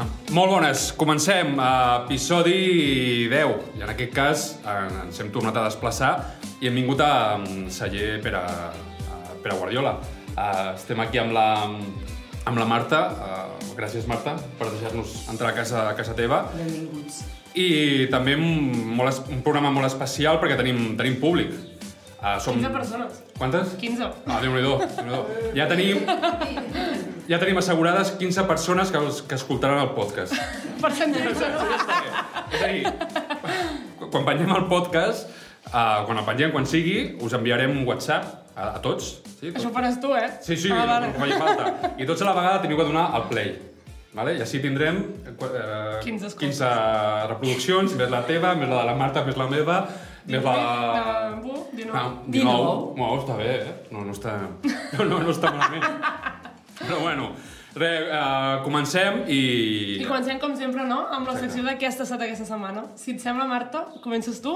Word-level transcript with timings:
Ah, 0.00 0.06
molt 0.32 0.48
bones. 0.48 0.92
Comencem. 0.96 1.58
Uh, 1.58 2.06
episodi 2.06 3.28
10. 3.28 3.50
I 3.76 3.82
en 3.84 3.90
aquest 3.92 4.14
cas 4.16 4.44
eh, 4.64 4.86
ens 5.02 5.18
hem 5.20 5.28
tornat 5.34 5.58
a 5.60 5.66
desplaçar 5.66 6.12
i 6.62 6.70
hem 6.70 6.78
vingut 6.78 7.02
a 7.04 7.36
celler 7.68 8.14
per 8.24 8.32
a, 8.38 8.44
a, 8.72 9.18
per 9.42 9.52
a 9.52 9.58
Guardiola. 9.58 9.92
Estem 10.72 11.02
aquí 11.04 11.20
amb 11.20 11.36
la, 11.36 11.44
amb 12.48 12.62
la 12.62 12.68
Marta. 12.70 13.02
Gràcies, 13.76 14.08
Marta, 14.08 14.38
per 14.56 14.70
deixar-nos 14.70 15.18
entrar 15.34 15.52
a 15.52 15.58
casa, 15.58 15.84
a 15.90 15.94
casa 15.98 16.16
teva. 16.16 16.46
Benvinguts. 16.54 17.20
I 17.60 18.08
també 18.08 18.38
un, 18.40 18.72
molt, 18.96 19.28
un 19.28 19.44
programa 19.44 19.74
molt 19.74 19.90
especial 19.90 20.40
perquè 20.40 20.56
tenim, 20.56 20.94
tenim 20.96 21.20
públic. 21.20 21.52
Uh, 22.20 22.38
som... 22.40 22.56
15 22.56 22.72
persones. 22.72 23.22
Quantes? 23.36 23.76
15. 23.84 24.12
Ah, 24.24 24.40
Déu-n'hi-do. 24.40 24.78
Déu 25.04 25.56
ja 25.60 25.68
tenim... 25.68 26.04
Ja 27.30 27.38
tenim 27.38 27.58
assegurades 27.60 28.10
15 28.18 28.42
persones 28.48 28.90
que, 28.90 28.98
que 29.28 29.36
escoltaran 29.38 29.78
el 29.84 29.92
podcast. 29.94 30.34
Percentatge, 30.82 31.50
no? 31.54 31.66
És 32.50 32.62
a 32.66 32.70
dir, 32.72 32.82
quan 34.10 34.24
pengem 34.26 34.50
el 34.56 34.64
podcast, 34.70 35.28
uh, 35.70 36.00
quan 36.08 36.18
el 36.18 36.26
pengem, 36.26 36.50
quan 36.54 36.66
sigui, 36.66 36.96
us 37.22 37.36
enviarem 37.38 37.70
un 37.76 37.84
WhatsApp 37.86 38.50
a, 38.56 38.72
a 38.74 38.80
tots. 38.82 39.12
Sí, 39.38 39.52
Això 39.54 39.70
ho 39.70 39.74
faràs 39.76 40.00
tu, 40.02 40.10
eh? 40.18 40.26
Sí, 40.42 40.56
sí, 40.58 40.72
Ah, 40.74 40.82
vale. 40.90 41.12
no 41.12 41.22
faci 41.22 41.38
falta. 41.38 41.92
I 42.02 42.08
tots 42.10 42.24
a 42.26 42.30
la 42.32 42.34
vegada 42.40 42.62
teniu 42.66 42.80
que 42.80 42.88
donar 42.90 43.06
el 43.20 43.28
play. 43.30 43.52
Vale? 44.10 44.34
I 44.34 44.42
així 44.42 44.58
tindrem 44.58 44.98
eh, 45.30 46.02
15 46.02 46.32
escoltes. 46.32 46.40
15 46.42 46.70
reproduccions, 47.30 47.94
més 48.00 48.10
la 48.10 48.24
teva, 48.26 48.56
més 48.58 48.66
la 48.72 48.80
de 48.82 48.88
la 48.90 48.96
Marta, 48.98 49.22
més 49.28 49.38
la 49.38 49.46
meva, 49.46 49.84
més 50.26 50.42
la... 50.42 50.56
Bu, 51.38 51.62
19. 51.78 51.94
Ah, 51.94 52.08
19. 52.26 52.26
19. 52.26 52.74
Bueno, 52.98 53.14
està 53.22 53.38
bé, 53.38 53.52
eh? 53.62 53.74
No, 53.94 54.02
no 54.08 54.18
està... 54.18 54.34
No, 54.98 55.06
no, 55.06 55.22
no 55.22 55.30
està 55.30 55.54
malament. 55.54 56.49
Però 56.80 56.98
bueno, 57.04 57.30
re, 57.76 57.90
uh, 58.08 58.62
comencem 58.64 59.22
i... 59.28 59.40
I 60.00 60.06
comencem, 60.08 60.38
com 60.42 60.54
sempre, 60.56 60.84
no? 60.88 61.02
Amb 61.12 61.28
la 61.28 61.36
secció 61.38 61.62
de 61.66 61.76
què 61.78 61.86
ha 61.88 61.92
estat 61.92 62.20
aquesta 62.24 62.46
setmana. 62.48 62.86
Si 62.96 63.12
et 63.14 63.20
sembla, 63.22 63.46
Marta, 63.50 63.84
comences 64.04 64.40
tu? 64.44 64.54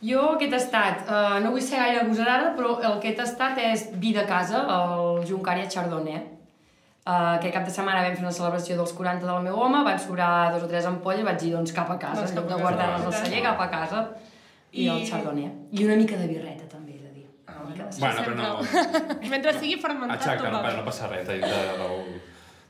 Jo 0.00 0.22
aquest 0.38 0.54
estat, 0.56 1.02
uh, 1.12 1.38
no 1.44 1.50
vull 1.52 1.60
ser 1.60 1.76
gaire 1.82 2.00
agosarada, 2.00 2.54
però 2.56 2.78
el 2.80 2.94
que 3.02 3.10
he 3.12 3.16
tastat 3.18 3.58
és 3.60 3.90
vi 4.00 4.14
de 4.16 4.24
casa, 4.24 4.62
el 4.64 5.26
Juncaria 5.28 5.68
Chardonnay. 5.68 6.22
Uh, 7.04 7.36
aquest 7.36 7.52
cap 7.52 7.64
de 7.68 7.72
setmana 7.74 8.00
vam 8.06 8.16
fer 8.16 8.22
una 8.24 8.32
celebració 8.32 8.76
dels 8.78 8.92
40 8.96 9.26
del 9.28 9.44
meu 9.44 9.56
home, 9.60 9.82
van 9.84 9.98
sobrar 10.00 10.52
dos 10.54 10.64
o 10.64 10.68
tres 10.72 10.88
ampolles, 10.88 11.24
vaig 11.26 11.38
dir, 11.42 11.52
doncs 11.52 11.72
cap 11.76 11.88
a 11.92 11.98
casa, 12.00 12.22
Doncs 12.22 12.32
en 12.32 12.40
lloc 12.40 12.48
de 12.54 12.58
guardar-les 12.62 13.06
al 13.08 13.14
celler, 13.20 13.42
cap 13.50 13.60
a 13.60 13.68
casa. 13.72 14.02
I, 14.72 14.84
I- 14.84 14.88
el 14.94 15.04
Chardonnay. 15.08 15.48
I 15.76 15.84
una 15.84 15.96
mica 16.00 16.16
de 16.16 16.28
birreta, 16.32 16.64
també, 16.72 16.96
he 16.96 17.02
de 17.04 17.12
dir. 17.18 17.26
Ah, 17.48 17.58
Una 17.59 17.59
mica. 17.70 17.86
Bueno, 18.00 18.26
però 18.26 18.34
no... 18.36 19.30
Mentre 19.30 19.54
sigui 19.58 19.78
fermentat, 19.82 20.18
Exacte, 20.20 20.44
tot 20.44 20.52
no, 20.52 20.60
va 20.66 20.74
no 20.74 20.82
bé. 20.82 20.88
passa 20.90 21.08
res 21.12 21.26
de, 21.28 21.38
de, 21.40 21.62
de, 21.80 22.20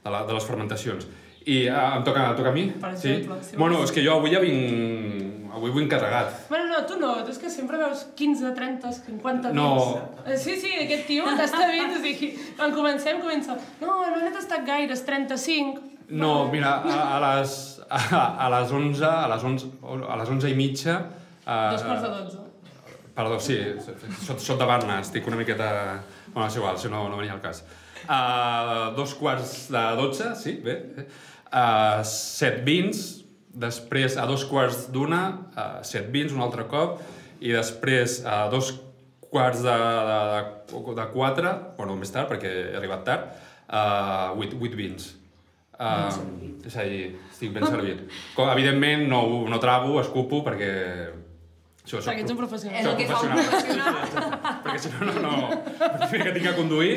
de, 0.05 0.11
la, 0.15 0.23
de 0.29 0.37
les 0.39 0.47
fermentacions. 0.47 1.09
I 1.51 1.63
uh, 1.73 1.97
em 1.97 2.03
toca, 2.05 2.27
em 2.31 2.37
toca 2.37 2.51
a 2.53 2.55
mi? 2.55 2.67
Per 2.77 2.91
exemple, 2.93 3.39
sí? 3.43 3.55
si 3.55 3.57
Bueno, 3.57 3.81
és 3.87 3.93
que 3.97 4.03
jo 4.05 4.19
avui 4.21 4.33
ja 4.35 4.41
vinc... 4.45 5.27
Avui 5.51 5.73
vinc 5.75 5.89
carregat. 5.91 6.35
Bueno, 6.49 6.69
no, 6.71 6.83
tu 6.87 6.95
no, 7.01 7.09
tu 7.27 7.33
és 7.33 7.39
que 7.43 7.49
sempre 7.51 7.79
veus 7.81 8.05
15, 8.15 8.53
30, 8.55 8.93
50 9.01 9.51
No. 9.57 9.71
vins. 9.75 10.27
Eh, 10.31 10.37
Sí, 10.39 10.55
sí, 10.61 10.71
aquest 10.85 11.09
tio 11.09 11.25
tasta 11.37 11.65
vins, 11.73 11.97
o 11.97 12.03
sigui, 12.05 12.29
quan 12.61 12.71
comencem, 12.77 13.19
comença, 13.25 13.57
no, 13.81 13.97
no 14.13 14.21
n'he 14.21 14.31
tastat 14.37 14.63
gaires, 14.69 15.03
35. 15.09 15.81
No, 16.11 16.47
mira, 16.53 16.77
a, 16.87 17.01
a 17.17 17.19
les, 17.25 17.57
a, 17.89 17.99
a 18.47 18.53
les 18.55 18.71
11, 18.79 19.03
a 19.09 19.27
les 19.33 19.45
11, 19.51 19.73
a 20.07 20.21
les 20.23 20.31
11 20.37 20.53
i 20.53 20.55
mitja... 20.59 21.01
Uh, 21.41 21.73
Dos 21.75 21.83
quarts 21.89 22.03
de 22.05 22.11
12. 22.15 22.39
Perdó, 23.15 23.41
sí, 23.43 23.59
sóc, 24.25 24.39
sóc 24.39 24.59
davant, 24.61 24.87
estic 25.01 25.27
una 25.29 25.39
miqueta... 25.41 25.71
Bueno, 26.31 26.47
és 26.47 26.57
igual, 26.57 26.79
si 26.79 26.91
no, 26.93 27.09
no 27.11 27.19
venia 27.19 27.35
al 27.35 27.43
cas. 27.43 27.65
Uh, 28.05 28.95
dos 28.97 29.15
quarts 29.19 29.69
de 29.73 29.83
12, 29.99 30.29
sí, 30.39 30.55
bé. 30.65 30.77
Uh, 31.51 32.05
set 32.07 32.61
vins, 32.67 33.01
després 33.51 34.15
a 34.17 34.29
dos 34.31 34.45
quarts 34.47 34.87
d'una, 34.95 35.23
uh, 35.57 35.81
set 35.87 36.07
vins 36.15 36.33
un 36.33 36.45
altre 36.45 36.69
cop, 36.71 37.01
i 37.43 37.53
després 37.57 38.21
a 38.29 38.45
dos 38.53 38.73
quarts 39.31 39.63
de, 39.65 39.77
de, 40.11 40.19
de, 40.71 40.83
de 41.01 41.07
quatre, 41.15 41.55
bueno, 41.79 41.97
més 41.99 42.13
tard, 42.15 42.31
perquè 42.31 42.53
he 42.71 42.77
arribat 42.79 43.03
tard, 43.07 43.33
uh, 43.67 44.31
vuit, 44.39 44.55
vuit 44.59 44.77
vins. 44.79 45.17
Uh, 45.81 46.13
és 46.69 46.75
a 46.77 46.85
dir, 46.85 47.05
estic 47.31 47.55
ben 47.55 47.65
servit. 47.65 48.03
Com, 48.37 48.51
evidentment, 48.53 49.07
no, 49.11 49.25
no 49.51 49.61
trago, 49.63 49.99
escupo, 50.03 50.45
perquè... 50.47 50.71
Això, 51.81 51.99
soc 51.99 52.13
Perquè 52.13 52.23
ets 52.23 52.31
un 52.31 52.37
És 52.37 52.41
professional. 52.43 52.87
el 52.91 52.97
que 52.99 53.07
fa 53.09 53.21
un 53.25 53.33
professional. 53.35 53.95
perquè 54.65 54.79
si 54.85 54.91
no, 54.93 55.07
no, 55.09 55.15
no. 55.25 56.09
Primer 56.11 56.27
que 56.29 56.35
tinc 56.37 56.47
que 56.51 56.55
conduir 56.59 56.93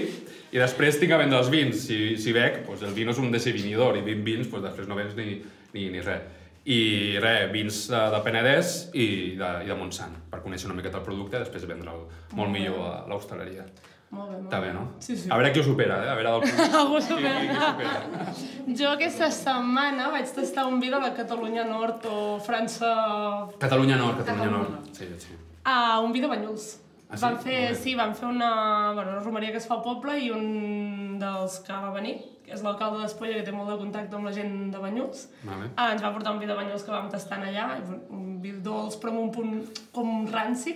i 0.54 0.60
després 0.62 1.00
tinc 1.00 1.14
que 1.14 1.20
vendre 1.24 1.40
els 1.40 1.50
vins. 1.54 1.86
Si, 1.88 2.00
si 2.22 2.36
bec, 2.36 2.62
doncs 2.68 2.84
el 2.86 2.94
vi 2.94 3.08
no 3.08 3.16
és 3.16 3.22
un 3.24 3.32
desinhibidor 3.34 3.98
i 3.98 4.04
20 4.06 4.26
vins, 4.28 4.50
doncs 4.52 4.68
després 4.68 4.90
no 4.92 5.00
vens 5.00 5.16
ni, 5.18 5.40
ni, 5.74 5.88
ni 5.94 6.04
res. 6.04 6.28
I 6.64 7.18
res, 7.20 7.50
vins 7.52 7.80
de, 7.92 8.02
de 8.14 8.20
Penedès 8.24 8.76
i 8.96 9.08
de, 9.40 9.50
i 9.66 9.72
de 9.72 9.76
Montsant, 9.76 10.14
per 10.32 10.40
conèixer 10.44 10.70
una 10.70 10.78
miqueta 10.78 11.02
el 11.02 11.08
producte 11.08 11.36
i 11.36 11.44
després 11.44 11.66
vendre'l 11.68 12.06
molt 12.40 12.54
millor 12.54 12.86
a 12.88 12.94
l'hostaleria. 13.10 13.66
Molt 14.14 14.30
bé, 14.30 14.36
molt 14.38 14.46
Està 14.52 14.60
bé, 14.62 14.70
no? 14.76 14.84
Sí, 15.02 15.16
sí. 15.18 15.30
A 15.34 15.38
veure 15.40 15.50
qui 15.56 15.60
ho 15.62 15.64
supera, 15.66 15.96
eh? 16.06 16.10
A 16.12 16.16
veure 16.20 16.34
del 16.36 16.44
públic. 16.46 16.76
Algú 16.82 17.00
qui, 17.00 17.02
qui 17.02 17.08
supera. 17.10 17.72
supera. 17.72 18.76
Jo 18.80 18.92
aquesta 18.94 19.30
setmana 19.34 20.10
vaig 20.14 20.30
tastar 20.36 20.68
un 20.70 20.78
vi 20.84 20.92
de 20.94 21.00
la 21.02 21.10
Catalunya 21.18 21.66
Nord 21.66 22.06
o 22.12 22.20
França... 22.46 22.92
Catalunya 23.60 23.98
Nord, 23.98 24.22
Catalunya 24.22 24.52
Nord. 24.54 24.92
Sí, 24.94 25.10
sí. 25.18 25.34
Ah, 25.66 26.00
un 26.06 26.14
vi 26.14 26.22
de 26.22 26.30
Banyuls. 26.30 26.68
Ah, 27.10 27.18
sí? 27.18 27.24
Van 27.26 27.40
fer, 27.42 27.58
sí, 27.78 27.96
van 27.98 28.14
fer 28.18 28.28
una, 28.30 28.52
bueno, 28.94 29.12
una 29.18 29.24
romeria 29.26 29.52
que 29.54 29.60
es 29.62 29.68
fa 29.70 29.76
al 29.80 29.84
poble 29.86 30.16
i 30.22 30.30
un 30.34 31.18
dels 31.22 31.60
que 31.66 31.74
va 31.74 31.92
venir, 31.94 32.16
que 32.46 32.54
és 32.56 32.64
l'alcalde 32.66 33.02
d'Espolla, 33.04 33.36
que 33.40 33.46
té 33.48 33.54
molt 33.56 33.70
de 33.70 33.78
contacte 33.82 34.18
amb 34.18 34.26
la 34.30 34.34
gent 34.36 34.56
de 34.74 34.82
Banyuls, 34.82 35.28
Vale. 35.46 35.70
ah, 35.78 35.92
ens 35.94 36.02
va 36.04 36.10
portar 36.16 36.34
un 36.34 36.42
vi 36.42 36.50
de 36.50 36.56
Banyuls 36.58 36.84
que 36.86 36.92
vam 36.94 37.10
tastar 37.14 37.38
allà, 37.42 37.68
un 38.14 38.40
vi 38.44 38.56
dolç 38.66 38.98
però 39.02 39.14
amb 39.14 39.22
un 39.28 39.32
punt 39.36 39.54
com 39.96 40.26
ranci. 40.34 40.74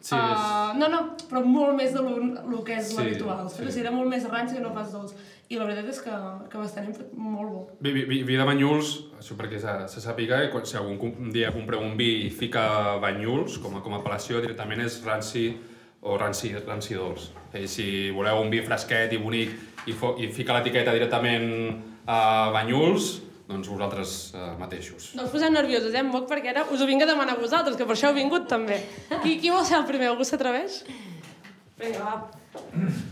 Sí, 0.00 0.14
Ah, 0.16 0.72
no, 0.78 0.86
no, 0.88 1.16
però 1.28 1.40
molt 1.44 1.74
més 1.76 1.92
de 1.92 2.00
lo, 2.00 2.12
lo 2.48 2.62
que 2.64 2.76
és 2.78 2.90
Sí, 2.92 2.96
l'habitual. 2.96 3.48
sí. 3.50 3.56
Sí. 3.56 3.64
O 3.66 3.70
sigui, 3.70 3.80
era 3.86 3.90
molt 3.90 4.08
més 4.08 4.28
ranci 4.30 4.54
que 4.54 4.60
no 4.60 4.72
pas 4.72 4.92
dolç. 4.92 5.12
I 5.50 5.56
la 5.56 5.64
veritat 5.64 5.88
és 5.90 6.00
que, 6.04 6.10
que 6.50 6.58
bastant 6.58 6.92
molt 7.16 7.50
bo. 7.50 7.62
Vi, 7.80 7.90
vi, 7.92 8.22
vi, 8.22 8.36
de 8.36 8.44
Banyuls, 8.44 8.92
això 9.18 9.34
perquè 9.34 9.58
se, 9.58 9.74
se 9.88 10.00
sàpiga, 10.04 10.50
quan- 10.52 10.64
si 10.66 10.76
algun 10.76 10.98
un 11.18 11.30
dia 11.32 11.50
compreu 11.52 11.80
un 11.80 11.96
vi 11.96 12.26
i 12.26 12.30
fica 12.30 12.96
Banyuls 13.00 13.58
com 13.58 13.76
a, 13.76 13.80
com 13.80 13.94
a 13.94 13.98
apel·lació, 14.02 14.40
directament 14.40 14.80
és 14.84 15.02
ranci 15.04 15.56
o 16.02 16.16
ranci, 16.16 16.52
ranci 16.66 16.94
dolç. 16.94 17.30
Eh, 17.52 17.66
si 17.66 18.10
voleu 18.10 18.40
un 18.42 18.50
vi 18.50 18.60
fresquet 18.62 19.12
i 19.12 19.18
bonic 19.18 19.50
i, 19.86 19.92
fo, 19.92 20.14
i 20.20 20.28
fica 20.28 20.52
l'etiqueta 20.54 20.92
directament 20.92 21.82
a 22.06 22.50
Banyuls, 22.52 23.22
doncs 23.48 23.68
vosaltres 23.72 24.14
eh, 24.36 24.46
mateixos. 24.60 25.12
No 25.16 25.24
us 25.24 25.32
posem 25.32 25.54
nerviosos, 25.54 25.94
eh, 25.94 26.02
en 26.02 26.12
Boc, 26.12 26.28
perquè 26.30 26.52
ara 26.52 26.66
us 26.68 26.82
ho 26.84 26.88
vinc 26.88 27.02
a 27.04 27.08
demanar 27.08 27.38
a 27.38 27.40
vosaltres, 27.40 27.78
que 27.78 27.86
per 27.88 27.96
això 27.96 28.10
heu 28.10 28.18
vingut 28.18 28.48
també. 28.50 28.82
Qui, 29.22 29.38
qui 29.40 29.52
vol 29.54 29.64
ser 29.66 29.78
el 29.80 29.88
primer? 29.88 30.10
Algú 30.12 30.26
s'atreveix? 30.28 30.82
Vinga, 31.78 32.04
va. 32.04 32.60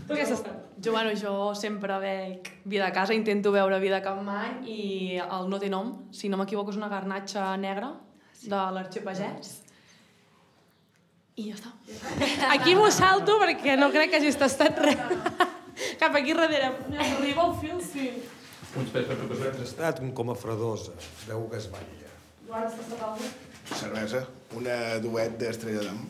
Tu 0.07 0.13
què 0.13 0.23
estàs? 0.23 0.45
Jo, 0.77 0.91
bueno, 0.93 1.09
jo 1.17 1.55
sempre 1.57 1.95
bec 2.03 2.51
vi 2.69 2.77
de 2.77 2.91
casa, 2.93 3.15
intento 3.17 3.49
beure 3.51 3.79
vi 3.81 3.89
de 3.89 3.97
Capmany 4.05 4.59
i 4.69 4.81
el 5.23 5.47
no 5.49 5.57
té 5.57 5.71
nom, 5.73 5.89
si 6.13 6.29
no 6.29 6.37
m'equivoco 6.37 6.69
és 6.69 6.77
una 6.77 6.89
garnatxa 6.91 7.49
negra 7.57 7.95
de 8.43 8.59
l'Arxipagès. 8.75 9.55
I 11.37 11.49
ja 11.49 11.57
està. 11.57 11.73
Aquí 12.53 12.75
m'ho 12.77 12.91
salto 12.93 13.39
perquè 13.41 13.77
no 13.77 13.89
crec 13.93 14.13
que 14.13 14.21
hagis 14.21 14.37
tastat 14.37 14.77
res. 14.85 15.01
Cap 16.01 16.13
aquí 16.17 16.33
darrere. 16.37 16.71
Arriba 16.93 17.47
el 17.49 17.55
fil, 17.61 17.81
sí. 17.81 18.11
Estat 18.77 20.01
com 20.13 20.31
a 20.31 20.35
fredosa, 20.35 20.93
que 21.25 21.57
es 21.57 21.67
batlla. 21.73 22.11
Guarda, 22.47 22.67
estàs 22.69 22.85
tastat 22.87 23.01
alguna 23.09 23.47
Cervesa, 23.75 24.21
una 24.55 24.75
duet 25.03 25.33
d'Estrella 25.41 25.81
d'Am. 25.83 26.05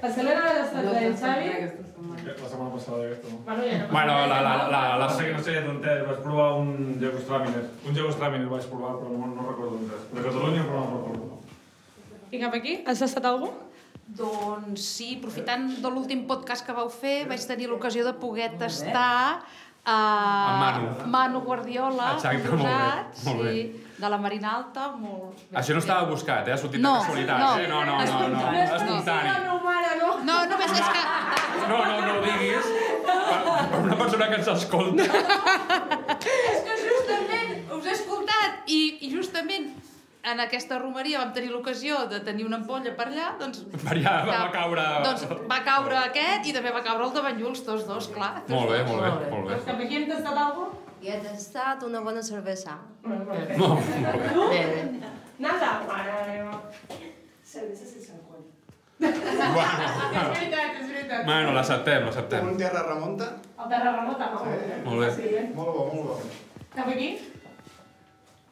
La 0.00 0.10
Selena 0.10 0.42
ha 0.48 0.54
tastat 0.56 0.88
res, 0.90 1.20
Xavi? 1.20 1.50
La 2.24 2.48
setmana 2.48 2.70
passada 2.72 3.04
aquesta, 3.04 3.30
no? 3.30 3.38
Bueno, 3.44 3.68
ja 3.68 3.78
no. 3.78 3.88
Bueno, 3.92 4.16
la, 4.32 4.40
la, 4.40 4.54
la, 4.72 4.82
la, 4.96 5.06
No 5.06 5.08
sé 5.14 5.28
que 5.28 5.36
no 5.36 5.44
sé 5.44 5.56
d'on 5.66 5.80
és, 5.84 6.02
vaig 6.08 6.22
provar 6.24 6.48
un 6.58 6.72
Jagostraminer. 7.02 7.64
Un 7.86 7.98
Jagostraminer 8.00 8.50
vaig 8.50 8.68
provar, 8.72 8.94
però 9.02 9.12
no, 9.14 9.30
no 9.36 9.48
recordo 9.50 9.76
d'on 9.76 9.90
és. 9.98 10.06
De 10.14 10.24
Catalunya, 10.26 10.64
però 10.70 10.84
no 10.86 10.98
recordo. 10.98 11.40
I 12.30 12.40
cap 12.42 12.56
aquí? 12.56 12.78
Has 12.88 13.04
tastat 13.04 13.28
algú? 13.30 13.52
Doncs 14.18 14.82
sí, 14.96 15.12
aprofitant 15.20 15.68
de 15.84 15.90
l'últim 15.92 16.24
podcast 16.26 16.66
que 16.66 16.74
vau 16.74 16.88
fer, 16.90 17.28
vaig 17.30 17.44
tenir 17.46 17.68
l'ocasió 17.70 18.02
de 18.08 18.16
poder 18.18 18.50
tastar 18.58 19.44
a 19.84 19.96
Amb 20.50 20.60
Manu. 20.62 20.88
Manu 21.10 21.40
Guardiola, 21.46 22.12
Exacte, 22.14 22.48
molt 22.50 22.62
bé, 22.62 23.24
molt 23.24 23.42
bé. 23.42 23.52
sí, 23.52 23.84
de 24.00 24.08
la 24.08 24.18
Marina 24.18 24.54
Alta, 24.56 24.88
molt 24.96 25.34
bé. 25.50 25.56
Això 25.60 25.72
no 25.76 25.80
estava 25.82 26.04
buscat, 26.10 26.48
eh? 26.48 26.52
Ha 26.52 26.58
sortit 26.58 26.80
No, 26.80 26.94
de 26.94 27.06
casualitat, 27.06 27.38
no. 27.40 27.50
eh? 27.58 27.68
No, 27.68 27.84
no, 27.84 27.96
no, 27.96 28.28
no, 28.28 28.52
no. 28.52 28.62
espontani. 28.62 29.28
No, 29.28 29.34
no. 29.44 30.10
No, 30.30 30.36
només 30.46 30.72
és 30.72 30.88
que... 30.92 31.02
No, 31.70 31.78
no, 31.84 32.00
no 32.06 32.12
ho 32.18 32.22
diguis. 32.24 32.66
Per, 33.06 33.16
per 33.72 33.80
una 33.86 33.96
persona 33.96 34.28
que 34.28 34.36
ens 34.40 34.48
escolta. 34.52 35.04
És 35.04 36.60
que 36.66 36.76
justament 36.84 37.72
us 37.76 37.86
he 37.86 37.94
escoltat 37.96 38.68
i, 38.70 38.80
i 39.06 39.10
justament 39.14 39.70
en 40.22 40.40
aquesta 40.42 40.78
romeria 40.78 41.20
vam 41.22 41.32
tenir 41.32 41.48
l'ocasió 41.50 42.02
de 42.10 42.20
tenir 42.24 42.44
una 42.44 42.58
ampolla 42.60 42.92
per 42.96 43.06
allà, 43.08 43.30
doncs... 43.40 43.62
Per 43.72 43.94
allà 43.96 44.14
va, 44.26 44.34
va 44.44 44.50
caure... 44.52 44.84
Doncs 45.06 45.24
va 45.48 45.60
caure 45.64 45.96
aquest 46.02 46.50
i 46.50 46.52
també 46.56 46.72
va 46.74 46.82
caure 46.84 47.06
el 47.08 47.14
de 47.16 47.22
Banyuls, 47.24 47.62
tots 47.64 47.86
dos, 47.88 48.10
clar. 48.12 48.32
Molt 48.52 48.68
bé, 48.74 48.82
molt 48.88 49.00
bé, 49.06 49.30
molt 49.32 49.48
bé. 49.48 49.60
Cap 49.64 49.80
aquí 49.86 50.00
hem 50.02 50.08
tastat 50.10 50.36
alguna 50.36 50.68
cosa? 50.68 50.86
I 51.00 51.08
he 51.14 51.16
tastat 51.24 51.86
una 51.88 52.02
bona 52.04 52.20
cervesa. 52.22 52.76
Molt, 53.06 53.24
molt 53.24 53.88
bé. 53.88 54.50
Bé, 54.52 54.60
bé. 54.74 55.12
Nada? 55.40 55.70
Mare 55.88 56.18
meva. 56.28 56.58
Cervesa 57.50 57.86
sense 57.88 58.12
alcohol. 58.12 58.44
Bueno, 59.00 59.16
És 60.20 60.26
veritat, 60.36 60.74
és 60.82 60.88
veritat. 60.90 61.24
bueno 61.24 61.54
l'acceptem, 61.56 62.04
l'acceptem. 62.04 62.50
Un 62.52 62.58
terra 62.60 62.82
remunta. 62.90 63.30
El 63.56 63.72
terra 63.72 63.94
remota, 63.96 64.28
no? 64.34 64.44
Molt 64.84 65.06
bé. 65.06 65.08
Sí, 65.16 65.32
eh? 65.40 65.46
Molt 65.56 65.72
bo, 65.72 65.86
molt 65.94 66.10
bo. 66.10 66.18
Cap 66.76 66.92
aquí? 66.92 67.08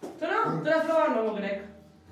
No? 0.03 0.39
L'has 0.65 0.85
provat? 0.87 1.15
No 1.17 1.25
m'ho 1.27 1.35
crec. 1.39 1.62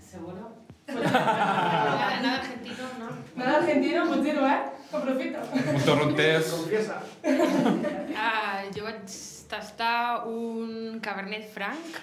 Seguro. 0.00 0.52
Nada 0.86 2.32
argentino, 2.38 2.88
no? 3.00 3.08
Nada 3.36 3.56
argentino, 3.58 4.04
pots 4.10 4.22
dir-ho, 4.24 4.46
eh? 4.46 4.60
Que 4.90 4.96
aprofito. 4.96 5.38
Un 5.74 5.80
torrontés... 5.84 6.50
Confiesa. 6.54 7.00
Ah, 8.16 8.62
jo 8.74 8.84
vaig 8.86 9.16
tastar 9.50 10.26
un 10.30 11.00
Cabernet 11.02 11.48
Franc 11.52 11.98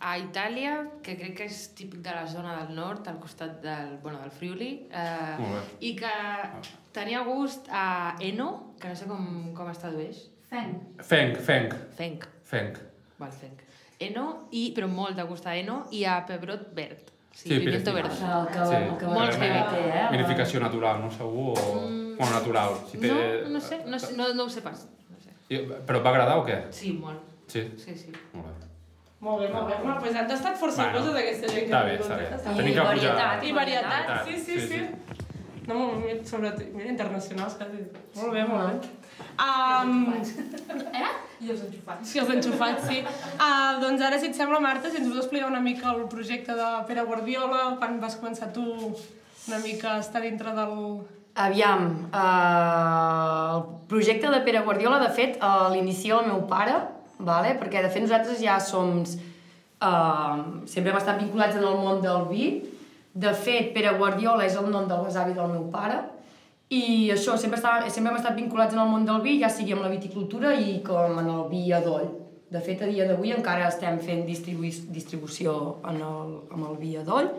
a 0.00 0.16
Itàlia, 0.18 0.74
que 1.02 1.16
crec 1.18 1.36
que 1.40 1.46
és 1.50 1.60
típic 1.78 2.02
de 2.06 2.12
la 2.14 2.26
zona 2.30 2.56
del 2.60 2.74
nord, 2.76 3.06
al 3.10 3.18
costat 3.22 3.56
del, 3.62 3.96
bueno, 4.02 4.20
del 4.22 4.30
Friuli, 4.34 4.70
eh, 4.90 5.62
i 5.82 5.94
que 5.98 6.12
tenia 6.94 7.22
gust 7.26 7.66
a 7.70 8.14
Eno, 8.22 8.50
que 8.78 8.90
no 8.92 8.98
sé 8.98 9.08
com, 9.10 9.24
com 9.58 9.70
es 9.72 9.80
tradueix. 9.82 10.20
Fent. 10.50 10.76
Fenc, 11.04 11.38
fenc, 11.44 11.74
Fenc. 11.98 12.28
fenc. 12.46 12.78
Val, 13.18 13.32
fenc. 13.34 13.66
Eno, 14.00 14.48
i, 14.54 14.68
però 14.76 14.86
molt 14.88 15.16
de 15.18 15.24
gust 15.26 15.46
a 15.46 15.54
Eno, 15.58 15.80
i 15.90 16.04
a 16.06 16.20
pebrot 16.26 16.68
verd. 16.74 17.10
Sí, 17.32 17.48
Sí, 17.48 17.58
pimiento. 17.60 17.90
El 17.96 18.02
que, 18.04 18.10
Sí. 18.10 18.24
el 18.74 18.96
que 18.98 19.06
Molts 19.06 19.36
va 19.36 19.40
bé. 19.40 19.64
té, 19.70 19.82
eh? 19.94 20.06
Vinificació 20.10 20.60
natural, 20.60 21.00
no? 21.00 21.10
Segur? 21.10 21.58
O... 21.58 21.72
Bueno, 22.18 22.30
natural. 22.32 22.74
Si 22.90 22.98
té... 22.98 23.08
No, 23.08 23.48
no 23.54 23.60
sé, 23.60 23.82
no, 23.86 23.96
no, 24.16 24.32
no 24.34 24.44
ho 24.44 24.48
sé 24.50 24.60
pas. 24.62 24.86
No 25.10 25.18
sé. 25.22 25.30
I- 25.54 25.62
Però 25.86 25.98
et 26.00 26.04
va 26.06 26.10
agradar 26.10 26.38
o 26.38 26.46
què? 26.46 26.56
Sí, 26.74 26.92
molt. 27.00 27.20
Sí? 27.46 27.62
Sí, 27.78 27.94
sí. 27.94 28.12
Molt 28.34 28.46
bé. 28.46 28.66
Molt 29.20 29.40
bé, 29.42 29.48
molt 29.52 29.66
bé. 29.68 29.74
Home, 29.82 29.94
doncs 30.02 30.16
han 30.16 30.28
tastat 30.30 30.58
força 30.58 30.84
Bueno, 30.88 30.98
coses 30.98 31.14
aquesta 31.20 31.48
gent 31.48 31.64
que 31.66 31.72
està 31.72 31.84
bé, 31.84 31.94
està 31.98 32.16
bé. 32.18 32.26
Tenim 32.56 32.74
que 32.74 32.80
pujar... 32.80 32.86
varietat. 32.94 33.44
I 33.44 33.52
varietat, 33.52 34.26
sí, 34.26 34.36
sí, 34.38 34.60
sí, 34.60 34.68
sí. 34.68 35.24
No, 35.68 35.74
molt, 36.00 36.26
sobretot, 36.26 36.68
mira, 36.74 36.88
internacionals, 36.90 37.54
quasi. 37.60 37.82
Molt 38.16 38.32
bé, 38.32 38.44
molt 38.48 38.82
bé. 38.82 38.88
Um, 39.38 40.06
I 41.38 41.52
els 41.52 41.60
enxufats. 41.62 42.08
sí, 42.10 42.18
els 42.18 42.30
enxufats, 42.34 42.88
sí. 42.88 42.98
Uh, 43.36 43.78
doncs 43.82 44.02
ara, 44.02 44.18
si 44.18 44.26
et 44.32 44.34
sembla, 44.34 44.58
Marta, 44.62 44.90
si 44.90 44.98
ens 44.98 45.06
vols 45.06 45.22
explicar 45.22 45.50
una 45.50 45.62
mica 45.62 45.92
el 45.92 46.08
projecte 46.10 46.56
de 46.58 46.70
Pere 46.88 47.04
Guardiola, 47.06 47.76
quan 47.78 48.00
vas 48.02 48.18
començar 48.18 48.50
tu 48.54 48.64
una 49.48 49.58
mica 49.62 49.94
a 49.94 50.02
estar 50.02 50.22
dintre 50.22 50.52
del... 50.56 50.74
Aviam, 51.38 51.84
eh, 52.10 53.54
el 53.54 53.62
projecte 53.88 54.30
de 54.30 54.40
Pere 54.42 54.64
Guardiola, 54.66 54.98
de 54.98 55.10
fet, 55.14 55.38
uh, 55.38 55.68
l'inicia 55.70 56.18
el 56.18 56.26
meu 56.26 56.42
pare, 56.50 56.74
vale? 57.18 57.54
perquè 57.60 57.84
de 57.84 57.92
fet 57.94 58.04
nosaltres 58.04 58.42
ja 58.42 58.58
som... 58.60 59.04
Uh, 59.78 60.66
sempre 60.66 60.90
hem 60.90 60.98
estat 60.98 61.20
vinculats 61.22 61.54
en 61.54 61.62
el 61.62 61.78
món 61.78 62.02
del 62.02 62.26
vi. 62.32 62.48
De 63.14 63.30
fet, 63.30 63.70
Pere 63.76 63.94
Guardiola 64.00 64.46
és 64.46 64.58
el 64.58 64.66
nom 64.72 64.90
del 64.90 65.04
besavi 65.06 65.36
del 65.38 65.52
meu 65.54 65.68
pare. 65.70 66.00
I 66.68 67.08
això, 67.14 67.38
sempre, 67.40 67.56
estava, 67.56 67.88
sempre 67.88 68.12
hem 68.12 68.18
estat 68.18 68.34
vinculats 68.36 68.74
en 68.76 68.82
el 68.82 68.90
món 68.92 69.06
del 69.08 69.22
vi, 69.24 69.38
ja 69.40 69.48
sigui 69.48 69.72
amb 69.72 69.86
la 69.86 69.92
viticultura 69.92 70.52
i 70.52 70.82
com 70.84 71.16
en 71.22 71.30
el 71.32 71.46
vi 71.48 71.62
a 71.72 71.80
doll. 71.80 72.10
De 72.52 72.60
fet, 72.64 72.82
a 72.84 72.88
dia 72.88 73.06
d'avui 73.08 73.32
encara 73.32 73.68
estem 73.68 73.96
fent 74.04 74.26
distribu 74.28 74.68
distribució 74.92 75.54
en 75.88 76.00
el, 76.00 76.34
amb 76.52 76.68
el 76.68 76.76
vi 76.80 76.94
a 76.96 77.04
doll. 77.04 77.30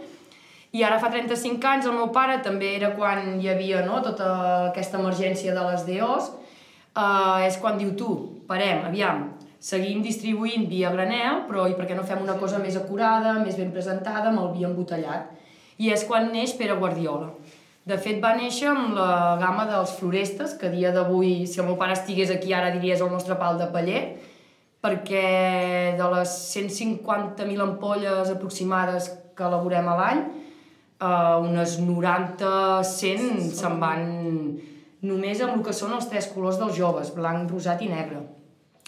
I 0.74 0.84
ara 0.86 0.98
fa 1.02 1.10
35 1.14 1.66
anys 1.66 1.88
el 1.90 1.96
meu 1.98 2.10
pare 2.14 2.40
també 2.46 2.76
era 2.78 2.92
quan 2.98 3.40
hi 3.42 3.50
havia 3.50 3.84
no, 3.86 4.02
tota 4.06 4.30
aquesta 4.70 5.00
emergència 5.02 5.54
de 5.54 5.64
les 5.66 5.86
DOs, 5.88 6.32
uh, 6.94 7.38
és 7.46 7.58
quan 7.62 7.78
diu 7.78 7.96
tu, 7.98 8.12
parem, 8.50 8.84
aviam, 8.90 9.24
seguim 9.62 10.02
distribuint 10.06 10.68
vi 10.70 10.84
a 10.86 10.94
granel, 10.94 11.44
però 11.50 11.66
i 11.70 11.78
per 11.78 11.86
què 11.90 11.98
no 11.98 12.06
fem 12.06 12.22
una 12.26 12.38
cosa 12.42 12.62
més 12.62 12.78
acurada, 12.78 13.38
més 13.42 13.58
ben 13.58 13.74
presentada, 13.74 14.30
amb 14.30 14.42
el 14.46 14.54
vi 14.58 14.70
embotellat? 14.70 15.34
I 15.82 15.94
és 15.96 16.06
quan 16.06 16.30
neix 16.34 16.54
Pere 16.60 16.78
Guardiola. 16.78 17.32
De 17.90 17.98
fet, 17.98 18.20
va 18.22 18.36
néixer 18.38 18.68
amb 18.70 18.92
la 18.94 19.38
gamma 19.42 19.64
dels 19.66 19.96
florestes, 19.98 20.54
que 20.60 20.68
a 20.68 20.74
dia 20.74 20.92
d'avui, 20.94 21.48
si 21.50 21.62
el 21.62 21.66
meu 21.66 21.78
pare 21.80 21.96
estigués 21.96 22.30
aquí 22.30 22.54
ara 22.54 22.74
diries 22.76 23.02
el 23.02 23.10
nostre 23.10 23.38
pal 23.40 23.58
de 23.58 23.66
paller, 23.74 24.02
perquè 24.84 25.96
de 25.98 26.10
les 26.14 26.36
150.000 26.52 27.64
ampolles 27.66 28.30
aproximades 28.30 29.10
que 29.36 29.48
elaborem 29.48 29.90
a 29.90 29.96
l'any, 29.98 30.22
uh, 31.02 31.40
unes 31.48 31.80
90, 31.82 32.52
100 32.92 33.50
se'n 33.58 33.82
van 33.82 34.06
només 35.10 35.42
amb 35.42 35.58
el 35.58 35.66
que 35.66 35.74
són 35.74 35.98
els 35.98 36.12
tres 36.12 36.30
colors 36.36 36.62
dels 36.62 36.78
joves, 36.78 37.10
blanc, 37.16 37.50
rosat 37.50 37.82
i 37.82 37.90
negre. 37.90 38.22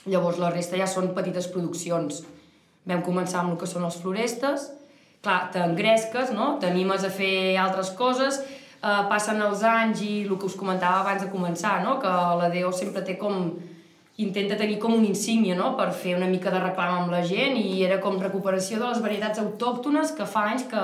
Llavors 0.06 0.38
la 0.42 0.53
resta 0.53 0.77
ja 0.77 0.89
són 0.89 1.13
petites 1.18 1.50
produccions. 1.50 2.21
Vam 2.86 3.01
començar 3.06 3.42
amb 3.42 3.56
el 3.56 3.62
que 3.62 3.69
són 3.69 3.89
els 3.89 3.98
florestes, 4.03 4.69
clar, 5.25 5.44
t'engresques, 5.53 6.33
no? 6.38 6.57
t'animes 6.62 7.06
a 7.06 7.13
fer 7.13 7.57
altres 7.62 7.94
coses, 7.98 8.42
eh, 8.81 9.04
passen 9.10 9.42
els 9.42 9.63
anys 9.63 10.01
i 10.06 10.13
el 10.25 10.38
que 10.38 10.50
us 10.50 10.57
comentava 10.57 11.01
abans 11.01 11.24
de 11.24 11.30
començar, 11.31 11.80
no? 11.86 12.00
que 12.01 12.10
la 12.42 12.50
DO 12.54 12.72
sempre 12.75 13.06
té 13.06 13.18
com 13.19 13.51
intenta 14.22 14.57
tenir 14.57 14.78
com 14.78 14.94
una 14.94 15.07
insígnia 15.07 15.56
no? 15.57 15.72
per 15.78 15.89
fer 15.98 16.16
una 16.18 16.28
mica 16.30 16.51
de 16.54 16.60
reclam 16.62 16.98
amb 17.00 17.13
la 17.13 17.22
gent 17.25 17.56
i 17.57 17.81
era 17.86 18.00
com 18.04 18.19
recuperació 18.22 18.80
de 18.81 18.89
les 18.89 19.01
varietats 19.01 19.42
autòctones 19.42 20.12
que 20.18 20.28
fa 20.30 20.50
anys 20.51 20.68
que, 20.69 20.81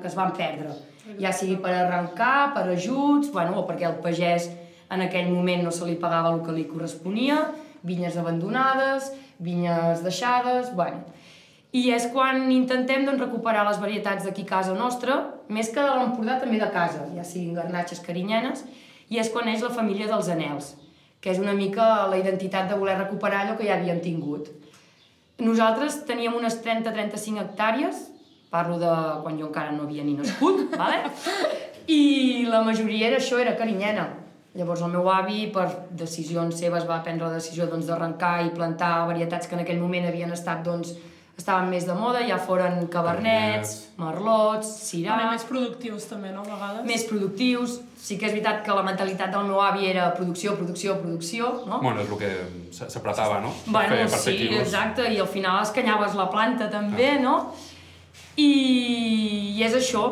que 0.00 0.10
es 0.10 0.16
van 0.18 0.32
perdre. 0.36 0.74
Ja 1.20 1.32
sigui 1.34 1.56
per 1.62 1.72
arrencar, 1.74 2.52
per 2.54 2.68
ajuts, 2.70 3.30
bueno, 3.34 3.58
o 3.60 3.66
perquè 3.66 3.88
el 3.88 3.98
pagès 4.02 4.48
en 4.90 5.02
aquell 5.04 5.30
moment 5.30 5.64
no 5.66 5.72
se 5.74 5.86
li 5.86 5.96
pagava 5.98 6.32
el 6.34 6.42
que 6.46 6.54
li 6.54 6.66
corresponia, 6.70 7.40
vinyes 7.86 8.18
abandonades, 8.20 9.10
vinyes 9.38 10.04
deixades, 10.06 10.70
bueno. 10.76 11.02
I 11.72 11.92
és 11.94 12.08
quan 12.10 12.48
intentem 12.50 13.04
doncs, 13.06 13.22
recuperar 13.22 13.62
les 13.68 13.78
varietats 13.82 14.26
d'aquí 14.26 14.42
casa 14.46 14.74
nostra, 14.74 15.20
més 15.50 15.70
que 15.74 15.82
de 15.82 15.96
l'Empordà 15.98 16.38
també 16.40 16.60
de 16.60 16.70
casa, 16.74 17.04
ja 17.16 17.24
siguin 17.26 17.58
garnatxes 17.58 18.02
carinyenes, 18.06 18.64
i 19.10 19.18
és 19.18 19.30
quan 19.34 19.48
neix 19.48 19.64
la 19.66 19.72
família 19.74 20.08
dels 20.10 20.30
anels, 20.32 20.74
que 21.20 21.32
és 21.32 21.40
una 21.42 21.54
mica 21.56 22.06
la 22.10 22.18
identitat 22.20 22.70
de 22.70 22.78
voler 22.78 22.96
recuperar 22.98 23.44
allò 23.44 23.58
que 23.58 23.66
ja 23.66 23.76
havíem 23.76 24.00
tingut. 24.04 24.48
Nosaltres 25.40 26.02
teníem 26.08 26.36
unes 26.36 26.60
30-35 26.64 27.42
hectàrees, 27.44 28.06
parlo 28.50 28.78
de 28.78 28.92
quan 29.24 29.38
jo 29.38 29.48
encara 29.48 29.72
no 29.74 29.86
havia 29.86 30.04
ni 30.04 30.16
nascut, 30.18 30.66
vale? 30.80 31.02
i 31.90 32.46
la 32.46 32.62
majoria 32.62 33.10
era 33.10 33.20
això, 33.20 33.38
era 33.42 33.56
carinyena. 33.58 34.08
Llavors 34.58 34.82
el 34.82 34.90
meu 34.90 35.06
avi, 35.10 35.44
per 35.54 35.68
decisions 35.94 36.58
seves, 36.58 36.86
va 36.86 37.02
prendre 37.04 37.28
la 37.28 37.38
decisió 37.38 37.68
doncs, 37.70 37.86
d'arrencar 37.86 38.40
i 38.46 38.54
plantar 38.54 39.06
varietats 39.10 39.46
que 39.46 39.54
en 39.56 39.62
aquell 39.62 39.78
moment 39.82 40.08
havien 40.08 40.32
estat, 40.34 40.64
doncs, 40.66 40.96
estaven 41.40 41.70
més 41.72 41.86
de 41.88 41.94
moda, 41.96 42.20
ja 42.28 42.36
foren 42.38 42.82
cabernets, 42.92 43.70
merlots, 44.00 44.68
cirà... 44.90 45.14
També 45.16 45.30
més 45.32 45.46
productius, 45.48 46.04
també, 46.10 46.30
no? 46.34 46.42
A 46.44 46.50
vegades. 46.52 46.84
Més 46.88 47.04
productius. 47.08 47.78
Sí 48.00 48.16
que 48.20 48.28
és 48.28 48.32
veritat 48.32 48.62
que 48.64 48.72
la 48.76 48.82
mentalitat 48.84 49.32
del 49.32 49.44
meu 49.48 49.58
avi 49.60 49.88
era 49.90 50.06
producció, 50.16 50.54
producció, 50.56 50.94
producció, 51.02 51.50
no? 51.68 51.80
Bueno, 51.82 52.00
és 52.04 52.08
el 52.12 52.20
que 52.20 52.88
s'apretava, 52.92 53.40
no? 53.44 53.50
Per 53.66 53.72
Bueno, 53.74 53.96
fer- 53.96 54.06
per 54.08 54.18
fer 54.18 54.20
sí, 54.24 54.38
quilos. 54.38 54.62
exacte, 54.66 55.08
i 55.12 55.18
al 55.20 55.28
final 55.28 55.62
escanyaves 55.64 56.16
la 56.16 56.28
planta 56.32 56.70
també, 56.72 57.14
no? 57.20 57.34
I, 58.40 58.48
I 59.58 59.62
és 59.66 59.74
això, 59.76 60.04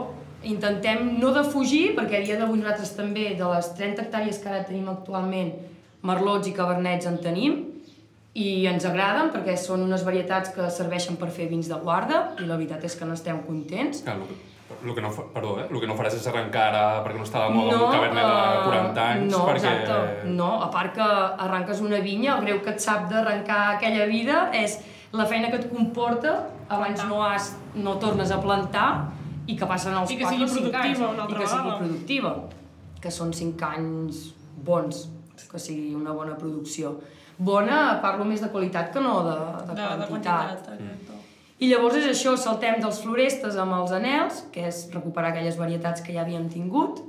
intentem 0.49 1.15
no 1.21 1.33
defugir, 1.35 1.95
perquè 1.97 2.21
a 2.21 2.25
dia 2.27 2.37
d'avui 2.41 2.61
nosaltres 2.61 2.93
també, 2.99 3.31
de 3.39 3.49
les 3.55 3.73
30 3.79 4.05
hectàrees 4.05 4.39
que 4.43 4.49
ara 4.53 4.65
tenim 4.69 4.89
actualment, 4.93 5.53
merlots 6.09 6.47
i 6.49 6.53
cabernets 6.57 7.09
en 7.11 7.17
tenim, 7.25 7.57
i 8.39 8.67
ens 8.71 8.85
agraden 8.87 9.33
perquè 9.35 9.57
són 9.59 9.83
unes 9.87 10.05
varietats 10.07 10.53
que 10.55 10.69
serveixen 10.71 11.19
per 11.19 11.31
fer 11.35 11.49
vins 11.51 11.71
de 11.71 11.79
guarda, 11.83 12.29
i 12.39 12.47
la 12.47 12.59
veritat 12.61 12.85
és 12.87 12.95
que 12.99 13.09
n'estem 13.09 13.41
contents. 13.47 14.05
Clar, 14.07 14.19
el, 14.79 14.93
que 14.95 15.03
no, 15.03 15.11
perdó, 15.35 15.57
eh? 15.63 15.67
El 15.71 15.81
que 15.83 15.89
no 15.91 15.97
faràs 15.99 16.19
és 16.19 16.29
arrencar 16.31 16.69
ara 16.69 16.85
perquè 17.03 17.19
no 17.19 17.27
està 17.27 17.47
de 17.47 17.57
moda 17.57 17.81
un 17.81 17.95
cabernet 17.97 18.29
de 18.29 18.37
eh, 18.37 18.61
40 18.69 19.07
anys, 19.07 19.33
no, 19.33 19.43
perquè... 19.49 19.73
exacte. 19.73 20.31
No, 20.39 20.53
a 20.63 20.71
part 20.75 20.95
que 20.99 21.09
arranques 21.49 21.83
una 21.83 21.99
vinya, 22.05 22.37
el 22.37 22.47
greu 22.47 22.63
que 22.63 22.77
et 22.77 22.85
sap 22.85 23.09
d'arrencar 23.11 23.61
aquella 23.75 24.07
vida 24.11 24.47
és 24.55 24.79
la 25.17 25.27
feina 25.27 25.51
que 25.51 25.63
et 25.63 25.69
comporta, 25.73 26.37
abans 26.69 27.05
no, 27.09 27.23
has, 27.25 27.55
no 27.75 27.97
tornes 27.99 28.31
a 28.31 28.39
plantar 28.45 28.89
i 29.49 29.57
que 29.57 29.67
passen 29.67 29.97
els 29.97 30.11
I 30.13 30.19
que 30.21 30.29
4 30.29 30.37
sigui 30.37 30.45
o 30.45 30.71
5 30.71 30.83
anys. 30.85 30.99
I 31.01 31.39
que 31.39 31.47
sigui 31.49 31.77
productiva. 31.81 32.35
Que 33.01 33.13
són 33.15 33.33
5 33.33 33.71
anys 33.73 34.27
bons, 34.67 35.07
que 35.49 35.61
sigui 35.63 35.95
una 35.97 36.13
bona 36.13 36.37
producció. 36.37 36.99
Bona, 37.39 38.01
parlo 38.03 38.27
més 38.27 38.43
de 38.43 38.51
qualitat 38.51 38.91
que 38.93 39.01
no 39.03 39.21
de, 39.23 39.35
de, 39.69 39.75
de, 39.75 39.75
de 39.75 40.07
quantitat. 40.09 40.09
quantitat. 40.09 40.81
exacte. 40.83 41.19
I 41.59 41.69
llavors 41.73 41.97
és 41.99 42.07
això, 42.07 42.37
saltem 42.39 42.79
dels 42.83 43.01
florestes 43.03 43.57
amb 43.59 43.75
els 43.81 43.93
anels, 43.95 44.45
que 44.55 44.67
és 44.69 44.85
recuperar 44.95 45.33
aquelles 45.33 45.59
varietats 45.59 46.05
que 46.07 46.15
ja 46.15 46.23
havíem 46.23 46.47
tingut. 46.51 47.01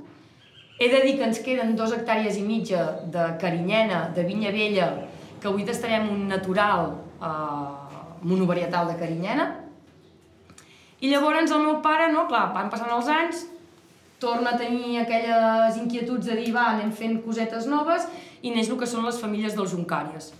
He 0.80 0.88
de 0.90 1.02
dir 1.04 1.16
que 1.18 1.26
ens 1.28 1.38
queden 1.44 1.76
dos 1.78 1.92
hectàrees 1.94 2.38
i 2.40 2.42
mitja 2.42 2.82
de 3.14 3.26
carinyena, 3.42 4.08
de 4.16 4.24
vinya 4.26 4.50
vella, 4.54 4.88
que 5.40 5.48
avui 5.50 5.66
tastarem 5.68 6.08
un 6.10 6.26
natural 6.30 6.88
eh, 7.22 8.00
monovarietal 8.26 8.90
de 8.90 8.98
carinyena. 8.98 9.46
I 11.00 11.12
llavors 11.12 11.50
el 11.50 11.62
meu 11.66 11.78
pare, 11.84 12.10
no, 12.12 12.26
clar, 12.30 12.48
van 12.56 12.70
passant 12.72 12.90
els 12.96 13.10
anys, 13.12 13.46
torna 14.20 14.54
a 14.54 14.60
tenir 14.60 15.00
aquelles 15.00 15.78
inquietuds 15.80 16.28
de 16.28 16.36
dir, 16.38 16.52
va, 16.54 16.68
anem 16.74 16.92
fent 16.92 17.18
cosetes 17.24 17.66
noves, 17.70 18.06
i 18.42 18.52
neix 18.54 18.70
el 18.70 18.78
que 18.80 18.88
són 18.88 19.06
les 19.08 19.20
famílies 19.20 19.56
dels 19.56 19.72
juncàries. 19.72 20.30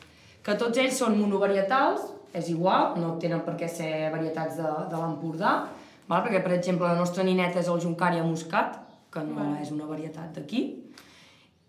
Que 0.44 0.56
tots 0.60 0.78
ells 0.80 1.00
són 1.00 1.18
monovarietals, 1.18 2.04
és 2.36 2.52
igual, 2.52 2.94
no 3.00 3.16
tenen 3.22 3.42
per 3.46 3.56
què 3.58 3.68
ser 3.68 4.10
varietats 4.12 4.60
de, 4.60 4.68
de 4.92 5.00
l'Empordà, 5.00 5.54
val? 6.06 6.22
perquè, 6.22 6.42
per 6.44 6.54
exemple, 6.56 6.86
la 6.86 6.98
nostra 6.98 7.26
nineta 7.26 7.60
és 7.60 7.72
el 7.72 7.80
juncària 7.82 8.22
muscat, 8.26 8.78
que 9.10 9.24
no 9.26 9.40
Vale. 9.40 9.58
és 9.64 9.72
una 9.74 9.88
varietat 9.88 10.36
d'aquí, 10.36 10.62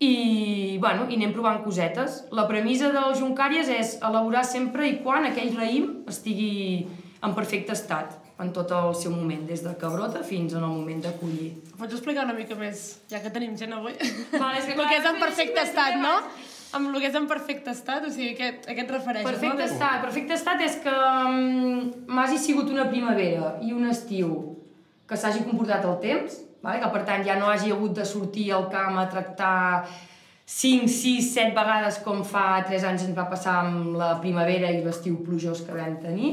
i, 0.02 0.78
bueno, 0.82 1.06
i 1.10 1.16
anem 1.18 1.32
provant 1.34 1.60
cosetes. 1.62 2.24
La 2.34 2.48
premissa 2.50 2.90
dels 2.94 3.20
juncàries 3.20 3.70
és 3.70 3.96
elaborar 4.02 4.42
sempre 4.46 4.88
i 4.88 4.98
quan 5.02 5.28
aquell 5.28 5.52
raïm 5.54 6.02
estigui 6.10 6.88
en 7.22 7.34
perfecte 7.36 7.74
estat, 7.76 8.16
en 8.42 8.52
tot 8.54 8.72
el 8.74 8.94
seu 8.98 9.12
moment, 9.14 9.44
des 9.48 9.62
de 9.64 9.72
que 9.78 9.90
brota 9.92 10.22
fins 10.26 10.54
en 10.56 10.64
el 10.64 10.72
moment 10.72 11.02
de 11.04 11.12
collir. 11.20 11.50
Pots 11.78 11.98
explicar 11.98 12.26
una 12.26 12.36
mica 12.36 12.56
més, 12.58 12.82
ja 13.10 13.22
que 13.22 13.30
tenim 13.34 13.54
gent 13.58 13.74
avui? 13.76 13.94
Vale, 14.32 14.58
és 14.58 14.66
que 14.66 14.74
el 14.74 14.78
clar, 14.80 14.88
que 14.90 14.98
és 14.98 15.10
en 15.12 15.20
perfecte 15.22 15.58
més 15.60 15.70
estat, 15.70 15.98
no? 16.02 16.16
Amb 16.72 16.88
el 16.88 17.02
que 17.02 17.10
és 17.10 17.18
en 17.18 17.26
perfecte 17.28 17.72
estat, 17.74 18.06
o 18.08 18.12
sigui, 18.12 18.32
què, 18.38 18.48
a 18.64 18.76
què 18.76 18.84
et 18.86 18.94
refereixes? 18.94 19.28
Perfecte 19.28 19.60
no? 19.60 19.68
estat. 19.68 19.98
Perfecte 20.06 20.38
estat 20.38 20.62
és 20.64 20.78
que 20.84 20.94
mm, 20.94 22.06
m'hagi 22.08 22.40
sigut 22.40 22.72
una 22.72 22.88
primavera 22.88 23.58
i 23.60 23.74
un 23.76 23.90
estiu 23.90 24.32
que 25.08 25.18
s'hagi 25.20 25.44
comportat 25.44 25.84
el 25.84 25.98
temps, 26.00 26.38
vale? 26.64 26.80
que 26.80 26.88
per 26.94 27.02
tant 27.08 27.26
ja 27.26 27.36
no 27.36 27.50
hagi 27.52 27.74
hagut 27.74 27.92
de 27.98 28.06
sortir 28.08 28.48
al 28.56 28.70
camp 28.72 28.96
a 29.02 29.04
tractar 29.12 29.58
5, 30.46 30.88
6, 30.88 31.28
7 31.34 31.54
vegades 31.56 32.00
com 32.04 32.24
fa 32.26 32.62
3 32.66 32.88
anys 32.88 33.06
ens 33.08 33.16
va 33.16 33.28
passar 33.30 33.58
amb 33.62 33.94
la 34.00 34.14
primavera 34.24 34.72
i 34.72 34.80
l'estiu 34.84 35.20
plujós 35.26 35.62
que 35.66 35.76
vam 35.76 35.98
tenir, 36.02 36.32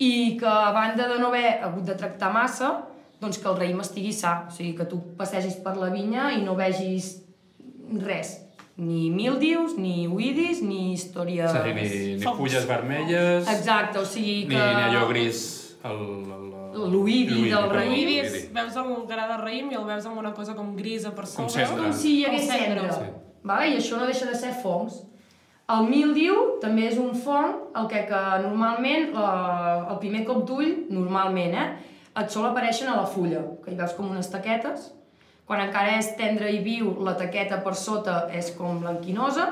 i 0.00 0.36
que 0.40 0.48
a 0.48 0.70
banda 0.72 1.06
de 1.10 1.18
no 1.20 1.28
haver 1.28 1.58
hagut 1.62 1.84
de 1.84 1.94
tractar 1.98 2.32
massa, 2.32 2.70
doncs 3.20 3.36
que 3.38 3.48
el 3.50 3.58
raïm 3.60 3.80
estigui 3.84 4.12
sa, 4.16 4.46
o 4.48 4.54
sigui, 4.54 4.72
que 4.78 4.86
tu 4.88 5.00
passegis 5.18 5.58
per 5.60 5.74
la 5.76 5.90
vinya 5.92 6.30
i 6.32 6.40
no 6.44 6.54
vegis 6.56 7.18
res, 8.00 8.38
ni 8.80 9.10
míldius, 9.12 9.74
ni 9.76 10.06
uidis, 10.08 10.62
ni 10.64 10.94
històries... 10.94 11.50
És 11.50 11.58
a 11.58 11.64
dir, 11.66 11.74
ni, 11.76 12.14
ni 12.16 12.36
fulles 12.38 12.64
vermelles, 12.68 13.48
Exacte, 13.52 14.00
o 14.00 14.06
sigui 14.08 14.46
ni, 14.48 14.54
que... 14.54 14.62
ni 14.76 14.86
allò 14.88 15.08
gris... 15.12 15.42
El, 15.84 16.00
el, 16.28 16.48
L'oïdi 16.92 17.46
del 17.50 17.64
raïm. 17.72 17.92
L'oïdi. 17.92 18.16
és, 18.20 18.34
veus 18.54 18.74
el 18.78 18.90
gra 19.08 19.24
de 19.30 19.36
raïm 19.40 19.70
i 19.72 19.76
el 19.78 19.86
veus 19.88 20.04
amb 20.06 20.20
una 20.20 20.30
cosa 20.36 20.52
com 20.54 20.74
grisa 20.76 21.10
per 21.16 21.24
sobre. 21.26 21.48
cendra. 21.54 21.76
com 21.82 21.94
si 21.96 22.18
hi 22.18 22.26
hagués 22.28 22.44
Com 22.46 22.52
cendra. 22.52 22.82
cendra. 22.84 22.98
Sí. 23.00 23.38
Vale? 23.48 23.70
I 23.72 23.78
això 23.80 23.96
no 24.00 24.08
deixa 24.08 24.28
de 24.28 24.36
ser 24.36 24.52
fongs. 24.62 25.00
El 25.70 25.86
míldiu 25.86 26.36
també 26.62 26.88
és 26.88 26.98
un 26.98 27.12
fong, 27.14 27.52
el 27.78 27.86
que, 27.90 28.02
que 28.08 28.20
normalment, 28.42 29.12
la, 29.14 29.30
el 29.92 29.98
primer 30.02 30.24
cop 30.26 30.42
d'ull, 30.48 30.70
normalment, 30.90 31.54
eh, 31.54 31.66
et 32.20 32.32
sol 32.32 32.48
apareixen 32.48 32.90
a 32.90 32.96
la 32.98 33.06
fulla, 33.06 33.44
que 33.62 33.70
hi 33.70 33.78
veus 33.78 33.94
com 33.94 34.08
unes 34.10 34.30
taquetes. 34.32 34.88
Quan 35.46 35.62
encara 35.62 35.96
és 35.98 36.12
tendre 36.18 36.50
i 36.50 36.58
viu, 36.64 36.92
la 37.06 37.14
taqueta 37.18 37.60
per 37.62 37.76
sota 37.78 38.24
és 38.34 38.50
com 38.58 38.80
blanquinosa, 38.82 39.46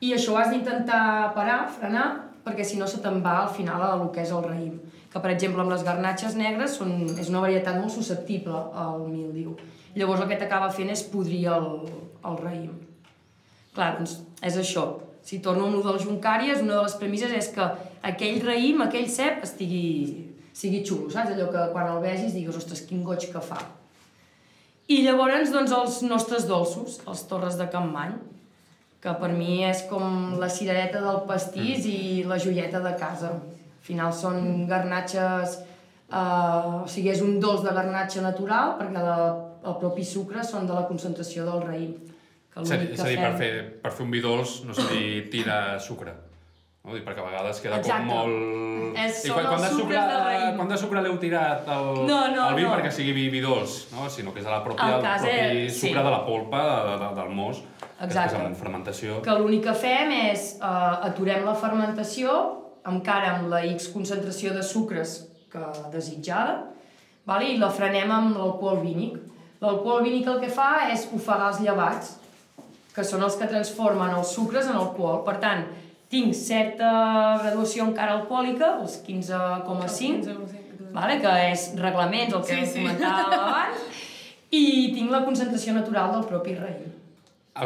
i 0.00 0.12
això 0.16 0.34
ho 0.34 0.40
has 0.40 0.52
d'intentar 0.52 1.32
parar, 1.36 1.62
frenar, 1.76 2.08
perquè 2.44 2.64
si 2.64 2.80
no 2.80 2.88
se 2.88 3.00
te'n 3.04 3.22
va 3.24 3.38
al 3.42 3.52
final 3.52 3.82
a 3.82 3.94
el 3.96 4.08
que 4.14 4.24
és 4.24 4.32
el 4.32 4.44
raïm. 4.44 4.76
Que, 5.12 5.20
per 5.20 5.32
exemple, 5.32 5.62
amb 5.64 5.72
les 5.72 5.84
garnatxes 5.84 6.36
negres 6.36 6.76
són, 6.80 6.92
és 7.16 7.30
una 7.32 7.42
varietat 7.44 7.80
molt 7.80 7.92
susceptible 7.92 8.60
al 8.76 9.04
míldiu. 9.08 9.56
Llavors 9.96 10.22
el 10.24 10.30
que 10.32 10.40
t'acaba 10.40 10.72
fent 10.72 10.92
és 10.92 11.04
podrir 11.12 11.46
el, 11.56 11.68
el 12.28 12.38
raïm. 12.44 12.72
Clar, 13.76 13.96
doncs 13.98 14.20
és 14.44 14.60
això. 14.60 14.86
Si 15.26 15.40
torno 15.42 15.66
amb 15.66 15.80
el 15.80 15.82
dels 15.82 16.04
juncàries, 16.06 16.62
una 16.62 16.76
de 16.76 16.84
les 16.84 16.94
premisses 17.00 17.32
és 17.34 17.48
que 17.54 17.64
aquell 18.06 18.38
raïm, 18.46 18.84
aquell 18.84 19.08
cep, 19.10 19.40
estigui, 19.42 19.88
sigui 20.54 20.84
xulo, 20.86 21.08
saps? 21.10 21.32
Allò 21.34 21.48
que 21.50 21.64
quan 21.72 21.90
el 21.90 21.98
vegis 22.04 22.36
digues, 22.36 22.60
ostres, 22.60 22.84
quin 22.86 23.02
goig 23.06 23.26
que 23.32 23.42
fa. 23.42 23.58
I 24.86 25.00
llavors, 25.02 25.50
doncs, 25.50 25.74
els 25.74 25.98
nostres 26.06 26.46
dolços, 26.46 27.00
els 27.10 27.24
torres 27.26 27.58
de 27.58 27.66
Campmany, 27.72 28.14
que 29.02 29.14
per 29.18 29.32
mi 29.34 29.64
és 29.66 29.82
com 29.90 30.36
la 30.38 30.48
cirereta 30.50 31.02
del 31.02 31.24
pastís 31.26 31.88
i 31.90 32.22
la 32.26 32.38
joieta 32.38 32.78
de 32.84 32.94
casa. 33.00 33.34
Al 33.34 33.86
final 33.88 34.14
són 34.14 34.68
garnatxes... 34.70 35.58
Eh, 36.06 36.82
o 36.84 36.86
sigui, 36.86 37.10
és 37.10 37.22
un 37.24 37.40
dolç 37.42 37.64
de 37.66 37.74
garnatxa 37.74 38.22
natural, 38.22 38.76
perquè 38.78 39.02
la, 39.02 39.16
el 39.66 39.74
propi 39.82 40.06
sucre 40.06 40.46
són 40.46 40.70
de 40.70 40.76
la 40.76 40.86
concentració 40.86 41.42
del 41.48 41.66
raïm. 41.66 41.96
Que 42.56 42.62
És 42.64 42.70
a 42.72 42.76
dir, 42.76 42.86
l'únic 42.86 42.94
és 42.96 43.00
a 43.04 43.08
dir, 43.10 43.16
que 43.16 43.22
per 43.22 43.32
fem- 43.32 43.38
fer, 43.38 43.80
per 43.82 43.90
fer 43.92 44.04
un 44.06 44.10
vi 44.14 44.20
dolç 44.24 44.62
no 44.64 44.72
se 44.74 44.86
li 44.94 45.28
tira 45.30 45.78
sucre. 45.78 46.14
No? 46.86 46.94
Dir, 46.94 47.02
perquè 47.04 47.20
a 47.20 47.26
vegades 47.26 47.58
queda 47.60 47.80
Exacte. 47.82 48.06
com 48.06 48.14
molt... 48.14 48.96
És- 49.02 49.24
I 49.26 49.30
quan, 49.34 49.44
quant, 49.44 49.58
els 49.60 49.64
de 49.66 49.70
sucre, 49.82 50.02
de 50.08 50.52
quant 50.56 50.68
de 50.70 50.76
sucre 50.78 51.02
l'heu 51.02 51.16
tirat 51.20 51.66
al, 51.68 51.88
No, 52.06 52.20
no, 52.32 52.44
al 52.46 52.54
vi 52.56 52.62
no. 52.64 52.70
perquè 52.72 52.92
sigui 52.94 53.12
vi, 53.12 53.24
vi 53.28 53.40
dolç, 53.44 53.74
no? 53.92 54.08
sinó 54.08 54.32
que 54.32 54.40
és 54.40 54.46
de 54.46 54.50
la 54.54 54.62
pròpia, 54.64 54.86
El 54.86 54.94
el, 54.94 55.02
propi 55.02 55.64
és- 55.66 55.80
sucre 55.80 55.98
sí. 56.00 56.04
de 56.06 56.12
la 56.14 56.20
polpa 56.24 56.62
de, 56.86 56.94
de, 57.02 57.10
del 57.20 57.34
mos, 57.34 57.60
Exacte. 57.82 58.14
després 58.22 58.46
amb 58.46 58.56
fermentació. 58.56 59.20
que 59.26 59.34
l'únic 59.36 59.64
que 59.66 59.74
fem 59.74 60.12
és 60.30 60.46
uh, 60.62 61.04
aturem 61.10 61.44
la 61.44 61.54
fermentació 61.58 62.36
encara 62.86 63.34
amb 63.36 63.48
la 63.50 63.64
X 63.66 63.88
concentració 63.92 64.54
de 64.54 64.62
sucres 64.62 65.26
que 65.52 65.58
desitjada 65.92 66.70
vale? 67.26 67.50
i 67.52 67.58
la 67.58 67.68
frenem 67.68 68.10
amb 68.14 68.36
l'alcohol 68.38 68.78
vínic. 68.80 69.18
L'alcohol 69.60 70.04
vínic 70.06 70.26
el 70.28 70.38
que 70.40 70.48
fa 70.48 70.86
és 70.92 71.08
ofegar 71.12 71.48
els 71.50 71.60
llevats, 71.64 72.14
que 72.96 73.04
són 73.04 73.22
els 73.26 73.36
que 73.36 73.46
transformen 73.50 74.14
els 74.16 74.30
sucres 74.32 74.70
en 74.72 74.78
alcohol. 74.80 75.20
Per 75.26 75.36
tant, 75.42 75.66
tinc 76.08 76.32
certa 76.38 76.88
graduació 77.42 77.84
encara 77.84 78.14
alcohòlica, 78.16 78.78
els 78.80 78.96
15,5, 79.04 80.36
vale? 80.94 81.18
que 81.20 81.34
és 81.50 81.68
reglaments, 81.76 82.32
el 82.34 82.44
que 82.46 82.54
Sí, 82.54 82.64
sí, 82.64 82.72
sí. 82.72 82.84
comentàvem 82.86 83.36
abans, 83.36 84.02
i 84.56 84.64
tinc 84.94 85.10
la 85.12 85.24
concentració 85.26 85.74
natural 85.76 86.14
del 86.14 86.24
propi 86.30 86.56
raïm. 86.56 86.92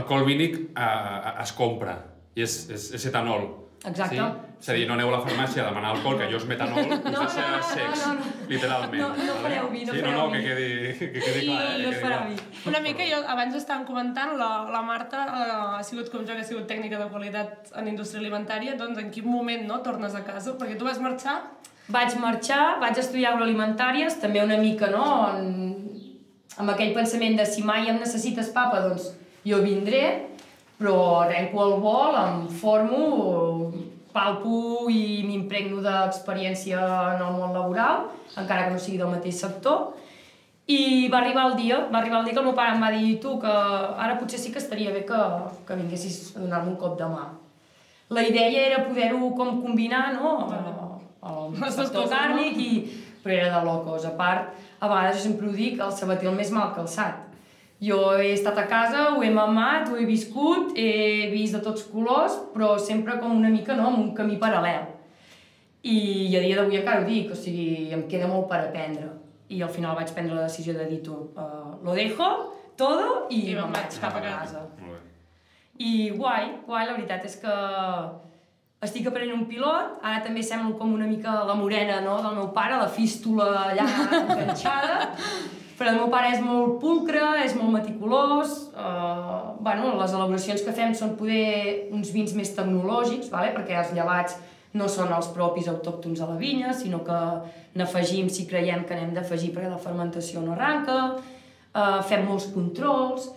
Alcohol 0.00 0.24
vínic 0.26 0.56
eh, 0.74 1.42
es 1.44 1.52
compra 1.58 1.96
i 2.34 2.42
és, 2.46 2.56
és, 2.70 2.90
és 2.98 3.06
etanol. 3.10 3.46
Exacte. 3.88 4.16
Sí? 4.16 4.46
És 4.60 4.68
a 4.68 4.74
dir, 4.76 4.82
no 4.88 4.92
aneu 4.92 5.08
a 5.08 5.14
la 5.14 5.20
farmàcia 5.24 5.62
a 5.62 5.70
demanar 5.70 5.94
alcohol, 5.94 6.18
que 6.20 6.26
allò 6.26 6.36
és 6.36 6.44
metanol, 6.48 6.82
us 6.84 7.04
No, 7.06 7.22
deixa 7.22 7.44
no, 7.46 7.52
no, 7.56 7.60
secs, 7.64 8.02
no, 8.02 8.10
no. 8.18 8.32
literalment. 8.50 9.00
No, 9.00 9.08
no 9.24 9.36
fareu 9.40 9.70
vi, 9.72 9.84
no 9.88 9.94
sí, 9.94 10.02
fareu 10.02 10.18
no, 10.18 10.18
no, 10.18 10.30
vi. 10.30 10.42
que 10.42 10.48
quedi, 10.48 10.66
que 10.98 11.22
quedi 11.24 11.46
clar. 11.46 11.62
Eh? 11.62 11.78
I 11.78 11.86
no 11.86 11.88
que 11.88 11.94
es 11.94 11.94
quedi 11.94 12.02
farà 12.02 12.18
clar. 12.18 12.26
vi. 12.28 12.66
Una 12.68 12.82
mica, 12.84 13.06
jo 13.08 13.22
abans 13.36 13.56
estàvem 13.56 13.86
comentant, 13.88 14.34
la, 14.36 14.50
la 14.74 14.82
Marta 14.84 15.22
eh, 15.24 15.46
ha 15.78 15.82
sigut 15.88 16.12
com 16.12 16.26
jo, 16.26 16.34
que 16.34 16.44
ha 16.44 16.50
sigut 16.50 16.68
tècnica 16.68 17.00
de 17.00 17.08
qualitat 17.14 17.72
en 17.80 17.88
indústria 17.88 18.20
alimentària, 18.20 18.76
doncs 18.76 19.00
en 19.00 19.08
quin 19.14 19.24
moment 19.32 19.64
no, 19.64 19.80
tornes 19.86 20.14
a 20.18 20.26
casa? 20.28 20.58
Perquè 20.60 20.76
tu 20.76 20.88
vas 20.88 21.00
marxar 21.00 21.40
Vaig 21.90 22.14
marxar, 22.22 22.78
vaig 22.78 22.98
estudiar 23.02 23.32
agroalimentàries, 23.32 24.20
també 24.22 24.42
una 24.44 24.58
mica, 24.60 24.86
no?, 24.94 25.06
en, 25.34 25.80
amb 26.60 26.70
aquell 26.70 26.92
pensament 26.94 27.38
de 27.40 27.46
si 27.48 27.64
mai 27.66 27.88
em 27.90 27.98
necessites 27.98 28.52
papa, 28.54 28.82
doncs 28.84 29.08
jo 29.46 29.58
vindré, 29.64 30.04
però 30.78 30.94
arrenco 31.24 31.64
el 31.64 31.74
vol, 31.82 32.18
em 32.20 32.44
formo, 32.60 33.69
palpo 34.14 34.88
i 34.90 35.22
m'impregno 35.26 35.82
d'experiència 35.84 36.80
en 37.16 37.24
el 37.24 37.34
món 37.36 37.54
laboral, 37.56 38.08
encara 38.36 38.66
que 38.66 38.74
no 38.74 38.82
sigui 38.82 38.98
del 39.00 39.12
mateix 39.12 39.40
sector, 39.42 39.92
i 40.70 41.08
va 41.10 41.18
arribar 41.18 41.48
el 41.50 41.56
dia, 41.58 41.78
va 41.90 41.98
arribar 41.98 42.20
el 42.20 42.28
dia 42.28 42.34
que 42.34 42.42
el 42.42 42.46
meu 42.46 42.54
pare 42.54 42.76
em 42.76 42.82
va 42.82 42.90
dir 42.94 43.18
tu, 43.22 43.36
que 43.42 43.50
ara 43.50 44.18
potser 44.20 44.38
sí 44.38 44.52
que 44.54 44.62
estaria 44.62 44.94
bé 44.94 45.04
que, 45.08 45.20
que 45.66 45.78
vinguessis 45.78 46.36
a 46.36 46.42
donar-me 46.42 46.74
un 46.74 46.78
cop 46.78 46.98
de 46.98 47.08
mà. 47.10 47.28
La 48.10 48.22
idea 48.26 48.50
era 48.66 48.84
poder-ho 48.86 49.34
com 49.38 49.62
combinar, 49.62 50.12
no?, 50.14 50.34
el 51.22 51.72
sector 51.72 52.08
càrnic 52.10 52.58
i... 52.58 52.72
però 53.20 53.34
era 53.36 53.58
de 53.58 53.64
locos. 53.66 54.04
A 54.08 54.14
part, 54.16 54.54
a 54.80 54.88
vegades 54.88 55.18
jo 55.18 55.22
sempre 55.28 55.48
ho 55.48 55.52
dic, 55.52 55.80
el 55.84 55.92
sabater 55.92 56.30
el 56.30 56.38
més 56.38 56.50
mal 56.56 56.70
calçat. 56.72 57.29
Jo 57.80 57.98
he 58.20 58.34
estat 58.34 58.58
a 58.60 58.66
casa, 58.68 59.06
ho 59.14 59.22
he 59.24 59.30
mamat, 59.32 59.88
ho 59.88 59.96
he 59.96 60.04
viscut, 60.04 60.74
he 60.76 61.30
vist 61.32 61.56
de 61.56 61.62
tots 61.64 61.86
colors, 61.88 62.36
però 62.52 62.74
sempre 62.78 63.16
com 63.20 63.32
una 63.32 63.48
mica, 63.48 63.76
no?, 63.76 63.88
amb 63.88 64.02
un 64.02 64.10
camí 64.16 64.36
paral·lel. 64.40 64.84
I 65.88 66.36
a 66.36 66.42
dia 66.44 66.58
d'avui 66.58 66.76
encara 66.76 67.00
ho 67.00 67.06
dic, 67.08 67.30
o 67.32 67.38
sigui, 67.38 67.88
em 67.96 68.04
queda 68.08 68.28
molt 68.28 68.50
per 68.50 68.60
aprendre. 68.66 69.08
I 69.48 69.62
al 69.64 69.72
final 69.72 69.96
vaig 69.96 70.12
prendre 70.12 70.36
la 70.36 70.44
decisió 70.44 70.74
de 70.76 70.84
dir 70.90 71.00
tu, 71.06 71.16
uh, 71.40 71.78
lo 71.82 71.96
dejo 71.96 72.28
todo 72.76 73.26
i, 73.32 73.46
I 73.50 73.56
me'n 73.56 73.72
vaig 73.72 73.96
cap 74.02 74.18
a 74.18 74.24
casa. 74.24 74.66
I 75.80 76.10
guai, 76.12 76.60
guai, 76.66 76.84
la 76.84 76.92
veritat 76.98 77.24
és 77.24 77.38
que 77.40 77.54
estic 78.84 79.08
aprenent 79.08 79.36
un 79.36 79.46
pilot, 79.48 79.96
ara 80.04 80.20
també 80.24 80.44
semblo 80.44 80.76
com 80.76 80.92
una 80.92 81.08
mica 81.08 81.38
la 81.48 81.56
morena 81.56 82.00
no? 82.04 82.18
del 82.24 82.36
meu 82.36 82.50
pare, 82.56 82.76
la 82.80 82.88
fístula 82.92 83.48
allà 83.70 83.88
enganxada, 84.20 85.00
però 85.80 85.94
el 85.94 85.96
meu 85.96 86.10
pare 86.12 86.34
és 86.34 86.42
molt 86.44 86.74
pulcre, 86.82 87.22
és 87.40 87.54
molt 87.56 87.72
meticulós, 87.72 88.50
uh, 88.76 89.56
bueno, 89.64 89.94
les 89.96 90.12
elaboracions 90.12 90.60
que 90.60 90.74
fem 90.76 90.92
són 90.92 91.14
poder 91.16 91.88
uns 91.96 92.10
vins 92.12 92.34
més 92.36 92.52
tecnològics, 92.52 93.30
vale? 93.32 93.54
perquè 93.54 93.78
els 93.80 93.94
llevats 93.96 94.36
no 94.76 94.90
són 94.92 95.08
els 95.16 95.30
propis 95.32 95.70
autòctons 95.72 96.20
a 96.20 96.28
la 96.28 96.36
vinya, 96.36 96.74
sinó 96.76 97.00
que 97.06 97.16
n'afegim 97.80 98.28
si 98.28 98.44
creiem 98.50 98.84
que 98.84 98.98
n'hem 98.98 99.14
d'afegir 99.16 99.54
perquè 99.54 99.70
la 99.72 99.80
fermentació 99.80 100.44
no 100.44 100.52
arranca, 100.52 100.98
uh, 101.16 102.02
fem 102.04 102.28
molts 102.28 102.50
controls, 102.52 103.30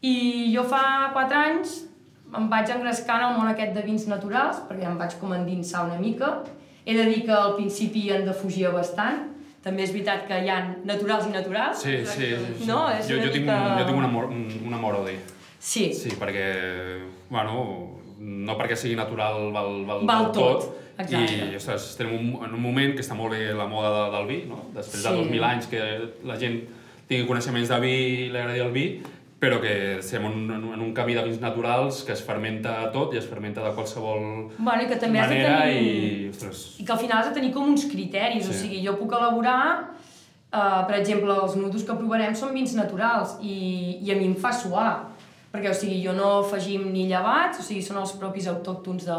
i 0.00 0.16
jo 0.56 0.64
fa 0.64 1.12
4 1.12 1.42
anys 1.42 1.76
em 2.34 2.48
vaig 2.48 2.72
engrescar 2.72 3.20
en 3.20 3.26
el 3.28 3.38
món 3.42 3.52
aquest 3.52 3.76
de 3.76 3.84
vins 3.84 4.08
naturals, 4.08 4.64
perquè 4.70 4.88
em 4.88 4.96
vaig 4.96 5.20
com 5.20 5.36
endinsar 5.36 5.84
una 5.84 6.00
mica. 6.00 6.32
He 6.88 6.96
de 6.96 7.04
dir 7.12 7.22
que 7.28 7.36
al 7.36 7.54
principi 7.60 8.08
en 8.08 8.24
defugia 8.24 8.72
bastant, 8.72 9.33
també 9.64 9.82
és 9.86 9.92
veritat 9.94 10.26
que 10.28 10.38
hi 10.44 10.48
ha 10.52 10.58
naturals 10.84 11.26
i 11.26 11.32
naturals. 11.32 11.80
Sí, 11.82 11.96
sí. 12.06 12.30
sí. 12.36 12.66
No, 12.68 12.84
és 12.92 13.08
jo, 13.08 13.16
jo, 13.18 13.30
tinc, 13.32 13.46
mica- 13.46 13.78
jo 13.80 13.86
tinc 13.88 13.98
un 13.98 14.04
amor, 14.10 14.28
un, 14.30 14.44
un 14.68 14.74
amor 14.76 15.00
odi. 15.02 15.16
Sí. 15.58 15.86
Sí, 15.96 16.10
perquè, 16.20 16.46
bueno, 17.30 17.58
no 18.20 18.56
perquè 18.60 18.76
sigui 18.76 18.96
natural 18.98 19.50
val, 19.54 19.70
val, 19.88 20.04
Val 20.06 20.30
tot, 20.36 20.66
exacte. 20.98 21.38
I, 21.50 21.56
ostres, 21.56 21.88
estem 21.94 22.12
en 22.12 22.18
un, 22.20 22.44
en 22.44 22.54
un 22.54 22.60
moment 22.62 22.92
que 22.94 23.02
està 23.02 23.16
molt 23.16 23.32
bé 23.34 23.48
la 23.56 23.66
moda 23.66 23.90
de, 23.96 24.04
del 24.18 24.28
vi, 24.28 24.38
no? 24.50 24.66
Després 24.76 25.02
de 25.02 25.10
Sí. 25.16 25.24
2.000 25.32 25.48
anys 25.48 25.66
que 25.72 25.80
la 26.28 26.36
gent 26.40 26.60
tingui 27.08 27.26
coneixements 27.28 27.68
de 27.72 27.80
vi 27.80 27.94
i 27.96 28.28
li 28.32 28.38
agradi 28.38 28.60
el 28.64 28.72
vi, 28.76 28.86
però 29.44 29.60
que 29.60 29.74
estem 30.00 30.24
en, 30.24 30.38
un- 30.50 30.72
en 30.74 30.80
un 30.80 30.92
camí 30.96 31.14
de 31.14 31.22
vins 31.26 31.40
naturals 31.42 32.00
que 32.08 32.12
es 32.16 32.22
fermenta 32.24 32.78
tot 32.94 33.12
i 33.14 33.20
es 33.20 33.26
fermenta 33.28 33.60
de 33.62 33.74
qualsevol 33.76 34.24
Bueno, 34.56 34.82
i 34.82 34.88
que 34.88 34.96
també 34.96 35.20
has 35.20 35.28
de 35.28 35.36
manera 35.36 35.60
tenir... 35.66 35.84
i, 35.84 36.28
ostres, 36.32 36.64
I 36.80 36.84
que 36.88 36.92
al 36.96 37.02
final 37.04 37.20
has 37.20 37.28
de 37.28 37.34
tenir 37.40 37.52
com 37.52 37.68
uns 37.68 37.84
criteris, 37.92 38.46
Sí. 38.48 38.50
o 38.50 38.54
sigui, 38.64 38.80
jo 38.86 38.96
puc 38.98 39.12
elaborar, 39.12 39.90
uh, 40.52 40.86
per 40.88 40.96
exemple, 41.00 41.34
els 41.44 41.56
nudos 41.60 41.84
que 41.84 41.96
provarem 41.98 42.34
són 42.38 42.54
vins 42.56 42.72
naturals 42.78 43.36
i, 43.42 43.98
i 44.02 44.10
a 44.12 44.16
mi 44.16 44.30
em 44.32 44.34
fa 44.40 44.52
suar, 44.52 44.94
perquè 45.54 45.70
o 45.70 45.74
sigui, 45.76 46.00
jo 46.02 46.12
no 46.16 46.30
afegim 46.40 46.88
ni 46.92 47.04
llevats, 47.10 47.60
o 47.60 47.62
sigui, 47.62 47.82
són 47.84 48.00
els 48.00 48.16
propis 48.18 48.48
autòctons 48.50 49.04
de, 49.06 49.18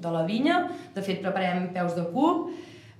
de 0.00 0.12
la 0.14 0.22
vinya, 0.28 0.62
de 0.94 1.02
fet 1.04 1.20
preparem 1.24 1.66
peus 1.74 1.92
de 1.98 2.06
cup, 2.14 2.46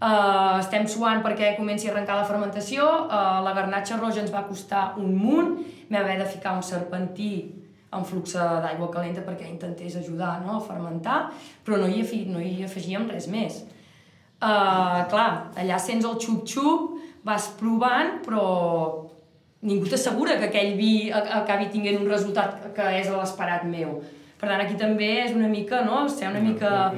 uh, 0.00 0.56
estem 0.60 0.86
suant 0.90 1.22
perquè 1.24 1.54
comenci 1.58 1.88
a 1.88 1.92
arrencar 1.94 2.18
la 2.20 2.26
fermentació, 2.28 2.86
uh, 3.06 3.38
la 3.44 3.54
garnatxa 3.56 4.00
roja 4.00 4.22
ens 4.24 4.34
va 4.34 4.46
costar 4.48 4.94
un 5.00 5.14
munt, 5.16 5.56
vam 5.90 6.02
haver 6.02 6.18
de 6.22 6.28
ficar 6.30 6.56
un 6.56 6.64
serpentí 6.66 7.32
en 7.96 8.04
flux 8.04 8.34
d'aigua 8.36 8.90
calenta 8.92 9.22
perquè 9.24 9.48
intentés 9.48 9.96
ajudar 9.96 10.40
no, 10.44 10.58
a 10.58 10.64
fermentar, 10.64 11.30
però 11.64 11.78
no 11.80 11.88
hi, 11.88 12.02
afi, 12.04 12.24
no 12.28 12.42
hi 12.42 12.64
afegíem 12.66 13.06
res 13.08 13.28
més. 13.32 13.62
Uh, 14.36 15.06
clar, 15.08 15.52
allà 15.56 15.78
sents 15.80 16.04
el 16.04 16.18
xup-xup, 16.20 16.96
vas 17.26 17.48
provant, 17.58 18.18
però 18.26 18.42
ningú 19.66 19.88
t'assegura 19.88 20.36
que 20.38 20.50
aquell 20.50 20.76
vi 20.78 21.08
acabi 21.10 21.70
tinguent 21.72 22.02
un 22.02 22.10
resultat 22.10 22.68
que 22.76 22.90
és 23.00 23.08
l'esperat 23.10 23.64
meu. 23.66 23.96
Per 24.36 24.50
tant, 24.50 24.60
aquí 24.60 24.76
també 24.78 25.08
és 25.24 25.32
una 25.34 25.48
mica, 25.48 25.80
no?, 25.86 26.04
ser 26.12 26.28
una 26.28 26.42
mica 26.44 26.92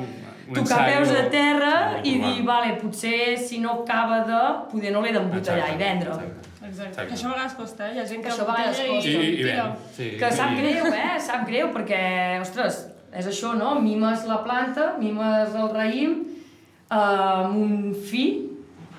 un 0.48 0.54
tocar 0.54 0.78
ensaio 0.88 1.04
peus 1.04 1.10
a 1.20 1.30
terra 1.30 1.72
de 2.02 2.08
i 2.08 2.18
dir, 2.22 2.42
vale, 2.46 2.74
potser 2.80 3.36
si 3.38 3.58
no 3.60 3.82
acaba 3.82 4.20
de... 4.28 4.42
poder 4.72 4.92
no 4.92 5.00
l'he 5.04 5.12
d'embotellar 5.12 5.68
Exacte, 5.70 5.74
i 5.74 5.82
vendre. 5.84 6.10
Exacte. 6.10 6.44
Exacte. 6.68 7.06
Que 7.08 7.14
això 7.14 7.26
a 7.28 7.32
vegades 7.34 7.54
costa, 7.56 7.86
eh? 7.88 7.94
Hi 7.94 8.00
ha 8.00 8.06
gent 8.06 8.22
que 8.24 8.28
Això 8.32 8.42
a 8.44 8.50
vegades 8.52 8.78
embotella 8.80 8.94
costa. 8.96 9.10
I, 9.10 9.28
i 9.32 9.36
tira. 9.36 9.62
ven. 9.64 9.76
Sí, 9.96 10.10
Que 10.20 10.30
sap 10.32 10.50
i- 10.52 10.56
greu, 10.62 10.86
eh? 10.92 11.20
Sap 11.28 11.46
greu, 11.48 11.70
perquè, 11.76 12.02
ostres, 12.42 12.80
és 13.22 13.26
això, 13.30 13.54
no? 13.56 13.74
Mimes 13.80 14.26
la 14.28 14.42
planta, 14.44 14.90
mimes 15.00 15.54
el 15.54 15.70
raïm 15.72 16.18
eh, 16.18 16.94
amb 16.98 17.56
un 17.56 17.94
fi 18.10 18.24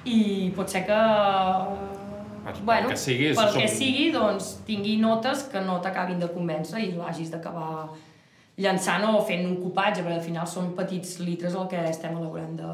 i 0.06 0.20
pot 0.56 0.70
ser 0.72 0.86
que... 0.88 1.00
pel 2.50 2.64
bueno, 2.66 2.90
que 2.90 2.98
sigui, 2.98 3.34
pel 3.36 3.50
som- 3.52 3.62
que 3.62 3.68
sigui, 3.68 4.12
doncs, 4.16 4.54
tingui 4.66 4.98
notes 4.98 5.44
que 5.52 5.62
no 5.62 5.80
t'acabin 5.84 6.18
de 6.20 6.30
convèncer 6.34 6.80
i 6.82 6.92
l'hagis 6.96 7.30
d'acabar 7.30 7.90
llançant 8.60 9.06
o 9.08 9.20
fent 9.26 9.46
un 9.48 9.58
copatge, 9.62 10.04
perquè 10.04 10.18
al 10.20 10.26
final 10.26 10.48
són 10.50 10.74
petits 10.78 11.18
litres 11.24 11.56
el 11.56 11.70
que 11.72 11.80
estem 11.90 12.18
elaborant 12.18 12.58
de, 12.60 12.74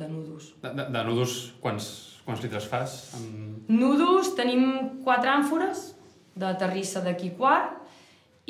de 0.00 0.08
nudos. 0.08 0.54
De, 0.62 0.72
de, 0.78 0.86
de 0.94 1.04
nudos, 1.08 1.36
quants, 1.62 1.90
quants 2.24 2.44
litres 2.44 2.68
fas? 2.70 2.96
En... 3.18 3.60
Nudos, 3.68 4.32
tenim 4.38 4.64
quatre 5.04 5.32
àmfores 5.32 5.90
de 6.40 6.54
terrissa 6.60 7.04
d'aquí 7.04 7.34
quart 7.36 7.76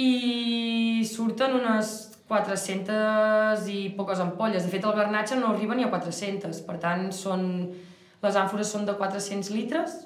i 0.01 1.03
surten 1.09 1.59
unes 1.59 1.95
400 2.31 3.67
i 3.75 3.81
poques 3.97 4.21
ampolles. 4.23 4.63
De 4.63 4.71
fet, 4.71 4.87
el 4.87 4.95
garnatge 4.95 5.39
no 5.41 5.51
arriba 5.51 5.75
ni 5.75 5.83
a 5.83 5.91
400, 5.91 6.63
per 6.67 6.79
tant, 6.83 7.09
són, 7.15 7.43
les 8.23 8.39
àmfores 8.39 8.71
són 8.71 8.87
de 8.87 8.95
400 8.95 9.51
litres, 9.57 9.97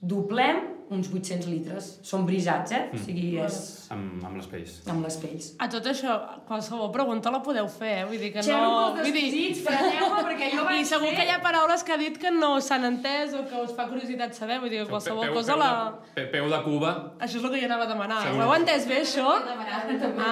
doblem 0.00 0.62
uns 0.94 1.08
800 1.12 1.46
litres. 1.50 1.88
Són 2.06 2.24
brisats, 2.26 2.72
eh? 2.72 2.82
O 2.94 2.98
sigui, 3.02 3.34
és 3.42 3.56
Amb, 3.94 4.22
amb 4.24 4.36
les 4.38 4.46
pells. 4.50 4.76
amb 4.88 5.04
les 5.04 5.16
pells. 5.22 5.48
A 5.60 5.68
tot 5.70 5.86
això, 5.90 6.14
qualsevol 6.48 6.90
pregunta 6.94 7.30
la 7.34 7.42
podeu 7.44 7.68
fer, 7.68 7.92
eh? 8.00 8.04
Vull 8.08 8.18
dir 8.22 8.30
que 8.34 8.42
Xerro 8.46 8.70
no... 8.70 8.94
pels 8.96 9.10
Vull 9.10 9.18
dir... 9.18 9.50
perquè 9.66 10.48
jo 10.54 10.64
vaig 10.64 10.80
I 10.80 10.84
segur 10.88 11.10
fer- 11.10 11.18
que 11.20 11.26
hi 11.28 11.32
ha 11.34 11.40
paraules 11.44 11.84
que 11.84 11.92
ha 11.92 12.00
dit 12.00 12.18
que 12.22 12.30
no 12.34 12.54
s'han 12.64 12.84
entès 12.88 13.34
o 13.38 13.44
que 13.50 13.60
us 13.66 13.74
fa 13.76 13.86
curiositat 13.90 14.34
saber. 14.38 14.60
Vull 14.64 14.70
dir 14.72 14.82
que 14.84 14.90
qualsevol 14.90 15.26
peu, 15.28 15.34
cosa 15.40 15.52
peu, 15.54 15.62
la... 15.62 15.70
de, 16.00 16.14
pe- 16.16 16.26
peu 16.32 16.48
de 16.50 16.62
Cuba. 16.64 16.94
Això 17.20 17.38
és 17.38 17.44
el 17.44 17.50
que 17.54 17.60
jo 17.62 17.68
anava 17.70 17.84
a 17.84 17.92
demanar. 17.92 18.22
Segur. 18.24 18.40
Ho 18.40 18.48
heu 18.48 18.56
entès 18.60 18.88
bé, 18.88 19.02
això? 19.04 19.28
Ah, 19.34 19.82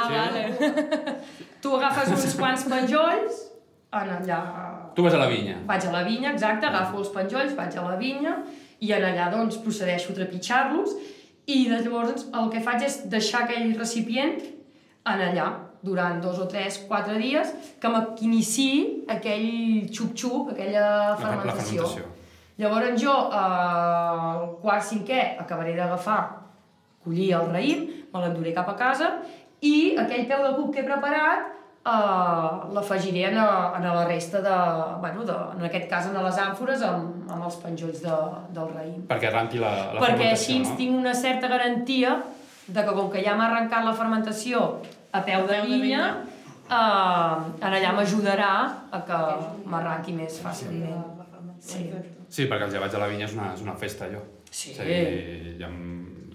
Sí. 0.02 0.14
vale. 0.16 1.18
Tu 1.62 1.70
agafes 1.76 2.08
uns 2.16 2.34
quants 2.38 2.64
penjolls, 2.70 3.42
en 3.92 4.08
allà 4.16 4.40
Tu 4.96 5.02
vas 5.04 5.14
a 5.14 5.18
la 5.20 5.28
vinya. 5.30 5.54
Vaig 5.68 5.84
a 5.88 5.92
la 5.92 6.02
vinya, 6.04 6.32
exacte, 6.32 6.66
agafo 6.68 6.98
els 7.00 7.08
penjolls, 7.14 7.54
vaig 7.56 7.76
a 7.78 7.84
la 7.86 7.94
vinya 8.00 8.34
i 8.82 8.90
en 8.96 9.04
allà 9.06 9.28
doncs 9.32 9.60
procedeixo 9.62 10.12
a 10.12 10.16
trepitjar-los 10.16 10.96
i 11.46 11.64
de 11.70 11.78
llavors 11.84 12.26
el 12.38 12.48
que 12.52 12.62
faig 12.64 12.82
és 12.86 12.96
deixar 13.10 13.44
aquell 13.44 13.72
recipient 13.78 14.40
en 14.42 15.22
allà 15.28 15.46
durant 15.82 16.20
dos 16.22 16.38
o 16.38 16.46
tres, 16.46 16.76
quatre 16.86 17.16
dies 17.18 17.48
que 17.82 17.90
m'iniciï 17.90 19.04
aquell 19.10 19.88
xup-xup, 19.90 20.52
aquella 20.52 20.82
La, 20.82 21.08
la 21.10 21.16
fermentació. 21.18 21.86
fermentació. 21.88 22.10
Llavors 22.62 23.00
jo, 23.02 23.14
eh, 23.32 23.40
al 23.40 24.44
quart 24.62 24.84
cinquè, 24.86 25.22
acabaré 25.42 25.74
d'agafar, 25.74 26.20
collir 27.02 27.32
el 27.34 27.48
raïm, 27.50 27.86
me 28.12 28.20
l'enduré 28.22 28.52
cap 28.54 28.68
a 28.70 28.76
casa 28.78 29.08
i 29.62 29.96
aquell 29.98 30.28
peu 30.30 30.44
de 30.46 30.52
cup 30.58 30.70
que 30.74 30.82
he 30.82 30.86
preparat 30.86 31.50
eh, 31.86 32.72
l'afegiré 32.74 33.24
en, 33.30 33.38
a- 33.38 33.72
en 33.78 33.84
la 33.88 34.04
resta 34.06 34.40
de, 34.44 34.56
bueno, 35.00 35.24
de, 35.24 35.36
en 35.58 35.64
aquest 35.68 35.88
cas 35.90 36.06
en 36.06 36.18
les 36.24 36.38
àmfores 36.38 36.82
amb, 36.86 37.30
amb 37.30 37.44
els 37.48 37.56
penjolls 37.62 38.02
de, 38.04 38.18
del 38.54 38.68
raïm. 38.74 39.00
Perquè 39.10 39.30
arranqui 39.32 39.58
la, 39.62 39.72
la 39.94 40.00
Perquè 40.04 40.30
així 40.32 40.60
no? 40.62 40.76
tinc 40.78 40.96
una 40.98 41.14
certa 41.14 41.48
garantia 41.48 42.16
de 42.66 42.84
que 42.86 42.92
com 42.94 43.10
que 43.10 43.22
ja 43.24 43.34
m'ha 43.36 43.48
arrencat 43.50 43.84
la 43.84 43.94
fermentació 43.98 44.60
a 45.12 45.20
peu 45.26 45.42
de 45.46 45.56
peu 45.58 45.70
de 45.70 45.78
vinya, 45.82 46.04
eh, 46.70 47.64
en 47.66 47.72
allà 47.80 47.90
m'ajudarà 47.96 48.52
a 48.92 49.00
que 49.08 49.18
m'arranqui 49.66 50.12
més 50.16 50.38
fàcilment. 50.42 51.02
Sí. 51.62 51.90
Sí, 52.32 52.46
perquè 52.48 52.64
els 52.64 52.72
llevats 52.74 52.94
a 52.96 52.98
la 53.02 53.06
vinya 53.10 53.26
és 53.28 53.34
una, 53.36 53.50
és 53.54 53.60
una 53.62 53.74
festa, 53.78 54.06
allò. 54.08 54.22
Sí. 54.50 54.72
És 54.72 54.80
a 54.80 54.86
dir, 54.88 55.56
hi 55.58 55.62
ha... 55.62 55.68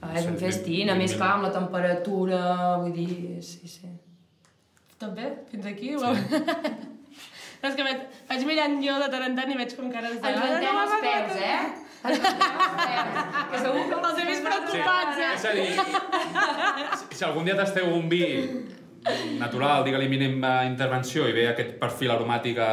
Ah, 0.06 0.12
és 0.20 0.28
un 0.30 0.36
festín, 0.38 0.92
a 0.94 0.96
més 0.96 1.16
clar, 1.18 1.32
amb 1.40 1.48
la 1.48 1.50
temperatura, 1.56 2.42
vull 2.84 2.94
dir, 2.94 3.42
sí, 3.42 3.66
sí. 3.68 3.90
També? 5.02 5.28
Fins 5.52 5.66
aquí? 5.70 5.92
Sí. 5.94 6.32
és 7.68 7.76
que 7.78 7.84
vaig, 7.86 8.00
vaig 8.30 8.48
mirant 8.50 8.80
jo 8.82 8.96
de 9.04 9.10
tant 9.14 9.28
en 9.28 9.36
tant 9.38 9.52
i 9.54 9.58
veig 9.60 9.76
com 9.78 9.92
cares 9.94 10.18
de... 10.18 10.32
Ens 10.32 10.40
ventem 10.42 10.80
els 10.84 10.96
peus, 11.04 11.36
eh? 11.38 11.60
Peus. 12.02 12.18
Que 13.52 13.62
segur 13.62 13.86
que 13.90 14.00
Els 14.00 14.20
he 14.22 14.26
vist 14.32 14.44
preocupats, 14.48 15.22
eh? 15.22 15.32
És 15.36 15.46
a 15.46 15.54
dir, 15.58 15.72
si, 16.98 17.08
si 17.20 17.26
algun 17.28 17.48
dia 17.48 17.58
tasteu 17.60 17.90
un 17.94 18.10
vi 18.10 18.24
natural, 19.38 19.86
digue-li 19.86 20.10
mínima 20.12 20.60
intervenció 20.68 21.28
i 21.30 21.36
ve 21.36 21.48
aquest 21.52 21.76
perfil 21.82 22.14
aromàtic 22.16 22.58
a, 22.60 22.72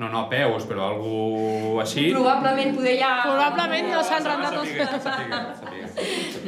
no, 0.00 0.08
no 0.08 0.24
a 0.24 0.28
peus, 0.30 0.64
però 0.70 0.88
algú 0.88 1.80
així... 1.82 2.08
Probablement 2.14 2.72
poder 2.78 2.96
ja... 3.00 3.12
Probablement 3.28 3.92
no 3.92 4.00
s'han 4.06 4.26
rentat 4.30 4.56
els 4.62 4.72
sàpiga. 5.04 5.38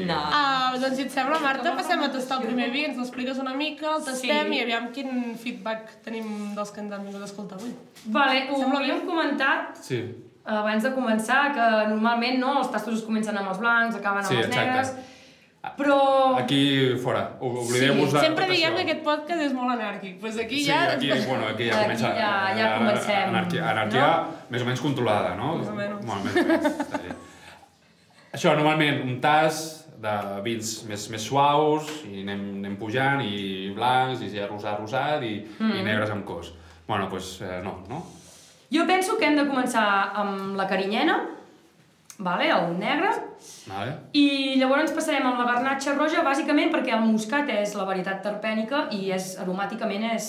No. 0.05 0.17
Uh, 0.29 0.77
doncs 0.83 0.97
si 0.99 1.03
et 1.07 1.11
sembla, 1.15 1.39
Marta, 1.41 1.73
passem 1.79 2.03
a 2.05 2.11
tastar 2.13 2.41
el 2.41 2.47
primer 2.51 2.69
vi, 2.75 2.85
ens 2.91 2.99
l'expliques 3.01 3.39
una 3.39 3.55
mica, 3.55 3.95
el 3.97 4.05
tastem 4.05 4.53
Sí. 4.53 4.59
i 4.59 4.63
aviam 4.63 4.91
quin 4.93 5.35
feedback 5.41 6.03
tenim 6.05 6.55
dels 6.55 6.71
que 6.71 6.81
ens 6.85 6.93
han 6.93 7.03
vingut 7.07 7.23
a 7.23 7.25
escoltar 7.25 7.57
avui. 7.59 7.73
Vale, 8.07 8.47
ho 8.51 8.61
havíem 8.77 9.07
comentat 9.07 9.77
Sí, 9.81 10.03
abans 10.45 10.83
de 10.83 10.93
començar, 10.95 11.53
que 11.55 11.67
normalment 11.95 12.39
no, 12.39 12.59
els 12.61 12.71
tastos 12.71 12.99
es 13.01 13.05
comencen 13.05 13.37
amb 13.39 13.49
els 13.49 13.59
blancs, 13.59 13.97
acaben 13.97 14.19
amb 14.25 14.29
Sí, 14.29 14.37
els 14.37 14.47
exacte. 14.47 14.67
negres, 14.67 14.93
però... 15.77 16.37
aquí 16.39 16.95
fora, 17.03 17.25
oblideu-vos 17.41 18.13
de 18.13 18.21
Sempre 18.21 18.45
això. 18.47 18.75
que 18.77 18.83
aquest 18.85 19.03
podcast 19.03 19.41
és 19.43 19.53
molt 19.53 19.73
anàrquic, 19.75 20.21
doncs 20.23 20.39
aquí 20.39 20.61
Sí, 20.63 20.69
ja... 20.71 20.93
aquí, 20.93 21.09
bueno, 21.27 21.49
aquí 21.49 21.67
ja 21.67 21.81
Aquí 21.81 21.85
comença... 21.85 22.13
ja- 22.15 22.55
ja 22.59 22.79
comencem, 22.79 23.29
Anarquia, 23.33 23.71
anarquia 23.71 24.11
més 24.51 24.63
o 24.63 24.65
menys 24.67 24.81
controlada, 24.81 25.35
no? 25.35 25.57
Més 25.57 25.69
o 25.69 25.75
menys. 25.75 26.07
Bueno, 26.07 26.23
més 26.23 26.37
o 26.37 26.45
menys. 26.47 27.17
Això, 28.37 28.53
normalment, 28.55 29.01
un 29.09 29.21
tas 29.21 29.86
de 30.03 30.43
vins 30.45 30.73
més, 30.89 31.09
més 31.11 31.23
suaus, 31.25 31.89
i 32.11 32.23
anem, 32.23 32.43
anem 32.61 32.77
pujant, 32.81 33.23
i 33.25 33.71
blancs, 33.77 34.21
i 34.23 34.31
ja 34.35 34.47
rosat, 34.51 34.79
rosat, 34.81 35.23
i, 35.23 35.45
Mm. 35.59 35.73
i 35.81 35.83
negres 35.83 36.11
amb 36.11 36.25
cos. 36.29 36.53
Bueno, 36.87 37.09
doncs 37.09 37.39
pues, 37.39 37.51
eh, 37.51 37.63
no, 37.65 37.79
no? 37.89 38.03
Jo 38.73 38.85
penso 38.87 39.17
que 39.19 39.27
hem 39.27 39.37
de 39.37 39.47
començar 39.47 39.87
amb 40.15 40.57
la 40.57 40.67
carinyena, 40.67 41.21
vale, 42.19 42.49
el 42.51 42.79
negre, 42.79 43.11
Vale? 43.67 43.93
i 44.13 44.57
llavors 44.59 44.93
passarem 44.93 45.27
amb 45.27 45.39
la 45.39 45.45
garnatxa 45.53 45.95
roja, 45.95 46.23
bàsicament 46.25 46.71
perquè 46.73 46.95
el 46.97 47.05
moscat 47.05 47.49
és 47.51 47.75
la 47.77 47.85
varietat 47.85 48.23
terpènica 48.23 48.89
i 48.91 49.11
és 49.13 49.37
aromàticament 49.39 50.11
és... 50.15 50.29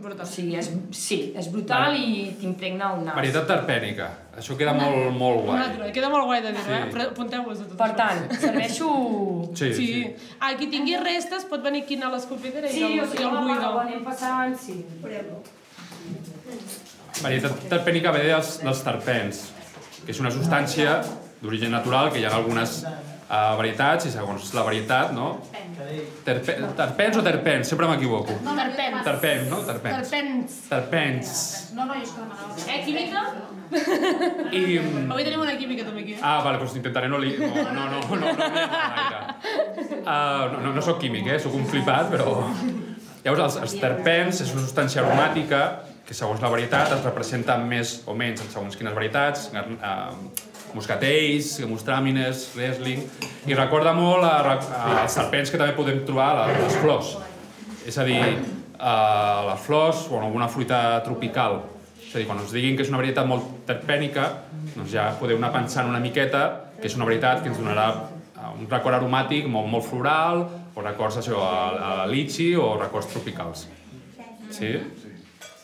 Brutal. 0.00 0.24
O 0.24 0.28
sigui, 0.30 0.54
és, 0.56 0.70
sí, 0.96 1.16
és 1.36 1.50
brutal 1.52 1.82
Vale. 1.90 1.98
i 1.98 2.34
t'impregna 2.40 2.94
el 2.94 3.02
nas. 3.04 3.14
Varietat 3.18 3.46
terpènica. 3.50 4.06
Això 4.40 4.56
queda 4.56 4.72
molt, 4.72 5.10
molt 5.12 5.40
Un 5.42 5.46
guai. 5.50 5.58
altre, 5.66 5.90
queda 5.92 6.08
molt 6.08 6.24
guai 6.24 6.40
de 6.42 6.52
dir-ho, 6.54 6.64
Sí. 6.64 6.72
eh? 6.72 6.86
Però 6.94 7.06
apunteu-vos 7.10 7.60
a 7.60 7.64
tot 7.68 7.76
Per 7.76 7.88
això. 7.90 7.96
tant, 7.96 8.32
serveixo... 8.46 8.88
Sí, 9.54 9.72
sí. 9.74 9.86
Sí. 9.86 10.06
Ah, 10.40 10.54
qui 10.56 10.68
tingui 10.72 10.96
restes 10.96 11.44
pot 11.44 11.62
venir 11.62 11.82
aquí 11.84 12.00
a 12.00 12.08
l'escopidera 12.08 12.66
i, 12.70 12.72
Sí, 12.72 12.82
el, 12.82 13.00
o 13.00 13.06
sigui, 13.10 13.22
i 13.22 13.26
el 13.26 13.36
buidor. 13.36 13.60
part 13.60 13.86
anem 13.88 14.04
passant, 14.04 14.56
sí. 14.56 14.84
Varietat 17.22 17.64
terpènica 17.68 18.12
ve 18.14 18.22
dels, 18.30 18.58
dels 18.64 18.82
terpens. 18.86 19.46
que 20.06 20.12
és 20.14 20.20
una 20.22 20.30
substància 20.32 21.02
d'origen 21.42 21.70
natural, 21.70 22.08
que 22.10 22.18
hi 22.20 22.24
ha 22.24 22.30
algunes 22.34 22.78
uh, 23.30 23.54
varietats, 23.60 24.08
i 24.10 24.12
segons 24.12 24.50
la 24.56 24.64
varietat, 24.66 25.14
no? 25.14 25.30
Terpe 26.26 26.56
terpens 26.76 27.16
o 27.16 27.22
terpens? 27.24 27.70
Sempre 27.70 27.88
m'equivoco. 27.88 28.34
Terpens. 28.44 29.00
Terpens, 29.06 29.48
no? 29.50 29.62
Terpens. 29.68 30.10
Terpens. 30.10 30.58
Terpens. 30.68 31.32
No, 31.76 31.86
no, 31.86 31.96
és 31.96 32.10
que 32.10 32.20
demanava. 32.20 32.58
Eh, 32.66 32.82
química? 32.84 33.24
I... 34.50 34.62
Avui 35.06 35.24
tenim 35.24 35.42
una 35.44 35.54
química 35.58 35.86
també 35.86 36.02
aquí. 36.04 36.18
Ah, 36.20 36.40
vale, 36.44 36.58
doncs 36.60 36.74
intentaré 36.80 37.10
no 37.10 37.20
li... 37.22 37.36
No, 37.38 37.50
no, 37.70 37.86
no, 37.94 38.02
no, 38.02 38.18
no, 38.18 38.32
no. 38.34 38.50
Uh, 40.00 40.50
no, 40.50 40.58
no, 40.66 40.74
no 40.74 40.82
sóc 40.84 40.98
químic, 41.02 41.30
eh? 41.30 41.38
Sóc 41.42 41.54
un 41.56 41.68
flipat, 41.70 42.10
però... 42.12 42.34
Llavors, 43.20 43.42
els, 43.44 43.56
els 43.66 43.74
terpens 43.82 44.38
és 44.40 44.52
una 44.54 44.62
substància 44.64 45.02
aromàtica 45.04 45.64
que 46.08 46.16
segons 46.16 46.40
la 46.42 46.48
varietat 46.50 46.94
es 46.96 47.02
representa 47.04 47.58
més 47.60 48.00
o 48.08 48.14
menys 48.16 48.40
en 48.42 48.48
segons 48.50 48.78
quines 48.80 48.96
varietats, 48.96 49.50
uh, 49.54 50.16
moscatells, 50.76 51.56
mostràmines, 51.70 52.46
wrestling, 52.56 53.02
i 53.48 53.56
recorda 53.56 53.92
molt 53.96 54.26
a, 54.26 54.36
a, 54.44 54.94
als 55.02 55.16
serpents 55.18 55.50
que 55.52 55.60
també 55.60 55.74
podem 55.76 56.02
trobar 56.06 56.30
a 56.44 56.46
les 56.52 56.78
flors. 56.82 57.16
És 57.88 57.98
a 57.98 58.06
dir, 58.06 58.20
uh, 58.20 59.50
les 59.50 59.66
flors 59.66 60.06
o 60.10 60.20
alguna 60.20 60.48
fruita 60.52 61.00
tropical. 61.06 61.60
És 62.00 62.14
a 62.14 62.20
dir, 62.20 62.26
quan 62.28 62.40
us 62.42 62.54
diguin 62.54 62.78
que 62.78 62.86
és 62.86 62.92
una 62.92 63.00
varietat 63.00 63.28
molt 63.28 63.66
terpènica, 63.68 64.30
doncs 64.74 64.90
ja 64.92 65.10
podeu 65.20 65.38
anar 65.40 65.52
pensant 65.54 65.88
una 65.90 66.00
miqueta 66.02 66.46
que 66.80 66.88
és 66.88 66.96
una 66.96 67.06
varietat 67.08 67.42
que 67.44 67.52
ens 67.52 67.60
donarà 67.60 67.90
eh, 67.92 68.48
un 68.56 68.66
record 68.70 68.96
aromàtic 68.96 69.48
molt, 69.50 69.68
molt 69.70 69.86
floral, 69.86 70.46
o 70.74 70.84
records 70.84 71.20
això, 71.20 71.42
a, 71.44 72.00
a 72.04 72.08
litxi 72.10 72.54
o 72.56 72.72
records 72.80 73.10
tropicals. 73.12 73.66
Sí? 74.50 74.72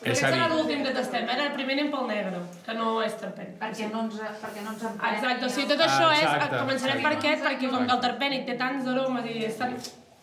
Aquest 0.07 0.23
serà 0.25 0.47
l'últim 0.53 0.83
que 0.85 0.93
tastem? 0.95 1.29
El 1.29 1.51
primer 1.57 1.77
anem 1.77 1.91
pel 1.93 2.07
negre, 2.07 2.41
que 2.65 2.73
no 2.79 2.95
és 3.03 3.13
terpènic. 3.19 3.53
Perquè 3.61 3.91
no 3.91 4.05
ens, 4.07 4.17
perquè 4.41 4.63
no 4.65 4.73
ens 4.73 4.83
Ah, 4.97 5.13
Exacte, 5.15 5.45
o 5.45 5.49
sigui, 5.49 5.67
tot 5.73 5.85
això 5.85 6.09
és... 6.15 6.23
Exacte, 6.25 6.57
Començarem 6.65 7.03
per 7.05 7.13
aquest, 7.17 7.43
perquè 7.45 7.69
com 7.71 7.85
que 7.87 7.95
el 7.99 8.03
terpènic 8.07 8.45
té 8.49 8.57
tants 8.59 8.87
aromes 8.95 9.25
i 9.31 9.39
és 9.51 9.57
tan... 9.61 9.77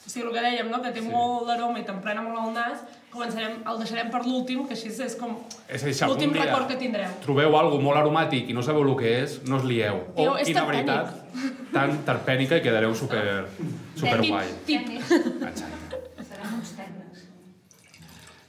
O 0.05 0.11
sigui, 0.11 0.27
el 0.29 0.35
que 0.35 0.41
dèiem, 0.45 0.67
no? 0.69 0.83
que 0.85 0.91
té 0.93 1.01
molt 1.01 1.47
d'aroma 1.49 1.79
i 1.81 1.85
t'emprena 1.87 2.21
molt 2.21 2.37
el 2.43 2.51
nas, 2.53 2.83
començarem, 3.09 3.55
el 3.71 3.79
deixarem 3.81 4.11
per 4.13 4.21
l'últim, 4.27 4.67
que 4.69 4.75
així 4.77 4.91
és 4.91 5.15
com 5.17 5.39
És 5.65 5.85
l'últim 6.05 6.35
record 6.37 6.69
que 6.69 6.77
tindreu. 6.77 7.09
trobeu 7.25 7.57
alguna 7.57 7.83
molt 7.87 8.01
aromàtic 8.03 8.51
i 8.53 8.57
no 8.57 8.61
sabeu 8.67 8.85
el 8.85 8.93
que 9.01 9.15
és, 9.23 9.39
no 9.49 9.57
us 9.57 9.65
lieu. 9.65 10.03
Diu, 10.17 10.35
O 10.35 10.37
és 10.37 10.51
quina 10.51 10.67
terpènic. 10.67 10.91
varietat 10.93 11.73
tan 11.73 11.97
terpènica 12.05 12.59
i 12.61 12.67
quedareu 12.67 12.93
super, 12.95 13.47
super 13.97 14.21
guai. 14.27 14.47
Tip. 14.67 14.91
Exacte. 15.01 15.84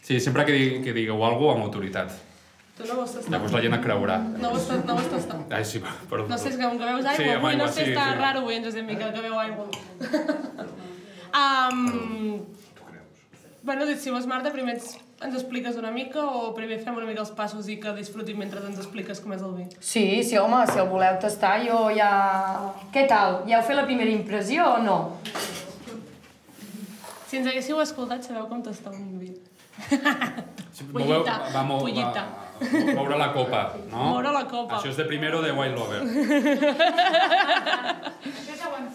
Sí, 0.06 0.20
sempre 0.22 0.46
que, 0.46 0.54
digui, 0.54 0.82
que 0.86 0.94
digueu 0.94 1.18
alguna 1.26 1.40
cosa 1.40 1.58
amb 1.58 1.66
autoritat. 1.66 2.12
Tu 2.78 2.84
no 2.86 2.98
vols 3.00 3.14
tastar? 3.16 3.32
Llavors 3.34 3.54
la 3.56 3.62
gent 3.64 3.74
et 3.78 3.82
creurà. 3.86 4.18
No 4.38 4.52
vols, 4.52 4.68
no 4.86 4.98
vols 5.00 5.08
tastar? 5.10 5.38
Ai, 5.58 5.64
sí, 5.66 5.80
però... 6.12 6.28
No 6.30 6.38
sé, 6.38 6.52
és 6.52 6.60
que 6.60 6.68
com 6.68 6.76
que 6.78 6.90
veus 6.92 7.08
aigua, 7.08 7.16
Sí, 7.24 7.30
avui 7.40 7.56
no 7.58 7.70
sé, 7.72 7.86
sí, 7.88 7.94
està 7.96 8.04
sí. 8.12 8.20
raro 8.20 8.44
avui 8.44 8.58
en 8.60 8.68
Josep 8.68 8.86
Miquel, 8.86 9.14
que 9.16 9.24
veu 9.24 9.40
aigua. 9.40 9.66
um, 11.40 12.44
bueno, 13.64 13.88
si 13.96 14.14
vols, 14.14 14.28
Marta, 14.30 14.52
primer 14.54 14.76
ens, 14.76 14.92
ens 15.24 15.40
expliques 15.40 15.80
una 15.82 15.90
mica 15.96 16.22
o 16.28 16.52
primer 16.54 16.78
fem 16.84 17.00
una 17.02 17.08
mica 17.10 17.24
els 17.24 17.32
passos 17.40 17.72
i 17.72 17.80
que 17.82 17.96
disfrutin 17.98 18.38
mentre 18.38 18.62
ens 18.62 18.78
expliques 18.84 19.24
com 19.24 19.34
és 19.34 19.42
el 19.42 19.56
vi? 19.58 19.66
Sí, 19.80 20.06
sí, 20.28 20.38
home, 20.38 20.62
si 20.70 20.78
el 20.84 20.92
voleu 20.92 21.18
tastar, 21.24 21.56
jo 21.66 21.88
ja... 21.98 22.12
Què 22.94 23.08
tal? 23.10 23.42
Ja 23.50 23.58
heu 23.64 23.66
fet 23.72 23.80
la 23.82 23.88
primera 23.90 24.12
impressió 24.14 24.70
o 24.76 24.78
no? 24.86 25.00
Si 27.26 27.40
ens 27.42 27.50
haguéssiu 27.50 27.82
escoltat, 27.82 28.22
sabeu 28.28 28.46
com 28.52 28.62
tastar 28.62 28.94
un 28.94 29.16
vi. 29.18 29.34
Moveu, 30.92 31.24
Pollita, 31.24 31.36
va, 31.54 31.64
mo, 31.64 31.80
pollita. 31.80 32.24
va, 32.26 32.94
moure 32.96 33.18
la 33.20 33.30
copa, 33.34 33.62
no? 33.92 34.04
Moure 34.14 34.32
la 34.32 34.46
copa. 34.48 34.78
Això 34.78 34.90
és 34.92 34.98
de 35.00 35.06
primero 35.08 35.42
de 35.44 35.52
White 35.52 35.76
Lover. 35.76 36.02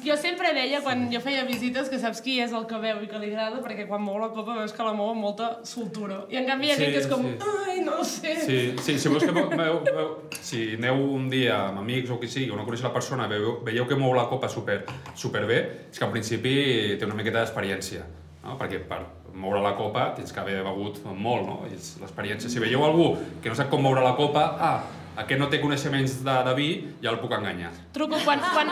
Jo 0.05 0.17
sempre 0.17 0.51
deia, 0.57 0.81
quan 0.81 1.11
jo 1.13 1.21
feia 1.21 1.43
visites, 1.45 1.89
que 1.93 1.99
saps 2.01 2.23
qui 2.25 2.39
és 2.41 2.53
el 2.57 2.65
que 2.69 2.79
veu 2.81 3.03
i 3.05 3.09
que 3.09 3.19
li 3.21 3.29
agrada, 3.31 3.61
perquè 3.63 3.85
quan 3.89 4.01
mou 4.03 4.17
la 4.19 4.31
copa 4.33 4.55
veus 4.57 4.73
que 4.73 4.85
la 4.85 4.95
mou 4.97 5.11
amb 5.13 5.21
molta 5.23 5.51
soltura. 5.69 6.23
I 6.33 6.39
en 6.41 6.49
canvi 6.49 6.71
hi 6.71 6.73
ha 6.73 6.77
Sí, 6.79 6.83
gent 6.87 6.95
que 6.95 7.03
és 7.03 7.09
com, 7.11 7.23
sí. 7.27 7.35
ai, 7.69 7.77
no 7.85 7.99
sé. 8.09 8.33
Sí, 8.47 8.59
sí, 8.81 8.97
si 8.99 9.13
vols 9.13 9.25
que 9.29 9.35
veu, 9.37 9.51
veu, 9.85 10.09
si 10.41 10.63
aneu 10.79 11.03
un 11.19 11.29
dia 11.33 11.59
amb 11.69 11.83
amics 11.85 12.11
o 12.11 12.19
qui 12.21 12.29
sigui, 12.33 12.49
o 12.51 12.57
no 12.59 12.65
coneixeu 12.65 12.89
la 12.89 12.95
persona, 12.97 13.29
veieu, 13.31 13.59
veieu 13.67 13.87
que 13.89 13.99
mou 14.01 14.17
la 14.17 14.25
copa 14.33 14.49
super, 14.49 14.81
super 15.15 15.45
bé, 15.47 15.61
és 15.93 16.01
que 16.01 16.09
en 16.09 16.13
principi 16.17 16.55
té 16.99 17.05
una 17.09 17.19
miqueta 17.21 17.45
d'experiència, 17.45 18.07
no? 18.47 18.57
perquè 18.61 18.81
per 18.89 19.03
moure 19.35 19.61
la 19.63 19.75
copa 19.79 20.11
tens 20.17 20.33
que 20.33 20.41
haver 20.41 20.63
begut 20.67 21.03
molt, 21.17 21.47
no? 21.47 21.61
És 21.71 21.97
l'experiència. 22.01 22.51
Si 22.51 22.63
veieu 22.63 22.85
algú 22.87 23.13
que 23.43 23.53
no 23.53 23.59
sap 23.59 23.71
com 23.71 23.83
moure 23.83 24.03
la 24.05 24.15
copa, 24.19 24.47
ah, 24.61 24.79
aquest 25.21 25.41
no 25.41 25.49
té 25.53 25.59
coneixements 25.61 26.21
de, 26.25 26.35
de 26.47 26.55
vi, 26.57 26.69
ja 27.03 27.11
el 27.13 27.19
puc 27.21 27.33
enganyar. 27.37 27.71
Truco, 27.97 28.21
quan, 28.25 28.41
quan, 28.55 28.71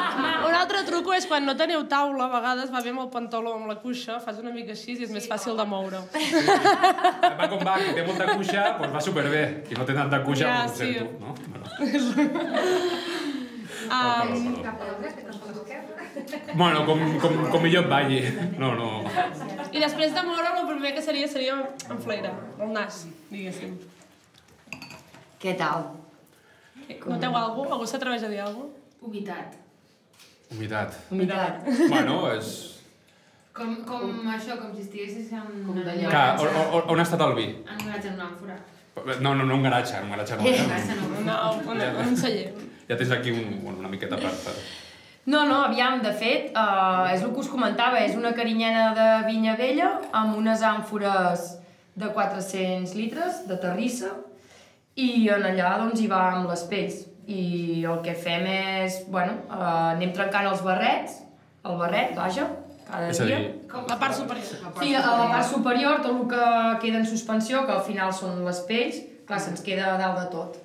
un 0.48 0.54
altre 0.56 0.84
truco 0.86 1.12
és 1.16 1.26
quan 1.28 1.44
no 1.44 1.54
teniu 1.58 1.82
taula, 1.90 2.28
a 2.28 2.32
vegades 2.36 2.72
va 2.72 2.82
bé 2.84 2.94
amb 2.94 3.02
el 3.04 3.10
pantaló, 3.12 3.56
amb 3.58 3.68
la 3.68 3.76
cuixa, 3.82 4.18
fas 4.24 4.38
una 4.42 4.52
mica 4.54 4.72
així 4.76 4.96
i 4.96 5.04
és 5.08 5.12
més 5.14 5.28
fàcil 5.28 5.58
de 5.58 5.66
moure. 5.68 6.00
Va 6.14 7.50
com 7.50 7.60
va, 7.66 7.76
qui 7.82 7.92
té 7.98 8.06
molta 8.06 8.30
cuixa, 8.32 8.64
doncs 8.80 8.94
va 8.96 9.04
superbé. 9.10 9.44
Qui 9.68 9.78
no 9.78 9.84
té 9.88 9.98
tanta 9.98 10.22
cuixa, 10.24 10.46
Ja, 10.48 10.62
doncs 10.64 10.72
ho 10.72 10.84
sí. 10.84 10.94
sento, 10.94 11.18
no? 11.20 11.34
Bueno. 11.52 11.66
Um, 13.88 14.60
Bueno, 16.54 16.84
com, 16.86 17.00
com, 17.22 17.36
com 17.52 17.62
millor 17.62 17.84
et 17.84 17.90
balli. 17.90 18.18
No, 18.58 18.72
no. 18.78 18.88
I 19.72 19.82
després 19.82 20.14
de 20.14 20.22
moure, 20.26 20.48
el 20.60 20.66
primer 20.70 20.94
que 20.96 21.02
seria 21.04 21.28
seria 21.28 21.58
enflaire, 21.90 22.32
el 22.58 22.72
nas, 22.74 23.04
diguéssim. 23.30 23.76
Què 25.42 25.54
tal? 25.58 25.90
Noteu 26.88 27.36
alguna 27.36 27.68
cosa? 27.68 27.74
Algú 27.76 27.86
s'atreveix 27.92 28.24
a 28.24 28.32
dir 28.32 28.40
alguna 28.42 28.70
cosa? 28.72 29.04
Humitat. 29.08 29.54
Humitat. 30.50 30.96
Humitat. 31.12 31.68
Bueno, 31.92 32.16
és... 32.32 32.48
Com, 33.58 33.76
com 33.86 34.26
això, 34.32 34.56
com 34.60 34.72
si 34.74 34.84
estiguessis 34.86 35.30
en... 35.34 35.46
Com 35.66 35.78
en. 35.78 35.86
Que, 35.86 36.24
un 36.42 36.48
on, 36.48 36.74
on, 36.78 36.90
on 36.94 37.00
ha 37.02 37.06
estat 37.06 37.22
el 37.26 37.34
vi? 37.38 37.46
En 37.66 37.76
un 37.82 37.86
garatge, 37.90 38.08
en 38.08 38.18
una 38.18 38.28
àmfora. 38.30 38.58
No, 39.20 39.34
no, 39.34 39.44
no 39.46 39.54
un 39.54 39.62
garatge, 39.66 39.96
en 39.98 40.04
un 40.08 40.10
garatge 40.16 40.36
no. 40.38 40.42
En 40.42 40.48
un 40.48 40.58
Ja, 40.58 40.66
garatge 40.66 40.94
no. 40.98 41.22
No, 41.28 41.38
un, 41.74 42.08
un 42.08 42.16
celler. 42.18 42.52
ja 42.88 42.96
tens 42.96 43.10
aquí 43.14 43.30
un, 43.34 43.58
una 43.76 43.88
miqueta 43.92 44.16
per... 44.16 44.30
per... 44.44 44.54
No, 45.28 45.42
no, 45.44 45.58
aviam, 45.66 45.98
de 46.00 46.12
fet, 46.16 46.54
uh, 46.56 47.04
és 47.12 47.20
el 47.20 47.34
que 47.34 47.42
us 47.42 47.50
comentava, 47.52 48.00
és 48.00 48.14
una 48.16 48.30
carinyena 48.32 48.86
de 48.96 49.08
vinya 49.26 49.58
vella 49.58 49.90
amb 50.16 50.38
unes 50.38 50.62
àmfores 50.64 51.42
de 51.98 52.08
400 52.14 52.94
litres 52.96 53.42
de 53.48 53.58
terrissa 53.60 54.14
i 54.96 55.28
en 55.34 55.44
allà 55.50 55.74
doncs 55.82 56.00
hi 56.00 56.08
va 56.08 56.22
amb 56.30 56.48
les 56.48 56.62
pells 56.70 57.02
i 57.28 57.84
el 57.84 58.00
que 58.06 58.14
fem 58.16 58.46
és, 58.48 59.02
bueno, 59.12 59.34
uh, 59.50 59.90
anem 59.90 60.14
trencant 60.16 60.48
els 60.48 60.62
barrets, 60.64 61.18
el 61.68 61.76
barret, 61.76 62.14
vaja, 62.16 62.46
cada 62.88 63.10
És 63.12 63.20
a 63.20 63.26
dia. 63.28 63.42
dir, 63.42 63.82
La 63.90 63.98
part 64.00 64.16
superior. 64.16 64.46
Sí, 64.80 64.94
a 64.94 65.02
la 65.04 65.26
part 65.28 65.44
superior, 65.44 66.00
tot 66.00 66.14
el 66.14 66.28
que 66.30 66.46
queda 66.86 67.02
en 67.02 67.06
suspensió, 67.06 67.66
que 67.66 67.76
al 67.76 67.84
final 67.84 68.14
són 68.16 68.40
les 68.46 68.62
pells, 68.70 69.02
clar, 69.28 69.42
se'ns 69.44 69.60
queda 69.60 69.92
a 69.92 69.98
dalt 70.00 70.22
de 70.22 70.26
tot. 70.32 70.56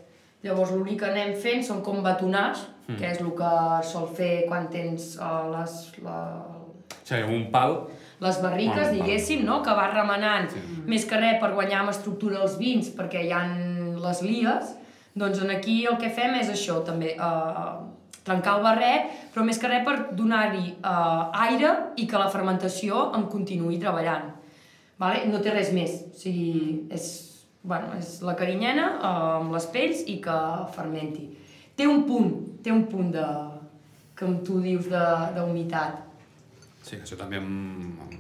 Llavors 0.48 0.72
l'únic 0.72 1.02
que 1.02 1.12
anem 1.12 1.36
fent 1.36 1.68
són 1.68 1.84
com 1.84 2.00
batonars, 2.04 2.64
mm. 2.88 2.98
que 3.00 3.10
és 3.12 3.22
el 3.22 3.32
que 3.38 3.54
sol 3.90 4.10
fer 4.18 4.34
quan 4.50 4.70
tens 4.74 5.14
uh, 5.20 5.50
les, 5.54 5.80
la, 6.06 6.20
o 7.04 7.06
sigui, 7.08 7.24
un 7.36 7.50
pal... 7.52 7.84
les 8.24 8.38
barriques, 8.42 8.88
Bueno, 8.88 9.04
diguéssim, 9.04 9.42
no? 9.44 9.58
que 9.64 9.74
vas 9.76 9.92
remenant 9.92 10.46
sí. 10.54 10.62
més 10.88 11.04
que 11.10 11.18
res 11.20 11.42
per 11.42 11.50
guanyar 11.58 11.82
amb 11.82 11.92
estructura 11.92 12.40
els 12.46 12.56
vins, 12.56 12.88
perquè 12.96 13.26
hi 13.26 13.34
han 13.36 13.98
les 14.00 14.22
lies, 14.24 14.70
doncs 15.20 15.42
en 15.44 15.52
aquí 15.52 15.82
el 15.90 15.98
que 16.00 16.12
fem 16.14 16.38
és 16.40 16.52
això, 16.54 16.80
també, 16.88 17.18
uh, 17.20 17.84
trencar 18.24 18.56
el 18.58 18.64
barret, 18.64 19.12
però 19.34 19.44
més 19.44 19.60
que 19.60 19.68
res 19.68 19.84
per 19.84 19.98
donar-hi 20.16 20.72
uh, 20.80 21.36
aire 21.50 21.74
i 22.00 22.08
que 22.08 22.22
la 22.22 22.32
fermentació 22.32 23.10
em 23.18 23.28
continuï 23.32 23.82
treballant. 23.82 24.32
Vale? 25.02 25.26
No 25.28 25.44
té 25.44 25.52
res 25.52 25.74
més, 25.76 26.00
o 26.14 26.18
sigui, 26.24 26.88
és, 26.96 27.10
bueno, 27.64 27.92
és 28.00 28.22
la 28.24 28.38
carinyena 28.40 28.88
uh, 28.96 29.14
amb 29.42 29.52
les 29.58 29.68
pells 29.74 30.08
i 30.08 30.22
que 30.24 30.40
fermenti. 30.78 31.28
Té 31.76 31.88
un 31.90 32.04
punt, 32.08 32.34
té 32.64 32.72
un 32.72 32.84
punt 32.90 33.12
de, 33.14 33.24
que 34.16 34.28
tu 34.46 34.60
dius 34.62 34.86
de- 34.92 35.32
d'humitat. 35.36 36.02
Sí, 36.84 36.98
això 37.00 37.18
també 37.18 37.38
amb, 37.40 38.02
amb, 38.04 38.20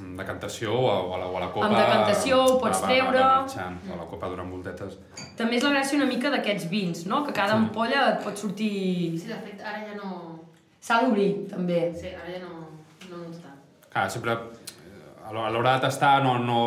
amb 0.00 0.18
decantació 0.22 0.72
o 0.72 0.86
a, 0.88 0.94
o 1.02 1.14
a 1.14 1.18
la, 1.20 1.26
o 1.26 1.36
a 1.36 1.40
la 1.44 1.50
copa... 1.52 1.66
Amb 1.66 1.76
decantació 1.76 2.38
ho 2.44 2.58
pots 2.62 2.80
va, 2.80 2.86
va, 2.86 2.92
treure. 2.92 3.18
Va, 3.18 3.26
va 3.26 3.40
marxant, 3.42 3.76
a 3.92 3.96
la 4.00 4.06
copa 4.08 4.30
durant 4.32 4.50
voltetes. 4.50 4.96
També 5.36 5.58
és 5.58 5.66
la 5.66 5.72
gràcia 5.74 5.98
una 5.98 6.06
mica 6.08 6.30
d'aquests 6.32 6.68
vins, 6.70 7.04
no? 7.10 7.24
Que 7.26 7.34
cada 7.36 7.52
Sí. 7.56 7.58
ampolla 7.64 8.06
et 8.14 8.22
pot 8.24 8.38
sortir... 8.38 9.18
Sí, 9.20 9.26
de 9.28 9.40
fet, 9.44 9.60
ara 9.60 9.82
ja 9.88 9.98
no... 9.98 10.38
S'ha 10.80 11.02
d'obrir, 11.04 11.28
també. 11.50 11.90
Sí, 12.00 12.14
ara 12.16 12.30
ja 12.32 12.38
no, 12.46 12.70
no 13.10 13.16
noto 13.26 13.42
tant. 13.42 13.58
Clar, 13.92 14.06
sempre 14.10 14.32
eh, 14.32 15.26
a 15.26 15.32
l'hora 15.34 15.48
a 15.48 15.50
l'hora 15.52 15.74
de 15.76 15.82
tastar 15.84 16.22
no, 16.24 16.38
no, 16.38 16.60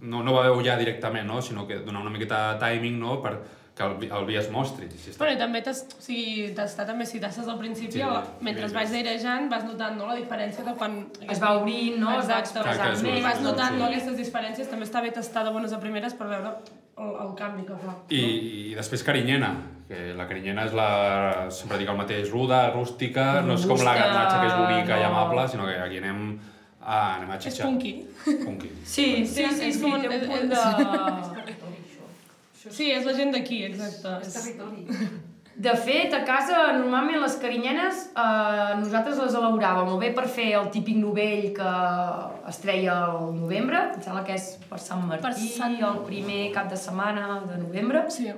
no, 0.00 0.22
no 0.24 0.36
beveu 0.38 0.62
ja 0.64 0.78
directament, 0.80 1.26
no? 1.28 1.42
sinó 1.42 1.66
que 1.66 1.82
donar 1.84 2.00
una 2.00 2.10
miqueta 2.14 2.54
de 2.54 2.62
timing 2.62 2.96
no? 3.02 3.18
per 3.20 3.34
que 3.74 3.82
el, 3.86 3.94
vi- 3.96 4.10
el 4.12 4.26
vi 4.28 4.36
es 4.36 4.50
mostri. 4.52 4.84
Si 4.92 5.10
està... 5.10 5.22
Bueno, 5.24 5.32
i 5.36 5.40
també 5.40 5.62
tas, 5.64 5.78
o 5.96 6.02
sigui, 6.04 6.50
tastar 6.56 6.84
també 6.90 7.06
si 7.08 7.18
tastes 7.22 7.46
al 7.48 7.56
principi, 7.58 7.92
Sí, 7.94 8.02
sí, 8.02 8.44
mentre 8.44 8.68
sí. 8.68 8.74
vas 8.76 8.92
airejant 8.92 9.48
vas 9.50 9.64
notant 9.64 9.96
no, 9.96 10.06
la 10.10 10.16
diferència 10.18 10.62
de 10.66 10.74
quan... 10.76 10.98
Es 11.24 11.40
va 11.40 11.54
obrint, 11.56 11.96
no? 12.02 12.10
Va 12.12 12.20
Exacte. 12.20 12.60
Clar. 12.60 12.90
I 12.98 13.02
més. 13.06 13.22
vas 13.24 13.40
notant 13.40 13.72
Sí. 13.72 13.80
no, 13.80 13.86
aquestes 13.88 14.18
diferències, 14.20 14.68
també 14.68 14.84
està 14.84 15.00
bé 15.00 15.10
tastar 15.16 15.44
de 15.48 15.54
bones 15.56 15.72
a 15.72 15.80
primeres 15.80 16.12
per 16.18 16.28
veure 16.28 16.52
el, 16.52 17.14
el 17.24 17.32
canvi 17.40 17.64
que 17.64 17.78
fa. 17.80 17.96
I, 18.12 18.20
I 18.20 18.74
després 18.76 19.02
carinyena, 19.08 19.54
que 19.88 20.12
la 20.20 20.28
carinyena 20.28 20.66
és 20.68 20.76
la, 20.76 20.90
sempre 21.50 21.80
dic 21.80 21.88
el 21.88 21.96
mateix, 21.96 22.28
ruda, 22.30 22.66
rústica, 22.76 23.40
no 23.40 23.56
és 23.56 23.64
com 23.64 23.80
la 23.80 23.94
Robusta, 23.94 23.98
garnatxa 24.02 24.40
que 24.42 24.50
és 24.52 24.56
bonica 24.60 25.00
i 25.00 25.02
no. 25.06 25.08
amable, 25.14 25.48
sinó 25.48 25.64
que 25.70 25.78
aquí 25.80 26.02
anem 26.04 26.22
a, 26.82 27.00
anem 27.16 27.30
a 27.32 27.40
És 27.40 27.48
xitxar. 27.48 27.70
punky. 27.72 27.94
Punky. 28.44 28.68
Sí, 28.84 29.06
sí, 29.24 29.46
sí, 29.48 29.48
és 29.48 29.76
sí, 29.76 29.80
com 29.80 29.96
un- 29.96 30.02
té 30.04 30.12
un 30.12 30.18
és- 30.20 30.28
punt 30.28 30.52
de... 30.52 31.40
Sí, 32.70 32.90
és 32.94 33.04
la 33.04 33.12
gent 33.16 33.32
d'aquí, 33.34 33.64
exacte. 33.66 34.18
És 34.26 34.34
territori. 34.34 34.86
De 35.62 35.72
fet, 35.76 36.14
a 36.16 36.22
casa, 36.24 36.72
normalment 36.78 37.20
les 37.20 37.34
carinyenes 37.36 38.06
eh, 38.16 38.70
nosaltres 38.80 39.18
les 39.20 39.34
elaboràvem 39.36 39.90
o 39.92 39.98
bé 40.00 40.08
per 40.16 40.24
fer 40.26 40.46
el 40.56 40.70
típic 40.72 40.96
novell 40.96 41.50
que 41.54 41.72
es 42.48 42.58
treia 42.62 42.94
al 43.10 43.34
novembre, 43.36 43.82
em 43.94 44.00
sembla 44.02 44.22
que 44.24 44.32
és 44.38 44.46
per 44.70 44.78
Sant 44.80 45.04
Martí, 45.06 45.22
Per 45.26 45.34
Sant- 45.58 45.76
el 45.90 46.00
primer 46.08 46.50
cap 46.54 46.70
de 46.72 46.76
setmana 46.80 47.42
de 47.50 47.58
novembre. 47.60 48.06
Sí. 48.10 48.30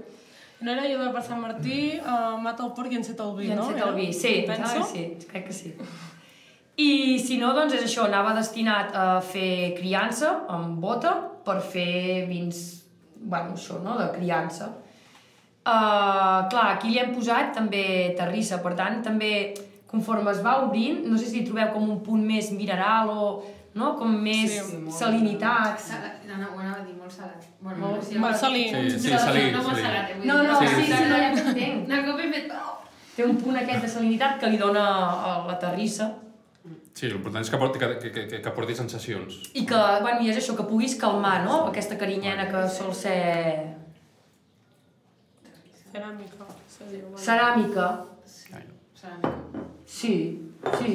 No 0.61 0.73
era 0.73 0.83
allò 0.89 1.05
de 1.05 1.13
per 1.15 1.23
Sant 1.23 1.41
Martí, 1.41 2.01
uh, 2.01 2.35
mata 2.43 2.65
el 2.67 2.73
porc 2.75 2.93
i 2.93 2.97
enceta 2.99 3.23
el 3.29 3.37
vi, 3.39 3.47
I 3.53 3.55
no? 3.55 3.69
enceta 3.71 3.89
el 3.91 3.95
vi, 3.95 4.13
sí, 4.13 4.45
Penso. 4.47 4.75
que 4.75 4.85
sí, 4.93 5.27
crec 5.31 5.47
que 5.47 5.53
sí. 5.53 5.75
I 6.77 7.19
si 7.23 7.37
no, 7.39 7.53
doncs 7.55 7.75
és 7.79 7.85
això, 7.87 8.09
anava 8.09 8.33
destinat 8.35 8.91
a 8.99 9.21
fer 9.23 9.75
criança 9.79 10.41
amb 10.51 10.81
bota 10.83 11.13
per 11.47 11.61
fer 11.63 12.25
vins, 12.27 12.84
bueno, 13.25 13.55
això, 13.57 13.81
no?, 13.83 13.97
de 13.99 14.11
criança. 14.17 14.71
Uh, 15.65 16.45
clar, 16.53 16.75
aquí 16.77 16.91
li 16.93 16.99
hem 17.01 17.15
posat 17.17 17.55
també 17.57 18.13
terrissa, 18.19 18.59
per 18.61 18.75
tant, 18.77 18.99
també 19.05 19.55
conforme 19.89 20.29
es 20.35 20.43
va 20.45 20.59
obrint, 20.67 21.07
no 21.09 21.17
sé 21.17 21.31
si 21.31 21.45
trobeu 21.47 21.71
com 21.73 21.87
un 21.89 22.01
punt 22.05 22.21
més 22.27 22.51
mineral 22.53 23.09
o 23.09 23.29
no? 23.79 23.95
com 23.97 24.13
més 24.27 24.59
Sí, 24.59 24.81
salinitat. 24.93 25.81
Salat, 25.81 26.21
no, 26.29 26.37
no, 26.43 26.51
ho 26.53 26.59
anava 26.61 26.83
a 26.83 26.85
dir, 26.85 26.93
molt 26.99 27.11
salat. 27.15 27.47
Bueno, 27.61 27.79
Molt- 27.87 28.05
sí, 28.05 28.19
molt 28.21 28.37
salí. 28.37 28.67
Sí, 28.75 28.99
sí, 29.07 29.15
salí, 29.17 29.47
No, 29.53 29.63
molt 29.63 29.79
salí. 29.79 29.87
salat, 29.87 30.11
eh, 30.11 30.21
No, 30.25 30.43
no, 30.43 30.59
Sí, 30.61 30.67
sí, 30.69 30.75
sí, 30.85 30.93
sí. 30.93 31.09
no, 31.09 31.17
ja 31.23 31.31
t'entenc. 31.39 31.89
De 31.89 32.03
cop 32.11 32.21
he 32.21 32.29
fet... 32.33 32.53
Oh! 32.53 32.77
Té 33.17 33.25
un 33.25 33.37
punt 33.39 33.57
aquest 33.57 33.83
de 33.87 33.89
salinitat 33.89 34.41
que 34.41 34.49
li 34.51 34.57
dona 34.59 34.85
a 34.85 35.35
la 35.47 35.57
terrissa 35.63 36.11
Sí, 36.95 37.09
l'important 37.11 37.43
és 37.43 37.51
que 37.51 37.59
porti, 37.59 37.79
que, 37.83 37.89
que, 37.99 38.11
que, 38.31 38.39
que 38.43 38.51
porti 38.55 38.75
sensacions. 38.79 39.41
i 39.59 39.65
que, 39.67 39.79
bueno, 40.05 40.21
i 40.23 40.31
és 40.31 40.37
això, 40.39 40.55
que 40.55 40.67
puguis 40.69 40.95
calmar, 41.01 41.41
no? 41.45 41.65
Aquesta 41.73 41.97
carinyena 41.99 42.47
que 42.51 42.61
sol 42.71 42.93
ser 42.95 43.75
Ceràmica, 45.93 46.47
se 46.69 46.87
diu. 46.91 47.11
ceràmica. 47.19 47.89
Ai, 48.55 48.63
Ceràmica. 48.99 49.65
Sí, 49.87 50.15
sí. 50.79 50.95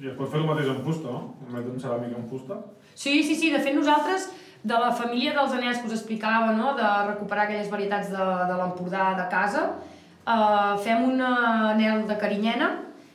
I 0.00 0.08
es 0.08 0.14
pot 0.16 0.30
fer 0.32 0.40
el 0.40 0.46
mateix 0.48 0.68
amb 0.72 0.84
fusta, 0.84 1.12
no? 1.12 1.34
En 1.46 1.56
lloc 1.56 1.66
d'un 1.66 1.80
ceràmic 1.82 2.14
amb 2.16 2.28
fusta. 2.30 2.56
Sí, 2.94 3.22
sí, 3.22 3.34
sí, 3.36 3.50
de 3.52 3.60
fet 3.60 3.76
nosaltres, 3.76 4.30
de 4.64 4.76
la 4.80 4.90
família 4.92 5.32
dels 5.36 5.52
anells 5.56 5.80
que 5.80 5.88
us 5.88 5.96
explicava, 5.96 6.52
no? 6.56 6.74
de 6.76 6.88
recuperar 7.08 7.46
aquelles 7.46 7.70
varietats 7.72 8.10
de, 8.12 8.24
de 8.50 8.56
l'Empordà 8.60 9.10
de 9.16 9.26
casa, 9.32 9.62
eh, 10.24 10.72
fem 10.84 11.04
un 11.08 11.20
anel 11.24 12.06
de 12.08 12.16
carinyena 12.20 12.70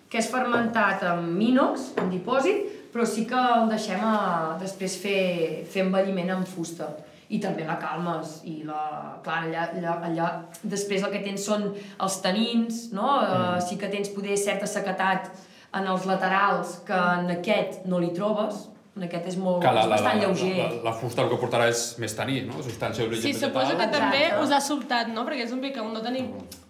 que 0.10 0.22
és 0.22 0.30
fermentat 0.32 1.04
amb 1.10 1.34
mínox, 1.38 1.92
en 2.02 2.12
dipòsit, 2.14 2.64
però 2.94 3.06
sí 3.10 3.26
que 3.28 3.40
el 3.58 3.68
deixem 3.72 4.04
a, 4.06 4.56
després 4.62 4.96
fer, 5.02 5.66
fer 5.68 5.84
envelliment 5.84 6.32
amb 6.38 6.48
fusta 6.48 6.94
i 7.34 7.40
també 7.42 7.66
la 7.66 7.76
calmes 7.82 8.38
i 8.46 8.60
la, 8.68 9.18
clar, 9.26 9.42
allà, 9.48 9.66
allà, 9.74 9.96
allà 10.08 10.28
després 10.62 11.04
el 11.04 11.12
que 11.12 11.24
tens 11.26 11.48
són 11.50 11.66
els 11.74 12.20
tanins 12.22 12.84
no? 12.94 13.08
Mm. 13.18 13.64
sí 13.66 13.80
que 13.82 13.90
tens 13.90 14.12
poder 14.14 14.38
certa 14.38 14.70
sequetat 14.70 15.32
en 15.76 15.90
els 15.92 16.06
laterals 16.06 16.78
que 16.88 17.02
en 17.18 17.34
aquest 17.40 17.84
no 17.90 18.00
li 18.00 18.12
trobes 18.16 18.68
aquest 19.04 19.26
és 19.28 19.36
molt, 19.36 19.60
Que 19.60 19.72
la, 19.76 19.82
és 19.82 19.88
la, 19.90 19.96
bastant 19.98 20.16
la, 20.16 20.24
lleuger 20.24 20.52
la, 20.56 20.68
la, 20.72 20.84
la 20.86 20.94
fusta 20.96 21.22
el 21.26 21.30
que 21.34 21.36
portarà 21.42 21.66
és 21.68 21.80
més 22.00 22.14
taní, 22.16 22.38
no? 22.48 22.62
Substància 22.64 23.04
d'origen 23.04 23.24
Sí, 23.26 23.34
vegetal. 23.34 23.50
suposo 23.52 23.76
que 23.76 23.84
Exacte. 23.84 24.00
també 24.00 24.44
us 24.46 24.52
ha 24.56 24.60
sobtat, 24.64 25.08
no? 25.12 25.26
Perquè 25.28 25.44
és 25.44 25.52
un 25.52 25.60
bé 25.60 25.74
que 25.76 25.82
al 25.84 25.90
no 25.92 26.00
tenir, 26.02 26.22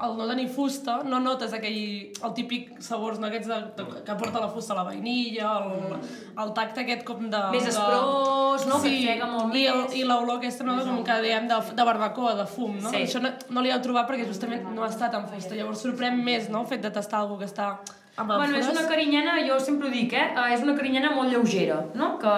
al 0.02 0.16
no 0.18 0.26
tenir 0.28 0.48
fusta 0.50 1.04
no 1.06 1.20
notes 1.20 1.54
aquell, 1.54 1.78
el 2.26 2.34
típic 2.34 2.72
sabors 2.82 3.20
no? 3.20 3.28
aquests 3.28 3.48
de, 3.48 3.60
de, 3.78 4.04
que 4.08 4.16
porta 4.16 4.40
la 4.42 4.50
fusta, 4.50 4.74
la 4.74 4.84
vainilla, 4.88 5.52
el, 5.60 6.00
el 6.42 6.54
tacte 6.58 6.82
aquest 6.82 7.04
com 7.06 7.30
de... 7.30 7.42
Més 7.54 7.68
esprós, 7.70 8.66
no? 8.68 8.80
Que 8.82 8.90
Sí, 8.90 9.04
frega 9.06 9.28
molt 9.30 9.54
i, 9.56 9.66
el, 9.70 9.84
i 9.94 10.04
l'olor 10.04 10.38
aquesta, 10.40 10.64
no? 10.66 10.80
Com 10.82 11.04
que 11.06 11.20
dèiem 11.22 11.46
de, 11.48 11.60
de 11.78 11.84
barbacoa, 11.92 12.34
de 12.42 12.48
fum, 12.50 12.80
no? 12.82 12.90
Sí. 12.90 13.04
Això 13.06 13.22
no, 13.22 13.30
no 13.54 13.62
li 13.62 13.70
heu 13.70 13.80
trobat 13.86 14.10
perquè 14.10 14.26
justament 14.26 14.66
no 14.74 14.82
ha 14.84 14.90
estat 14.90 15.14
amb 15.14 15.30
fusta. 15.30 15.54
Llavors 15.54 15.86
sorprèn 15.86 16.18
més, 16.24 16.50
no?, 16.50 16.62
el 16.66 16.68
fet 16.74 16.82
de 16.82 16.90
tastar 16.90 17.22
alguna 17.22 17.46
que 17.46 17.52
està 17.54 17.70
Bueno, 18.16 18.56
és 18.56 18.70
una 18.72 18.86
carinyena, 18.88 19.36
jo 19.44 19.58
sempre 19.60 19.90
ho 19.90 19.92
dic, 19.92 20.14
eh? 20.16 20.30
eh, 20.32 20.54
És 20.56 20.64
una 20.64 20.76
carinyena 20.78 21.12
molt 21.12 21.34
lleugera, 21.34 21.82
no? 22.00 22.14
Que 22.22 22.36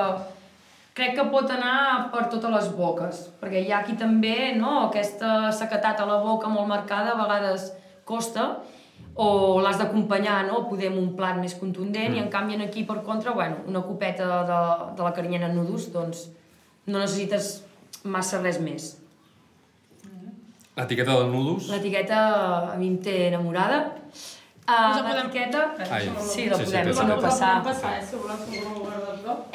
crec 0.98 1.14
que 1.20 1.26
pot 1.30 1.52
anar 1.54 2.08
per 2.14 2.24
totes 2.32 2.50
les 2.50 2.72
boques, 2.74 3.20
perquè 3.42 3.62
hi 3.62 3.72
ha 3.72 3.84
aquí 3.84 3.94
també, 4.00 4.56
no? 4.58 4.88
Aquesta 4.88 5.52
sequetat 5.54 6.02
a 6.02 6.08
la 6.10 6.18
boca 6.24 6.50
molt 6.50 6.66
marcada 6.72 7.14
a 7.14 7.20
vegades 7.22 7.70
costa, 8.10 8.48
o 9.14 9.28
l'has 9.62 9.78
d'acompanyar, 9.78 10.40
no? 10.50 10.64
Poder 10.70 10.90
amb 10.90 11.02
un 11.04 11.12
plat 11.18 11.38
més 11.38 11.54
contundent, 11.60 12.10
mm. 12.10 12.18
i 12.18 12.24
en 12.26 12.32
canvi 12.34 12.58
aquí, 12.66 12.84
per 12.86 13.04
contra, 13.06 13.36
bueno, 13.38 13.62
una 13.70 13.84
copeta 13.86 14.26
de, 14.50 14.62
de 14.98 15.06
la 15.06 15.14
carinyena 15.14 15.52
en 15.52 15.60
nudus, 15.62 15.92
doncs 15.94 16.30
no 16.88 16.98
necessites 16.98 17.60
massa 18.04 18.42
res 18.42 18.58
més. 18.64 18.96
L'etiqueta 20.78 21.14
del 21.18 21.32
nudus. 21.34 21.70
L'etiqueta 21.74 22.18
a 22.74 22.76
mi 22.78 22.92
em 22.92 22.98
té 23.02 23.16
enamorada. 23.28 23.80
Uh, 24.68 24.98
podem- 25.00 25.16
L'etiqueta... 25.16 25.62
Sí, 26.20 26.50
la 26.50 26.58
sí, 26.58 26.66
sí, 26.66 26.72
podem, 26.72 26.88
té 26.90 26.94
si 26.94 27.06
no 27.08 27.16
passar. 27.24 27.52
passar, 27.64 27.92
eh. 28.02 28.04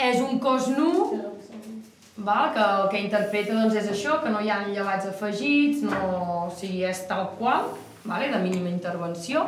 És 0.09 0.21
un 0.25 0.39
cos 0.41 0.69
nu, 0.73 0.93
val? 2.17 2.53
que 2.55 2.61
el 2.65 2.89
que 2.89 3.03
interpreta 3.05 3.53
doncs, 3.59 3.75
és 3.77 3.91
això, 3.93 4.23
que 4.23 4.31
no 4.33 4.41
hi 4.41 4.49
ha 4.49 4.63
llevats 4.69 5.11
afegits, 5.11 5.83
no, 5.85 6.01
o 6.47 6.51
sigui, 6.57 6.85
és 6.89 7.05
tal 7.11 7.27
qual, 7.39 7.69
vale? 8.09 8.31
de 8.33 8.41
mínima 8.41 8.73
intervenció, 8.73 9.45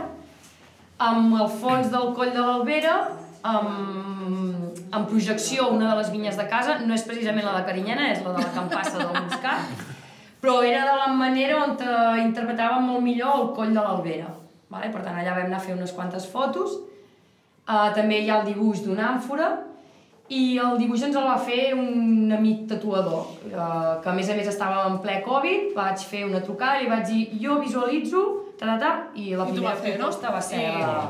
amb 0.99 1.35
el 1.41 1.49
fons 1.49 1.89
del 1.91 2.13
coll 2.15 2.35
de 2.37 2.45
l'Albera, 2.45 2.99
amb, 3.45 4.79
amb 4.93 5.09
projecció 5.09 5.71
una 5.73 5.91
de 5.95 5.97
les 6.03 6.13
vinyes 6.13 6.37
de 6.37 6.47
casa, 6.49 6.79
no 6.85 6.93
és 6.95 7.03
precisament 7.09 7.45
la 7.49 7.57
de 7.61 7.67
Carinyena, 7.73 8.13
és 8.13 8.23
la 8.25 8.37
de 8.37 8.45
la 8.45 8.53
Campassa 8.55 8.99
del 9.01 9.17
Moscat, 9.17 9.85
però 10.45 10.61
era 10.63 10.85
de 10.93 10.97
la 11.01 11.09
manera 11.09 11.63
on 11.65 11.77
eh, 11.81 12.23
interpretàvem 12.29 12.85
molt 12.93 13.01
millor 13.05 13.39
el 13.41 13.53
coll 13.57 13.73
de 13.73 13.81
l'Albera. 13.81 14.29
Vale? 14.75 14.91
Per 14.91 15.03
tant, 15.05 15.15
allà 15.21 15.37
vam 15.39 15.47
anar 15.49 15.61
a 15.61 15.65
fer 15.69 15.77
unes 15.79 15.93
quantes 15.95 16.27
fotos. 16.31 16.75
Uh, 17.65 17.89
també 17.97 18.19
hi 18.21 18.29
ha 18.29 18.41
el 18.43 18.49
dibuix 18.51 18.83
d'una 18.85 19.07
àmfora 19.15 19.53
i 20.35 20.57
el 20.61 20.75
dibuix 20.81 21.03
ens 21.07 21.17
el 21.17 21.25
va 21.25 21.37
fer 21.41 21.71
un 21.77 22.33
amic 22.33 22.67
tatuador, 22.69 23.27
uh, 23.49 24.01
que 24.03 24.09
a 24.11 24.15
més 24.17 24.29
a 24.33 24.37
més 24.37 24.49
estava 24.51 24.83
en 24.91 24.99
ple 25.05 25.19
Covid, 25.25 25.71
vaig 25.77 26.01
fer 26.11 26.25
una 26.29 26.41
trucada 26.45 26.81
i 26.85 26.89
vaig 26.91 27.05
dir 27.09 27.23
jo 27.43 27.59
visualitzo, 27.61 28.23
ta, 28.59 28.67
ta, 28.67 28.77
ta, 28.83 28.91
i 29.21 29.31
la 29.37 29.47
I 29.49 29.53
primera 29.53 29.77
fer, 29.77 29.95
no? 29.99 30.09
proposta 30.11 30.33
va 30.35 30.41
ser... 30.45 30.65
I- 30.65 30.81
La... 30.83 31.05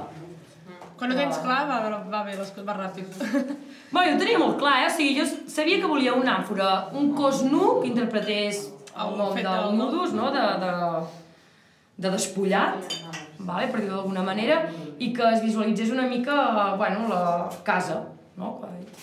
Quan 0.94 1.10
ho 1.10 1.16
tens 1.18 1.40
clar, 1.42 1.62
va, 1.66 1.78
va 2.10 2.20
bé, 2.22 2.36
les 2.38 2.50
coses 2.54 2.66
va 2.68 2.76
ràpid. 2.78 3.16
Bueno, 3.94 4.10
jo 4.12 4.14
ho 4.16 4.20
tenia 4.20 4.38
molt 4.38 4.56
clar, 4.60 4.76
eh? 4.84 4.86
O 4.86 4.92
sigui, 4.94 5.16
jo 5.18 5.24
sabia 5.50 5.80
que 5.82 5.90
volia 5.90 6.14
una 6.18 6.36
àmfora, 6.38 6.68
un 6.98 7.10
cos 7.18 7.42
nu 7.46 7.80
que 7.80 7.88
interpretés 7.90 8.60
el 8.94 9.10
El 9.12 9.18
nom 9.18 9.34
del- 9.34 9.74
nudus, 9.78 10.12
no? 10.14 10.30
De, 10.34 10.44
de, 10.62 10.70
de 11.98 12.10
despullat, 12.14 12.94
vale? 13.46 13.68
per 13.72 13.80
dir-ho 13.80 13.96
d'alguna 13.96 14.22
manera, 14.26 14.62
i 14.98 15.12
que 15.16 15.22
es 15.32 15.42
visualitzés 15.42 15.90
una 15.94 16.06
mica, 16.10 16.74
bueno, 16.80 17.08
la 17.08 17.50
casa, 17.64 18.00
no? 18.36 18.52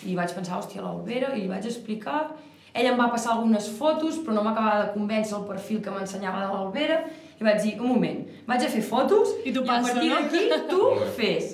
I 0.06 0.16
vaig 0.16 0.34
pensar, 0.36 0.58
hòstia, 0.60 0.82
l'Albera, 0.86 1.34
i 1.36 1.42
li 1.46 1.52
vaig 1.52 1.66
explicar... 1.66 2.30
Ell 2.74 2.88
em 2.88 2.96
va 2.96 3.10
passar 3.12 3.34
algunes 3.34 3.66
fotos, 3.76 4.22
però 4.24 4.32
no 4.38 4.46
m'acabava 4.46 4.86
de 4.86 4.92
convèncer 4.94 5.34
el 5.36 5.42
perfil 5.44 5.82
que 5.84 5.92
m'ensenyava 5.92 6.46
de 6.46 6.54
l'Albera, 6.54 7.02
i 7.36 7.44
vaig 7.44 7.58
dir, 7.66 7.74
un 7.84 7.90
moment, 7.92 8.22
vaig 8.48 8.64
a 8.64 8.70
fer 8.72 8.80
fotos 8.88 9.34
I 9.44 9.52
a 9.52 9.64
passa, 9.68 9.92
partir 9.92 10.08
no? 10.08 10.22
d'aquí 10.22 10.70
tu 10.70 10.80
fes. 11.18 11.50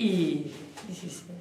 I, 0.00 0.08
i 0.88 0.94
sí, 0.96 1.10
sí. 1.12 1.36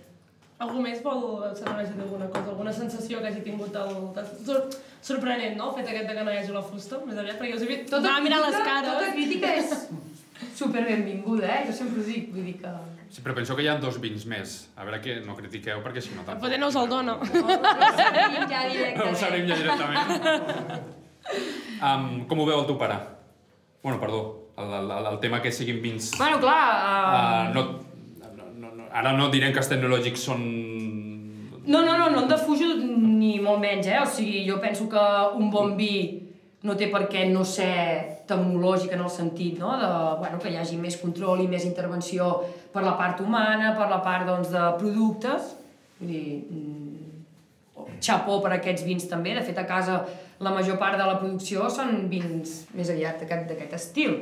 Algú 0.60 0.82
més 0.84 0.99
vol 0.99 1.21
saber 1.55 1.86
alguna 1.88 2.27
cosa, 2.27 2.49
alguna 2.51 2.73
sensació 2.75 3.21
que 3.23 3.29
hagi 3.32 3.39
tingut 3.45 3.71
el... 3.79 3.93
Sor 4.43 4.65
sorprenent, 4.99 5.55
no?, 5.55 5.69
el 5.71 5.77
fet 5.79 5.93
aquest 5.93 6.10
de 6.12 6.17
que 6.17 6.23
no 6.27 6.34
hi 6.34 6.41
hagi 6.41 6.51
la 6.51 6.65
fusta, 6.67 6.99
més 7.08 7.15
aviat, 7.23 7.39
perquè 7.39 7.55
us 7.55 7.63
he 7.63 7.69
vist... 7.71 7.86
Tota 7.88 8.03
Anava 8.03 8.19
a 8.19 8.25
mirar 8.27 8.41
les 8.43 8.58
crítica- 8.58 8.73
cares. 8.73 8.91
Tota 8.97 9.13
crítica 9.15 9.53
és 9.62 9.69
super 10.56 10.84
benvinguda, 10.86 11.47
eh? 11.47 11.65
Jo 11.67 11.73
sempre 11.75 12.02
ho 12.02 12.06
dic, 12.08 12.30
vull 12.34 12.45
dir 12.47 12.58
que... 12.62 12.71
Sí, 13.10 13.23
però 13.25 13.34
penso 13.34 13.56
que 13.58 13.63
hi 13.65 13.67
ha 13.71 13.78
dos 13.82 13.97
vins 14.02 14.25
més. 14.30 14.69
A 14.78 14.84
veure 14.86 14.99
que 15.02 15.15
no 15.25 15.34
critiqueu, 15.38 15.80
perquè 15.86 16.02
si 16.06 16.12
no... 16.15 16.21
tampoc- 16.28 16.43
Potser 16.45 16.60
no 16.62 16.67
us 16.69 16.78
el 16.78 16.89
dona. 16.91 17.15
ja 18.49 18.62
Ho 19.06 19.15
sabem 19.17 19.47
ja 19.49 19.56
directament. 19.58 20.84
um, 21.82 22.25
com 22.30 22.39
ho 22.43 22.45
veu 22.45 22.60
el 22.62 22.67
teu 22.69 22.78
pare? 22.78 22.99
Bueno, 23.82 23.99
perdó, 23.99 24.21
el, 24.58 24.73
el, 24.91 25.06
el, 25.13 25.19
tema 25.19 25.41
que 25.41 25.52
siguin 25.52 25.82
vins... 25.82 26.12
Bueno, 26.17 26.39
clar... 26.39 26.60
Uh, 26.84 27.49
Uh... 27.49 27.54
no, 27.56 27.63
no, 28.36 28.45
no, 28.60 28.71
no, 28.75 28.84
ara 28.91 29.13
no 29.17 29.30
direm 29.34 29.54
que 29.56 29.62
els 29.63 29.69
tecnològics 29.71 30.25
són... 30.30 30.43
No, 31.69 31.82
no, 31.86 31.97
no, 31.97 32.10
no 32.10 32.23
en 32.23 32.30
defujo 32.32 32.65
ni 32.82 33.39
molt 33.39 33.60
menys, 33.62 33.88
eh? 33.88 33.99
O 34.02 34.06
sigui, 34.10 34.43
jo 34.49 34.58
penso 34.62 34.88
que 34.89 35.02
un 35.38 35.49
bon 35.54 35.75
vi 35.78 35.93
no 36.65 36.75
té 36.75 36.88
per 36.91 37.06
què 37.12 37.28
no 37.30 37.43
ser 37.47 38.18
tecnològic 38.30 38.94
en 38.96 39.04
el 39.04 39.12
sentit 39.12 39.60
no? 39.60 39.74
de, 39.82 39.89
bueno, 40.22 40.39
que 40.42 40.52
hi 40.54 40.58
hagi 40.62 40.78
més 40.80 40.98
control 41.02 41.44
i 41.44 41.50
més 41.52 41.65
intervenció 41.68 42.30
per 42.74 42.86
la 42.86 42.96
part 43.00 43.22
humana, 43.26 43.74
per 43.78 43.89
la 43.92 44.00
part 44.06 44.28
doncs, 44.30 44.52
de 44.54 44.65
productes. 44.80 45.54
Vull 46.00 46.13
dir, 46.13 46.36
mm, 46.46 47.10
xapó 48.00 48.39
per 48.44 48.54
aquests 48.56 48.86
vins 48.88 49.08
també. 49.10 49.34
De 49.36 49.44
fet, 49.46 49.58
a 49.58 49.68
casa 49.68 50.04
la 50.39 50.54
major 50.56 50.78
part 50.80 50.98
de 51.00 51.08
la 51.08 51.18
producció 51.20 51.68
són 51.74 52.08
vins 52.12 52.62
més 52.76 52.92
aviat 52.92 53.26
d'aquest 53.26 53.76
estil. 53.76 54.15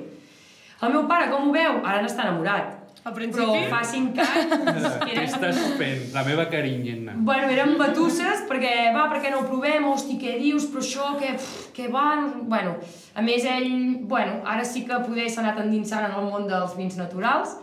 El 0.82 0.94
meu 0.94 1.08
pare, 1.10 1.30
com 1.32 1.50
ho 1.50 1.54
veu? 1.54 1.82
Ara 1.84 2.02
n'està 2.04 2.26
enamorat. 2.26 2.77
Al 3.08 3.14
Però 3.16 3.24
principi... 3.24 3.68
fa 3.72 3.80
5 3.88 4.20
anys... 4.20 4.96
Què 5.08 5.22
estàs 5.22 5.60
fent? 5.80 6.02
La 6.12 6.26
meva 6.28 6.44
carinyena. 6.52 7.14
Bueno, 7.30 7.48
eren 7.54 7.78
batusses 7.80 8.42
perquè, 8.50 8.74
va, 8.92 9.06
per 9.08 9.22
què 9.24 9.32
no 9.32 9.40
ho 9.40 9.46
provem? 9.48 9.86
Hosti, 9.88 10.18
què 10.20 10.34
dius? 10.42 10.66
Però 10.74 10.84
això, 10.84 11.14
què, 11.22 11.30
pff, 11.38 11.70
què 11.78 11.88
va? 11.94 12.08
Bueno, 12.52 12.74
a 13.16 13.24
més 13.24 13.48
ell, 13.48 13.70
bueno, 14.12 14.42
ara 14.44 14.66
sí 14.68 14.84
que 14.90 15.00
poder 15.06 15.30
s'ha 15.32 15.40
anat 15.46 15.64
endinsant 15.64 16.10
en 16.10 16.18
el 16.20 16.28
món 16.28 16.50
dels 16.52 16.76
vins 16.76 17.00
naturals. 17.00 17.56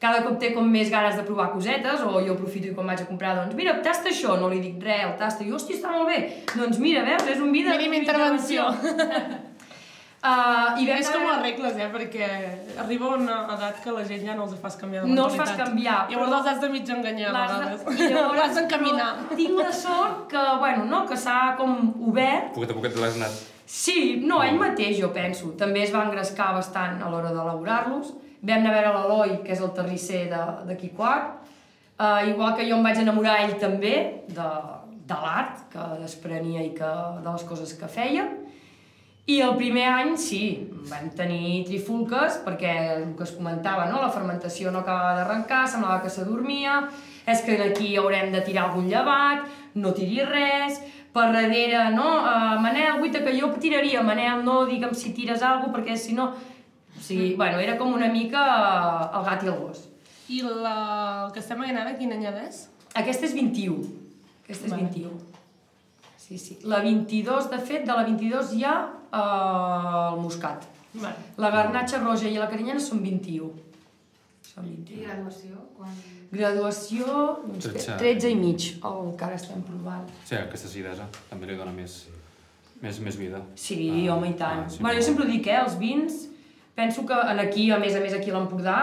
Cada 0.00 0.22
cop 0.24 0.40
té 0.40 0.54
com 0.56 0.64
més 0.64 0.88
ganes 0.88 1.20
de 1.20 1.26
provar 1.28 1.50
cosetes, 1.52 2.00
o 2.00 2.24
jo 2.24 2.38
aprofito 2.38 2.70
i 2.70 2.72
quan 2.72 2.88
vaig 2.88 3.04
a 3.04 3.08
comprar, 3.10 3.34
doncs, 3.36 3.52
mira, 3.58 3.76
tasta 3.84 4.08
això, 4.08 4.38
no 4.40 4.48
li 4.48 4.62
dic 4.64 4.80
res, 4.80 5.04
el 5.10 5.14
tasta, 5.20 5.44
i 5.44 5.52
hòstia, 5.52 5.76
està 5.76 5.92
molt 5.92 6.08
bé. 6.08 6.24
Doncs 6.54 6.80
mira, 6.80 7.04
veus, 7.04 7.28
és 7.28 7.44
un 7.44 7.52
vi 7.52 7.68
de... 7.68 7.76
Mínim 7.76 8.00
intervenció. 8.00 8.64
Uh, 10.20 10.76
i 10.76 10.84
vam 10.84 10.98
és 11.00 11.08
com 11.08 11.22
les 11.24 11.38
regles, 11.40 11.76
eh? 11.80 11.86
Perquè 11.94 12.26
arriba 12.82 13.08
una 13.16 13.36
edat 13.54 13.78
que 13.80 13.92
la 13.96 14.02
gent 14.04 14.26
ja 14.26 14.34
no 14.36 14.44
els 14.44 14.58
fas 14.60 14.74
canviar 14.76 15.06
de 15.06 15.14
No 15.14 15.24
els 15.30 15.36
fas 15.38 15.48
mentalitat. 15.48 15.68
canviar, 15.70 16.00
Llavors 16.10 16.28
però- 16.28 16.38
els 16.40 16.48
has 16.50 16.60
de 16.60 16.68
mig 16.68 16.90
enganyar 16.92 17.30
a 17.30 17.46
vegades. 17.46 17.84
de- 17.86 17.94
i 17.94 18.08
llavors- 18.12 18.36
L'has 18.40 18.54
d'encaminar. 18.58 19.06
però 19.30 19.36
Tinc 19.36 19.56
la 19.58 19.72
sort 19.72 20.26
que, 20.28 20.42
bueno, 20.58 20.84
no, 20.84 21.06
que 21.08 21.16
s'ha 21.16 21.54
com 21.56 21.94
obert. 22.10 22.52
Poquet 22.52 22.70
a 22.70 22.74
poquet 22.74 22.96
l'has 23.00 23.16
anat... 23.16 23.30
Sí, 23.64 24.20
no, 24.26 24.42
ell 24.42 24.58
mateix, 24.58 24.98
jo 25.00 25.08
penso. 25.14 25.52
També 25.56 25.84
es 25.86 25.94
va 25.94 26.04
engrescar 26.04 26.52
bastant 26.54 27.00
a 27.02 27.08
l'hora 27.08 27.30
d'elaborar-los. 27.32 28.12
Vam 28.42 28.58
anar 28.58 28.74
a 28.74 28.80
veure 28.82 28.92
l'Eloi, 28.98 29.42
que 29.44 29.52
és 29.52 29.60
el 29.60 29.72
terrisser 29.72 30.28
de- 30.28 30.66
d'aquí 30.68 30.90
quart. 30.90 31.38
Uh, 31.98 32.28
igual 32.28 32.54
que 32.56 32.68
jo 32.68 32.76
em 32.76 32.82
vaig 32.82 32.98
enamorar 32.98 33.38
ell 33.44 33.56
també 33.60 34.24
de, 34.28 34.50
de 35.06 35.14
l'art 35.24 35.64
que 35.72 35.88
desprenia 36.02 36.60
i 36.64 36.74
que, 36.74 36.92
de 37.24 37.30
les 37.32 37.42
coses 37.44 37.72
que 37.74 37.88
feia. 37.88 38.28
I 39.30 39.40
el 39.44 39.56
primer 39.58 39.86
any, 39.92 40.14
sí, 40.18 40.42
vam 40.90 41.10
tenir 41.14 41.64
trifulques 41.68 42.40
perquè 42.44 42.72
el 42.96 43.04
que 43.18 43.26
es 43.26 43.34
comentava, 43.36 43.86
no? 43.90 44.00
la 44.02 44.10
fermentació 44.10 44.72
no 44.74 44.80
acabava 44.80 45.18
d'arrencar, 45.18 45.66
semblava 45.68 46.00
que 46.02 46.10
s'adormia, 46.10 46.80
és 47.30 47.44
que 47.46 47.58
aquí 47.68 47.92
haurem 48.00 48.32
de 48.34 48.40
tirar 48.46 48.68
algun 48.68 48.88
llevat, 48.90 49.44
no 49.78 49.92
tiri 49.94 50.24
res, 50.26 50.80
per 51.14 51.28
darrere, 51.34 51.90
no? 51.94 52.06
Uh, 52.22 52.58
Manel, 52.62 53.00
guita, 53.02 53.22
que 53.24 53.34
jo 53.38 53.50
tiraria, 53.62 54.02
Manel, 54.06 54.44
no, 54.46 54.64
digue'm 54.66 54.94
si 54.94 55.14
tires 55.14 55.42
alguna 55.42 55.74
perquè 55.74 55.96
si 55.98 56.14
no... 56.14 56.30
O 56.30 57.02
sigui, 57.02 57.34
bueno, 57.34 57.58
era 57.62 57.78
com 57.78 57.94
una 57.94 58.10
mica 58.12 58.42
el 59.16 59.24
gat 59.26 59.44
i 59.46 59.50
el 59.50 59.58
gos. 59.58 59.86
I 60.30 60.42
la... 60.44 60.76
el 61.26 61.34
que 61.34 61.42
estem 61.42 61.62
veient 61.62 61.78
ara, 61.80 61.96
quin 61.98 62.12
any 62.14 62.26
és? 62.44 62.64
Aquesta 62.94 63.26
és 63.26 63.34
21. 63.34 63.78
Aquesta 64.44 64.68
és 64.68 64.74
Vale. 64.74 64.90
21. 64.90 65.18
Sí, 66.20 66.38
sí. 66.38 66.58
La 66.62 66.82
22, 66.84 67.48
de 67.50 67.58
fet, 67.58 67.86
de 67.86 67.94
la 67.96 68.04
22 68.06 68.52
hi 68.54 68.66
el 69.12 70.20
moscat. 70.22 70.66
Vale. 70.94 71.14
La 71.38 71.50
garnatxa 71.54 72.00
roja 72.02 72.28
i 72.28 72.38
la 72.38 72.48
carinyana 72.50 72.80
són 72.82 73.02
21. 73.04 73.50
Són 74.50 74.64
21. 74.66 75.00
I 75.00 75.04
graduació? 75.06 75.60
Quan... 75.76 75.92
Graduació, 76.30 77.04
doncs, 77.46 77.66
13. 77.72 77.98
13 77.98 78.30
i 78.30 78.38
mig, 78.38 78.66
el 78.86 79.12
que 79.18 79.26
ara 79.26 79.36
estem 79.38 79.62
provant. 79.66 80.06
Sí, 80.26 80.36
aquesta 80.38 80.68
acidesa 80.70 81.06
també 81.30 81.46
li 81.50 81.56
dona 81.58 81.72
més, 81.74 82.04
més, 82.82 82.98
més 83.02 83.18
vida. 83.18 83.42
Sí, 83.58 83.78
Ah, 84.08 84.14
home, 84.16 84.30
i 84.30 84.36
tant. 84.38 84.64
ah, 84.66 84.70
sí, 84.70 84.78
bueno, 84.82 84.96
jo 84.98 85.06
sempre 85.06 85.26
ho 85.26 85.30
dic, 85.30 85.46
eh, 85.46 85.58
els 85.64 85.76
vins, 85.78 86.20
penso 86.74 87.04
que 87.06 87.14
en 87.14 87.38
aquí, 87.42 87.70
a 87.70 87.78
més 87.78 87.94
a 87.98 88.00
més 88.00 88.14
aquí 88.14 88.30
a 88.30 88.38
l'Empordà, 88.38 88.78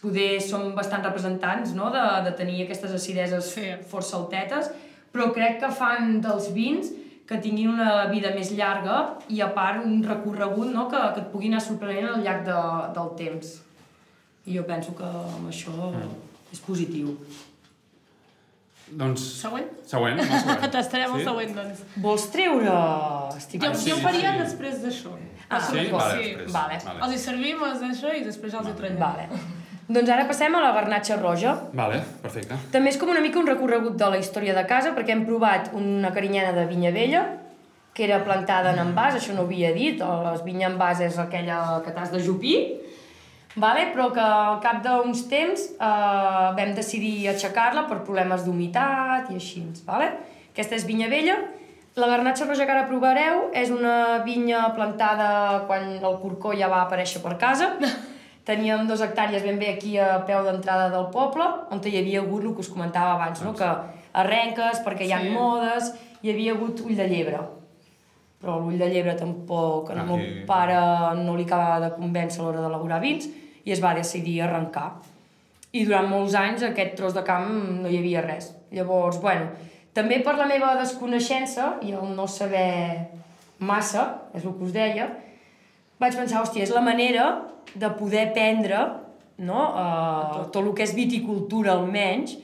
poder 0.00 0.40
som 0.44 0.74
bastant 0.76 1.02
representants 1.04 1.72
no? 1.74 1.88
de, 1.90 2.02
de 2.28 2.32
tenir 2.36 2.62
aquestes 2.64 2.92
acideses 2.92 3.48
Sí. 3.54 3.70
força 3.88 4.16
altetes, 4.18 4.68
però 5.12 5.30
crec 5.32 5.60
que 5.60 5.70
fan 5.72 6.20
dels 6.20 6.50
vins 6.52 6.90
que 7.26 7.38
tinguin 7.42 7.72
una 7.74 8.06
vida 8.12 8.30
més 8.36 8.52
llarga 8.54 9.00
i 9.34 9.40
a 9.42 9.48
part 9.54 9.82
un 9.84 10.02
recorregut 10.06 10.68
no? 10.74 10.86
que, 10.88 11.00
que 11.16 11.24
et 11.24 11.32
pugui 11.32 11.48
anar 11.50 11.60
sorprenent 11.64 12.08
al 12.12 12.22
llarg 12.22 12.44
de, 12.46 12.58
del 12.94 13.10
temps. 13.18 13.56
I 14.46 14.54
jo 14.60 14.62
penso 14.68 14.94
que 14.94 15.08
amb 15.10 15.48
això 15.50 15.74
Mm. 15.90 16.14
és 16.54 16.60
positiu. 16.62 17.16
Doncs... 18.86 19.22
Següent? 19.42 19.66
Següent, 19.90 20.14
no, 20.20 20.22
següent. 20.30 20.68
Tastarem 20.76 21.14
el 21.16 21.18
Sí? 21.20 21.24
següent, 21.26 21.54
doncs. 21.56 21.80
Vols 22.04 22.28
treure... 22.30 22.74
Estic... 23.36 23.64
Jo, 23.64 23.72
sí, 23.74 23.90
jo 23.90 23.96
faria 24.04 24.36
sí. 24.36 24.44
després 24.44 24.78
d'això. 24.84 25.16
Ah, 25.48 25.58
Sí? 25.62 25.88
Vale, 25.90 26.14
sí. 26.22 26.28
després. 26.36 26.52
Vale. 26.54 26.78
Els 27.02 27.14
hi 27.16 27.18
servim, 27.24 27.64
els 27.66 27.82
d'això, 27.82 28.12
i 28.14 28.22
després 28.26 28.54
els 28.54 28.70
hi 28.70 28.76
trallem. 28.78 29.00
Vale. 29.02 29.26
Doncs 29.86 30.10
ara 30.10 30.24
passem 30.26 30.54
a 30.58 30.60
la 30.64 30.72
garnatxa 30.74 31.16
roja. 31.20 31.52
Vale, 31.78 32.00
perfecte. 32.22 32.58
També 32.74 32.90
és 32.90 32.98
com 32.98 33.10
una 33.12 33.22
mica 33.22 33.38
un 33.38 33.46
recorregut 33.46 33.94
de 33.98 34.08
la 34.10 34.18
història 34.18 34.54
de 34.56 34.64
casa, 34.66 34.90
perquè 34.96 35.14
hem 35.14 35.22
provat 35.28 35.70
una 35.78 36.10
carinyana 36.14 36.50
de 36.56 36.64
vinya 36.66 36.90
vella, 36.90 37.22
que 37.94 38.04
era 38.04 38.18
plantada 38.26 38.72
en 38.74 38.80
envàs, 38.82 39.14
això 39.16 39.36
no 39.36 39.44
ho 39.44 39.46
havia 39.46 39.70
dit, 39.76 40.02
o 40.02 40.24
les 40.26 40.42
vinya 40.44 40.66
envàs 40.72 41.00
és 41.06 41.18
aquella 41.22 41.60
que 41.84 41.94
t'has 41.94 42.10
de 42.12 42.18
jupir, 42.20 42.56
vale? 43.54 43.86
però 43.94 44.10
que 44.12 44.20
al 44.20 44.58
cap 44.64 44.82
d'uns 44.84 45.22
temps 45.30 45.68
eh, 45.78 46.48
vam 46.58 46.74
decidir 46.76 47.30
aixecar-la 47.30 47.86
per 47.86 48.02
problemes 48.02 48.42
d'humitat 48.44 49.30
i 49.30 49.38
així. 49.38 49.62
Vale? 49.86 50.10
Aquesta 50.50 50.76
és 50.76 50.84
vinya 50.88 51.06
vella. 51.08 51.38
La 51.96 52.10
garnatxa 52.10 52.44
roja 52.44 52.66
que 52.66 52.74
ara 52.74 52.84
provareu 52.90 53.46
és 53.56 53.70
una 53.72 54.18
vinya 54.26 54.66
plantada 54.76 55.62
quan 55.70 55.94
el 55.96 56.20
corcó 56.20 56.52
ja 56.58 56.68
va 56.68 56.82
aparèixer 56.82 57.22
per 57.22 57.38
casa. 57.40 57.70
Teníem 58.46 58.86
dos 58.86 59.00
hectàrees 59.02 59.42
ben 59.42 59.58
bé 59.58 59.72
aquí 59.74 59.96
a 59.98 60.20
peu 60.26 60.44
d'entrada 60.46 60.86
del 60.92 61.08
poble, 61.10 61.44
on 61.74 61.80
hi 61.82 61.96
havia 61.98 62.20
hagut 62.22 62.44
el 62.44 62.52
que 62.54 62.62
us 62.62 62.68
comentava 62.70 63.16
abans, 63.16 63.42
no? 63.42 63.52
que 63.58 63.66
arrenques, 64.14 64.82
perquè 64.86 65.08
hi 65.08 65.12
ha 65.12 65.20
Sí. 65.20 65.30
modes, 65.34 65.92
hi 66.22 66.30
havia 66.30 66.52
hagut 66.54 66.80
ull 66.86 66.94
de 66.96 67.08
llebre. 67.10 67.40
Però 68.40 68.60
l'ull 68.60 68.78
de 68.78 68.88
llebre 68.88 69.16
tampoc, 69.18 69.90
al 69.90 70.04
meu 70.06 70.16
Aquí. 70.16 70.44
pare 70.46 70.76
no 71.24 71.34
li 71.36 71.42
acabava 71.42 71.80
de 71.88 71.94
convèncer 71.96 72.40
a 72.40 72.44
l'hora 72.44 72.60
d'elaborar 72.62 73.00
vins 73.00 73.26
i 73.64 73.72
es 73.72 73.82
va 73.82 73.94
decidir 73.94 74.42
arrencar. 74.42 74.92
I 75.72 75.84
durant 75.84 76.08
molts 76.08 76.34
anys 76.34 76.62
aquest 76.62 76.94
tros 76.94 77.14
de 77.14 77.24
camp 77.24 77.50
no 77.82 77.88
hi 77.88 77.98
havia 77.98 78.20
res. 78.22 78.54
Llavors, 78.70 79.18
bueno, 79.20 79.48
també 79.92 80.20
per 80.22 80.36
la 80.36 80.46
meva 80.46 80.76
desconeixença 80.76 81.78
i 81.82 81.92
el 81.92 82.14
no 82.14 82.26
saber 82.28 83.08
massa, 83.58 84.22
és 84.34 84.44
el 84.44 84.52
que 84.54 84.64
us 84.64 84.72
deia, 84.72 85.10
vaig 85.98 86.14
pensar, 86.14 86.42
hòstia, 86.42 86.62
és 86.62 86.70
la 86.70 86.80
manera 86.80 87.42
de 87.76 87.90
poder 87.98 88.30
prendre 88.34 88.80
no? 89.38 89.62
uh, 89.76 90.46
tot 90.50 90.62
el 90.64 90.72
que 90.74 90.84
és 90.86 90.94
viticultura 90.96 91.74
almenys, 91.76 92.38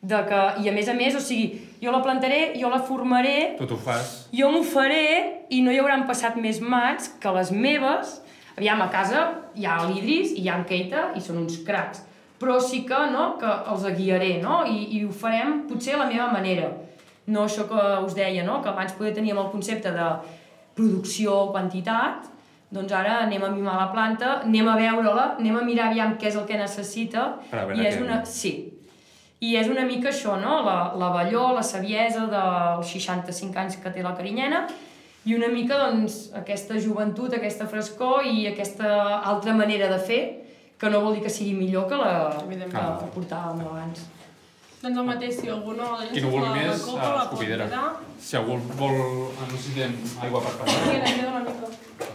de 0.00 0.18
que, 0.28 0.40
i 0.62 0.68
a 0.70 0.72
més 0.72 0.88
a 0.88 0.94
més, 0.94 1.16
o 1.18 1.20
sigui, 1.20 1.58
jo 1.82 1.90
la 1.90 2.00
plantaré, 2.04 2.52
jo 2.56 2.70
la 2.70 2.78
formaré, 2.86 3.56
Tu 3.58 3.66
t'ho 3.66 3.76
fas. 3.76 4.28
jo 4.32 4.50
m'ho 4.54 4.62
faré 4.62 5.46
i 5.50 5.60
no 5.64 5.74
hi 5.74 5.80
hauran 5.82 6.06
passat 6.06 6.38
més 6.38 6.60
mans 6.62 7.10
que 7.20 7.32
les 7.34 7.50
meves. 7.52 8.20
Aviam, 8.56 8.80
a 8.82 8.88
casa 8.90 9.24
hi 9.58 9.66
ha 9.66 9.80
l'Idris 9.88 10.32
i 10.36 10.44
hi 10.44 10.48
ha 10.48 10.56
en 10.58 10.64
Keita 10.66 11.10
i 11.18 11.22
són 11.22 11.42
uns 11.42 11.58
cracs. 11.66 12.04
Però 12.38 12.60
sí 12.62 12.84
que, 12.86 12.98
no, 13.10 13.32
que 13.40 13.50
els 13.72 13.84
guiaré, 13.98 14.36
no? 14.42 14.62
I, 14.70 14.84
I 14.98 15.04
ho 15.04 15.10
farem 15.10 15.64
potser 15.66 15.96
a 15.96 16.04
la 16.04 16.06
meva 16.10 16.30
manera. 16.30 16.70
No 17.26 17.44
això 17.48 17.66
que 17.68 17.86
us 18.06 18.14
deia, 18.14 18.44
no? 18.46 18.60
Que 18.62 18.70
abans 18.70 18.94
poder 18.94 19.12
teníem 19.16 19.38
el 19.42 19.50
concepte 19.50 19.90
de 19.92 20.06
producció 20.78 21.48
quantitat, 21.52 22.28
doncs 22.70 22.92
ara 22.92 23.18
anem 23.24 23.44
a 23.44 23.50
mimar 23.52 23.76
la 23.80 23.86
planta, 23.92 24.32
anem 24.44 24.68
a 24.68 24.74
veure-la, 24.76 25.28
anem 25.38 25.56
a 25.56 25.62
mirar 25.64 25.86
aviam 25.90 26.16
què 26.20 26.28
és 26.28 26.36
el 26.36 26.44
que 26.48 26.58
necessita, 26.60 27.28
i 27.74 27.86
és 27.86 28.00
una... 28.02 28.22
Sí, 28.28 28.52
i 29.40 29.54
és 29.56 29.68
una 29.70 29.84
mica 29.86 30.10
això, 30.10 30.34
no? 30.42 30.58
La, 30.66 30.76
la 30.98 31.08
balló, 31.14 31.52
la 31.54 31.62
saviesa 31.62 32.26
dels 32.28 32.90
65 32.90 33.56
anys 33.62 33.78
que 33.78 33.92
té 33.94 34.02
la 34.02 34.12
carinyena 34.18 34.64
i 35.28 35.34
una 35.36 35.48
mica, 35.52 35.78
doncs, 35.78 36.28
aquesta 36.34 36.78
joventut, 36.82 37.34
aquesta 37.36 37.66
frescor 37.70 38.26
i 38.26 38.46
aquesta 38.50 38.90
altra 39.22 39.54
manera 39.54 39.88
de 39.92 39.98
fer 40.02 40.20
que 40.78 40.90
no 40.90 41.00
vol 41.04 41.16
dir 41.16 41.22
que 41.24 41.30
sigui 41.32 41.54
millor 41.58 41.88
que 41.90 41.96
la 41.98 42.12
que 42.36 42.44
Evidentment. 42.46 43.08
portàvem 43.14 43.64
abans. 43.66 44.04
Doncs 44.82 44.98
el 45.02 45.06
mateix, 45.08 45.40
si 45.40 45.48
algú 45.50 45.72
no... 45.74 45.96
Qui 46.12 46.20
no 46.22 46.28
vulgui 46.30 46.46
la, 46.46 46.54
més, 46.54 46.68
la 46.70 46.84
copa 46.84 47.02
a 47.02 47.08
la 47.08 47.14
pot 47.14 47.18
l'escopidera. 47.18 47.64
mirar. 47.66 47.88
Si 48.22 48.36
algú 48.38 48.58
vol... 48.78 48.94
ah, 49.34 49.48
Necessitem 49.50 49.96
aigua 50.22 50.42
per 50.44 50.52
passar. 50.60 50.84
Queda, 50.86 51.16
queda 51.16 51.32
una 51.32 51.42
mica. 51.48 52.07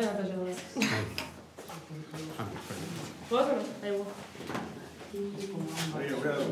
m'havia 0.05 0.11
anat 0.11 0.21
a 0.21 0.25
ajudar. 0.25 0.55
Ah, 2.39 2.45
perfecte. 2.53 2.85
Vols 3.31 3.49
o 3.49 3.55
no? 3.55 3.63
Aigua. 3.83 4.07
Maria, 5.93 6.13
cuidado. 6.15 6.45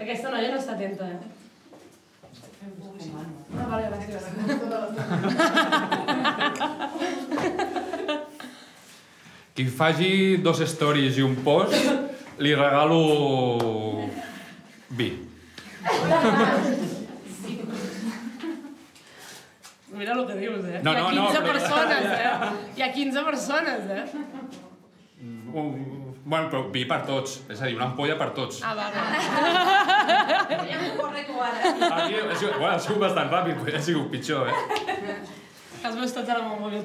Aquesta 0.00 0.30
noia 0.30 0.50
no 0.52 0.58
està 0.60 0.72
atenta, 0.76 1.04
eh? 1.08 1.20
vale, 3.70 3.84
gràcies. 3.88 4.24
Qui 9.54 9.64
faci 9.80 10.12
dos 10.44 10.60
stories 10.74 11.18
i 11.18 11.22
un 11.24 11.34
post, 11.44 11.74
li 12.38 12.54
regalo 12.54 13.00
vi. 15.00 15.10
Mira 20.00 20.12
el 20.16 20.22
que 20.26 20.34
dius, 20.40 20.64
eh? 20.64 20.78
No, 20.82 20.92
Hi 20.92 20.96
ha 20.96 21.00
no, 21.02 21.10
no, 21.12 21.24
15 21.28 21.40
però- 21.44 21.52
persones, 21.52 22.04
eh? 22.08 22.28
Hi 22.78 22.82
ha 22.86 22.92
15 22.94 23.24
persones, 23.26 23.80
eh? 23.90 24.04
Un, 25.52 25.66
bueno, 26.24 26.46
però 26.48 26.60
vi 26.72 26.84
per 26.88 27.02
tots. 27.04 27.34
És 27.52 27.60
a 27.60 27.66
dir, 27.68 27.74
una 27.76 27.88
ampolla 27.90 28.16
per 28.16 28.30
tots. 28.38 28.62
Ah, 28.64 28.72
va, 28.78 28.86
va. 28.94 29.02
Aquí, 30.56 30.72
ha 30.72 32.36
sigut, 32.38 32.56
bueno, 32.56 32.72
ha 32.72 32.78
sigut 32.80 33.02
bastant 33.02 33.28
ràpid, 33.34 33.60
però 33.66 33.76
ha 33.76 33.82
sigut 33.90 34.08
pitjor, 34.14 34.48
eh? 34.48 34.54
Els 35.84 35.96
meus 36.00 36.12
tots 36.16 36.28
ara 36.32 36.40
amb 36.46 36.54
el 36.54 36.60
mòbil. 36.64 36.82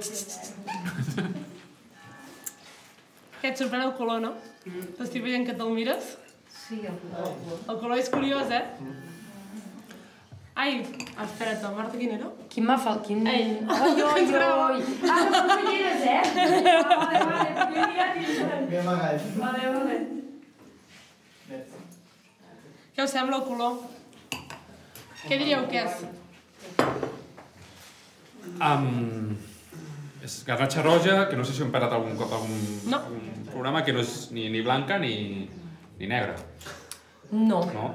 Que 3.41 3.47
et 3.53 3.57
sorprèn 3.59 3.83
el 3.85 3.95
color, 3.95 4.19
no? 4.27 4.33
T'estic 4.99 5.23
veient 5.23 5.45
que 5.47 5.55
te'l 5.55 5.71
mires? 5.75 6.15
Sí, 6.51 6.81
el 6.83 6.95
color. 7.05 7.33
El 7.69 7.79
color 7.85 7.97
és 8.01 8.09
curiós, 8.11 8.51
eh? 8.51 8.63
Ai, 10.55 10.79
espera't, 11.23 11.63
el 11.67 11.73
Marta 11.75 11.97
quin 11.99 12.11
era? 12.15 12.29
Quin 12.49 12.63
m'ha 12.65 12.77
fal... 12.79 13.01
Quin... 13.03 13.25
Ei, 13.27 13.57
Ai, 13.67 13.89
entrava. 14.21 14.69
oi. 14.71 14.83
Ah, 15.03 15.17
no 15.25 15.41
conselleres, 15.49 16.05
eh? 16.07 16.21
Vale, 16.87 17.19
vale, 17.25 17.49
jo 17.57 17.81
he 17.81 17.87
mirat 17.91 18.15
i... 18.21 18.37
Ben 18.71 18.79
amagat. 18.85 19.25
Vale, 19.41 19.73
vale. 19.75 19.97
Què 22.95 23.03
us 23.03 23.11
sembla 23.11 23.41
el 23.41 23.45
color? 23.49 23.81
Què 25.25 25.35
diríeu 25.41 25.67
que 25.67 25.83
és? 25.83 25.99
Um, 28.61 29.35
és 30.23 30.37
garnatxa 30.47 30.85
roja, 30.85 31.17
que 31.27 31.35
no 31.35 31.43
sé 31.43 31.51
si 31.57 31.65
hem 31.65 31.73
parlat 31.75 31.97
algun 31.99 32.15
cop 32.19 32.31
algun, 32.39 32.55
No. 32.87 33.01
algun 33.03 33.45
programa, 33.51 33.83
que 33.83 33.91
no 33.91 33.99
és 34.05 34.15
ni, 34.31 34.47
ni 34.53 34.63
blanca 34.63 35.01
ni, 35.03 35.13
ni 35.99 36.07
negra. 36.07 36.39
No. 37.35 37.65
No? 37.75 37.89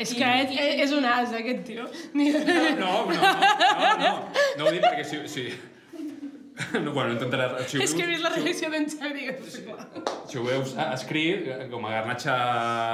És 0.00 0.12
que 0.16 0.28
és, 0.42 0.54
és 0.86 0.92
un 0.96 1.04
as, 1.04 1.32
aquest 1.36 1.64
tio. 1.66 1.84
No, 2.14 2.28
no, 2.78 2.92
no, 3.10 3.34
no, 3.80 3.90
no, 4.04 4.12
no 4.58 4.64
ho 4.64 4.72
dic 4.72 4.82
perquè 4.86 5.04
si... 5.04 5.20
si... 5.28 5.48
No, 6.76 6.92
bueno, 6.92 7.12
intentaré... 7.14 7.46
Si 7.70 7.78
És 7.80 7.94
que 7.96 8.02
he 8.04 8.08
vist 8.10 8.20
la 8.24 8.30
reacció 8.34 8.68
d'en 8.72 8.84
Xavi. 8.92 9.28
Si 10.28 10.36
ho 10.36 10.42
veus 10.44 10.74
escrit 10.90 11.46
eh, 11.48 11.68
com 11.72 11.86
a 11.88 11.92
garnatxa 11.94 12.34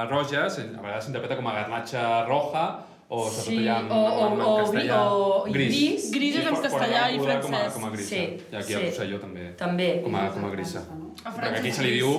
roja, 0.07 0.45
se- 0.53 0.69
a 0.71 0.83
vegades 0.83 1.03
s'interpreta 1.07 1.35
com 1.39 1.49
a 1.51 1.55
garnatxa 1.57 2.03
roja 2.29 2.63
o 3.09 3.25
Sí, 3.31 3.57
en, 3.67 3.89
o- 3.91 3.99
o- 4.07 4.27
en, 4.31 4.41
o 4.45 4.53
castellà. 4.61 5.01
o- 5.11 5.43
i 5.47 5.53
gris. 5.57 6.07
Gris 6.15 6.39
és 6.41 6.47
en 6.47 6.57
castellà 6.63 7.03
i 7.11 7.19
coneguda 7.19 7.41
Com 7.43 7.53
a, 7.53 7.59
francès. 7.59 7.75
com 7.75 7.85
a 7.87 7.91
grisa. 7.91 8.09
Sí, 8.09 8.23
I 8.51 8.55
aquí 8.61 8.71
sí. 8.71 8.77
al 8.79 8.85
Rosselló 8.87 9.19
també. 9.25 9.45
També. 9.59 9.89
Com 10.05 10.15
a, 10.15 10.23
com 10.37 10.47
a 10.47 10.51
grisa. 10.55 10.85
A 11.23 11.35
Perquè 11.35 11.59
aquí 11.59 11.71
se 11.75 11.83
li 11.87 11.93
diu... 11.99 12.13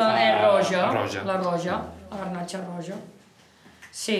La 0.00 0.08
és 0.24 0.40
roja. 0.40 0.86
roja. 0.96 1.24
La 1.28 1.36
roja. 1.42 1.78
La 2.10 2.22
garnatxa 2.24 2.64
roja. 2.64 2.96
Sí. 3.94 4.18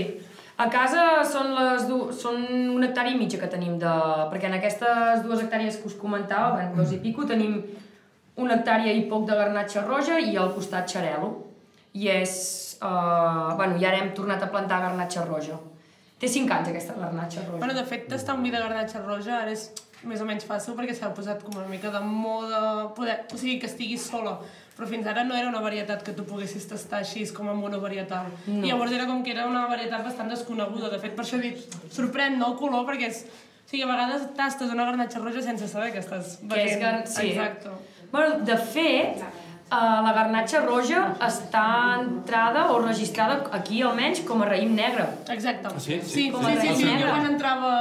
A 0.57 0.69
casa 0.71 1.25
són, 1.27 1.51
les 1.57 1.89
du... 1.91 1.99
són 2.15 2.45
un 2.77 2.87
hectari 2.87 3.17
i 3.17 3.19
mitja 3.19 3.41
que 3.43 3.51
tenim 3.51 3.75
de... 3.83 3.95
Perquè 4.31 4.47
en 4.47 4.59
aquestes 4.61 5.25
dues 5.27 5.43
hectàrees 5.43 5.81
que 5.81 5.91
us 5.91 5.97
comentava, 5.99 6.53
bueno, 6.55 6.77
dos 6.79 6.95
i 6.95 7.01
pico, 7.03 7.27
tenim 7.27 7.59
una 8.39 8.61
hectàrea 8.61 8.95
i 8.95 9.07
poc 9.11 9.27
de 9.27 9.39
garnatxa 9.39 9.83
roja 9.89 10.21
i 10.23 10.37
al 10.39 10.55
costat 10.55 10.91
xarel·lo. 10.95 11.33
I 11.99 12.11
és... 12.21 12.37
Uh, 12.85 13.55
bueno, 13.59 13.79
ara 13.79 13.99
hem 13.99 14.13
tornat 14.15 14.43
a 14.45 14.51
plantar 14.53 14.83
garnatxa 14.83 15.25
roja. 15.27 15.59
Té 16.21 16.31
5 16.31 16.55
anys 16.55 16.71
aquesta 16.71 16.95
garnatxa 16.99 17.43
roja. 17.47 17.59
Bueno, 17.63 17.75
de 17.75 17.85
fet, 17.89 18.07
tastar 18.11 18.37
un 18.39 18.47
vi 18.47 18.55
de 18.55 18.63
garnatxa 18.63 19.03
roja 19.03 19.41
ara 19.41 19.55
és 19.55 19.69
més 20.05 20.21
o 20.21 20.27
menys 20.29 20.47
fàcil 20.47 20.77
perquè 20.79 20.95
s'ha 20.95 21.11
posat 21.17 21.43
com 21.43 21.57
una 21.59 21.71
mica 21.71 21.91
de 21.95 22.03
moda, 22.05 22.61
poder, 22.97 23.23
o 23.33 23.39
sigui, 23.41 23.59
que 23.63 23.71
estiguis 23.71 24.05
sola. 24.11 24.37
Però 24.75 24.89
fins 24.91 25.07
ara 25.07 25.23
no 25.23 25.37
era 25.39 25.47
una 25.47 25.61
varietat 25.63 26.03
que 26.03 26.13
tu 26.17 26.25
poguessis 26.27 26.67
tastar 26.67 27.05
així 27.05 27.23
com 27.35 27.47
a 27.49 27.55
monovarietal. 27.55 28.27
No. 28.49 28.59
I 28.67 28.73
llavors 28.73 28.93
era 28.97 29.07
com 29.07 29.23
que 29.23 29.31
era 29.31 29.47
una 29.47 29.69
varietat 29.71 30.03
bastant 30.03 30.33
desconeguda. 30.33 30.91
De 30.91 30.99
fet, 30.99 31.15
per 31.15 31.23
això 31.23 31.39
he 31.39 31.45
dit, 31.45 31.79
sorprèn, 31.95 32.41
no, 32.41 32.53
el 32.53 32.59
color, 32.59 32.87
perquè 32.89 33.11
és... 33.13 33.25
O 33.65 33.71
sigui, 33.71 33.85
a 33.87 33.89
vegades 33.89 34.27
tastes 34.37 34.75
una 34.75 34.85
garnatxa 34.85 35.23
roja 35.23 35.41
sense 35.43 35.71
saber 35.71 35.89
que 35.95 36.03
estàs 36.03 36.35
Que 36.51 36.67
és 36.67 36.77
gar... 36.83 36.99
sí. 37.09 37.31
Exacte. 37.31 37.71
Bueno, 38.13 38.43
de 38.45 38.59
fet, 38.75 39.23
uh, 39.23 40.03
la 40.05 40.13
garnatxa 40.19 40.61
roja 40.67 41.07
està 41.25 41.65
entrada 42.03 42.67
o 42.75 42.83
registrada 42.83 43.41
aquí 43.57 43.81
almenys 43.83 44.21
com 44.29 44.43
a 44.45 44.51
raïm 44.51 44.75
negre. 44.77 45.07
Exacte. 45.33 45.73
sí? 45.79 46.01
Sí, 46.01 46.01
Sí, 46.03 46.13
sí, 46.19 46.31
com 46.35 46.45
a 46.45 46.51
sí, 46.51 46.59
sí, 46.61 46.67
raïm 46.67 46.77
sí. 46.83 46.85
negre. 46.91 47.09
Jo 47.09 47.15
quan 47.15 47.31
entrava 47.31 47.73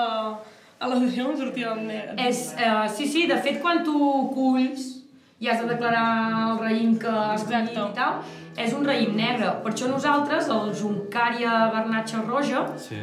a 0.80 0.88
la 0.88 0.98
em 1.02 1.38
sortia 1.42 1.74
el 1.74 1.86
negre. 1.88 2.16
És, 2.30 2.54
uh, 2.54 2.88
sí, 2.96 3.10
sí, 3.10 3.28
de 3.28 3.42
fet, 3.42 3.62
quan 3.62 3.84
tu 3.84 3.98
culls 4.34 4.93
i 5.40 5.48
has 5.50 5.60
de 5.62 5.68
declarar 5.68 6.04
el 6.52 6.60
raïm 6.60 6.98
que 7.00 7.08
has 7.10 7.44
collit 7.44 7.72
i 7.72 7.88
tal, 7.98 8.22
és 8.58 8.74
un 8.74 8.86
raïm 8.86 9.16
negre. 9.16 9.50
Per 9.64 9.72
això 9.74 9.90
nosaltres, 9.90 10.48
el 10.48 10.74
Juncària 10.74 11.70
garnatxa 11.74 12.22
roja, 12.28 12.66
Sí. 12.78 12.96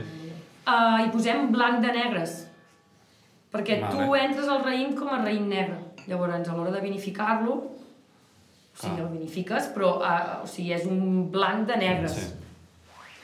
uh, 0.66 0.98
hi 1.04 1.10
posem 1.10 1.50
blanc 1.52 1.80
de 1.80 1.92
negres. 1.92 2.46
Perquè 3.52 3.80
Vale. 3.80 3.90
tu 4.06 4.14
entres 4.14 4.48
al 4.48 4.62
raïm 4.64 4.94
com 4.96 5.08
a 5.08 5.18
raïm 5.24 5.48
negre. 5.48 5.76
Llavors, 6.06 6.48
a 6.48 6.54
l'hora 6.54 6.70
de 6.70 6.80
vinificar-lo, 6.80 7.52
o 7.52 7.76
sigui, 8.74 9.00
Ah. 9.00 9.04
el 9.04 9.08
vinifiques, 9.18 9.66
però 9.74 9.98
uh, 9.98 10.42
o 10.44 10.46
sigui, 10.46 10.72
és 10.72 10.86
un 10.86 11.30
blanc 11.30 11.66
de 11.66 11.76
negres. 11.76 12.12
Sí. 12.12 12.32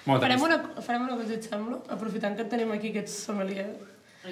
Bueno, 0.05 0.21
Farem 0.21 0.43
una, 0.43 0.59
farem 0.83 1.03
una 1.03 1.17
cosa, 1.17 1.33
et 1.35 1.43
sembla? 1.43 1.79
Aprofitant 1.91 2.37
que 2.37 2.45
tenim 2.45 2.71
aquí 2.73 2.91
aquests 2.91 3.25
sommeliers, 3.27 3.77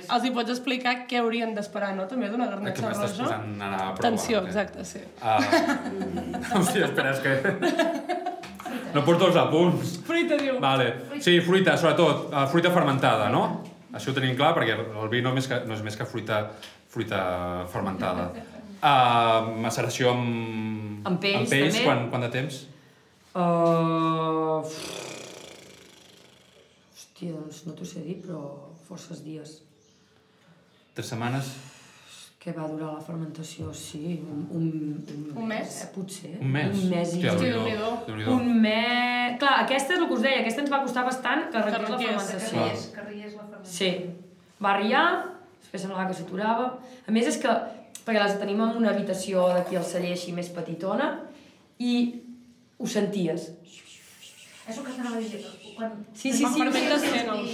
els 0.03 0.25
hi 0.27 0.31
pots 0.35 0.51
explicar 0.55 0.95
què 1.11 1.19
haurien 1.21 1.55
d'esperar, 1.57 1.93
no? 1.97 2.07
També 2.11 2.29
d'una 2.33 2.47
Que 2.49 2.55
garnatxa 2.55 2.87
m'estàs 2.89 3.19
roja. 3.19 3.25
posant 3.25 3.63
a 3.63 3.71
la 3.71 3.79
prova. 3.79 3.99
Atenció, 4.03 4.41
ok. 4.41 4.47
exacte, 4.51 4.85
sí. 4.85 5.03
Uh, 5.21 5.41
hòstia, 6.59 6.89
espera, 6.91 7.13
és 7.15 7.21
que... 7.25 7.33
No 8.95 9.03
porto 9.07 9.27
els 9.31 9.37
apunts. 9.39 9.99
Fruita, 10.07 10.37
diu. 10.39 10.59
Vale. 10.63 10.89
Sí, 11.21 11.41
fruita, 11.43 11.77
sobretot. 11.81 12.29
Uh, 12.31 12.45
fruita 12.51 12.71
fermentada, 12.75 13.29
no? 13.33 13.45
Això 13.95 14.11
ho 14.11 14.15
tenim 14.17 14.37
clar 14.39 14.53
perquè 14.57 14.75
el 14.79 15.09
vi 15.11 15.23
no, 15.23 15.31
és 15.35 15.39
més 15.41 15.49
que, 15.51 15.61
no 15.69 15.75
és 15.75 15.83
més 15.87 15.97
que 15.99 16.07
fruita, 16.07 16.45
fruita 16.95 17.23
fermentada. 17.73 18.31
Uh, 18.85 19.47
maceració 19.65 20.11
amb... 20.13 21.07
Amb 21.09 21.17
pells, 21.23 21.47
amb 21.47 21.53
pells 21.55 21.79
també. 21.79 22.09
quant 22.13 22.25
de 22.27 22.29
temps? 22.35 22.59
Uh... 23.33 24.61
Hòstia, 26.93 27.31
doncs 27.33 27.63
no 27.65 27.73
t'ho 27.79 27.87
sé 27.89 28.03
dir, 28.05 28.19
però 28.27 28.43
forces 28.85 29.23
dies. 29.25 29.55
Tres 30.95 31.09
setmanes? 31.11 31.53
Què 32.45 32.53
va 32.53 32.67
durar 32.69 32.91
la 32.99 33.01
fermentació? 33.03 33.71
Sí, 33.75 34.19
un, 34.21 34.43
un, 34.53 34.65
un, 35.15 35.21
Un 35.41 35.47
mes? 35.49 35.79
Eh, 35.81 35.87
potser. 35.95 36.35
Un 36.45 36.51
mes? 36.53 36.75
Un 36.77 36.91
mes 36.93 37.15
i... 37.17 37.23
Hòstia. 37.25 37.39
Déu-n'hi-do. 37.41 37.93
Déu-n'hi-do. 38.09 38.35
Un 38.37 38.51
mes... 38.67 39.39
Clar, 39.41 39.55
aquesta 39.63 39.97
és 39.97 40.03
el 40.03 40.11
que 40.11 40.19
us 40.19 40.25
deia, 40.27 40.43
aquesta 40.43 40.63
ens 40.63 40.73
va 40.75 40.83
costar 40.85 41.07
bastant 41.09 41.47
que 41.51 41.57
arrenqués 41.63 41.89
la 41.89 42.03
fermentació. 42.03 42.67
Que 42.99 43.07
ries 43.09 43.33
la 43.39 43.47
fermentació. 43.47 43.73
Sí. 43.79 43.89
Va 44.61 44.75
arriar, 44.75 45.07
després 45.65 45.87
semblava 45.87 46.05
que 46.13 46.19
s'aturava. 46.21 46.69
A 47.09 47.17
més 47.17 47.33
és 47.33 47.41
que, 47.43 47.57
perquè 48.05 48.21
les 48.21 48.37
tenim 48.45 48.61
en 48.69 48.77
una 48.83 48.93
habitació 48.93 49.49
d'aquí 49.57 49.81
al 49.81 49.89
celler 49.89 50.13
així 50.19 50.37
més 50.37 50.53
petitona, 50.55 51.09
i 51.81 51.95
ho 52.77 52.87
senties. 52.87 53.49
És 54.69 54.77
el 54.79 54.85
que 54.85 54.93
t'anava 54.93 55.17
a 55.17 55.25
dir. 55.25 55.41
Quan, 55.75 55.97
Sí, 56.13 56.29
sí, 56.31 56.45
Quan 56.45 56.53
sí. 56.55 56.61
fermentes 56.61 57.01
sí, 57.03 57.15
sent 57.17 57.33
el... 57.35 57.53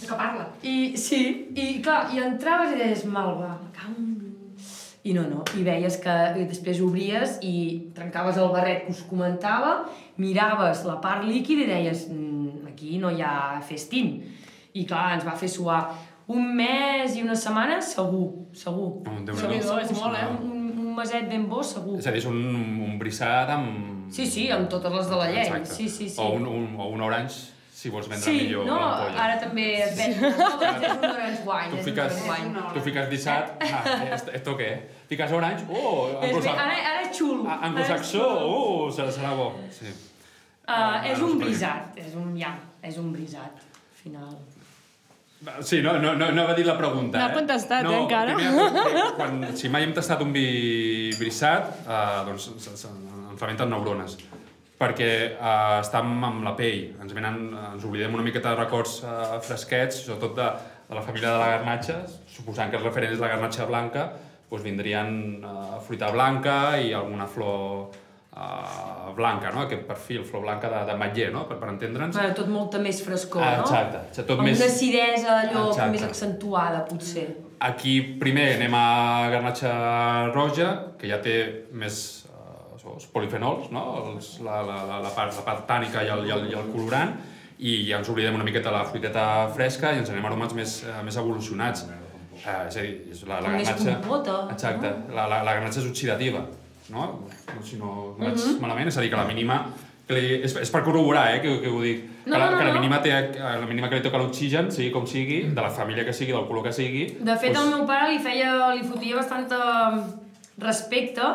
De 0.00 0.06
que 0.06 0.14
parla. 0.14 0.46
I 0.62 0.96
sí, 1.00 1.20
i 1.56 1.80
clar, 1.84 2.10
i 2.14 2.20
entraves 2.20 2.74
i 2.74 2.80
deies, 2.82 3.04
mal 3.08 3.34
va, 3.40 3.54
me 3.62 3.70
cago 3.76 3.94
en... 3.98 4.12
I 5.06 5.12
no, 5.14 5.22
no, 5.30 5.44
i 5.54 5.62
veies 5.62 6.00
que 6.02 6.14
i 6.40 6.44
després 6.50 6.80
obries 6.82 7.36
i 7.46 7.52
trencaves 7.94 8.40
el 8.42 8.48
barret 8.50 8.84
que 8.88 8.90
us 8.96 9.04
comentava, 9.06 9.84
miraves 10.18 10.82
la 10.88 10.96
part 11.00 11.22
líquida 11.24 11.62
i 11.62 11.68
deies, 11.70 12.08
"Mm, 12.10 12.66
aquí 12.72 12.98
no 12.98 13.12
hi 13.14 13.22
ha 13.22 13.60
festín. 13.62 14.16
I 14.74 14.82
clar, 14.84 15.14
ens 15.14 15.24
va 15.24 15.36
fer 15.38 15.48
suar 15.48 15.78
un 16.26 16.50
mes 16.56 17.14
i 17.16 17.22
una 17.22 17.36
setmana, 17.38 17.78
segur, 17.80 18.32
segur. 18.52 18.88
Oh, 19.06 19.18
Déu-n'hi-do. 19.24 19.46
Déu-n'hi-do, 19.46 19.78
és 19.78 19.92
molt, 19.94 20.16
eh? 20.18 20.26
Un, 20.42 20.72
un 20.88 20.94
meset 20.96 21.28
ben 21.30 21.46
bo, 21.48 21.62
segur. 21.62 21.98
És 22.00 22.06
a 22.06 22.10
dir, 22.10 22.18
és 22.18 22.26
un, 22.26 22.42
un 22.90 22.98
brissat 22.98 23.48
amb... 23.54 24.10
Sí, 24.10 24.26
sí, 24.26 24.50
amb 24.50 24.68
totes 24.68 24.92
les 24.92 25.08
de 25.08 25.16
la 25.16 25.30
llei. 25.30 25.44
Exacte. 25.46 25.70
Sí, 25.72 25.88
sí, 25.88 26.08
sí. 26.08 26.20
O 26.20 26.32
un, 26.34 26.46
un, 26.50 26.74
o 26.80 26.88
un 26.90 27.00
orange, 27.00 27.52
si 27.86 27.92
vols 27.94 28.08
vendre 28.10 28.26
Sí, 28.26 28.34
millor 28.42 28.66
no, 28.66 28.78
l'ampolla. 28.80 29.22
ara 29.28 29.36
també 29.44 29.66
es 29.84 29.94
ven. 29.98 30.16
No, 30.22 30.48
doncs 30.58 30.82
és 30.88 30.96
un 30.96 31.06
orange 31.12 31.44
wine, 31.46 31.70
Tu 31.76 31.84
fiques, 31.86 32.18
wine. 32.26 32.64
tu 32.74 32.82
fiques 32.88 33.08
dissat, 33.14 33.54
ah, 33.70 33.94
esto, 34.34 34.56
què? 34.58 34.72
Fiques 35.06 35.32
orange, 35.38 35.64
oh, 35.70 36.08
És 36.10 36.18
bé, 36.20 36.26
anglosa... 36.32 36.56
ara, 36.66 36.76
ara 36.90 37.06
és 37.06 37.14
xulo. 37.16 37.46
Ah, 37.46 37.60
anglosaxó, 37.70 38.26
oh, 38.50 38.90
serà, 38.90 39.14
serà 39.14 39.32
bo. 39.38 39.52
Sí. 39.70 39.94
Uh, 40.66 40.98
és 41.06 41.20
no 41.22 41.28
un 41.30 41.38
brisat, 41.38 41.94
és 42.02 42.14
un 42.18 42.32
ja, 42.34 42.48
és 42.82 42.96
un 42.98 43.12
brisat, 43.14 43.60
al 43.62 43.98
final. 44.02 44.32
Sí, 45.62 45.78
no, 45.84 45.92
no, 46.02 46.14
no, 46.18 46.30
no 46.34 46.46
va 46.48 46.54
dir 46.56 46.64
la 46.66 46.74
pregunta, 46.78 47.18
No 47.20 47.26
ha 47.26 47.30
eh? 47.30 47.34
contestat, 47.36 47.84
eh, 47.86 47.98
encara. 48.00 48.34
Primer, 48.34 48.70
que 48.72 49.02
quan, 49.18 49.36
si 49.54 49.68
mai 49.70 49.84
hem 49.86 49.92
tastat 49.94 50.22
un 50.24 50.32
vi 50.34 51.12
brissat, 51.20 51.68
eh, 51.86 52.24
doncs 52.26 52.48
se- 52.64 52.74
se- 52.82 52.88
en 52.90 53.36
fermenten 53.38 53.70
neurones. 53.70 54.16
Perquè 54.76 55.10
uh, 55.40 55.80
estem 55.80 56.24
amb 56.24 56.42
la 56.44 56.52
pell, 56.58 56.92
ens, 57.00 57.12
venen, 57.16 57.38
ens 57.72 57.84
oblidem 57.88 58.14
una 58.14 58.22
miqueta 58.26 58.52
de 58.54 58.60
records 58.64 58.98
uh, 59.04 59.38
fresquets, 59.40 60.02
sobretot 60.04 60.34
de, 60.36 60.48
de 60.90 60.94
la 60.98 61.02
família 61.02 61.30
de 61.32 61.38
la 61.40 61.50
garnatxa, 61.54 62.02
suposant 62.28 62.70
que 62.70 62.76
el 62.76 62.84
referent 62.84 63.14
és 63.16 63.22
la 63.22 63.30
garnatxa 63.32 63.64
blanca, 63.70 64.10
doncs 64.50 64.62
vindrien 64.66 65.14
uh, 65.42 65.78
fruita 65.86 66.10
blanca 66.14 66.76
i 66.78 66.92
alguna 66.94 67.24
flor 67.26 67.88
uh, 68.36 69.14
blanca, 69.16 69.50
no? 69.54 69.64
aquest 69.64 69.86
perfil, 69.88 70.22
flor 70.28 70.42
blanca 70.44 70.68
de, 70.70 70.82
de 70.92 70.98
matller, 71.00 71.30
no? 71.34 71.46
per, 71.48 71.56
per 71.62 71.72
entendre'ns. 71.72 72.16
Bueno, 72.18 72.34
tot 72.36 72.52
molta 72.52 72.78
més 72.82 73.00
frescor, 73.04 73.42
Ah, 73.42 73.56
no? 73.62 73.64
exacte, 73.64 74.04
exacte, 74.10 74.28
tot 74.28 74.38
amb 74.44 74.50
més- 74.50 74.60
una 74.60 74.68
acidesa 74.72 75.38
allò 75.46 75.66
Exacte. 75.70 75.90
més 75.96 76.04
accentuada, 76.10 76.84
potser. 76.88 77.26
Aquí 77.64 77.96
primer 78.20 78.50
anem 78.58 78.74
a 78.76 78.86
garnatxa 79.32 79.72
roja, 80.34 80.68
que 81.00 81.08
ja 81.08 81.16
té 81.24 81.38
més 81.72 82.25
els 82.94 83.06
polifenols, 83.12 83.70
no? 83.74 83.82
els, 84.12 84.28
la, 84.46 84.60
la, 84.66 84.76
la, 84.88 84.98
la, 85.04 85.10
part, 85.16 85.34
la 85.36 85.42
part 85.46 85.66
tànica 85.68 86.04
i 86.06 86.10
el, 86.12 86.26
i, 86.28 86.32
el, 86.36 86.46
i 86.52 86.54
el 86.58 86.68
colorant, 86.72 87.14
i 87.58 87.72
ja 87.88 87.98
ens 88.02 88.08
oblidem 88.12 88.34
una 88.36 88.44
miqueta 88.44 88.70
la 88.74 88.84
fruiteta 88.84 89.48
fresca 89.56 89.94
i 89.94 90.02
ens 90.02 90.10
anem 90.12 90.24
a 90.26 90.28
aromes 90.30 90.52
més, 90.54 90.76
uh, 90.84 91.00
més 91.06 91.16
evolucionats. 91.16 91.86
Uh, 91.88 92.66
és 92.68 92.76
a 92.76 92.82
dir, 92.84 92.94
és 93.10 93.24
la, 93.26 93.40
la 93.40 93.56
compota, 93.56 94.36
Exacte, 94.52 94.92
la, 95.16 95.24
la, 95.26 95.40
la 95.46 95.54
garnatxa 95.56 95.80
és 95.80 95.88
oxidativa, 95.90 96.44
no? 96.92 97.06
no 97.54 97.64
si 97.64 97.80
no, 97.80 98.14
no 98.18 98.24
vaig 98.28 98.36
Mhm. 98.36 98.60
malament, 98.60 98.88
és 98.92 98.98
a 98.98 99.00
dir, 99.04 99.10
que 99.10 99.16
la 99.16 99.26
mínima... 99.26 99.64
Que 100.06 100.14
li, 100.14 100.26
és, 100.46 100.52
és 100.62 100.70
per 100.70 100.84
corroborar, 100.86 101.32
eh, 101.34 101.40
que, 101.42 101.56
que 101.64 101.66
ho 101.66 101.80
dic. 101.82 102.04
No, 102.28 102.36
que, 102.36 102.38
la, 102.38 102.50
no, 102.52 102.58
que 102.60 102.64
la 102.68 102.74
no. 102.76 102.78
mínima, 102.78 103.00
té, 103.02 103.10
la 103.40 103.66
mínima 103.66 103.88
que 103.90 103.96
li 103.98 104.04
toca 104.04 104.20
l'oxigen, 104.22 104.68
sigui 104.70 104.92
com 104.94 105.02
sigui, 105.10 105.40
de 105.50 105.64
la 105.64 105.72
família 105.74 106.04
que 106.06 106.12
sigui, 106.14 106.30
del 106.30 106.46
color 106.46 106.62
que 106.68 106.72
sigui... 106.76 107.08
De 107.18 107.34
fet, 107.34 107.50
doncs- 107.56 107.72
el 107.72 107.74
meu 107.74 107.88
pare 107.88 108.12
li 108.12 108.20
feia, 108.22 108.52
li 108.76 108.84
fotia 108.86 109.16
bastant 109.18 109.48
respecte 110.62 111.26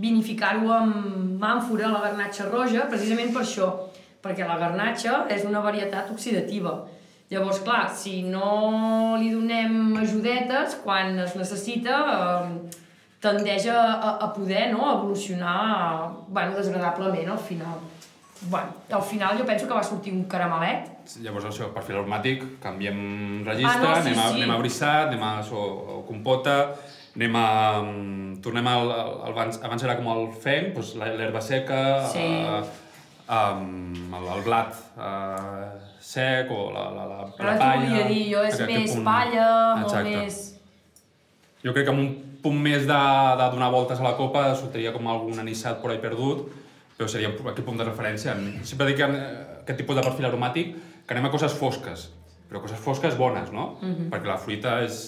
vinificar-ho 0.00 0.70
amb 0.72 1.44
àmfora, 1.44 1.90
la 1.92 2.04
garnatxa 2.06 2.48
roja, 2.48 2.86
precisament 2.90 3.34
per 3.34 3.44
això, 3.44 3.68
perquè 4.24 4.46
la 4.48 4.58
garnatxa 4.60 5.26
és 5.32 5.44
una 5.48 5.62
varietat 5.64 6.10
oxidativa. 6.12 6.78
Llavors, 7.30 7.60
clar, 7.62 7.84
si 7.94 8.24
no 8.26 9.14
li 9.20 9.30
donem 9.30 9.94
ajudetes, 10.00 10.80
quan 10.82 11.14
es 11.22 11.36
necessita, 11.38 12.00
eh, 12.16 12.80
tendeix 13.22 13.68
a, 13.70 13.84
a, 14.16 14.32
poder 14.34 14.72
no? 14.72 14.88
evolucionar 14.96 16.10
bueno, 16.28 16.56
desagradablement 16.56 17.30
al 17.30 17.38
final. 17.38 17.78
Bueno, 18.48 18.72
al 18.90 19.02
final 19.02 19.38
jo 19.38 19.44
penso 19.44 19.68
que 19.68 19.74
va 19.74 19.82
sortir 19.84 20.14
un 20.16 20.24
caramelet. 20.24 20.88
Llavors, 21.20 21.44
això, 21.50 21.68
perfil 21.74 22.00
aromàtic, 22.00 22.46
canviem 22.62 23.44
registre, 23.44 23.84
Ah, 23.84 23.98
no, 24.00 24.02
sí, 24.02 24.08
anem, 24.08 24.18
a, 24.18 24.28
sí. 24.30 24.40
anem 24.40 24.54
a 24.54 24.58
brissat, 24.62 25.10
anem 25.12 25.26
a 25.28 25.32
so, 25.44 25.60
o 25.60 26.02
compota, 26.08 26.56
anem 27.16 27.36
a... 27.36 27.46
mm, 27.82 28.18
Tornem 28.40 28.66
al, 28.70 28.90
al, 28.92 29.10
abans, 29.28 29.58
abans 29.62 29.82
era 29.84 29.96
com 29.98 30.06
el 30.14 30.22
fenc, 30.40 30.70
doncs 30.78 30.94
la- 30.96 31.10
l'herba 31.12 31.40
seca, 31.44 31.80
Sí. 32.08 32.22
eh, 32.22 32.62
um, 33.28 34.14
el, 34.16 34.28
el 34.36 34.42
blat 34.46 34.72
eh, 34.96 35.66
sec 36.00 36.48
o 36.50 36.70
la, 36.72 36.86
la, 36.94 37.04
la, 37.10 37.18
Ara 37.38 37.52
la 37.52 37.58
palla... 37.58 37.82
volia 37.90 38.06
dir, 38.08 38.22
jo 38.32 38.44
és 38.48 38.54
aquest 38.56 38.70
més 38.78 38.94
punt. 38.94 39.04
palla, 39.04 39.48
molt 39.76 39.90
Exacte. 39.90 40.16
més... 40.16 40.38
Jo 41.60 41.74
crec 41.76 41.84
que 41.84 41.92
amb 41.92 42.00
un 42.00 42.10
punt 42.40 42.56
més 42.64 42.86
de, 42.88 43.00
de 43.42 43.50
donar 43.52 43.68
voltes 43.74 44.00
a 44.00 44.06
la 44.06 44.14
copa 44.16 44.46
sortiria 44.56 44.94
com 44.94 45.04
algun 45.12 45.36
anissat 45.42 45.82
por 45.82 45.92
ahí 45.92 45.98
perdut, 46.00 46.46
però 46.96 47.08
seria 47.12 47.28
aquest 47.34 47.60
punt 47.66 47.76
de 47.76 47.84
referència. 47.84 48.32
Sempre 48.64 48.86
dic 48.88 48.96
que 49.02 49.08
aquest 49.10 49.76
tipus 49.82 49.98
de 49.98 50.06
perfil 50.06 50.30
aromàtic 50.30 50.72
que 51.04 51.12
anem 51.12 51.28
a 51.28 51.32
coses 51.34 51.52
fosques, 51.52 52.06
però 52.48 52.62
coses 52.64 52.80
fosques 52.80 53.18
bones, 53.20 53.52
no? 53.52 53.74
Mhm. 53.82 54.08
Perquè 54.14 54.28
la 54.32 54.38
fruita 54.40 54.78
és... 54.86 55.02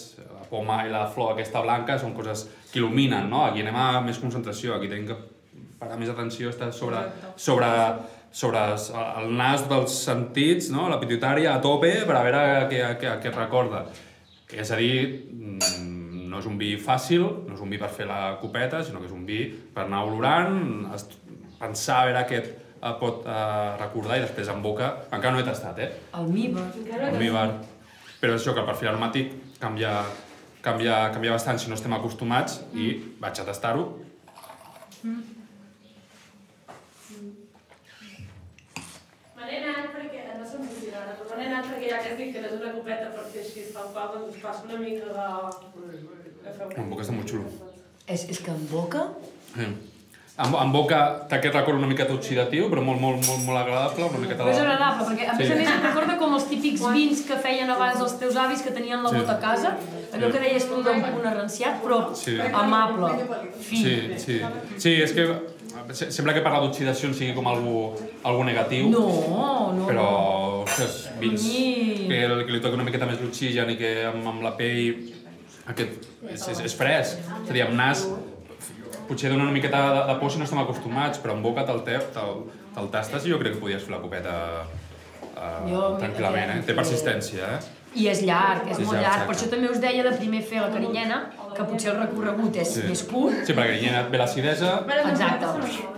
poma 0.53 0.82
i 0.86 0.92
la 0.92 1.07
flor 1.11 1.32
aquesta 1.32 1.64
blanca 1.64 1.96
són 1.98 2.12
coses 2.14 2.44
que 2.70 2.80
il·luminen, 2.80 3.30
no? 3.32 3.46
Aquí 3.48 3.64
anem 3.64 3.78
a 3.80 3.88
més 4.05 4.20
concentració, 4.20 4.76
aquí 4.76 4.92
tenim 4.92 5.09
que 5.09 5.18
parar 5.82 5.98
més 5.98 6.12
atenció, 6.12 6.53
estar 6.53 6.70
sobre, 6.76 7.00
sobre, 7.36 7.68
sobre 8.30 8.62
el 8.70 9.32
nas 9.36 9.66
dels 9.70 9.96
sentits, 10.05 10.70
no? 10.70 10.86
la 10.92 11.00
pituitària 11.03 11.57
a 11.57 11.62
tope 11.64 11.90
per 12.07 12.16
a 12.16 12.22
veure 12.26 12.42
què, 12.70 12.82
què, 13.00 13.16
què 13.24 13.32
et 13.32 13.38
recorda. 13.40 13.84
És 14.53 14.70
a 14.70 14.78
dir, 14.78 15.26
mm, 15.32 16.28
no 16.30 16.40
és 16.40 16.48
un 16.48 16.57
vi 16.61 16.74
fàcil, 16.80 17.24
no 17.48 17.57
és 17.57 17.62
un 17.64 17.72
vi 17.72 17.80
per 17.82 17.90
fer 17.92 18.07
la 18.09 18.36
copeta, 18.40 18.82
sinó 18.84 19.03
que 19.03 19.09
és 19.11 19.16
un 19.16 19.26
vi 19.28 19.44
per 19.74 19.86
anar 19.88 20.05
olorant, 20.07 20.86
pensar 21.61 22.03
a 22.03 22.09
veure 22.11 22.26
què 22.30 22.40
et 22.40 22.50
eh, 22.53 22.94
pot 23.00 23.26
eh, 23.26 23.68
recordar 23.82 24.18
i 24.18 24.26
després 24.26 24.50
en 24.53 24.62
boca, 24.64 24.92
encara 25.11 25.34
no 25.34 25.42
he 25.42 25.46
tastat, 25.46 25.82
eh? 25.82 25.90
Almíbar. 26.18 26.68
Almíbar. 27.11 27.48
Però 28.22 28.36
és 28.36 28.40
això, 28.40 28.55
que 28.55 28.62
el 28.62 28.68
perfil 28.68 28.92
aromàtic 28.92 29.32
canvia, 29.59 29.96
canvia, 30.62 31.10
canvia 31.14 31.34
bastant 31.34 31.58
si 31.58 31.68
no 31.70 31.76
estem 31.78 31.92
acostumats 31.96 32.60
i 32.74 32.88
vaig 33.20 33.40
a 33.42 33.46
tastar-ho. 33.48 33.84
Me 39.36 39.42
n'he 39.48 39.56
anat 39.58 39.88
perquè, 39.96 40.20
no 40.38 40.44
som 40.46 40.62
ara, 40.62 41.12
però 41.18 41.36
me 41.36 41.42
n'he 41.42 41.50
anat 41.50 41.70
perquè 41.70 41.86
ja 41.90 42.02
que 42.02 42.12
has 42.12 42.18
dit 42.20 42.30
que 42.34 42.40
no 42.42 42.50
és 42.50 42.58
una 42.60 42.74
copeta 42.78 43.10
per 43.14 43.24
fer 43.34 43.42
així 43.44 43.60
tal 43.74 43.88
qual, 43.94 44.12
doncs 44.14 44.36
us 44.36 44.42
passo 44.42 44.68
una 44.68 44.78
mica 44.82 45.06
de... 45.18 45.28
de 46.44 46.58
fer 46.58 46.70
En 46.78 46.92
boca 46.92 47.06
està 47.06 47.16
molt 47.16 47.32
xulo. 47.34 47.72
És, 48.06 48.28
és 48.30 48.38
que 48.44 48.54
en 48.54 48.68
boca... 48.70 49.08
Sí. 49.54 49.66
En, 50.40 50.54
en 50.56 50.70
boca 50.72 50.98
té 51.28 51.36
aquest 51.36 51.54
record 51.54 51.76
una 51.76 51.86
miqueta 51.90 52.14
oxidatiu, 52.16 52.70
però 52.72 52.80
molt, 52.82 52.98
molt, 53.02 53.18
molt, 53.26 53.42
molt 53.44 53.58
agradable, 53.60 54.06
una 54.08 54.18
miqueta 54.22 54.40
Però 54.46 54.50
és 54.54 54.60
agradable, 54.62 55.04
perquè 55.10 55.26
a 55.28 55.34
més 55.36 55.46
Sí. 55.46 55.52
a 55.52 55.56
més 55.58 55.68
em 55.68 55.82
recorda 55.84 56.16
com 56.16 56.32
els 56.38 56.46
típics 56.48 56.80
vins 56.94 57.20
que 57.28 57.36
feien 57.36 57.68
abans 57.70 58.00
els 58.00 58.14
teus 58.18 58.36
avis 58.40 58.62
que 58.64 58.70
tenien 58.72 59.02
la 59.02 59.10
Sí. 59.10 59.16
bota 59.16 59.32
a 59.36 59.40
casa, 59.40 59.76
allò 60.14 60.32
que 60.32 60.40
deies 60.40 60.66
tu 60.70 60.80
d'un 60.82 61.02
punt 61.02 61.26
arranciat, 61.26 61.82
però 61.82 62.14
Sí. 62.16 62.38
amable, 62.40 63.12
fi. 63.60 63.76
Sí, 63.76 64.12
sí. 64.16 64.40
Sí, 64.78 65.02
és 65.02 65.12
que 65.12 65.28
se- 65.92 66.10
sembla 66.10 66.32
que 66.32 66.40
parlar 66.40 66.62
d'oxidació 66.62 67.12
sigui 67.12 67.34
com 67.34 67.46
algú, 67.46 67.92
algú 68.24 68.42
negatiu. 68.44 68.88
No, 68.88 69.70
no, 69.76 69.86
Però, 69.86 69.94
no. 69.96 70.62
ostres, 70.64 71.10
vins 71.20 71.42
Mi. 71.44 72.06
que, 72.08 72.24
el- 72.24 72.46
que 72.46 72.52
li 72.52 72.60
toqui 72.60 72.74
una 72.74 72.84
miqueta 72.84 73.04
més 73.04 73.20
l'oxigen 73.20 73.68
i 73.70 73.76
que 73.76 74.06
amb, 74.06 74.26
amb 74.26 74.42
la 74.42 74.56
pell 74.56 75.12
aquest, 75.66 75.90
és, 76.30 76.48
és, 76.48 76.60
és 76.60 76.74
fresc. 76.74 77.18
És 77.44 77.50
a 77.50 77.52
dir, 77.52 77.62
amb 77.62 77.74
nas 77.74 78.08
potser 79.12 79.30
dona 79.30 79.44
una 79.46 79.52
miqueta 79.54 79.82
de, 79.94 80.00
de 80.12 80.16
por 80.20 80.32
si 80.32 80.40
no 80.40 80.48
estem 80.48 80.58
acostumats, 80.64 81.20
però 81.22 81.36
en 81.36 81.44
boca 81.44 81.66
te'l 81.68 81.84
te, 81.86 81.98
te'l 82.16 82.42
te'l 82.74 82.88
tastes 82.96 83.26
i 83.28 83.32
jo 83.34 83.38
crec 83.42 83.54
que 83.58 83.60
podies 83.62 83.84
fer 83.84 83.92
la 83.94 84.00
copeta 84.02 84.34
uh, 84.64 85.68
Jo, 85.68 85.84
tranquil·lament, 86.00 86.56
eh? 86.56 86.64
Té 86.66 86.74
persistència, 86.78 87.52
eh? 87.58 87.78
I 87.92 88.06
és 88.08 88.22
llarg, 88.24 88.70
és 88.72 88.78
És 88.78 88.86
molt 88.86 88.96
llarg, 88.96 89.04
llarg. 89.04 89.26
Per 89.28 89.34
exacte. 89.34 89.34
això 89.36 89.48
també 89.52 89.68
us 89.68 89.80
deia 89.82 90.02
de 90.06 90.12
primer 90.16 90.38
fer 90.48 90.62
la 90.62 90.70
carinyena, 90.72 91.18
que 91.52 91.64
potser 91.68 91.90
el 91.92 91.98
recorregut 92.00 92.56
és 92.62 92.70
Sí. 92.72 92.86
més 92.88 93.02
curt. 93.04 93.42
Sí, 93.44 93.52
perquè 93.52 93.74
hi 93.82 93.90
ha 93.92 94.02
ve 94.08 94.16
l'acidesa, 94.22 94.70
Exacte. 95.10 95.50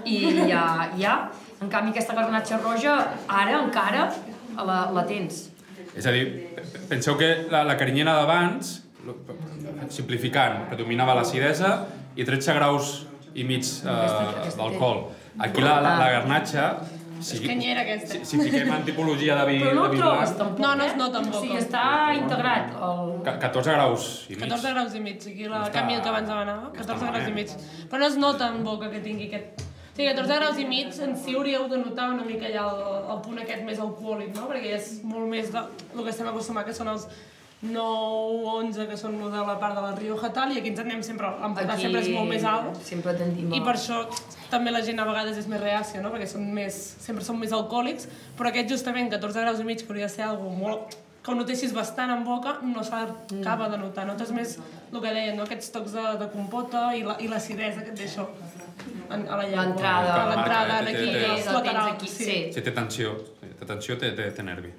I 0.05 0.17
ja, 0.51 0.65
ja. 0.99 1.15
En 1.63 1.71
canvi, 1.71 1.93
aquesta 1.95 2.17
garnatxa 2.19 2.59
roja, 2.65 2.97
ara 3.31 3.61
encara 3.63 4.09
la, 4.59 4.81
la 4.93 5.05
tens. 5.07 5.53
És 5.95 6.07
a 6.07 6.11
dir, 6.11 6.25
pe- 6.57 6.83
penseu 6.91 7.15
que 7.17 7.47
la, 7.53 7.63
la 7.63 7.77
carinyena 7.79 8.17
d'abans, 8.19 8.81
simplificant, 9.89 10.65
predominava 10.69 11.15
l'acidesa 11.15 11.77
i 12.17 12.25
13 12.25 12.55
graus 12.55 13.07
i 13.35 13.45
mig 13.45 13.65
eh, 13.65 14.51
d'alcohol. 14.57 15.07
Aquí 15.39 15.61
la, 15.63 15.81
la, 15.83 15.97
la 15.99 16.11
garnatxa, 16.13 16.67
si, 17.25 17.41
canyera 17.47 17.81
aquesta. 17.83 18.19
si, 18.21 18.25
si 18.29 18.39
fiquem 18.45 18.69
en 18.71 18.85
tipologia 18.87 19.35
de 19.41 19.45
vi, 19.49 19.59
Però 19.65 19.73
no 19.75 19.83
de 19.83 19.89
ho 19.89 19.93
vi 19.95 19.99
trobes 20.03 20.35
tampoc, 20.39 20.61
No, 20.63 20.75
no 20.77 20.85
eh? 20.85 20.91
es 20.93 20.97
nota 21.01 21.19
en 21.25 21.31
O 21.33 21.41
sigui, 21.41 21.57
està 21.59 21.85
integrat. 22.15 22.75
El... 22.77 23.13
ca- 23.27 23.39
14 23.43 23.73
graus 23.75 24.09
i 24.29 24.35
mig. 24.37 24.45
14 24.45 24.73
graus 24.77 24.95
i 24.95 25.01
mig, 25.01 25.17
aquí 25.33 25.49
la 25.49 25.63
està- 25.65 25.73
canvi 25.81 25.97
que 26.03 26.09
abans 26.13 26.29
demanava, 26.29 26.61
no 26.69 26.73
està 26.75 26.85
14 26.95 27.11
graus 27.15 27.29
i 27.31 27.35
mig. 27.39 27.55
Però 27.91 27.99
no 28.05 28.07
es 28.13 28.19
nota 28.21 28.51
en 28.55 28.63
boca 28.67 28.91
que 28.93 29.01
tingui 29.03 29.31
aquest... 29.33 29.65
O 29.65 29.97
sigui, 29.97 30.09
14 30.11 30.39
graus 30.41 30.57
i 30.59 30.65
mig 30.67 30.97
en 31.07 31.13
si 31.17 31.35
hauríeu 31.39 31.69
de 31.71 31.79
notar 31.79 32.09
una 32.11 32.25
mica 32.27 32.49
ja 32.51 32.65
el, 32.67 32.81
el 33.15 33.21
punt 33.23 33.39
aquest 33.43 33.63
més 33.67 33.79
alcohòlic, 33.79 34.33
no? 34.35 34.49
Perquè 34.51 34.73
és 34.75 34.89
molt 35.07 35.29
més 35.31 35.53
de, 35.55 35.63
el 35.95 36.03
que 36.03 36.11
estem 36.11 36.27
acostumats, 36.31 36.67
que 36.67 36.75
són 36.75 36.91
els 36.95 37.05
9, 37.63 38.45
11, 38.45 38.87
que 38.91 38.97
són 39.01 39.15
de 39.23 39.31
la 39.47 39.55
part 39.61 39.75
de 39.79 39.83
la 39.85 39.95
Rioja 39.97 40.29
tal, 40.37 40.53
i 40.53 40.59
aquí 40.61 40.69
ens 40.75 40.81
anem 40.83 41.03
sempre, 41.07 41.31
l'Empordà 41.41 41.77
sempre 41.81 42.03
és 42.03 42.11
molt 42.13 42.29
més 42.29 42.45
alt. 42.45 42.77
Sempre 42.85 43.15
tendim 43.17 43.53
I 43.57 43.61
per 43.65 43.77
això 43.79 44.03
també 44.51 44.71
la 44.75 44.83
gent 44.85 45.01
a 45.01 45.07
vegades 45.09 45.39
és 45.41 45.47
més 45.49 45.61
reàcia, 45.63 46.03
no? 46.05 46.11
perquè 46.13 46.27
són 46.29 46.45
més, 46.53 46.75
sempre 47.01 47.25
són 47.25 47.39
més 47.41 47.53
alcohòlics, 47.57 48.09
però 48.37 48.51
aquest 48.53 48.69
justament 48.75 49.09
14 49.11 49.41
graus 49.47 49.61
i 49.61 49.65
mig, 49.65 49.81
que 49.81 49.89
hauria 49.93 50.11
de 50.11 50.13
ser 50.13 50.27
algo 50.29 50.51
molt 50.53 50.99
que 51.25 51.33
ho 51.33 51.35
notessis 51.39 51.73
bastant 51.73 52.11
en 52.13 52.23
boca, 52.25 52.59
no 52.69 52.83
s'acaba 52.85 53.71
de 53.73 53.79
notar. 53.81 54.05
Notes 54.05 54.29
més 54.37 54.59
el 54.93 55.01
que 55.01 55.09
deien, 55.17 55.39
no? 55.39 55.47
aquests 55.49 55.71
tocs 55.73 55.95
de, 55.97 56.03
de 56.21 56.27
compota 56.35 56.91
i 56.95 57.01
la- 57.03 57.17
i 57.25 57.29
l'acidesa 57.33 57.81
que 57.81 57.95
et 57.95 57.97
deixa 57.97 58.27
en, 59.09 59.25
a 59.27 59.37
la 59.41 59.47
llengua. 59.49 59.65
L'entrada. 59.65 60.15
A 60.21 60.27
L'entrada, 60.35 60.83
Té- 60.85 60.93
té- 60.93 60.99
aquí, 61.01 61.13
té- 61.15 61.31
als 61.31 61.47
la 61.47 61.53
tens 61.53 61.55
laterals. 61.55 61.93
aquí, 61.95 62.09
sí. 62.13 62.25
sí. 62.25 62.37
Sí, 62.53 62.61
té 62.61 62.71
tensió, 62.77 63.15
té 63.41 63.65
tensió, 63.65 63.97
té, 63.97 64.13
té, 64.13 64.31
té 64.37 64.43
nervi. 64.45 64.75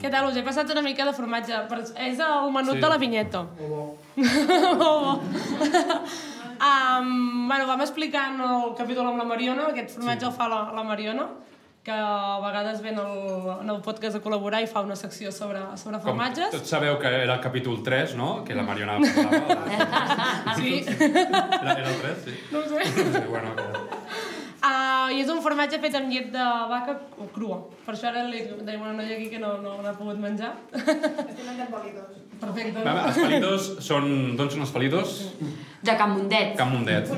Què 0.00 0.10
tal? 0.10 0.26
Us 0.28 0.36
he 0.36 0.42
passat 0.42 0.70
una 0.74 0.82
mica 0.82 1.04
de 1.06 1.12
formatge. 1.14 1.54
Per- 1.70 1.84
És 2.08 2.18
el 2.18 2.50
menut 2.52 2.74
Sí. 2.74 2.80
de 2.80 2.88
la 2.88 2.98
vinyeta. 2.98 3.44
Molt 3.60 4.78
bo. 4.78 5.20
um, 6.60 7.48
bueno, 7.48 7.66
vam 7.66 7.80
explicant 7.84 8.40
el 8.40 8.74
capítol 8.78 9.06
amb 9.10 9.18
la 9.22 9.24
Mariona, 9.28 9.68
aquest 9.72 9.96
formatge 9.96 10.26
el 10.28 10.32
fa 10.36 10.48
la, 10.50 10.60
la 10.74 10.82
Mariona, 10.86 11.26
que 11.84 11.92
a 11.92 12.38
vegades 12.40 12.80
ven 12.82 12.98
el, 12.98 13.48
en 13.60 13.70
el 13.70 13.80
podcast 13.84 14.16
a 14.16 14.20
col·laborar 14.24 14.62
i 14.64 14.68
fa 14.70 14.80
una 14.86 14.96
secció 14.96 15.30
sobre, 15.32 15.60
sobre 15.76 15.98
Com 16.00 16.06
formatges. 16.14 16.50
tots 16.54 16.70
sabeu 16.72 16.98
que 16.98 17.06
era 17.10 17.34
el 17.34 17.40
capítol 17.44 17.82
3, 17.84 18.14
no? 18.16 18.42
Que 18.44 18.54
la 18.56 18.62
Mariona 18.64 18.96
parlava. 18.98 20.54
Sí. 20.56 20.78
Era, 20.88 21.72
era 21.78 21.90
el 21.90 22.00
3, 22.00 22.24
sí. 22.24 22.38
No 22.52 22.58
ho 22.60 22.68
sé. 22.68 22.84
Sí, 22.84 23.26
bueno, 23.28 23.48
Uh, 24.64 24.93
I 25.12 25.20
és 25.22 25.30
un 25.32 25.40
formatge 25.44 25.80
fet 25.82 25.94
amb 25.98 26.12
llet 26.12 26.30
de 26.32 26.44
vaca 26.70 26.96
crua. 27.34 27.62
Per 27.84 27.94
això 27.94 28.08
ara 28.10 28.24
li 28.30 28.42
tenim 28.50 28.82
una 28.84 28.94
noia 28.98 29.16
aquí 29.18 29.30
que 29.32 29.40
no, 29.42 29.56
no 29.64 29.76
n'ha 29.84 29.94
pogut 29.98 30.20
menjar. 30.20 30.54
Estem 30.74 31.44
menjant 31.48 31.70
palitos. 31.72 32.20
Perfecte. 32.40 32.82
Va, 32.84 32.92
va, 32.92 33.06
Els 33.08 33.20
palitos 33.22 33.70
són... 33.84 34.08
D'on 34.38 34.50
són 34.52 34.64
els 34.66 34.74
palitos? 34.74 35.16
De 35.84 35.96
Can 35.98 36.14
Mundet. 36.16 36.54
Can 36.58 36.72
Mundet. 36.72 37.10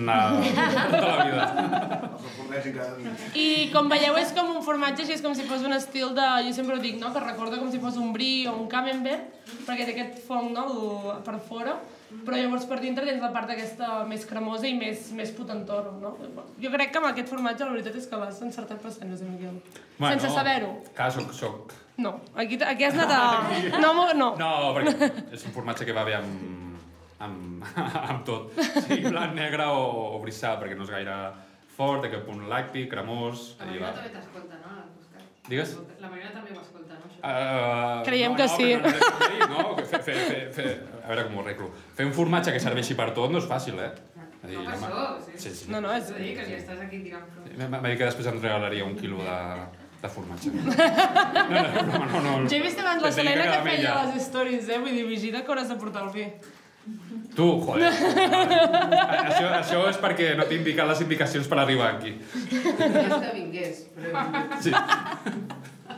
Na, 0.00 0.16
tota 0.88 1.08
la 1.08 1.24
vida. 1.28 1.44
I 3.36 3.68
com 3.74 3.90
veieu 3.90 4.16
és 4.20 4.32
com 4.36 4.48
un 4.54 4.62
formatge 4.64 5.04
així, 5.04 5.18
és 5.18 5.24
com 5.24 5.34
si 5.36 5.44
fos 5.48 5.64
un 5.66 5.76
estil 5.76 6.14
de... 6.16 6.28
Jo 6.46 6.54
sempre 6.56 6.76
ho 6.76 6.82
dic, 6.82 6.98
no? 7.02 7.12
Que 7.14 7.22
recorda 7.24 7.60
com 7.60 7.70
si 7.72 7.80
fos 7.82 7.98
un 8.00 8.14
brie 8.16 8.48
o 8.48 8.56
un 8.62 8.68
camembert, 8.70 9.34
perquè 9.66 9.84
té 9.86 9.94
aquest 9.94 10.22
fong, 10.26 10.52
no? 10.56 10.66
El, 10.70 11.10
per 11.26 11.36
fora, 11.46 11.76
però 12.24 12.36
llavors 12.36 12.64
per 12.70 12.78
dintre 12.82 13.04
tens 13.06 13.22
la 13.22 13.30
part 13.34 13.50
aquesta 13.54 14.00
més 14.08 14.24
cremosa 14.28 14.66
i 14.68 14.74
més, 14.78 15.10
més 15.16 15.30
potentoro, 15.36 15.92
no? 16.02 16.14
Jo 16.62 16.72
crec 16.74 16.92
que 16.92 17.00
amb 17.00 17.10
aquest 17.10 17.30
formatge 17.30 17.66
la 17.66 17.74
veritat 17.76 17.98
és 18.00 18.08
que 18.10 18.18
l'has 18.20 18.40
encertat 18.46 18.82
bastant, 18.82 19.12
Josep 19.12 19.30
Miquel. 19.30 19.60
Sense 20.00 20.32
saber-ho. 20.34 20.72
Clar, 20.96 21.10
soc, 21.14 21.34
soc... 21.36 21.76
No, 22.00 22.14
aquí, 22.34 22.56
aquí 22.64 22.86
has 22.88 22.96
anat 22.96 23.12
a... 23.12 23.78
No, 23.84 23.92
no. 24.16 24.32
No, 24.40 24.50
perquè 24.76 25.10
és 25.36 25.44
un 25.46 25.54
formatge 25.54 25.86
que 25.88 25.96
va 25.96 26.06
bé 26.08 26.16
amb, 26.16 26.80
amb, 27.26 27.68
amb 28.10 28.24
tot. 28.26 28.56
Sí, 28.86 29.02
blanc, 29.06 29.36
negre 29.36 29.68
o, 29.70 29.84
o 30.16 30.20
brissat, 30.24 30.58
perquè 30.62 30.78
no 30.78 30.88
és 30.88 30.94
gaire 30.96 31.18
fort, 31.76 32.08
aquest 32.08 32.26
punt 32.28 32.46
làctic, 32.50 32.88
cremós... 32.92 33.52
La 33.60 33.68
Marina 33.70 33.86
va. 33.86 33.92
també 34.00 34.14
t'escolta, 34.16 34.62
no? 34.64 34.80
Digues? 35.50 35.76
La 36.00 36.08
Marina 36.10 36.32
també 36.34 36.56
ho 36.56 36.60
escolta? 36.60 36.79
Uh, 37.20 38.02
Creiem 38.06 38.32
no, 38.32 38.36
que 38.36 38.46
no, 38.46 38.56
sí. 38.56 38.68
No, 38.74 39.48
no, 39.50 39.74
que 39.76 39.84
fer, 39.90 40.00
fer, 40.06 40.14
fer, 40.24 40.44
fer, 40.56 40.70
a 41.04 41.08
veure 41.10 41.26
com 41.26 41.36
ho 41.36 41.42
arreglo. 41.44 41.68
Fer 41.98 42.06
un 42.08 42.14
formatge 42.16 42.54
que 42.54 42.62
serveixi 42.62 42.96
per 42.96 43.10
tot 43.16 43.30
no 43.34 43.42
és 43.42 43.48
fàcil, 43.50 43.76
eh? 43.84 43.90
A 44.40 44.48
dir, 44.48 44.56
No 44.56 44.64
per 44.64 44.76
home, 44.78 44.86
això, 44.88 45.26
sí. 45.26 45.36
Sí, 45.42 45.50
sí. 45.58 45.66
No, 45.72 45.82
no, 45.84 45.90
és... 45.92 46.08
Dir, 46.16 46.30
que 46.38 46.46
li 46.48 46.56
estàs 46.56 46.80
aquí 46.80 47.02
tirant. 47.04 47.26
M'ha 47.60 47.82
dit 47.90 47.98
que 48.00 48.06
després 48.08 48.30
em 48.30 48.38
regalaria 48.40 48.86
un 48.86 48.94
quilo 48.96 49.20
de, 49.26 49.36
de 50.00 50.08
formatge. 50.14 50.54
No, 51.50 51.60
no, 51.60 51.82
no, 51.82 52.06
no, 52.08 52.20
no. 52.22 52.48
Jo 52.48 52.56
he 52.56 52.62
vist 52.64 52.80
abans 52.80 53.02
la 53.04 53.10
Selena 53.12 53.44
que 53.50 53.60
feia 53.66 53.82
caramella. 53.90 54.14
les 54.14 54.24
stories, 54.30 54.68
eh? 54.72 54.78
Vull 54.80 54.96
dir, 54.96 55.04
vigila 55.10 55.44
que 55.44 55.52
hauràs 55.52 55.68
de 55.68 55.76
portar 55.82 56.06
el 56.06 56.12
vi. 56.14 56.24
Tu, 57.36 57.44
joder. 57.66 57.90
això, 57.92 59.50
això 59.60 59.82
és 59.90 59.98
perquè 60.02 60.32
no 60.38 60.46
t'he 60.48 60.56
indicat 60.56 60.88
les 60.88 61.02
indicacions 61.04 61.46
per 61.52 61.60
arribar 61.62 61.90
aquí. 61.98 62.14
És 62.16 63.12
que 63.12 63.34
vingués, 63.36 63.84
però... 63.98 64.24
Sí. 64.64 64.72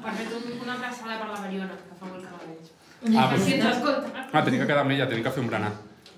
Per 0.03 0.63
una 0.63 0.75
abraçada 0.75 1.19
per 1.23 1.29
la 1.31 1.41
Mariona, 1.41 1.75
que 1.79 1.95
fa 1.99 2.07
molt 2.11 2.23
que 2.25 2.31
la 2.31 2.43
veig. 2.45 2.71
Ah, 3.17 3.29
Per 3.31 3.39
doncs- 3.39 3.47
si 3.49 3.55
ens 3.55 3.67
escolta. 3.77 4.27
Ah, 4.33 4.43
tenim 4.45 4.61
que 4.61 4.67
quedar 4.67 4.83
amb 4.85 4.91
ella, 4.95 5.09
tenim 5.09 5.25
que 5.25 5.31
fer 5.31 5.43
un 5.43 5.51
berenar. 5.51 5.73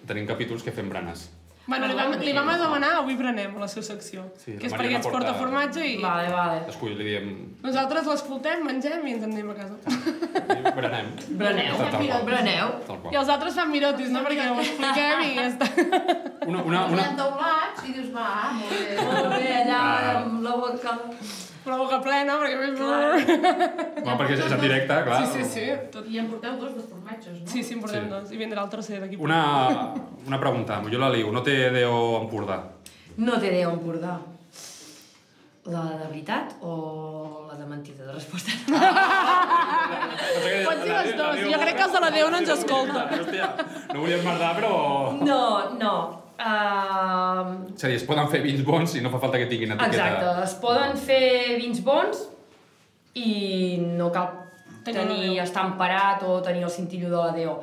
Tenim 0.07 0.27
capítols 0.29 0.63
que 0.63 0.73
fem 0.73 0.89
berenes. 0.93 1.31
Bueno, 1.67 1.87
li 1.89 1.95
vam, 1.97 2.11
li 2.21 2.33
vam 2.37 2.49
demanar 2.61 2.91
avui 2.99 3.15
prenem 3.17 3.55
a 3.57 3.61
la 3.63 3.67
seva 3.73 3.87
secció, 3.87 4.27
Sí, 4.37 4.53
que 4.61 4.67
és 4.69 4.73
perquè 4.75 4.99
ens 4.99 5.07
porta 5.07 5.31
porta- 5.31 5.39
formatge 5.39 5.81
i 5.81 5.95
Vale, 6.03 6.27
vale. 6.31 6.59
Escull, 6.69 6.93
li 6.99 7.05
diem... 7.07 7.31
nosaltres 7.65 8.05
l'escoltem, 8.11 8.61
mengem 8.67 9.07
i 9.09 9.15
ens 9.15 9.25
en 9.25 9.33
anem 9.33 9.49
a 9.49 9.55
casa. 9.55 9.79
Berenem. 10.77 11.09
Breneu. 11.41 11.79
Breneu. 12.29 12.69
Tal 12.87 13.09
I 13.15 13.17
els 13.17 13.33
altres 13.33 13.55
fan 13.57 13.71
mirotis, 13.73 14.11
no? 14.13 14.21
Perquè 14.27 14.51
ho 14.53 14.61
expliquem 14.61 15.25
i 15.25 15.33
ja 15.39 15.47
està. 15.55 15.71
Una, 16.45 16.61
una, 16.69 16.85
una... 16.93 17.09
Taulats 17.17 17.89
i 17.89 17.97
dius, 17.97 18.13
va, 18.13 18.29
molt 18.61 18.77
bé. 18.77 19.01
Molt 19.01 19.33
bé, 19.39 19.49
allà 19.63 19.81
Ah. 19.81 20.15
amb 20.21 20.43
la 20.45 20.57
boca... 20.61 20.99
Però 21.65 21.79
boca 21.81 21.99
plena, 22.05 22.35
perquè... 22.43 22.57
Bueno, 22.77 24.17
perquè 24.21 24.35
és 24.37 24.53
en 24.53 24.61
directe, 24.61 24.99
clar. 25.07 25.21
Sí, 25.25 25.31
sí, 25.33 25.45
sí. 25.49 25.65
Tot... 25.95 26.05
I 26.13 26.19
en 26.21 26.29
porteu 26.29 26.59
dos 26.61 26.75
de 26.77 26.83
formatges, 26.85 27.39
no? 27.41 27.47
Sí, 27.49 27.63
sí, 27.65 27.75
en 27.79 27.81
portem 27.81 28.05
Sí. 28.05 28.11
dos. 28.13 28.33
I 28.33 28.37
vindrà 28.43 28.65
el 28.67 28.71
tercer 28.75 29.01
d'aquí. 29.01 29.17
Una, 29.17 29.41
una 30.27 30.39
pregunta, 30.41 30.83
jo 30.85 30.99
la 31.01 31.09
liu. 31.15 31.33
No 31.33 31.41
té 31.43 31.57
Déu 31.73 32.19
Empordà? 32.21 32.61
No 33.17 33.41
té 33.41 33.51
Déu 33.55 33.71
Empordà. 33.73 34.19
La 35.65 35.81
de 35.97 36.07
veritat 36.11 36.59
o 36.61 37.47
la 37.49 37.55
de 37.57 37.65
mentida 37.65 38.05
de 38.05 38.13
resposta? 38.13 38.53
Pots 40.67 40.83
dir 40.85 40.93
les 40.93 41.15
dues. 41.17 41.41
Jo 41.49 41.61
crec 41.63 41.79
que 41.79 41.87
els 41.87 41.95
de 41.97 42.03
la 42.05 42.11
Déu 42.13 42.29
no 42.29 42.43
ens 42.43 42.53
escolta. 42.59 43.07
Hòstia, 43.09 43.49
no 43.95 44.03
volia 44.03 44.19
emmerdar, 44.21 44.53
però... 44.59 44.75
No, 45.25 45.41
no. 45.81 45.95
Uh, 46.35 47.75
És 47.77 47.85
a 47.85 47.89
dir, 47.89 47.97
es 47.97 48.07
poden 48.09 48.27
fer 48.29 48.41
vins 48.43 48.65
bons 48.67 48.97
i 48.99 49.03
no 49.05 49.11
fa 49.13 49.21
falta 49.23 49.39
que 49.39 49.47
tinguin 49.51 49.77
etiqueta. 49.77 49.91
exacte, 49.93 50.33
es 50.43 50.55
poden 50.63 50.97
fer 50.99 51.59
vins 51.61 51.79
bons 51.87 52.25
i 53.15 53.79
no 53.95 54.11
cal 54.15 54.33
Tenir 54.85 55.01
tenir, 55.01 55.39
estar 55.41 55.65
emparat 55.65 56.23
o 56.29 56.43
tenir 56.45 56.63
el 56.63 56.71
cintillo 56.71 57.09
de 57.09 57.17
la 57.17 57.33
Déu. 57.33 57.55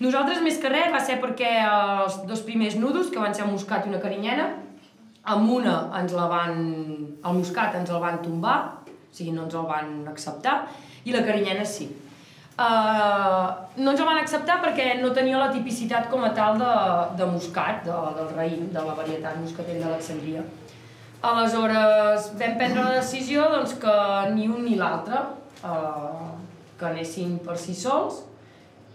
Nosaltres, 0.00 0.40
més 0.42 0.56
que 0.58 0.70
res, 0.72 0.88
va 0.92 1.00
ser 1.04 1.18
perquè 1.20 1.50
els 1.62 2.22
dos 2.26 2.40
primers 2.46 2.78
nudos, 2.80 3.10
que 3.12 3.20
van 3.20 3.34
ser 3.36 3.44
el 3.44 3.52
moscat 3.52 3.84
i 3.84 3.90
una 3.92 4.00
carinyena, 4.00 4.46
amb 5.34 5.52
una 5.52 5.74
ens 6.00 6.14
la 6.16 6.26
van... 6.30 6.56
el 7.22 7.36
moscat 7.36 7.76
ens 7.78 7.92
el 7.92 8.00
van 8.02 8.22
tombar, 8.24 8.56
o 8.88 9.12
sigui, 9.12 9.34
no 9.36 9.44
ens 9.44 9.54
el 9.54 9.68
van 9.68 9.92
acceptar, 10.10 10.62
i 11.04 11.12
la 11.12 11.22
carinyena 11.26 11.66
sí. 11.68 11.90
Uh, 12.52 13.48
no 13.80 13.90
ens 13.94 14.00
el 14.02 14.06
van 14.06 14.18
acceptar 14.20 14.58
perquè 14.62 14.98
no 15.00 15.08
tenia 15.16 15.38
la 15.40 15.48
tipicitat 15.50 16.10
com 16.12 16.22
a 16.26 16.34
tal 16.36 16.58
de, 16.60 16.72
de 17.16 17.26
moscat, 17.30 17.80
de, 17.86 17.94
del 18.18 18.28
raïm, 18.36 18.66
de 18.74 18.82
la 18.84 18.94
varietat 18.98 19.38
moscatell 19.40 19.80
d'Alexandria. 19.80 20.42
Aleshores 21.22 22.28
vam 22.38 22.56
prendre 22.58 22.82
la 22.84 22.96
decisió 22.98 23.46
doncs, 23.54 23.72
que 23.80 23.96
ni 24.34 24.48
un 24.50 24.64
ni 24.66 24.76
l'altre 24.76 25.22
uh, 25.64 26.28
que 26.78 26.86
anessin 26.90 27.38
per 27.46 27.56
si 27.58 27.74
sols, 27.78 28.20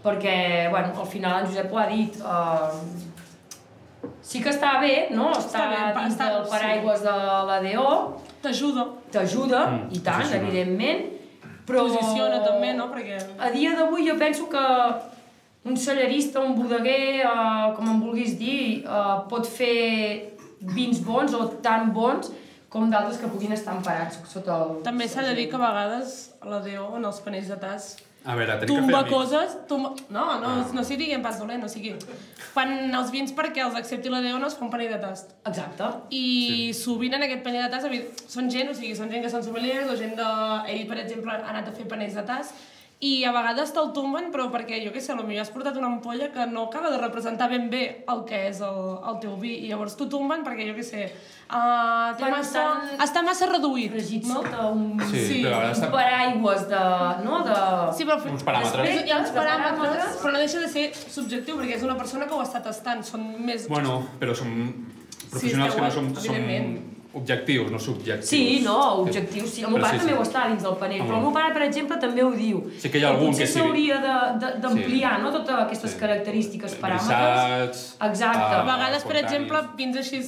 perquè 0.06 0.68
bueno, 0.70 0.94
al 1.02 1.08
final 1.10 1.42
en 1.42 1.50
Josep 1.50 1.74
ho 1.74 1.80
ha 1.82 1.88
dit, 1.90 2.22
uh, 2.22 4.08
sí 4.22 4.44
que 4.44 4.52
està 4.54 4.76
bé, 4.84 5.08
no? 5.16 5.32
Està, 5.34 5.66
Està 5.66 5.68
bé, 5.74 5.84
dins 5.98 6.14
està- 6.16 6.30
del 6.36 6.48
paraigües 6.52 7.02
de 7.10 7.18
la 7.50 7.60
DO, 7.66 7.92
T'ajuda. 8.44 8.86
t'ajuda, 9.12 9.66
Mm, 9.72 9.88
i 9.98 10.00
tant, 10.06 10.34
evidentment, 10.42 11.08
però... 11.68 11.86
Posiciona 11.86 12.42
també, 12.46 12.72
no? 12.78 12.88
Perquè... 12.94 13.20
A 13.38 13.52
dia 13.54 13.76
d'avui 13.78 14.08
jo 14.08 14.16
penso 14.20 14.48
que 14.52 14.64
un 15.68 15.78
cellerista, 15.78 16.42
un 16.42 16.56
bodeguer, 16.56 17.22
eh, 17.28 17.70
com 17.76 17.92
en 17.92 18.02
vulguis 18.02 18.38
dir, 18.40 18.84
eh, 18.88 19.16
pot 19.30 19.48
fer 19.48 20.34
vins 20.60 21.04
bons 21.06 21.36
o 21.38 21.46
tan 21.64 21.92
bons 21.94 22.32
com 22.72 22.90
d'altres 22.92 23.20
que 23.22 23.30
puguin 23.32 23.54
estar 23.56 23.76
emparats 23.78 24.20
sota 24.32 24.58
el... 24.58 24.80
També 24.88 25.08
s'ha 25.08 25.24
de 25.28 25.36
dir 25.38 25.48
que 25.52 25.60
a 25.60 25.64
vegades 25.64 26.18
la 26.48 26.60
Déu 26.64 26.98
en 26.98 27.06
els 27.08 27.22
panells 27.24 27.52
de 27.52 27.60
tas 27.62 27.94
A 28.26 28.36
veure, 28.36 28.58
tenim 28.60 28.76
que 28.76 28.82
tumba 28.82 29.04
fer 29.04 29.14
amics. 29.14 29.14
coses, 29.16 29.58
tumba... 29.68 29.90
No, 30.10 30.24
no, 30.42 30.48
Ah. 30.48 30.66
no 30.74 30.84
sigui 30.84 31.06
dient 31.06 31.24
pas 31.24 31.38
dolent, 31.40 31.64
o 31.64 31.68
sigui, 31.72 31.94
fan 32.54 32.94
els 32.94 33.12
vins 33.12 33.32
perquè 33.32 33.64
els 33.64 33.76
accepti 33.76 34.10
la 34.10 34.20
Déu 34.22 34.38
no 34.40 34.48
es 34.48 34.56
fa 34.56 34.66
un 34.66 34.72
panell 34.72 34.92
de 34.92 35.00
tast. 35.00 35.32
Exacte. 35.48 35.84
I 36.12 36.74
sovint 36.74 37.14
en 37.14 37.24
aquest 37.24 37.44
panell 37.44 37.64
de 37.64 37.70
tast, 37.70 37.88
són 38.28 38.50
gent, 38.52 38.70
o 38.70 38.74
sigui, 38.74 38.96
són 38.96 39.10
gent 39.12 39.24
que 39.24 39.30
són 39.30 39.44
sommeliers, 39.44 39.88
o 39.90 39.96
gent 39.96 40.16
de... 40.18 40.28
Ell, 40.74 40.88
per 40.88 40.98
exemple, 41.06 41.32
ha 41.32 41.50
anat 41.54 41.70
a 41.70 41.72
fer 41.78 41.86
panells 41.88 42.16
de 42.20 42.24
tast, 42.28 42.54
i 43.00 43.24
a 43.30 43.32
vegades 43.32 43.70
te'l 43.76 43.92
tomben, 43.94 44.32
però 44.34 44.48
perquè, 44.50 44.80
jo 44.82 44.90
què 44.90 44.98
sé, 45.06 45.14
potser 45.14 45.38
has 45.38 45.52
portat 45.54 45.76
una 45.78 45.86
ampolla 45.86 46.32
que 46.34 46.48
no 46.50 46.64
acaba 46.66 46.90
de 46.90 46.98
representar 46.98 47.46
ben 47.52 47.68
bé 47.70 48.04
el 48.10 48.24
que 48.26 48.48
és 48.48 48.58
el, 48.66 48.80
el 49.12 49.20
teu 49.22 49.36
vi, 49.38 49.52
i 49.66 49.68
llavors 49.70 49.94
t'ho 50.00 50.08
tomben 50.10 50.42
perquè, 50.44 50.66
jo 50.66 50.74
què 50.74 50.82
sé, 50.88 51.04
uh, 51.46 52.16
té 52.18 52.24
Bueno, 52.26 52.38
massa, 52.40 52.64
estan- 52.82 53.06
està 53.06 53.22
massa 53.28 53.46
reduït, 53.52 53.94
Regit 53.94 54.26
no? 54.26 54.42
sota 54.42 54.66
un, 54.74 54.98
Sí, 55.12 55.22
Sí. 55.28 55.44
però 55.46 55.60
un 55.68 55.76
està... 55.78 55.92
paraigües 55.94 56.66
de... 56.74 56.82
No? 57.24 57.44
de... 57.46 57.60
Sí, 58.00 58.04
però 58.10 58.18
Uns 58.34 58.44
paràmetres. 58.50 58.82
Després 58.82 59.06
hi 59.06 59.12
ha 59.14 59.20
uns 59.22 59.30
paràmetres, 59.38 59.80
paràmetres. 59.80 60.20
però 60.24 60.34
no 60.34 60.40
deixa 60.42 60.60
de 60.66 60.68
ser 60.74 60.88
subjectiu, 60.96 61.56
perquè 61.62 61.78
és 61.78 61.84
una 61.86 61.98
persona 62.02 62.26
que 62.26 62.34
ho 62.34 62.42
està 62.42 62.64
tastant, 62.66 63.06
són 63.06 63.30
més... 63.46 63.70
Bueno, 63.70 64.00
però 64.20 64.34
som 64.34 64.50
professionals 65.30 65.76
esteu 65.76 65.84
que 65.84 65.86
no 65.86 65.92
som, 65.94 66.16
som. 66.16 66.97
Objectius, 67.20 67.72
no 67.74 67.80
subjectius. 67.80 68.30
Sí, 68.30 68.62
no, 68.64 68.78
objectius, 69.04 69.50
sí. 69.56 69.64
El 69.64 69.72
meu 69.74 69.82
pare 69.82 69.98
sí, 69.98 70.04
també 70.06 70.14
sí. 70.14 70.20
ho 70.20 70.26
està 70.26 70.44
dins 70.52 70.64
del 70.68 70.76
panell, 70.82 71.04
però 71.08 71.18
el 71.20 71.24
meu 71.28 71.34
pare, 71.36 71.54
per 71.58 71.64
exemple, 71.68 71.98
també 72.04 72.24
ho 72.24 72.32
diu. 72.36 72.62
Sí 72.82 72.90
que 72.94 73.00
hi 73.02 73.06
ha 73.08 73.10
algun 73.16 73.36
que 73.36 73.46
sí. 73.48 73.54
s'hauria 73.60 73.98
d'ampliar, 74.62 75.16
no?, 75.24 75.32
totes 75.36 75.56
aquestes 75.66 75.92
Sí. 75.96 76.00
característiques, 76.04 76.76
paràmetres. 76.82 77.08
Brissats... 77.08 77.84
Exacte. 78.12 78.54
A 78.54 78.62
Ah, 78.62 78.64
vegades, 78.70 79.04
per 79.04 79.18
exemple, 79.24 79.62
vins 79.78 79.98
així 79.98 80.22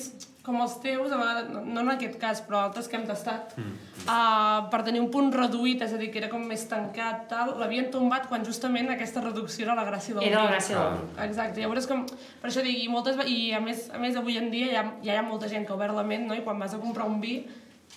com 0.50 0.60
els 0.66 0.76
teus, 0.82 1.12
no- 1.14 1.62
no 1.66 1.82
en 1.86 1.89
aquest 1.93 2.18
cas, 2.20 2.41
però 2.47 2.64
altres 2.66 2.88
que 2.89 2.97
hem 2.97 3.06
tastat, 3.08 3.54
Mm. 3.58 3.74
uh, 4.10 4.70
per 4.72 4.82
tenir 4.84 5.00
un 5.02 5.10
punt 5.14 5.32
reduït, 5.34 5.82
és 5.86 5.93
a 5.93 5.97
dir, 6.02 6.10
que 6.12 6.18
era 6.20 6.30
com 6.30 6.41
més 6.47 6.66
tancat, 6.68 7.28
tal, 7.30 7.54
l'havien 7.60 7.89
tombat 7.93 8.28
quan 8.28 8.43
justament 8.45 8.89
aquesta 8.89 9.22
reducció 9.22 9.66
era 9.66 9.76
la 9.76 9.86
gràcia 9.86 10.16
del 10.16 10.24
Era 10.28 10.43
la 10.43 10.52
gràcia 10.52 10.76
del 10.76 10.97
vi. 10.97 11.24
Exacte, 11.30 11.62
llavors 11.62 11.88
com, 11.88 12.06
per 12.41 12.50
això 12.50 12.64
dic, 12.66 12.84
i, 12.84 12.88
moltes, 12.89 13.16
i 13.28 13.54
a 13.54 13.60
més, 13.62 13.89
a 13.93 13.97
més 14.02 14.16
avui 14.16 14.38
en 14.38 14.50
dia 14.52 14.68
ja, 14.74 14.84
ja 15.04 15.14
hi 15.14 15.18
ha 15.18 15.22
molta 15.24 15.47
gent 15.47 15.66
que 15.66 15.72
ha 15.74 15.76
obert 15.76 15.93
la 15.95 16.04
ment, 16.04 16.28
no? 16.28 16.34
i 16.36 16.41
quan 16.41 16.60
vas 16.60 16.74
a 16.74 16.80
comprar 16.80 17.06
un 17.08 17.20
vi 17.22 17.45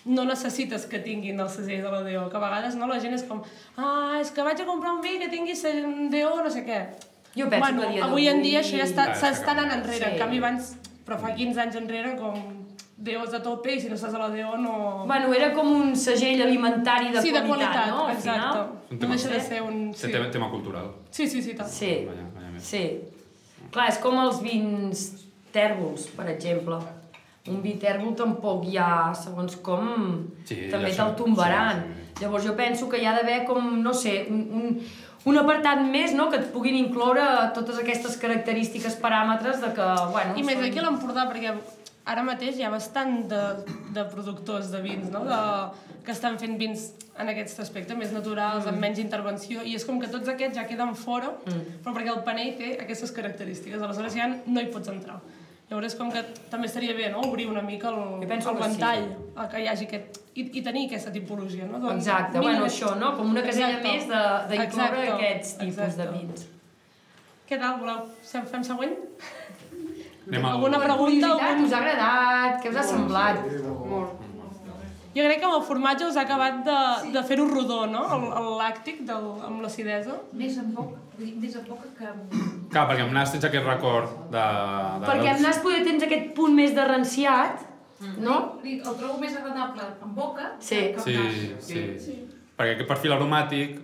no 0.07 0.24
necessites 0.24 0.86
que 0.86 0.98
tinguin 0.98 1.38
el 1.38 1.48
segell 1.53 1.82
de 1.82 1.90
la 1.90 2.00
DO, 2.03 2.28
que 2.30 2.36
a 2.36 2.40
vegades 2.40 2.74
no, 2.74 2.86
la 2.88 2.98
gent 2.98 3.14
és 3.14 3.22
com 3.28 3.42
ah, 3.76 4.18
és 4.20 4.30
que 4.32 4.42
vaig 4.42 4.61
a 4.61 4.64
comprar 4.66 4.92
un 4.94 5.00
vi 5.03 5.18
que 5.20 5.28
tingui 5.28 5.53
DO 6.11 6.42
no 6.42 6.50
sé 6.50 6.64
què. 6.66 6.80
Jo 7.36 7.48
penso 7.48 7.61
bueno, 7.72 7.92
que 7.94 8.00
avui 8.03 8.26
en 8.28 8.42
dia 8.42 8.61
això 8.61 8.76
ja 8.76 8.84
està, 8.84 9.07
Ah, 9.11 9.14
s'està 9.14 9.30
està 9.32 9.50
anant 9.53 9.70
enrere, 9.72 10.05
Sí. 10.05 10.11
en 10.12 10.18
canvi 10.18 10.38
abans, 10.38 10.76
però 11.05 11.18
fa 11.18 11.32
15 11.34 11.61
anys 11.61 11.76
enrere 11.80 12.16
com 12.16 12.34
DOs 13.03 13.32
a 13.34 13.40
tope 13.42 13.72
i 13.74 13.80
si 13.82 13.88
no 13.90 13.96
estàs 13.96 14.14
a 14.14 14.18
la 14.20 14.28
DO 14.30 14.57
no... 14.62 14.74
Bueno, 15.07 15.32
era 15.34 15.53
com 15.53 15.66
un 15.72 15.96
segell 15.98 16.42
alimentari 16.44 17.11
de 17.11 17.22
sí, 17.24 17.32
de 17.34 17.40
qualitat, 17.42 17.72
qualitat, 17.72 17.88
no? 17.90 18.05
Al 18.07 18.12
exacte. 18.14 18.40
final. 18.40 18.68
Un 18.90 18.96
No 18.96 18.98
tema- 19.00 19.14
deixa 19.16 19.28
de 19.32 19.40
ser 19.40 19.62
un... 19.62 19.80
Sí. 19.94 20.07
Sí, 20.07 20.12
Tema, 20.12 20.30
tema 20.30 20.50
cultural. 20.50 20.90
sí, 21.11 21.26
sí, 21.28 21.42
sí, 21.42 21.55
tal. 21.55 21.66
Sí, 21.68 22.07
vaja 22.07 22.50
més. 22.53 22.62
sí. 22.62 22.84
Clar, 23.72 23.88
és 23.88 23.98
com 23.98 24.18
els 24.20 24.42
vins 24.44 25.03
tèrbols, 25.53 26.07
per 26.16 26.28
exemple. 26.30 26.78
un 27.48 27.57
vi 27.62 27.72
tèrbol 27.74 28.12
tampoc 28.14 28.66
hi 28.70 28.76
ha, 28.78 29.11
segons 29.18 29.57
com, 29.66 30.28
Sí, 30.46 30.68
també 30.70 30.92
ja 30.94 31.09
te'l 31.09 31.16
tombaran. 31.18 31.80
Sí, 31.82 32.22
Llavors 32.22 32.44
jo 32.46 32.53
penso 32.55 32.86
que 32.88 33.00
hi 33.03 33.07
ha 33.09 33.14
d'haver 33.16 33.40
com, 33.48 33.80
no 33.82 33.90
sé, 33.92 34.26
un, 34.30 34.42
un, 34.55 34.76
un 35.24 35.38
apartat 35.38 35.82
més, 35.86 36.14
no?, 36.18 36.28
que 36.30 36.40
et 36.40 36.48
puguin 36.54 36.74
incloure 36.80 37.22
totes 37.54 37.78
aquestes 37.78 38.16
característiques, 38.18 38.96
paràmetres 39.02 39.60
de 39.62 39.70
que, 39.76 39.86
bueno... 40.10 40.34
I 40.36 40.42
més 40.42 40.58
són- 40.58 40.66
aquí 40.70 40.80
a 40.82 40.86
l'Empordà, 40.88 41.28
perquè 41.30 41.54
ara 42.04 42.24
mateix 42.26 42.58
hi 42.58 42.64
ha 42.66 42.70
bastant 42.72 43.28
de, 43.30 43.42
de 43.94 44.04
productors 44.10 44.72
de 44.72 44.80
vins, 44.82 45.10
no? 45.14 45.22
De, 45.28 45.38
que 46.02 46.10
estan 46.10 46.34
fent 46.40 46.56
vins 46.58 46.88
en 47.22 47.28
aquest 47.30 47.60
aspecte, 47.62 47.94
més 47.94 48.10
naturals, 48.10 48.66
amb 48.66 48.80
menys 48.82 48.98
intervenció, 48.98 49.62
i 49.62 49.76
és 49.78 49.84
com 49.86 50.00
que 50.02 50.08
tots 50.10 50.26
aquests 50.32 50.58
ja 50.58 50.64
queden 50.66 50.96
fora, 50.98 51.28
però 51.46 51.92
perquè 51.94 52.10
el 52.10 52.24
panell 52.26 52.56
té 52.58 52.72
aquestes 52.82 53.12
característiques, 53.14 53.78
aleshores 53.80 54.16
ja 54.18 54.26
no 54.32 54.58
hi 54.60 54.70
pots 54.74 54.90
entrar. 54.90 55.20
Llavors 55.72 55.88
és 55.88 55.94
com 55.96 56.10
que 56.12 56.20
també 56.52 56.68
estaria 56.68 56.92
bé, 56.92 57.06
no?, 57.08 57.22
obrir 57.24 57.46
una 57.48 57.62
mica 57.64 57.88
el, 57.88 58.26
penso 58.28 58.50
el 58.50 58.58
que 58.58 58.64
sí. 58.66 58.72
ventall, 58.74 59.04
a 59.40 59.46
que 59.48 59.62
hi 59.62 59.68
hagi 59.70 59.86
aquest... 59.88 60.18
I, 60.36 60.42
i 60.58 60.62
tenir 60.66 60.82
aquesta 60.90 61.12
tipologia, 61.14 61.64
no? 61.70 61.78
Doncs, 61.80 62.04
Exacte, 62.04 62.36
mínim- 62.36 62.44
bueno, 62.50 62.66
això, 62.68 62.90
no? 63.00 63.14
Com 63.16 63.30
una 63.32 63.40
casella 63.46 63.78
Exacte. 63.78 63.94
més 63.94 64.04
de- 64.10 64.50
d'incloure 64.50 65.06
aquests 65.14 65.54
tipus 65.62 65.78
de 65.80 65.86
exacte. 65.86 66.18
vins. 66.18 66.44
Què 67.48 67.58
tal, 67.62 67.78
voleu? 67.80 68.02
Fem, 68.32 68.44
fem 68.52 68.66
següent? 68.68 68.92
Anem 70.28 70.44
al... 70.44 70.50
Alguna 70.58 70.82
pregunta? 70.84 71.32
Algun... 71.38 71.64
us 71.64 71.72
ha 71.72 71.80
agradat? 71.80 72.60
Què 72.60 72.74
us 72.74 72.80
ha 72.82 72.84
semblat? 72.92 73.40
Jo 75.14 75.24
crec 75.26 75.40
que 75.42 75.44
amb 75.44 75.56
el 75.58 75.62
formatge 75.66 76.06
us 76.08 76.16
ha 76.16 76.22
acabat 76.24 76.62
de, 76.64 76.76
de 77.12 77.22
fer-ho 77.28 77.44
rodó, 77.48 77.82
no? 77.86 78.02
El, 78.16 78.22
el 78.40 78.46
làctic 78.60 79.02
del, 79.08 79.26
amb 79.44 79.60
l'acidesa. 79.60 80.14
Més 80.32 80.56
en 80.62 80.70
poc, 80.72 80.94
vull 81.18 81.26
dir, 81.26 81.34
més 81.42 81.56
en 81.60 81.66
poc 81.68 81.82
que... 81.98 82.08
Clar, 82.72 82.86
perquè 82.88 83.04
amb 83.04 83.12
nas 83.12 83.32
tens 83.34 83.44
aquest 83.44 83.66
record 83.68 84.08
de... 84.32 84.46
de 85.02 85.10
Perquè 85.10 85.34
amb 85.34 85.44
nas 85.44 85.58
poder 85.60 85.82
tens 85.84 86.06
aquest 86.06 86.30
punt 86.38 86.56
més 86.56 86.72
de 86.74 86.86
ranciat, 86.88 87.60
no? 88.24 88.38
El 88.64 88.80
trobo 88.98 89.18
més 89.20 89.36
agradable 89.36 89.84
en 90.02 90.14
boca 90.16 90.52
Sí. 90.58 90.78
que 90.96 91.04
Sí, 91.04 91.14
en 91.14 91.26
nas. 91.58 91.66
sí. 92.08 92.14
Perquè 92.56 92.72
aquest 92.78 92.88
perfil 92.88 93.12
aromàtic 93.18 93.76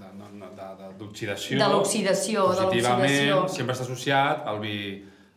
de- 0.00 0.14
de- 0.16 0.48
de- 0.56 0.70
de- 0.80 0.88
d'oxidació... 0.98 1.58
De 1.60 1.68
l'oxidació, 1.74 2.48
de 2.54 2.64
l'oxidació. 2.70 3.42
sempre 3.48 3.76
està 3.76 3.84
associat 3.84 4.48
al 4.48 4.58
vi, 4.64 4.78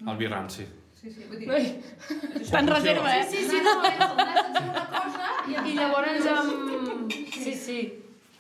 al 0.08 0.16
vi 0.18 0.28
ranci. 0.32 0.66
Sí, 1.04 1.12
sí, 1.12 1.26
vull 1.28 1.42
dir... 1.42 1.50
Ui, 1.52 1.66
està 2.40 2.62
en 2.64 2.70
reserva, 2.72 3.10
eh? 3.18 3.26
Sí, 3.28 3.42
sí, 3.50 3.58
no, 3.66 3.74
és 3.90 3.98
una 4.00 4.86
cosa 4.94 5.34
i, 5.52 5.58
I 5.58 5.74
llavors 5.76 6.30
amb... 6.32 7.12
Sí, 7.34 7.56
sí. 7.60 7.80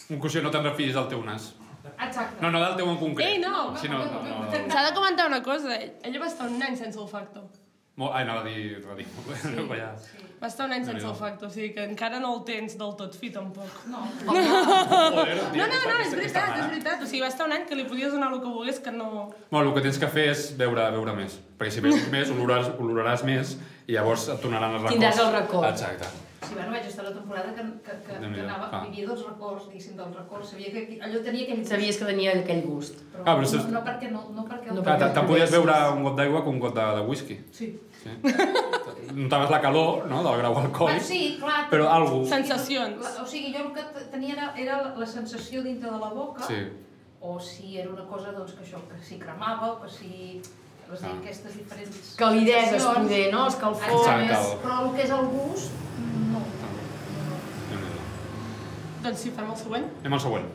Conclusió, 0.07 0.39
no 0.45 0.51
te'n 0.53 0.64
refis 0.70 0.93
del 0.95 1.09
teu 1.11 1.26
nas. 1.28 1.49
Exacte. 1.91 2.39
No, 2.39 2.53
no 2.53 2.61
del 2.64 2.78
teu 2.80 2.88
en 2.88 3.01
concret. 3.01 3.34
Ei, 3.34 3.41
no! 3.43 3.74
Sí, 3.82 3.91
no, 3.91 3.99
no, 3.99 4.22
no, 4.24 4.38
no. 4.45 4.64
S'ha 4.72 4.86
de 4.88 4.93
comentar 4.95 5.28
una 5.28 5.41
cosa. 5.43 5.76
Ella 5.76 6.24
va 6.24 6.32
estar 6.32 6.47
un 6.47 6.64
any 6.64 6.80
sense 6.80 6.99
olfacto. 7.03 7.43
Molt, 7.96 8.10
ai, 8.18 8.24
anava 8.26 8.41
a 8.41 8.46
dir... 8.48 8.80
A 8.89 8.96
dir 8.98 9.06
sí, 9.44 9.66
ja. 9.78 9.89
Va 10.41 10.48
estar 10.50 10.66
un 10.66 10.74
any 10.74 10.82
sense 10.82 10.98
Déu-n'hi-do. 10.98 11.12
olfacto, 11.14 11.46
o 11.48 11.54
sigui 11.54 11.70
que 11.76 11.84
encara 11.86 12.18
no 12.20 12.32
el 12.36 12.41
tens 12.48 12.74
del 12.80 12.96
tot 13.00 13.14
fi, 13.16 13.30
tampoc. 13.32 13.70
No. 13.88 14.02
Joder, 14.28 15.38
No, 15.54 15.68
no, 15.70 15.78
no, 15.86 16.00
és 16.02 16.16
veritat, 16.18 16.58
és 16.58 16.66
veritat. 16.74 17.04
O 17.06 17.08
sigui, 17.08 17.22
va 17.24 17.30
estar 17.32 17.46
un 17.48 17.54
any 17.56 17.68
que 17.70 17.78
li 17.78 17.86
podies 17.88 18.12
donar 18.12 18.32
el 18.34 18.41
que 18.41 18.50
volgués, 18.50 18.82
que 18.84 18.91
no... 18.91 19.30
Bueno, 19.52 19.70
el 19.70 19.76
que 19.78 19.86
tens 19.86 20.02
que 20.02 20.10
fer 20.12 20.26
és 20.34 20.44
veure, 20.60 20.89
veure 20.98 21.14
més. 21.22 21.38
Perquè 21.62 21.78
si 21.78 21.86
veus 21.86 22.10
més, 22.16 22.34
oloraràs, 22.34 22.74
oloraràs 22.82 23.24
més 23.30 23.56
i 23.88 23.94
llavors 23.96 24.26
et 24.34 24.41
tornaran 24.44 24.74
els 24.74 24.82
records. 24.88 24.98
Tindràs 24.98 25.22
el 25.28 25.32
record. 25.38 25.70
Exacte. 25.70 26.10
Sí, 26.44 26.54
bueno, 26.56 26.72
vaig 26.76 26.86
estar 26.89 27.06
la 27.06 27.14
temporada 27.16 27.54
que, 27.56 27.64
que, 27.86 27.94
que, 28.06 28.20
que 28.34 28.41
anava, 28.44 28.70
clar. 28.70 28.82
vivia 28.89 29.08
dels 29.08 29.24
records, 29.28 29.68
diguéssim, 29.70 29.96
dels 29.98 30.16
records. 30.18 30.50
Sabia 30.52 30.72
que 30.76 31.00
allò 31.02 31.22
tenia 31.24 31.44
aquell... 31.48 31.64
Sabies 31.66 31.98
que 32.02 32.06
tenia 32.10 32.34
aquell 32.39 32.62
gust. 32.68 33.00
Però, 33.14 33.24
Ah, 33.26 33.36
però 33.39 33.48
no, 33.64 33.72
no, 33.78 33.82
perquè 33.88 34.12
no, 34.12 34.22
no 34.36 34.46
perquè... 34.50 34.74
No 34.76 34.84
perquè 34.86 35.10
te'n 35.16 35.28
podies 35.32 35.52
veure 35.56 35.78
un 35.96 36.04
got 36.10 36.16
d'aigua 36.20 36.44
com 36.44 36.56
un 36.58 36.62
got 36.68 36.76
de, 36.78 36.86
de 37.00 37.06
whisky. 37.10 37.39
Sí. 37.52 37.72
Sí. 38.04 38.10
Notaves 39.14 39.50
la 39.52 39.60
calor 39.62 40.06
no, 40.10 40.24
del 40.26 40.38
grau 40.41 40.56
Ah, 40.58 40.64
alcohòlic, 40.66 41.02
sí, 41.06 41.22
clar. 41.39 41.68
però 41.72 41.88
algú... 41.94 42.24
Sensacions. 42.28 43.00
La, 43.04 43.12
o 43.24 43.28
sigui, 43.28 43.54
jo 43.56 43.64
el 43.68 43.72
que 43.76 43.84
tenia 44.12 44.34
era, 44.36 44.50
era 44.60 44.80
la 44.98 45.06
sensació 45.08 45.64
dintre 45.64 45.91
de 45.91 46.00
la 46.02 46.10
boca, 46.12 46.44
Sí. 46.48 46.60
o 47.22 47.39
si 47.39 47.78
era 47.80 47.89
una 47.89 48.04
cosa 48.10 48.34
doncs, 48.36 48.52
que 48.58 48.66
això, 48.66 48.82
que 48.89 49.00
si 49.04 49.20
cremava, 49.20 49.74
o 49.74 49.82
que 49.84 49.89
si... 49.89 50.41
Dir, 51.02 51.10
Ah. 51.10 51.18
aquestes 51.22 51.54
diferents 51.58 52.16
Calideses, 52.18 52.84
poder, 52.84 53.32
no? 53.34 53.46
Més, 53.48 54.52
però 54.64 54.76
el 54.84 54.91
que 54.96 55.02
és 55.04 55.10
el 55.10 55.26
gust, 55.34 55.72
no. 56.32 56.41
Déu-n'hi-do. 57.72 58.02
Doncs 59.04 59.20
sí, 59.24 59.32
fem 59.36 59.50
el 59.52 59.58
següent. 59.58 59.86
Anem 60.02 60.14
al 60.14 60.20
següent. 60.20 60.46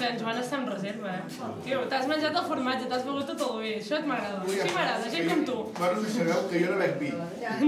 que 0.05 0.13
en 0.13 0.19
Joan 0.21 0.39
està 0.41 0.59
en 0.61 0.67
reserva, 0.69 1.13
eh? 1.17 1.51
Tio, 1.65 1.81
t'has 1.89 2.07
menjat 2.11 2.37
el 2.37 2.47
formatge, 2.49 2.89
t'has 2.91 3.05
begut 3.07 3.31
tot 3.31 3.45
el 3.47 3.55
vi. 3.63 3.73
Això 3.79 3.97
et 3.99 4.09
m'agrada. 4.11 4.43
Així 4.45 4.75
m'agrada, 4.75 5.11
gent 5.15 5.31
com 5.31 5.45
tu. 5.49 5.57
Bueno, 5.79 6.03
si 6.05 6.13
sabeu 6.19 6.45
que 6.51 6.61
jo 6.65 6.75
no 6.75 6.79
bec 6.83 6.99
vi. 7.01 7.11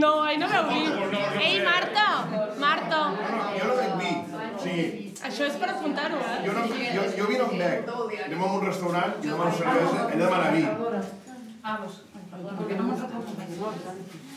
No, 0.02 0.12
ai, 0.26 0.36
no 0.42 0.50
veu 0.52 0.68
vi. 0.68 0.82
Ei, 1.46 1.56
Marta! 1.64 2.06
Marta! 2.60 3.00
Jo 3.56 3.70
no 3.70 3.78
bec 3.80 3.96
vi. 4.02 4.12
O 4.36 4.62
sigui, 4.66 4.86
Això 5.26 5.46
és 5.48 5.54
per 5.58 5.70
apuntar-ho, 5.72 6.18
eh? 6.20 6.40
jo, 6.44 6.52
no, 6.52 6.64
jo, 6.68 7.04
jo 7.16 7.26
vi 7.30 7.38
no 7.40 7.46
en 7.48 7.62
bec. 7.62 7.88
Anem 8.26 8.42
a 8.44 8.50
un 8.58 8.66
restaurant, 8.66 9.16
jo 9.22 9.32
demano 9.32 9.56
cervesa, 9.56 10.04
ell 10.12 10.24
demana 10.26 10.52
vi. 10.52 10.64
Ah, 11.64 11.80
doncs, 11.80 12.02
perquè 12.60 12.76
no 12.76 12.90
m'ha 12.90 13.00
fet 13.00 14.35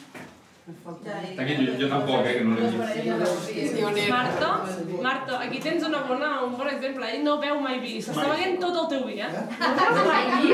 Aquí, 1.37 1.53
jo, 1.65 1.73
jo 1.79 1.87
tampoc, 1.89 2.25
eh, 2.25 2.33
que 2.37 2.43
no 2.43 2.55
l'he 2.55 2.63
vist. 2.69 4.09
Marta, 4.09 4.49
Marta, 5.01 5.39
aquí 5.45 5.59
tens 5.59 5.83
una 5.87 6.01
bona, 6.09 6.29
un 6.45 6.57
bon 6.57 6.69
exemple. 6.69 7.05
Ell 7.13 7.23
no 7.23 7.37
veu 7.41 7.59
mai 7.63 7.79
vi. 7.83 7.93
S'està 8.03 8.25
beguent 8.31 8.59
tot 8.61 8.75
el 8.83 8.87
teu 8.93 9.01
vi, 9.07 9.15
eh? 9.21 9.31
No 9.63 9.69
veus 9.79 9.99
mai 10.09 10.25
vi? 10.35 10.49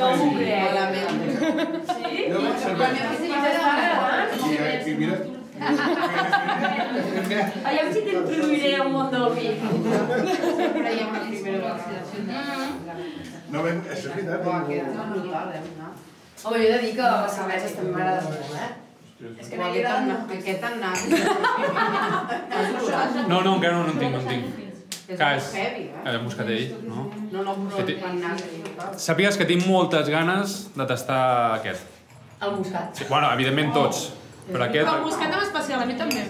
No 0.00 0.08
vi. 0.20 0.28
crec. 0.38 0.70
Sí? 1.90 2.10
Jo. 2.30 2.38
I, 4.50 4.56
eh, 4.56 4.76
i 4.86 4.96
mira... 5.00 5.16
Aviam 7.68 7.88
si 7.92 8.00
t'introduiré 8.06 8.74
al 8.80 8.88
món 8.94 9.10
del 9.12 9.26
vi. 9.36 9.48
Sempre 9.60 10.94
hi 10.94 11.00
ha 11.00 11.08
una 11.08 11.20
primera. 11.26 11.70
No 13.50 13.64
bec... 13.66 13.76
Això 13.90 14.06
és 14.08 14.14
veritat. 14.14 14.40
Home, 16.42 16.56
jo 16.56 16.64
he 16.64 16.72
de 16.72 16.78
dir 16.80 16.94
que 16.96 17.02
la 17.02 17.28
cervesa 17.28 17.74
també 17.76 17.90
m'agrada 17.92 18.22
molt, 18.24 18.54
eh? 18.56 18.89
És 19.20 19.50
que 19.50 19.56
no 19.60 19.66
li 19.68 19.82
agrada 19.84 20.14
aquest 20.32 20.62
anat. 20.64 20.98
No, 23.28 23.42
no, 23.44 23.54
encara 23.56 23.74
no, 23.76 23.82
no 23.84 23.92
en 23.92 23.98
tinc, 24.00 24.12
no 24.14 24.20
en 24.20 24.28
tinc. 24.30 24.46
Clar, 25.10 25.32
és 25.36 25.48
heavy, 25.58 25.88
eh? 25.90 26.02
el 26.06 26.20
moscatell, 26.22 26.68
no? 26.86 27.08
No, 27.32 27.42
no, 27.42 27.54
Que 27.74 27.84
però 27.98 28.12
nas. 28.14 28.44
Sàpigues 29.02 29.36
que 29.36 29.46
tinc 29.48 29.66
moltes 29.66 30.08
ganes 30.12 30.54
de 30.76 30.86
tastar 30.86 31.22
aquest. 31.58 31.98
El 32.40 32.54
moscat. 32.56 32.94
Sí, 32.96 33.04
bueno, 33.10 33.26
evidentment 33.34 33.74
tots, 33.74 34.06
però 34.46 34.54
Però 34.54 34.64
el 34.64 34.68
aquest... 34.70 35.02
moscat 35.04 35.34
en 35.34 35.42
especial, 35.48 35.82
a 35.82 35.88
mi 35.90 35.98
també. 35.98 36.22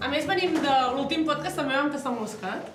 A 0.00 0.08
més, 0.12 0.26
venim 0.28 0.56
de 0.64 0.78
l'últim 0.96 1.22
podcast, 1.28 1.60
també 1.60 1.76
vam 1.76 1.92
tastar 1.92 2.14
el 2.14 2.18
moscat. 2.24 2.72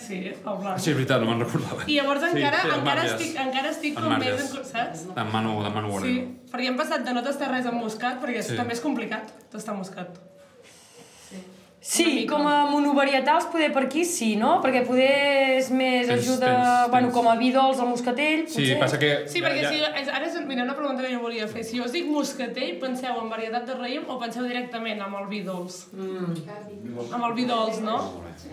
Sí, 0.00 0.18
el 0.32 0.56
blanc. 0.62 0.78
Sí, 0.80 0.90
és 0.90 0.96
veritat, 0.96 1.20
no 1.20 1.28
me'n 1.30 1.42
recordava. 1.44 1.84
I 1.86 1.98
llavors 1.98 2.22
encara, 2.30 2.60
sí, 2.64 2.70
encara, 2.78 3.02
estic, 3.10 3.34
encara 3.44 3.70
estic 3.74 3.94
com 3.98 4.08
marges. 4.08 4.40
més... 4.40 4.54
En, 4.56 4.64
saps? 4.72 5.02
Demano, 5.14 5.54
demano 5.66 5.88
Sí, 5.88 5.92
Moreno. 5.92 6.26
perquè 6.52 6.70
hem 6.72 6.78
passat 6.80 7.04
de 7.06 7.12
no 7.18 7.22
tastar 7.26 7.50
res 7.52 7.66
amb 7.70 7.82
moscat, 7.82 8.20
perquè 8.22 8.42
Sí. 8.42 8.50
sí. 8.54 8.56
també 8.56 8.74
és 8.78 8.80
complicat 8.80 9.30
tastar 9.52 9.74
moscat. 9.76 10.16
Sí, 11.80 12.26
com 12.28 12.44
a 12.46 12.66
monovarietals 12.68 13.46
poder 13.48 13.70
per 13.72 13.86
aquí 13.86 14.04
sí, 14.04 14.34
no? 14.36 14.58
Perquè 14.60 14.82
poder 14.84 15.56
és 15.56 15.70
més 15.72 16.06
Tens- 16.06 16.26
ajuda, 16.26 16.46
tens- 16.50 16.90
bueno, 16.92 17.06
tens- 17.08 17.14
com 17.16 17.28
a 17.28 17.36
vi 17.40 17.48
dolç 17.54 17.80
al 17.80 17.88
moscatell, 17.88 18.42
Sí, 18.46 18.60
potser. 18.66 18.78
passa 18.78 18.98
que... 18.98 19.10
Sí, 19.26 19.40
perquè 19.40 19.62
ja- 19.62 19.70
si, 19.72 20.10
ara 20.10 20.26
és, 20.26 20.36
mira, 20.46 20.62
una 20.64 20.76
pregunta 20.76 21.02
que 21.02 21.14
jo 21.14 21.20
volia 21.20 21.48
fer. 21.48 21.64
Si 21.64 21.78
jo 21.78 21.84
us 21.84 21.92
dic 21.92 22.04
moscatell, 22.06 22.78
penseu 22.78 23.16
en 23.22 23.30
varietat 23.30 23.64
de 23.66 23.74
raïm 23.80 24.04
o 24.08 24.18
penseu 24.20 24.44
directament 24.44 25.00
amb 25.00 25.16
el 25.22 25.26
vi 25.32 25.40
dolç? 25.42 25.86
Mm. 25.94 26.34
Amb 27.14 27.24
el 27.24 27.32
vi 27.34 27.46
dolç, 27.48 27.80
no? 27.80 27.96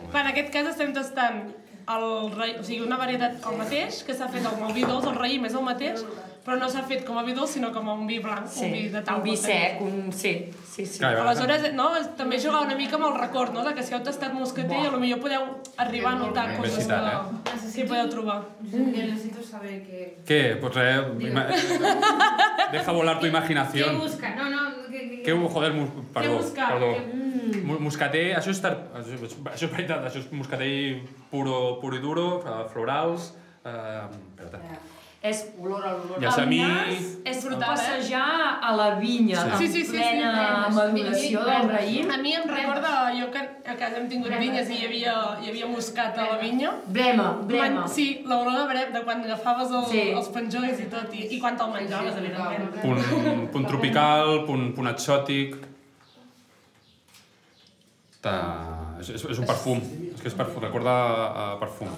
Clar, 0.10 0.24
en 0.24 0.32
aquest 0.32 0.50
cas 0.54 0.68
estem 0.72 0.94
tastant 0.94 1.44
el 1.88 2.32
raïm, 2.32 2.60
o 2.60 2.64
sigui, 2.64 2.82
una 2.88 2.96
varietat 2.98 3.44
el 3.46 3.58
mateix, 3.60 4.04
que 4.08 4.14
s'ha 4.16 4.28
fet 4.32 4.46
amb 4.46 4.64
el 4.70 4.74
vi 4.74 4.84
dolç, 4.88 5.06
el 5.08 5.16
raïm 5.20 5.46
és 5.46 5.54
el 5.54 5.64
mateix, 5.68 6.00
però 6.48 6.56
no 6.62 6.70
s'ha 6.72 6.86
fet 6.88 7.02
com 7.04 7.18
a 7.20 7.24
vi 7.28 7.34
dolç, 7.36 7.58
sinó 7.58 7.74
com 7.76 7.90
a 7.92 7.94
un 8.00 8.06
vi 8.08 8.22
blanc, 8.24 8.48
Sí, 8.48 8.64
un 8.66 8.72
vi 8.72 8.86
de 8.94 9.02
taula. 9.04 9.20
un 9.20 9.26
vi 9.28 9.36
sec, 9.36 9.82
un... 9.84 10.14
Sí, 10.16 10.32
sí, 10.64 10.86
sí. 10.86 11.00
Clar, 11.02 11.12
i 11.12 11.16
a 11.18 11.20
vegades- 11.26 11.42
Aleshores, 11.44 11.74
no, 11.76 11.90
també 12.16 12.40
jugar 12.40 12.62
una 12.66 12.76
mica 12.80 12.96
amb 12.96 13.10
el 13.10 13.18
record, 13.20 13.52
no?, 13.54 13.66
de 13.68 13.74
que 13.76 13.84
si 13.84 13.94
heu 13.94 14.00
tastat 14.06 14.32
a 14.32 14.92
lo 14.94 15.00
millor 15.04 15.20
podeu 15.20 15.44
arribar 15.76 16.14
a 16.14 16.20
notar 16.24 16.46
coses 16.56 16.88
que, 16.88 16.94
Diversitat, 16.94 17.76
que 17.76 17.86
podeu 17.92 18.10
trobar. 18.10 18.40
Jo 18.72 18.78
necessito 18.80 19.44
saber 19.44 19.84
què... 19.84 20.02
¿Qué? 20.26 20.42
Pues 20.62 20.74
eh, 20.78 21.04
deja 22.72 22.92
volar 22.92 23.20
tu 23.20 23.26
Què 23.26 23.30
imaginación. 23.30 24.00
busca? 24.00 24.36
No, 24.36 24.50
no... 24.50 24.88
Que, 24.90 25.24
Què, 25.28 25.36
joder, 25.52 25.74
mus, 25.74 25.90
perdó, 26.14 26.38
buscar? 26.40 26.72
perdó. 26.74 26.94
Què- 26.96 27.64
Mu- 27.68 27.80
Moscater, 27.84 28.26
això 28.40 28.52
és, 28.56 28.60
tar... 28.64 28.74
això, 28.96 29.16
és- 29.20 29.38
això 29.52 29.68
és 29.68 29.72
veritat, 29.72 30.06
això 30.08 30.20
és 30.24 30.32
moscatell 30.32 31.02
puro, 31.32 31.80
puro 31.82 31.96
i 32.00 32.00
duro, 32.00 32.28
eh, 32.48 32.62
florals... 32.72 33.34
Eh, 33.68 34.06
espera't. 34.40 34.96
És 35.28 35.40
olor 35.60 35.84
a 35.86 35.92
l'olor. 35.96 36.20
Llasamí. 36.24 36.60
El 36.62 36.70
nas 36.72 37.08
és 37.28 37.40
Brutal, 37.44 37.62
eh? 37.62 37.68
passejar 37.68 38.60
a 38.64 38.72
la 38.78 38.88
vinya, 39.02 39.42
Sí. 39.42 39.50
en 39.50 39.58
Sí, 39.58 39.68
sí, 39.68 39.74
sí, 39.74 39.86
sí. 39.86 39.92
plena 39.98 40.68
maduració 40.72 41.44
del 41.44 41.70
raïm. 41.74 42.12
A 42.14 42.18
mi 42.22 42.34
em 42.38 42.48
recorda, 42.48 42.92
jo 43.20 43.30
que 43.34 43.42
a 43.72 43.76
casa 43.76 43.98
hem 43.98 44.08
tingut 44.10 44.32
vinyes 44.40 44.70
i 44.70 44.78
hi 44.80 44.86
havia, 44.88 45.16
hi 45.44 45.50
havia 45.50 45.68
moscat 45.68 46.18
a 46.18 46.28
la 46.32 46.38
vinya. 46.42 46.72
Brema, 46.88 47.30
brema. 47.44 47.82
Man, 47.82 47.90
sí, 47.90 48.24
l'olor 48.26 48.54
de 48.62 48.66
brem, 48.74 48.94
de 48.94 49.04
quan 49.04 49.24
agafaves 49.26 49.72
el, 49.72 49.86
Sí. 49.92 50.04
els 50.12 50.30
penjolls 50.30 50.80
i 50.80 50.90
tot, 50.92 51.14
i, 51.14 51.28
i 51.36 51.40
quan 51.40 51.58
te'l 51.58 51.74
menjaves, 51.74 52.16
evidentment. 52.18 52.82
Punt, 52.82 53.50
punt 53.52 53.68
tropical, 53.68 54.46
punt, 54.46 54.74
punt 54.76 54.88
exòtic... 54.96 55.58
Ta... 58.22 58.34
És, 59.00 59.10
és, 59.14 59.24
és 59.30 59.38
un 59.38 59.46
perfum. 59.46 59.78
És 60.16 60.22
que 60.24 60.30
és 60.32 60.34
perfum, 60.34 60.64
recorda 60.64 60.94
uh, 61.28 61.60
perfum. 61.62 61.92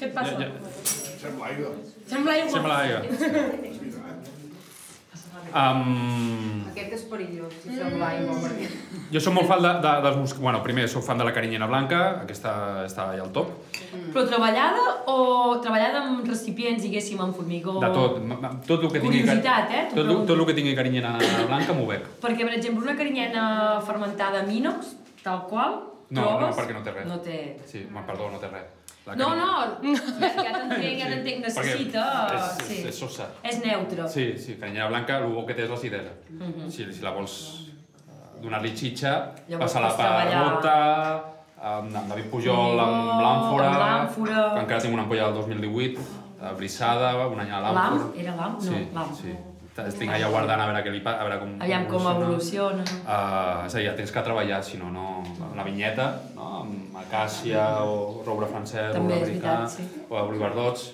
Què 0.00 0.08
et 0.08 0.14
passa? 0.16 0.32
Ja, 0.40 0.46
ja. 0.48 0.84
Sembla 1.20 1.50
aigua. 1.50 1.70
Sembla 2.08 2.32
aigua. 2.32 2.52
Sembla 2.54 2.76
aigua. 2.80 3.00
Um, 5.50 6.62
Aquest 6.70 6.92
és 6.94 7.02
perillós, 7.10 7.54
si 7.58 7.74
sembla 7.74 8.06
aigua, 8.14 8.36
perquè... 8.38 8.68
jo 9.10 9.22
soc 9.24 9.34
molt 9.34 9.48
fan 9.50 9.64
de, 9.64 9.72
de, 9.82 9.92
dels. 10.04 10.34
Bueno, 10.38 10.60
primer 10.62 10.84
soc 10.88 11.02
fan 11.04 11.18
de 11.18 11.26
la 11.26 11.32
carinyena 11.34 11.66
blanca, 11.66 11.98
aquesta 12.22 12.52
està 12.86 13.08
allà 13.10 13.26
al 13.26 13.32
top. 13.34 13.50
Però 14.14 14.24
treballada 14.30 14.86
o 15.10 15.18
treballada 15.64 16.04
amb 16.04 16.30
recipients, 16.30 16.80
diguéssim, 16.86 17.20
amb 17.20 17.36
formigó? 17.36 17.76
De 17.82 17.92
tot. 17.92 18.22
Tot 18.70 18.86
el 18.86 18.94
que 18.94 19.02
tingui... 19.02 19.24
Curiositat, 19.26 19.74
eh? 19.74 19.84
Tot, 19.92 20.14
tot 20.30 20.36
el 20.38 20.46
que 20.52 20.56
tingui 20.62 20.76
carinyena 20.78 21.16
blanca 21.50 21.76
m'ho 21.76 21.88
bec. 21.90 22.08
Perquè, 22.22 22.46
per 22.46 22.56
exemple, 22.56 22.86
una 22.86 22.96
carinyena 22.96 23.44
fermentada 23.84 24.44
amb 24.44 24.54
inox, 24.62 24.94
tal 25.26 25.44
qual, 25.50 25.80
No, 26.10 26.22
no, 26.24 26.30
trobes... 26.40 26.56
perquè 26.58 26.74
no 26.74 26.80
té 26.82 26.92
res. 26.94 27.04
No 27.06 27.16
té... 27.22 27.36
Sí, 27.70 27.84
perdó, 28.06 28.30
no 28.32 28.38
té 28.42 28.48
res. 28.50 28.79
La 29.06 29.14
No, 29.16 29.28
carinyena- 29.30 29.78
no, 29.82 29.92
ja 30.44 30.52
t'entenc, 30.52 30.98
ja 31.00 31.06
t'entenc, 31.08 31.38
necessita... 31.46 32.02
Perquè 32.30 32.36
és, 32.36 32.66
sí. 32.68 32.74
és, 32.82 32.84
és 32.92 32.98
sosa. 33.00 33.26
És 33.42 33.58
neutre. 33.64 34.06
Sí, 34.12 34.26
sí, 34.38 34.56
carinyena 34.60 34.88
blanca, 34.92 35.16
el 35.24 35.32
bo 35.32 35.46
que 35.48 35.54
té 35.56 35.64
és 35.64 35.70
l'acidesa. 35.72 36.12
Mhm. 36.30 36.68
si, 36.70 36.86
si 36.92 37.00
la 37.02 37.10
vols 37.16 37.34
eh, 38.06 38.40
donar-li 38.42 38.70
xitxa, 38.76 39.14
passa-la 39.58 39.90
per 39.96 40.12
gota, 40.36 40.76
amb 41.60 41.96
en 41.96 42.08
David 42.12 42.28
Pujol, 42.32 42.78
amb 42.80 43.20
l'àmfora, 43.24 43.68
amb 43.68 43.82
l'àmfora. 43.84 44.42
que 44.54 44.60
encara 44.66 44.80
tinc 44.84 44.94
una 44.94 45.02
ampolla 45.08 45.30
del 45.30 45.34
2018, 45.42 46.00
eh, 46.40 46.52
brissada, 46.56 47.14
un 47.26 47.40
any 47.40 47.50
a 47.50 47.60
L'am? 47.60 47.74
l'àmfora. 47.80 48.20
Era 48.22 48.36
l'am? 48.36 48.52
No, 48.54 48.60
Sí, 48.60 48.86
l'am. 48.94 49.14
sí. 49.16 49.34
Estic 49.80 50.10
allà 50.12 50.28
guardant 50.28 50.60
a 50.60 50.66
veure 50.68 50.80
què 50.84 50.90
li 50.92 51.00
pa, 51.00 51.14
a 51.20 51.24
veure 51.24 51.38
com, 51.40 51.52
Aviam 51.64 51.84
com 51.88 52.06
evoluciona. 52.10 52.82
Uh, 53.00 53.66
és 53.66 53.74
a 53.74 53.78
dir, 53.78 53.84
ja 53.86 53.94
tens 53.96 54.10
que 54.12 54.22
treballar, 54.26 54.58
si 54.66 54.76
no, 54.80 54.90
no... 54.92 55.22
La 55.56 55.64
vinyeta, 55.64 56.08
no? 56.36 56.48
amb 56.62 56.96
acàcia 57.00 57.62
o 57.86 58.22
roure 58.26 58.48
francès, 58.50 58.90
També 58.92 59.14
roure 59.14 59.30
americà, 59.30 59.54
veritat, 59.60 59.76
sí. 59.76 60.04
o 60.10 60.18
oliverdots, 60.26 60.88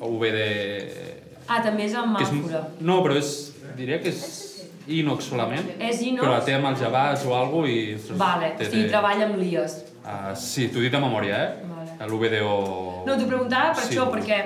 o 0.00 0.10
UV 0.16 0.26
de... 0.34 0.48
Ah, 1.48 1.60
també 1.64 1.86
és 1.86 1.94
amb 1.96 2.18
que 2.18 2.24
és, 2.26 2.32
no, 2.84 2.98
però 3.06 3.16
és, 3.20 3.30
diria 3.78 4.00
que 4.02 4.10
és 4.12 4.22
inox 4.98 5.28
solament, 5.30 5.68
És 5.78 6.00
inox? 6.02 6.22
però 6.24 6.32
la 6.36 6.42
té 6.46 6.54
amb 6.58 6.68
els 6.72 6.80
gebats 6.82 7.24
o 7.26 7.34
alguna 7.38 7.70
i... 7.70 7.94
Vale, 8.18 8.52
o 8.54 8.58
té- 8.60 8.68
sigui, 8.70 8.82
té- 8.84 8.92
treballa 8.92 9.28
amb 9.30 9.38
lies. 9.40 9.78
Uh, 10.06 10.34
sí, 10.38 10.68
t'ho 10.70 10.78
he 10.82 10.88
dit 10.88 10.94
de 10.94 11.00
memòria, 11.02 11.38
eh? 11.46 11.70
Vale. 11.70 12.10
L'UVDO... 12.10 12.50
No, 13.06 13.14
t'ho 13.16 13.26
preguntava 13.30 13.72
per 13.78 13.86
Sí. 13.86 13.94
això, 13.96 14.08
perquè 14.12 14.40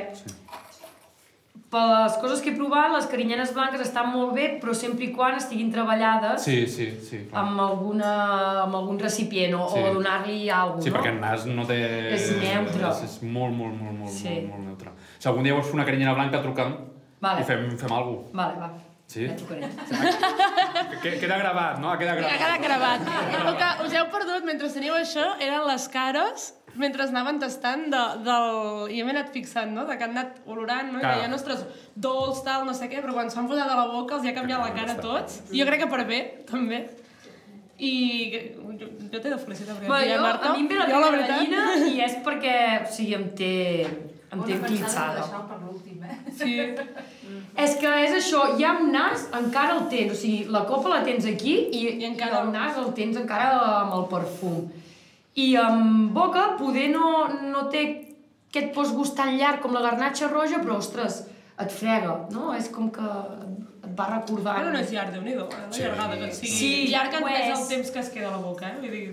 per 1.71 1.83
les 1.87 2.17
coses 2.19 2.41
que 2.43 2.51
he 2.51 2.57
provat, 2.57 2.91
les 2.93 3.07
carinyenes 3.07 3.53
blanques 3.55 3.81
estan 3.85 4.09
molt 4.11 4.33
bé, 4.35 4.47
però 4.63 4.75
sempre 4.75 5.05
i 5.07 5.13
quan 5.15 5.37
estiguin 5.39 5.71
treballades 5.71 6.43
Sí, 6.43 6.67
sí, 6.67 6.89
sí. 7.01 7.21
clar. 7.31 7.45
amb, 7.45 7.61
alguna, 7.61 8.11
amb 8.65 8.75
algun 8.75 8.99
recipient 8.99 9.55
o, 9.55 9.69
Sí. 9.71 9.79
o 9.79 9.95
donar-li 9.95 10.51
alguna 10.51 10.83
Sí, 10.83 10.91
no? 10.91 10.97
perquè 10.99 11.13
el 11.15 11.21
nas 11.21 11.47
no 11.47 11.65
té... 11.67 11.79
És 12.15 12.31
neutre. 12.43 12.89
És, 12.91 13.03
és 13.05 13.23
molt, 13.23 13.55
molt, 13.55 13.75
molt, 13.81 13.99
molt, 14.01 14.11
Sí. 14.11 14.29
molt, 14.29 14.49
molt 14.51 14.65
neutre. 14.67 14.91
Si 15.19 15.29
algun 15.29 15.45
dia 15.45 15.55
vols 15.55 15.67
fer 15.67 15.75
una 15.75 15.85
carinyena 15.85 16.13
blanca, 16.15 16.43
truca'm 16.43 16.75
Vale. 17.21 17.41
i 17.41 17.45
fem, 17.45 17.71
fem 17.79 17.93
alguna 17.93 18.23
cosa. 18.23 18.37
Vale, 18.43 18.59
va. 18.59 18.71
Sí? 19.07 19.27
Ja. 19.27 19.35
Que- 21.03 21.19
Queda 21.19 21.37
gravat, 21.39 21.79
no? 21.81 21.97
Queda 21.99 22.15
gravat. 22.15 22.39
quedat 22.39 22.61
gravat. 22.63 23.01
El 23.47 23.57
que 23.57 23.87
us 23.87 23.93
heu 23.95 24.05
perdut 24.13 24.45
mentre 24.45 24.69
teníeu 24.69 24.95
això 24.95 25.25
eren 25.41 25.65
les 25.67 25.89
cares 25.89 26.55
mentre 26.77 27.03
anaven 27.03 27.39
tastant 27.43 27.89
de, 27.91 28.03
del... 28.27 28.91
I 28.95 29.03
m'he 29.03 29.15
anat 29.15 29.33
fixant, 29.35 29.73
no? 29.75 29.85
De 29.89 29.97
que 29.99 30.05
han 30.07 30.15
anat 30.17 30.39
olorant, 30.47 30.93
no? 30.93 31.01
I 31.01 31.07
deien, 31.07 31.35
ostres, 31.35 31.65
dolç, 31.97 32.45
tal, 32.47 32.65
no 32.69 32.75
sé 32.77 32.89
què, 32.93 33.01
però 33.03 33.13
quan 33.17 33.31
s'han 33.33 33.49
posat 33.51 33.69
a 33.71 33.77
la 33.77 33.89
boca 33.91 34.17
els 34.19 34.25
hi 34.25 34.31
ha 34.33 34.37
canviat 34.39 34.63
la 34.63 34.73
cara 34.77 34.95
a 34.97 35.03
tots. 35.03 35.41
Jo 35.51 35.67
crec 35.67 35.85
que 35.85 35.91
per 35.91 36.05
bé, 36.07 36.21
també. 36.51 36.85
I 37.81 37.93
jo, 38.35 38.87
jo 39.11 39.19
t'he 39.21 39.31
de 39.33 39.39
felicitar 39.41 39.75
perquè 39.79 39.89
Bueno, 39.89 40.15
jo, 40.15 40.23
Marta. 40.23 40.51
a 40.51 40.53
mi 40.55 40.61
em 40.61 40.69
ve 40.69 40.75
la 40.77 40.87
pell 40.87 41.05
de 41.05 41.11
veritat- 41.17 41.37
gallina 41.39 41.63
i 41.89 42.01
és 42.05 42.17
perquè, 42.27 42.57
o 42.85 42.91
sigui, 42.93 43.15
em 43.17 43.29
té, 43.39 43.53
em 44.31 44.43
té 44.45 44.59
l'últim, 44.61 46.03
eh? 46.05 46.19
Sí. 46.37 46.59
És 47.57 47.77
que 47.81 47.91
és 48.05 48.13
això, 48.19 48.43
ja 48.61 48.75
amb 48.77 48.93
nas 48.93 49.27
encara 49.37 49.79
el 49.79 49.89
tens, 49.89 50.13
o 50.13 50.19
sigui, 50.21 50.45
la 50.53 50.63
copa 50.69 50.93
la 50.93 51.01
tens 51.07 51.27
aquí 51.27 51.55
i, 51.73 51.83
I 52.01 52.05
encara 52.11 52.43
el 52.45 52.53
nas 52.53 52.77
el 52.77 52.93
tens 52.97 53.17
encara 53.17 53.51
amb 53.81 53.97
el 53.99 54.07
perfum. 54.13 54.69
I 55.37 55.55
amb 55.57 56.11
boca 56.13 56.57
poder 56.59 56.89
no, 56.91 57.29
no 57.53 57.69
té 57.71 57.83
aquest 58.51 58.73
postgust 58.75 59.15
tan 59.17 59.37
llarg 59.39 59.61
com 59.63 59.73
la 59.77 59.81
garnatxa 59.85 60.29
roja, 60.33 60.59
però, 60.59 60.79
ostres, 60.83 61.23
et 61.61 61.71
frega, 61.71 62.17
no? 62.35 62.51
És 62.57 62.69
com 62.75 62.91
que 62.91 63.05
et 63.81 63.93
va 63.97 64.09
recordar... 64.11 64.57
Però 64.59 64.73
no 64.75 64.81
és 64.81 64.91
llarg, 64.93 65.13
Déu-n'hi-do, 65.15 65.47
eh? 65.47 65.61
La 65.69 65.73
Sí. 65.73 65.83
llargada 65.85 66.17
que 66.19 66.27
et 66.27 66.35
sigui. 66.35 66.53
Sí, 66.57 66.73
llarg 66.91 67.15
en 67.15 67.29
és 67.29 67.47
és. 67.47 67.59
el 67.59 67.69
temps 67.69 67.91
que 67.95 67.99
es 68.01 68.11
queda 68.11 68.29
a 68.29 68.33
la 68.33 68.43
boca, 68.43 68.69
eh? 68.69 68.81
Vull 68.81 68.91
dir, 68.91 69.05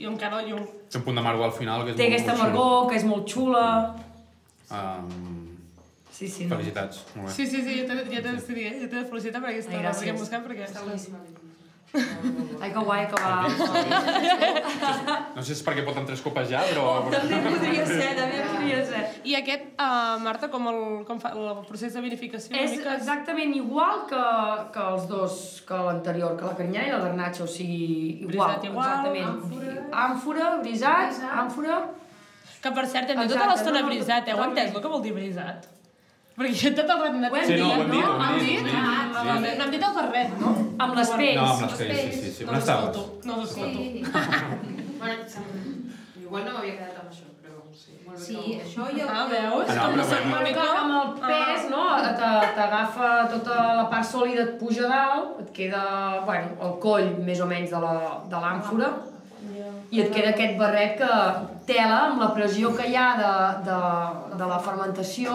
jo 0.00 0.10
encara... 0.10 0.42
Jo... 0.48 0.58
Té 0.90 0.98
un 0.98 1.04
punt 1.06 1.16
d'amargor 1.20 1.46
al 1.46 1.54
final, 1.56 1.84
que 1.86 1.94
és 1.94 1.96
Té 1.96 2.08
molt, 2.08 2.18
aquesta 2.18 2.34
amargor, 2.38 2.90
que 2.90 2.96
és 2.96 3.04
molt 3.04 3.28
xula. 3.28 3.64
Um, 4.70 5.40
Sí, 6.12 6.28
sí, 6.28 6.44
no. 6.44 6.54
Felicitats, 6.54 7.00
molt 7.16 7.26
bé. 7.26 7.32
Sí, 7.34 7.46
sí, 7.50 7.62
sí, 7.64 7.78
jo 7.80 7.86
t'he 7.88 7.96
de, 7.96 8.04
ja 8.12 9.00
felicitar 9.10 9.40
per 9.40 9.48
aquesta 9.50 9.72
Ai, 9.72 9.80
gràcies. 9.80 10.02
perquè 10.02 10.12
hem 10.12 10.18
buscat 10.20 10.44
perquè... 10.44 11.51
Ai, 11.92 12.70
que 12.72 12.78
guai, 12.78 13.06
que 13.10 13.18
va. 13.20 13.44
No 15.36 15.42
sé 15.42 15.52
si 15.52 15.58
és 15.58 15.62
perquè 15.66 15.82
copes 16.24 16.48
ja, 16.48 16.62
però... 16.70 16.84
També 17.12 17.40
podria 17.44 17.84
ser, 17.88 18.08
també 18.16 18.38
podria 18.46 18.78
ser. 18.88 19.02
I 19.28 19.34
aquest, 19.36 19.66
uh, 19.76 20.16
Marta, 20.24 20.48
com, 20.52 20.68
el, 20.70 20.78
com 21.08 21.20
fa 21.20 21.32
el 21.36 21.50
procés 21.68 21.92
de 21.92 22.02
vinificació? 22.04 22.56
És 22.56 22.78
mica... 22.78 22.96
exactament 22.96 23.52
igual 23.58 24.06
que, 24.08 24.22
que 24.72 24.86
els 24.94 25.08
dos, 25.10 25.36
que 25.68 25.82
l'anterior, 25.88 26.36
que 26.40 26.48
la 26.48 26.54
carinyana 26.56 26.88
i 26.88 26.94
la 26.94 27.02
garnatxa, 27.04 27.44
o 27.44 27.50
sigui, 27.50 28.24
igual, 28.24 28.56
Brisat 28.56 28.68
igual, 28.70 29.10
exactament. 29.10 29.92
Àmfora, 30.06 30.54
brisat, 30.64 31.22
àmfora... 31.44 31.82
Que 32.62 32.70
per 32.72 32.86
cert, 32.88 33.10
dit 33.10 33.32
tota 33.34 33.52
l'estona 33.52 33.82
no? 33.82 33.88
brisat, 33.90 34.32
heu 34.32 34.44
entès 34.48 34.72
el 34.72 34.80
que 34.80 34.90
vol 34.92 35.02
dir 35.04 35.12
brisat? 35.16 35.68
Perquè 36.42 36.58
jo 36.62 36.70
tot 36.78 36.90
el 36.90 37.00
rato 37.02 37.16
anat 37.22 37.32
Ho 37.32 37.36
hem 37.36 37.46
Sí, 37.46 37.56
no, 37.60 37.68
ho 37.68 37.82
hem 37.82 37.90
dit, 37.90 38.04
ho 38.04 38.14
hem 38.26 38.38
dit, 38.38 38.48
dit? 38.48 38.64
dit, 38.64 38.74
Ah. 38.74 39.38
No 39.58 39.64
hem 39.64 39.70
dit 39.70 39.82
el 39.88 39.94
barret, 39.94 40.30
no? 40.40 40.52
Amb 40.82 40.94
les 40.98 41.10
pells. 41.10 41.36
No, 41.40 41.46
amb 41.52 41.62
les 41.62 41.74
pells, 41.78 42.00
sí, 42.00 42.22
sí, 42.22 42.30
sí. 42.38 42.44
No 42.44 42.50
On 42.52 42.56
us 42.56 42.62
estaves? 42.64 42.88
escolto, 42.88 43.20
no 43.28 43.36
us 43.42 43.50
escolto. 43.50 43.78
Sí. 43.78 44.02
bueno, 44.98 45.22
sem- 45.34 46.22
igual 46.22 46.44
no 46.46 46.52
m'havia 46.56 46.74
quedat 46.78 46.98
amb 47.02 47.10
això, 47.12 47.28
però 47.44 47.60
sí. 47.74 47.92
Molt 48.06 48.18
bé 48.18 48.24
Sí, 48.24 48.34
que 48.34 48.56
ho- 48.56 48.64
això 48.66 48.88
jo... 48.96 49.06
Ah, 49.08 49.26
veus? 49.30 49.70
Ah, 49.70 49.88
no, 49.94 50.02
Com 50.02 50.30
Mònica... 50.32 50.66
amb 50.80 50.92
el 50.98 51.08
pes, 51.28 51.70
no? 51.70 51.84
Te- 52.02 52.50
T'agafa 52.56 53.10
tota 53.32 53.56
la 53.78 53.86
part 53.90 54.04
sòlida, 54.10 54.42
et 54.48 54.58
puja 54.60 54.88
dalt, 54.90 55.40
et 55.44 55.52
queda, 55.52 55.84
bueno, 56.26 56.48
el 56.66 56.74
coll 56.82 57.08
més 57.24 57.40
o 57.40 57.46
menys 57.46 57.70
de 57.70 57.80
la- 57.86 58.20
de 58.28 58.36
l'àmfora, 58.36 58.90
i 59.92 60.00
et 60.00 60.10
queda 60.14 60.30
aquest 60.30 60.56
barret 60.58 60.96
que 60.98 61.08
tela, 61.66 61.98
amb 62.10 62.20
la 62.22 62.32
pressió 62.34 62.74
que 62.76 62.86
hi 62.88 62.96
ha 62.96 63.08
de, 63.22 63.32
de, 63.70 63.78
de 64.38 64.46
la 64.48 64.58
fermentació, 64.58 65.32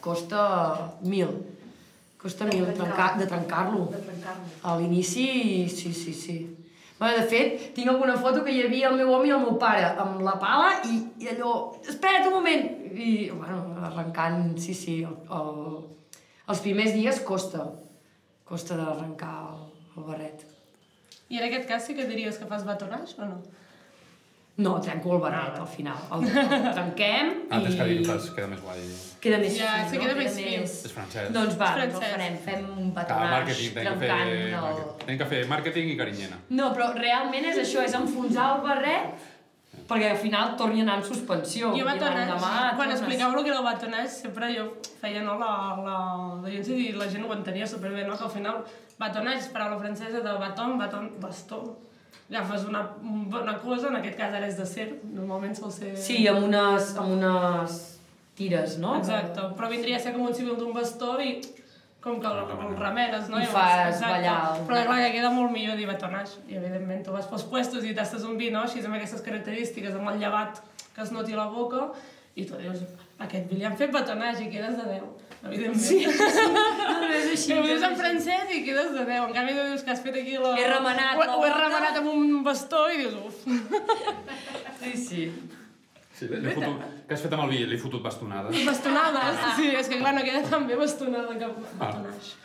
costa 0.00 0.96
mil. 1.02 1.28
Costa 2.20 2.44
mil 2.44 2.66
de 2.66 2.72
trencar- 2.76 3.18
de 3.18 3.26
trencar-lo. 3.26 3.86
De 3.92 3.98
trencar-lo. 3.98 4.48
A 4.62 4.76
l'inici, 4.78 5.68
sí, 5.68 5.92
sí, 5.94 6.12
sí. 6.14 6.56
Bueno, 6.98 7.16
de 7.16 7.24
fet, 7.30 7.70
tinc 7.74 7.88
alguna 7.88 8.16
foto 8.20 8.42
que 8.44 8.52
hi 8.52 8.60
havia 8.66 8.90
el 8.90 8.96
meu 9.00 9.08
home 9.14 9.28
i 9.30 9.30
el 9.32 9.40
meu 9.40 9.54
pare 9.58 9.86
amb 10.02 10.20
la 10.20 10.34
pala 10.38 10.82
i, 10.84 10.98
i 11.24 11.30
allò, 11.32 11.54
espera't 11.88 12.26
un 12.28 12.34
moment! 12.34 12.66
I, 12.92 13.30
bueno, 13.30 13.62
arrencant, 13.88 14.58
sí, 14.60 14.74
sí, 14.74 14.98
el, 15.08 15.14
el, 15.32 15.78
els 16.52 16.60
primers 16.60 16.92
dies 16.92 17.22
costa. 17.24 17.70
Costa 18.44 18.76
d'arrencar 18.76 19.32
el, 19.54 19.64
el 19.96 20.04
barret. 20.10 20.44
I 21.30 21.38
en 21.38 21.46
aquest 21.46 21.68
cas 21.70 21.86
sí 21.86 21.94
que 21.96 22.04
diries 22.10 22.36
que 22.36 22.44
fas 22.50 22.66
batonage 22.66 23.14
o 23.22 23.24
no? 23.30 23.40
No, 24.60 24.74
trenco 24.84 25.14
el 25.16 25.20
barret 25.22 25.56
al 25.62 25.66
final. 25.70 25.96
El, 26.12 26.24
el 26.26 26.66
trenquem 26.76 27.30
Ah, 27.50 27.60
tens 27.64 27.76
que 27.78 27.86
i 27.88 27.96
dir, 27.98 28.06
fas, 28.08 28.28
queda 28.36 28.48
més 28.50 28.60
guai. 28.64 28.82
queda 29.24 29.38
més 29.40 29.56
Ja, 29.56 29.72
fi, 29.78 29.88
sí, 29.90 29.96
no? 29.96 30.02
queda 30.04 30.14
més 30.18 30.34
fi. 30.36 30.46
És 30.60 30.92
francès. 30.92 31.30
Doncs 31.32 31.56
va, 31.60 31.70
doncs 31.78 31.84
el 31.84 31.92
francès. 31.96 32.12
farem. 32.14 32.38
Fem 32.46 32.70
un 32.76 32.92
màrqueting, 32.94 33.74
tenim 33.78 33.92
que, 33.92 33.98
fer, 34.04 34.08
trencant 34.10 34.30
el... 34.30 34.54
màrqueting. 34.54 35.04
tenim 35.06 35.20
que 35.24 35.28
fer 35.34 35.42
màrqueting 35.54 35.90
i 35.94 35.98
carinyena. 36.02 36.40
No, 36.60 36.70
però 36.76 36.90
realment 36.98 37.48
és 37.52 37.60
això, 37.64 37.84
és 37.88 37.94
enfonsar 37.98 38.48
el 38.56 38.64
barret 38.68 39.28
perquè 39.90 40.08
al 40.12 40.18
final 40.22 40.52
torni 40.58 40.80
a 40.80 40.84
anar 40.84 40.96
en 41.00 41.04
suspensió. 41.06 41.70
Jo 41.74 41.82
I 41.82 41.86
l'endemà 41.86 42.50
quan 42.76 42.76
tornes- 42.78 43.00
explicàveu 43.00 43.38
el 43.40 43.44
que 43.46 43.50
era 43.50 43.58
el 43.58 43.64
batonage, 43.66 44.08
sempre 44.20 44.50
jo 44.54 44.66
feia 45.00 45.22
no, 45.26 45.34
la, 45.40 45.52
la, 45.82 45.96
la 46.44 46.50
gent 46.52 46.68
i 46.76 46.92
la 46.94 47.08
gent 47.10 47.24
ho 47.26 47.32
entenia 47.34 47.66
superbé, 47.66 48.04
no? 48.06 48.16
que 48.18 48.24
al 48.28 48.30
final 48.30 48.60
batonage 49.00 49.46
és 49.46 49.48
paraula 49.54 49.78
francesa 49.82 50.20
de 50.22 50.34
baton, 50.44 50.76
baton, 50.78 51.08
bastó. 51.22 51.62
Agafes 52.30 52.64
una, 52.68 52.84
una 53.02 53.56
cosa, 53.58 53.88
en 53.88 53.96
aquest 53.98 54.16
cas 54.18 54.34
ara 54.38 54.46
és 54.46 54.56
de 54.58 54.66
ser, 54.66 54.88
normalment 55.14 55.56
sol 55.58 55.72
ser... 55.74 55.96
Sí, 55.98 56.20
amb 56.30 56.44
unes, 56.46 56.92
amb 56.96 57.16
unes 57.16 57.78
tires, 58.38 58.76
no? 58.78 58.94
Exacte, 59.00 59.48
però 59.58 59.68
vindria 59.72 59.96
a 59.98 60.02
ser 60.04 60.12
com 60.14 60.28
un 60.28 60.34
civil 60.36 60.54
d'un 60.60 60.70
bastó 60.76 61.16
i 61.20 61.40
com 62.00 62.20
que 62.22 62.26
el, 62.30 62.38
el 62.54 62.76
remenes, 62.78 63.26
no? 63.28 63.40
I 63.42 63.48
fas 63.50 63.96
exacte. 63.96 64.12
ballar 64.14 64.36
el- 64.54 64.62
Però 64.68 64.84
clar, 64.86 65.00
que 65.02 65.10
queda 65.18 65.30
molt 65.34 65.50
millor 65.52 65.76
dir 65.76 65.88
batonage. 65.90 66.38
I 66.48 66.56
evidentment 66.56 67.02
tu 67.04 67.12
vas 67.12 67.26
pels 67.28 67.42
puestos 67.50 67.84
i 67.84 67.92
tastes 67.98 68.22
un 68.24 68.38
vi, 68.40 68.48
no? 68.54 68.62
Així 68.68 68.80
amb 68.86 68.96
aquestes 68.96 69.20
característiques, 69.26 69.92
amb 69.98 70.08
el 70.14 70.22
llevat 70.22 70.62
que 70.94 71.02
es 71.04 71.10
noti 71.12 71.34
a 71.34 71.42
la 71.42 71.48
boca, 71.52 71.90
i 72.38 72.46
tu 72.48 72.56
dius, 72.56 72.78
aquest 73.18 73.50
vi 73.50 73.58
li 73.58 73.66
han 73.68 73.76
fet 73.76 73.92
batonage 73.92 74.46
i 74.46 74.48
quedes 74.54 74.78
de 74.78 74.86
10. 74.86 75.02
Evidentment. 75.40 75.80
Sí, 75.80 76.00
sí. 76.04 76.48
No, 76.52 76.64
és 77.16 77.28
així, 77.32 77.54
Ho 77.56 77.62
dius 77.64 77.84
en 77.86 77.94
francès 77.96 78.50
i 78.52 78.60
quedes 78.66 78.90
de 78.92 79.04
10. 79.06 79.22
En 79.28 79.32
canvi, 79.36 79.54
tu 79.56 79.62
dius 79.70 79.84
que 79.86 79.94
has 79.94 80.02
fet 80.04 80.18
aquí 80.20 80.36
la... 80.36 80.52
He 80.60 80.66
remenat 80.68 81.16
ho, 81.16 81.28
ho 81.38 81.46
he 81.46 81.54
remenat 81.54 81.96
amb 82.02 82.10
un 82.12 82.42
bastó 82.44 82.82
i 82.92 83.00
dius, 83.00 83.16
uf. 83.24 83.40
Sí, 84.80 84.92
sí. 84.96 85.24
Sí, 86.16 86.26
l'he 86.28 86.52
fotut, 86.52 86.84
què 87.08 87.16
has 87.16 87.22
fet 87.24 87.32
amb 87.32 87.46
el 87.46 87.50
vi? 87.54 87.62
Li 87.68 87.78
he 87.78 87.80
fotut 87.80 88.02
bastonades. 88.04 88.56
Bastonades. 88.68 89.40
Sí, 89.56 89.70
és 89.80 89.88
que 89.88 90.00
clar, 90.02 90.12
no 90.16 90.24
queda 90.26 90.42
tan 90.48 90.66
bé 90.68 90.76
bastonada 90.76 91.36
que 91.40 91.48
batonage. 91.80 92.36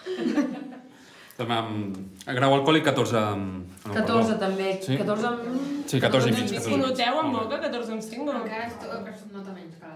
També 1.35 1.55
amb... 1.57 1.97
Grau 2.37 2.53
alcohòlic 2.55 2.85
14 2.87 3.17
amb... 3.19 3.73
no, 3.83 3.91
14 3.91 4.05
perdó. 4.15 4.37
també. 4.45 4.69
Sí? 4.85 4.95
14 5.01 5.27
amb... 5.31 5.65
Sí, 5.91 5.99
14 5.99 6.31
i 6.31 6.35
mig. 6.37 6.45
14 6.53 6.71
Ho 6.71 6.71
i 6.71 6.77
mig. 6.77 6.85
noteu 6.85 7.19
en 7.25 7.33
boca, 7.35 7.59
14 7.65 7.97
amb 7.97 8.05
5? 8.07 8.35
Encara 8.39 8.69
es, 8.69 8.77
es 9.11 9.25
nota 9.33 9.55
menys 9.57 9.75
que. 9.81 9.94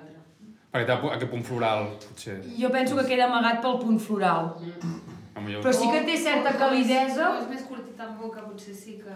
Perquè 0.70 0.95
aquest 0.95 1.32
punt 1.32 1.45
floral, 1.45 1.88
potser. 2.03 2.36
Jo 2.59 2.70
penso 2.74 2.97
que 2.99 3.05
queda 3.09 3.26
amagat 3.26 3.61
pel 3.63 3.80
punt 3.82 4.01
floral. 4.01 4.51
Millor... 5.39 5.63
Però 5.63 5.72
sí 5.74 5.88
que 5.88 6.01
té 6.03 6.17
certa 6.20 6.51
calidesa, 6.59 7.30
És 7.39 7.47
més 7.47 7.63
curtit 7.70 8.01
en 8.03 8.17
boca, 8.20 8.43
potser 8.43 8.76
sí 8.76 8.97
que... 8.99 9.15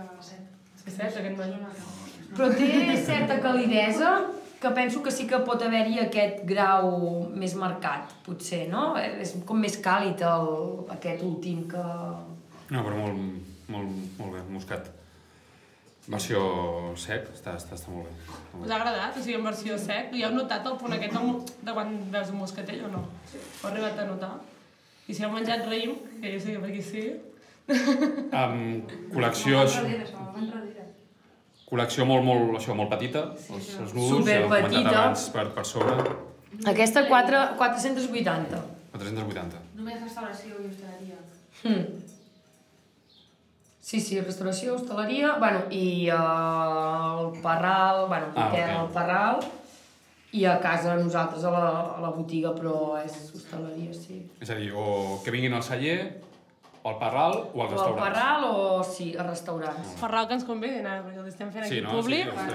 És 0.84 0.96
cert, 0.96 1.18
aquest 1.20 1.38
noi. 1.38 1.52
però 2.34 2.48
té 2.56 2.96
certa 3.06 3.38
calidesa 3.44 4.14
que 4.64 4.72
penso 4.72 5.04
que 5.04 5.12
sí 5.12 5.28
que 5.28 5.40
pot 5.44 5.62
haver-hi 5.62 6.00
aquest 6.00 6.42
grau 6.48 6.90
més 7.36 7.54
marcat, 7.60 8.12
potser, 8.26 8.66
no? 8.72 8.94
És 8.98 9.36
com 9.46 9.60
més 9.60 9.76
càlid 9.84 10.24
el, 10.24 10.50
aquest 10.96 11.24
últim 11.28 11.66
que... 11.72 11.84
No, 12.72 12.82
però 12.82 12.96
molt, 12.98 13.20
molt, 13.68 13.98
molt 14.18 14.38
bé, 14.38 14.44
moscat. 14.50 14.88
Versió 16.04 16.40
sec, 17.00 17.30
està, 17.32 17.54
està, 17.56 17.78
està 17.78 17.92
molt 17.94 18.10
bé. 18.10 18.40
Us 18.60 18.72
ha 18.72 18.76
agradat? 18.76 19.16
O 19.16 19.22
sigui, 19.24 19.38
en 19.38 19.46
versió 19.48 19.78
sec? 19.80 20.12
I 20.12 20.26
heu 20.28 20.34
notat 20.36 20.66
el 20.68 20.76
punt 20.82 20.96
aquest 20.98 21.16
de, 21.16 21.72
quan 21.72 21.94
veus 22.12 22.34
un 22.34 22.42
moscatell 22.42 22.82
o 22.90 22.92
no? 22.92 23.06
Ho 23.08 23.38
heu 23.38 23.70
arribat 23.70 24.02
a 24.04 24.08
notar? 24.10 24.34
I 25.08 25.16
si 25.16 25.24
heu 25.24 25.32
menjat 25.32 25.64
raïm, 25.68 25.96
que 26.20 26.34
jo 26.34 26.42
sé 26.44 26.58
que 26.58 26.64
per 26.64 26.74
aquí 26.74 26.84
sí, 26.84 27.06
Amb 28.36 28.92
col·lecció, 29.14 29.64
col·lecció 31.70 32.06
molt, 32.06 32.28
molt, 32.28 32.58
això, 32.60 32.76
molt 32.76 32.92
petita, 32.92 33.24
els, 33.56 33.70
els 33.80 33.96
nudos, 33.96 34.28
ja 34.28 34.42
comentat 34.44 34.74
Superpetita. 34.76 34.92
abans 34.92 35.26
per, 35.32 35.46
per 35.56 35.64
sobre, 35.70 36.18
Aquesta 36.70 37.08
4, 37.08 37.44
480. 37.58 38.60
480. 38.94 39.62
Només 39.80 40.02
restauració 40.04 40.60
i 40.60 40.68
hostaleria. 40.70 41.18
Hmm. 41.64 42.03
Sí, 43.84 44.00
sí, 44.00 44.16
restauració, 44.24 44.78
hostaleria, 44.78 45.34
bueno, 45.42 45.66
i 45.76 46.08
uh, 46.08 47.28
el 47.28 47.42
Parral, 47.44 48.06
bueno, 48.08 48.30
Ah, 48.34 48.48
Piquet, 48.50 48.70
ok. 48.78 48.82
el 48.86 48.92
Parral, 48.96 49.42
i 50.34 50.46
a 50.48 50.54
casa 50.64 50.96
nosaltres 50.96 51.44
a 51.44 51.52
la, 51.52 51.66
a 51.98 52.02
la 52.02 52.10
botiga, 52.16 52.54
però 52.56 52.96
és 53.04 53.18
hostaleria, 53.36 53.92
sí. 53.94 54.22
És 54.42 54.50
a 54.50 54.56
dir, 54.56 54.70
o 54.74 55.20
que 55.26 55.34
vinguin 55.36 55.54
al 55.54 55.66
celler, 55.68 55.98
o 56.82 56.90
al 56.94 56.98
Parral, 57.02 57.36
o 57.54 57.60
als 57.60 57.60
O 57.60 57.62
al 57.64 57.70
restaurants. 57.76 58.02
Parral 58.08 58.46
o, 58.48 58.84
sí, 58.88 59.10
a 59.20 59.24
restaurants. 59.28 59.92
Parral 60.00 60.28
que 60.32 60.38
ens 60.40 60.48
convidin 60.48 60.88
ara, 60.88 61.04
perquè 61.04 61.20
els 61.20 61.34
estem 61.34 61.52
fent 61.52 61.68
Sí, 61.68 61.78
aquí 61.80 61.84
no? 61.84 61.98
públic. 62.00 62.32
Sí, 62.32 62.48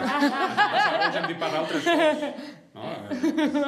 Segons 0.89 1.21
hem 1.21 1.27
dit 1.29 1.39
Parral 1.45 1.69
tres 1.69 1.91
cops. 1.93 2.55
No? 2.79 2.89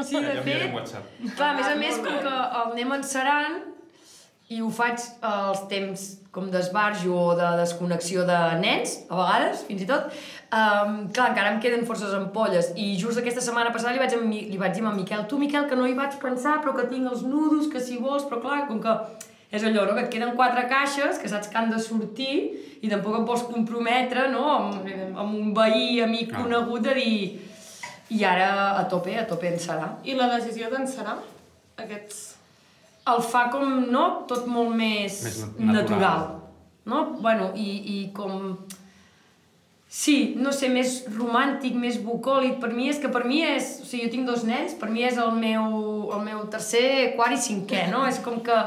Sí, 0.04 0.16
de 0.16 0.22
ja 0.22 0.32
fet, 0.32 0.40
enviarem 0.42 0.74
WhatsApp. 0.80 1.12
Clar, 1.36 1.50
a 1.52 1.58
més 1.60 1.68
a 1.68 1.76
més, 1.76 2.00
com 2.00 2.08
que 2.24 2.24
el 2.24 2.72
anem 2.72 2.92
encerant 2.96 3.60
i 4.50 4.58
ho 4.62 4.68
faig 4.74 4.98
als 5.22 5.60
temps 5.70 6.06
com 6.34 6.48
d'esbarjo 6.50 7.14
o 7.14 7.34
de 7.38 7.46
desconnexió 7.60 8.24
de 8.26 8.38
nens, 8.58 8.96
a 9.10 9.18
vegades, 9.18 9.62
fins 9.66 9.82
i 9.82 9.86
tot, 9.86 10.10
um, 10.50 10.96
clar, 11.14 11.28
encara 11.30 11.52
em 11.54 11.60
queden 11.62 11.86
forces 11.86 12.14
ampolles. 12.14 12.72
I 12.74 12.92
just 12.98 13.18
aquesta 13.18 13.42
setmana 13.42 13.70
passada 13.74 13.94
li 13.94 14.02
vaig, 14.02 14.14
li 14.50 14.58
vaig 14.58 14.74
dir 14.74 14.84
a 14.86 14.94
Miquel, 14.94 15.24
tu, 15.30 15.38
Miquel, 15.38 15.68
que 15.70 15.78
no 15.78 15.86
hi 15.86 15.94
vaig 15.98 16.16
pensar, 16.22 16.58
però 16.62 16.74
que 16.76 16.88
tinc 16.90 17.10
els 17.10 17.22
nudos, 17.26 17.68
que 17.70 17.82
si 17.82 17.98
vols, 18.02 18.26
però 18.30 18.40
clar, 18.42 18.64
com 18.70 18.82
que 18.82 18.96
és 19.50 19.62
allò, 19.66 19.86
no? 19.86 19.94
que 19.94 20.04
et 20.06 20.10
queden 20.14 20.34
quatre 20.38 20.66
caixes, 20.70 21.18
que 21.18 21.30
saps 21.30 21.50
que 21.50 21.58
han 21.58 21.70
de 21.70 21.78
sortir 21.82 22.34
i 22.82 22.90
tampoc 22.90 23.20
et 23.20 23.26
vols 23.26 23.46
comprometre 23.50 24.28
no? 24.30 24.44
amb, 24.56 24.90
amb 25.18 25.38
un 25.38 25.54
veí, 25.54 26.00
amic, 26.02 26.34
Ah. 26.34 26.42
conegut, 26.42 26.82
de 26.86 26.94
dir... 26.98 27.46
I 28.10 28.24
ara 28.26 28.50
a 28.74 28.82
tope, 28.90 29.14
a 29.14 29.22
tope 29.22 29.46
en 29.46 29.58
serà. 29.62 29.92
I 30.02 30.18
la 30.18 30.26
decisió 30.34 30.66
d'encerar 30.70 31.14
aquests... 31.78 32.39
El 33.08 33.22
fa 33.24 33.46
com, 33.50 33.86
no?, 33.90 34.04
tot 34.28 34.46
molt 34.46 34.74
més, 34.76 35.22
Més 35.24 35.40
natural. 35.40 35.72
natural. 35.72 36.28
No? 36.90 37.04
Bueno, 37.20 37.52
i, 37.56 37.70
i 37.94 37.98
com... 38.14 38.58
Sí, 39.90 40.36
no 40.38 40.52
sé, 40.54 40.68
més 40.70 41.00
romàntic, 41.16 41.74
més 41.74 41.96
bucòlic. 42.04 42.60
Per 42.62 42.68
mi 42.70 42.86
és 42.92 43.00
que 43.02 43.08
per 43.10 43.24
mi 43.26 43.40
és... 43.42 43.80
O 43.82 43.88
sigui, 43.88 44.04
jo 44.06 44.12
tinc 44.12 44.28
dos 44.28 44.44
nens, 44.46 44.76
per 44.78 44.90
mi 44.92 45.02
és 45.02 45.18
el 45.18 45.32
meu, 45.34 45.64
el 46.14 46.22
meu 46.22 46.44
tercer, 46.52 47.16
quart 47.16 47.34
i 47.34 47.40
cinquè, 47.42 47.88
no? 47.90 48.04
És 48.06 48.20
com 48.22 48.38
que 48.46 48.58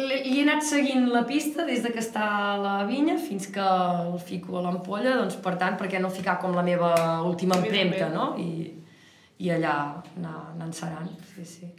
li 0.00 0.38
he 0.38 0.42
anat 0.44 0.64
seguint 0.64 1.08
la 1.12 1.24
pista 1.28 1.64
des 1.68 1.82
de 1.84 1.90
que 1.94 2.00
està 2.02 2.26
a 2.52 2.56
la 2.60 2.74
vinya 2.88 3.16
fins 3.20 3.48
que 3.52 3.64
el 3.64 4.18
fico 4.22 4.58
a 4.58 4.62
l'ampolla, 4.64 5.16
doncs 5.18 5.36
per 5.42 5.56
tant, 5.60 5.76
perquè 5.80 6.00
no 6.00 6.12
ficar 6.12 6.38
com 6.40 6.54
la 6.56 6.64
meva 6.66 6.92
última 7.26 7.56
empremta, 7.58 8.08
no? 8.12 8.34
I, 8.40 8.70
i 9.40 9.50
allà 9.56 9.74
anar, 10.16 10.36
anar 10.54 10.68
encerant, 10.68 11.10
sí, 11.34 11.44
sí. 11.44 11.70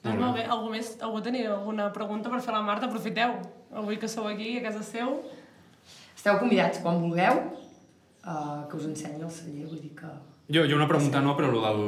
Doncs 0.00 0.16
molt 0.20 0.36
bé, 0.38 0.46
algú 0.48 0.70
més, 0.72 0.94
algú 1.04 1.20
tenia 1.20 1.50
alguna 1.52 1.90
pregunta 1.92 2.30
per 2.32 2.40
fer 2.40 2.54
a 2.54 2.58
la 2.58 2.64
Marta? 2.64 2.86
Aprofiteu, 2.88 3.34
avui 3.76 3.98
que 4.00 4.08
sou 4.08 4.26
aquí, 4.30 4.54
a 4.58 4.62
casa 4.64 4.82
seu. 4.86 5.18
Esteu 6.16 6.38
convidats 6.40 6.80
quan 6.84 7.00
vulgueu 7.02 7.42
uh, 8.24 8.64
que 8.68 8.76
us 8.78 8.86
ensenyi 8.88 9.22
el 9.24 9.30
celler, 9.32 9.66
vull 9.68 9.80
dir 9.80 9.92
que... 9.98 10.08
Jo, 10.50 10.64
jo 10.66 10.76
una 10.80 10.88
pregunta 10.88 11.20
no, 11.22 11.36
però 11.38 11.50
el 11.52 11.60
del 11.62 11.82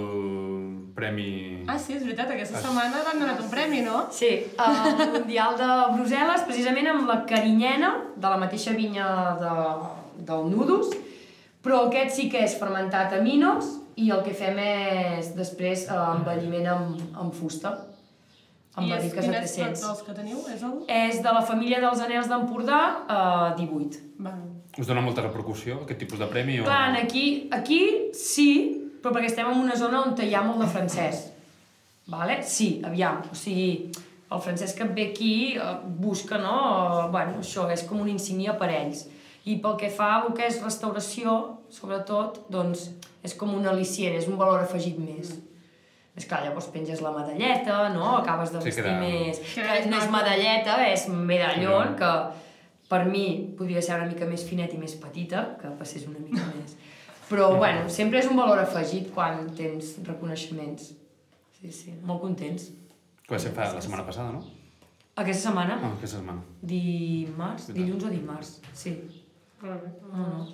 premi... 0.95 1.65
Ah, 1.67 1.79
sí, 1.81 1.95
és 1.97 2.05
veritat, 2.05 2.31
aquesta 2.35 2.59
Ah. 2.61 2.63
setmana 2.67 3.01
t'han 3.05 3.21
donat 3.23 3.41
un 3.41 3.49
premi, 3.51 3.81
no? 3.85 4.05
Sí, 4.13 4.29
el 4.61 4.77
Mundial 5.17 5.57
de 5.59 5.69
Brussel·les, 5.97 6.45
precisament 6.47 6.91
amb 6.93 7.09
la 7.09 7.23
carinyena 7.29 7.95
de 8.17 8.29
la 8.29 8.37
mateixa 8.41 8.75
vinya 8.77 9.07
de, 9.41 9.55
del 10.29 10.51
Nudos, 10.53 10.93
però 11.65 11.87
aquest 11.89 12.17
sí 12.19 12.29
que 12.31 12.45
és 12.45 12.59
fermentat 12.61 13.17
a 13.17 13.23
minos 13.25 13.79
i 13.97 14.11
el 14.13 14.21
que 14.25 14.35
fem 14.37 14.59
és 14.63 15.33
després 15.37 15.87
eh, 15.89 15.97
envelliment 16.19 16.69
amb, 16.77 17.03
amb 17.25 17.35
fusta, 17.37 17.75
amb 18.75 18.89
I 18.89 18.95
és, 18.97 19.11
quin 19.13 19.33
de 19.35 19.41
és 19.43 19.57
300. 19.57 19.83
dels 19.85 20.03
que 20.07 20.15
teniu? 20.17 20.39
És 20.53 20.63
el... 20.65 20.77
És 20.89 21.21
de 21.25 21.35
la 21.37 21.43
família 21.45 21.81
dels 21.83 22.01
anels 22.05 22.31
d'Empordà, 22.31 22.81
eh, 23.05 23.49
18. 23.61 24.01
Va. 24.25 24.33
Us 24.81 24.89
dona 24.89 25.03
molta 25.05 25.25
repercussió, 25.27 25.83
aquest 25.83 26.01
tipus 26.01 26.23
de 26.23 26.29
premi? 26.31 26.61
O... 26.61 26.65
Clar, 26.65 26.97
aquí, 26.97 27.27
aquí 27.53 27.83
sí, 28.17 28.49
però 29.03 29.13
perquè 29.13 29.29
estem 29.29 29.51
en 29.51 29.61
una 29.61 29.77
zona 29.77 30.01
on 30.07 30.17
hi 30.17 30.33
ha 30.33 30.45
molt 30.47 30.65
de 30.65 30.71
francès. 30.73 31.27
Vale? 32.13 32.41
Sí, 32.43 32.81
aviam, 32.85 33.21
o 33.31 33.37
sigui, 33.37 33.93
el 34.33 34.41
francès 34.41 34.73
que 34.75 34.85
ve 34.85 35.11
aquí 35.11 35.35
eh, 35.57 35.77
busca, 35.85 36.39
no? 36.41 36.57
Eh, 37.05 37.11
bueno, 37.13 37.43
això 37.45 37.69
és 37.71 37.85
com 37.89 38.01
una 38.01 38.15
insígnia 38.15 38.57
per 38.59 38.73
ells. 38.73 39.07
I 39.45 39.59
pel 39.61 39.77
que 39.77 39.91
fa 39.91 40.09
a 40.15 40.19
el 40.23 40.33
que 40.39 40.47
és 40.47 40.61
restauració, 40.63 41.37
sobretot, 41.71 42.45
doncs 42.51 42.89
és 43.27 43.35
com 43.39 43.53
un 43.55 43.67
al·licient, 43.69 44.17
és 44.17 44.29
un 44.31 44.39
valor 44.39 44.63
afegit 44.63 44.99
més. 45.03 45.35
És 46.17 46.27
clar, 46.29 46.43
llavors 46.45 46.67
penges 46.69 47.01
la 47.01 47.11
medalleta, 47.11 47.89
no? 47.95 48.17
Acabes 48.19 48.53
de 48.53 48.61
Sí, 48.61 48.67
vestir 48.69 48.85
queda- 48.85 48.99
més... 49.01 49.39
Que 49.55 49.63
Que 49.63 49.79
és 49.81 49.87
no 49.87 49.97
és 49.97 50.11
medalleta, 50.11 50.75
és 50.93 51.09
medallón, 51.09 51.93
Mm. 51.93 51.97
que 51.97 52.89
per 52.89 53.07
mi 53.07 53.55
podria 53.57 53.81
ser 53.81 53.97
una 53.97 54.07
mica 54.11 54.27
més 54.27 54.45
finet 54.45 54.75
i 54.75 54.77
més 54.77 54.95
petita, 54.95 55.57
que 55.61 55.69
passés 55.79 56.07
una 56.07 56.19
mica 56.19 56.45
més. 56.59 56.77
Però, 57.31 57.57
bueno, 57.57 57.89
sempre 57.89 58.19
és 58.19 58.27
un 58.29 58.37
valor 58.37 58.59
afegit 58.59 59.11
quan 59.15 59.49
tens 59.57 59.95
reconeixements. 60.05 60.93
Sí, 61.59 61.73
sí, 61.73 61.95
molt 62.03 62.21
contents. 62.21 62.69
Que 63.27 63.35
va 63.35 63.39
ser 63.39 63.53
fa 63.53 63.73
la 63.73 63.81
setmana 63.81 64.05
passada, 64.05 64.33
no? 64.33 64.43
Aquesta 65.17 65.49
setmana, 65.49 65.79
Ah, 65.83 65.93
aquesta 65.97 66.17
setmana. 66.19 66.43
dimarts, 66.61 67.73
dilluns 67.73 68.05
o 68.05 68.09
dimarts, 68.09 68.61
sí. 68.75 68.99
Molt 69.63 69.83
bé. 69.83 69.89
No, 70.13 70.27
no. 70.29 70.47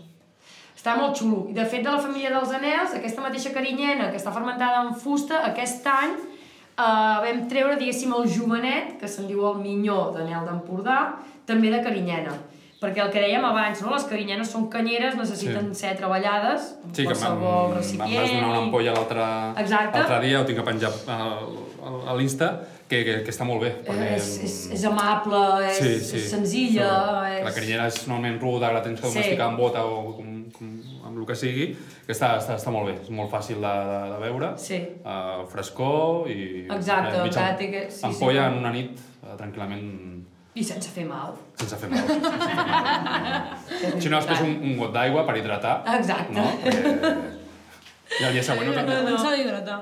Està 0.88 0.96
molt 0.96 1.16
xulo. 1.20 1.42
I 1.50 1.52
de 1.52 1.64
fet, 1.68 1.82
de 1.84 1.90
la 1.92 2.00
família 2.00 2.30
dels 2.32 2.52
anels, 2.56 2.94
aquesta 2.96 3.20
mateixa 3.20 3.50
carinyena 3.52 4.08
que 4.10 4.16
està 4.16 4.32
fermentada 4.32 4.80
en 4.86 4.94
fusta, 4.96 5.42
aquest 5.44 5.84
any 5.86 6.14
eh, 6.16 7.16
vam 7.26 7.42
treure, 7.50 7.76
diguéssim, 7.76 8.14
el 8.16 8.28
jovenet, 8.32 8.94
que 9.00 9.08
se'n 9.10 9.26
diu 9.28 9.44
el 9.50 9.58
minyó 9.60 10.06
d'anel 10.16 10.46
d'Empordà, 10.48 11.00
també 11.44 11.68
de 11.74 11.82
carinyena. 11.84 12.32
Perquè 12.78 13.02
el 13.02 13.10
que 13.10 13.18
dèiem 13.20 13.42
abans, 13.44 13.80
no? 13.82 13.90
les 13.90 14.04
carinyenes 14.06 14.48
són 14.54 14.68
canyeres, 14.70 15.16
necessiten 15.18 15.72
Sí. 15.74 15.80
ser 15.80 15.96
treballades 15.98 16.76
Sí, 16.94 17.02
que 17.02 17.08
me'n 17.08 17.16
qualsevol 17.18 17.72
em 17.72 17.76
recipient. 17.76 18.20
vas 18.22 18.30
donar 18.32 18.48
una 18.48 18.58
ampolla 18.62 18.92
l'altre 18.94 20.20
dia, 20.22 20.40
ho 20.40 20.44
tinc 20.46 20.60
a 20.60 20.64
penjar 20.64 20.92
a, 21.08 22.14
l'Insta, 22.14 22.52
que, 22.88 23.02
que, 23.04 23.22
que 23.26 23.30
està 23.34 23.44
molt 23.44 23.60
bé. 23.60 23.72
perquè- 23.84 24.14
És, 24.14 24.28
és, 24.44 24.70
és 24.78 24.84
amable, 24.84 25.42
és, 25.68 26.12
és 26.14 26.30
senzilla... 26.30 26.88
És... 27.34 27.44
La 27.44 27.52
carinyera 27.52 27.86
és 27.88 28.06
normalment 28.06 28.40
ruda, 28.40 28.70
la 28.72 28.80
tens 28.80 29.00
que 29.00 29.08
Sí. 29.08 29.12
domesticar 29.12 29.48
amb 29.50 29.58
bota 29.58 29.84
o 29.84 30.14
com, 30.14 30.37
com 30.56 30.70
amb 31.06 31.18
el 31.18 31.26
que 31.28 31.34
sigui, 31.38 31.66
que 32.06 32.12
està, 32.14 32.34
està, 32.38 32.56
està 32.58 32.70
molt 32.74 32.86
bé, 32.90 32.94
és 33.02 33.10
molt 33.14 33.30
fàcil 33.32 33.60
de, 33.62 33.74
de, 33.90 33.98
de 34.14 34.18
veure. 34.24 34.52
Sí. 34.60 34.78
Uh, 35.04 35.44
frescor 35.52 36.28
i... 36.32 36.66
Exacte, 36.70 37.16
eh, 37.16 37.24
mitja 37.24 37.40
encara 37.44 37.56
té 37.60 37.70
que- 37.72 37.86
sí, 37.90 37.98
sí, 38.00 38.06
ampolla 38.10 38.44
però- 38.46 38.52
en 38.52 38.58
una 38.64 38.72
nit, 38.74 39.00
uh, 39.22 39.34
tranquil·lament, 39.40 39.88
I 40.58 40.64
sense 40.64 40.88
fer 40.90 41.04
mal. 41.06 41.34
sense 41.60 41.76
fer 41.78 41.88
mal. 41.90 42.00
Sense 42.08 42.30
fer 42.30 42.54
mal. 42.56 44.00
si 44.02 44.08
no, 44.10 44.16
després 44.18 44.40
un, 44.42 44.56
un 44.72 44.78
got 44.80 44.92
d'aigua 44.96 45.22
per 45.28 45.36
hidratar. 45.38 45.76
Exacte. 45.98 46.32
No? 46.34 46.46
Perquè... 46.64 47.12
I 48.18 48.24
el 48.24 48.32
dia 48.38 48.42
següent... 48.42 48.72
No, 48.72 48.82
No, 48.88 49.10
no 49.12 49.18
s'ha 49.20 49.34
d'hidratar. 49.36 49.76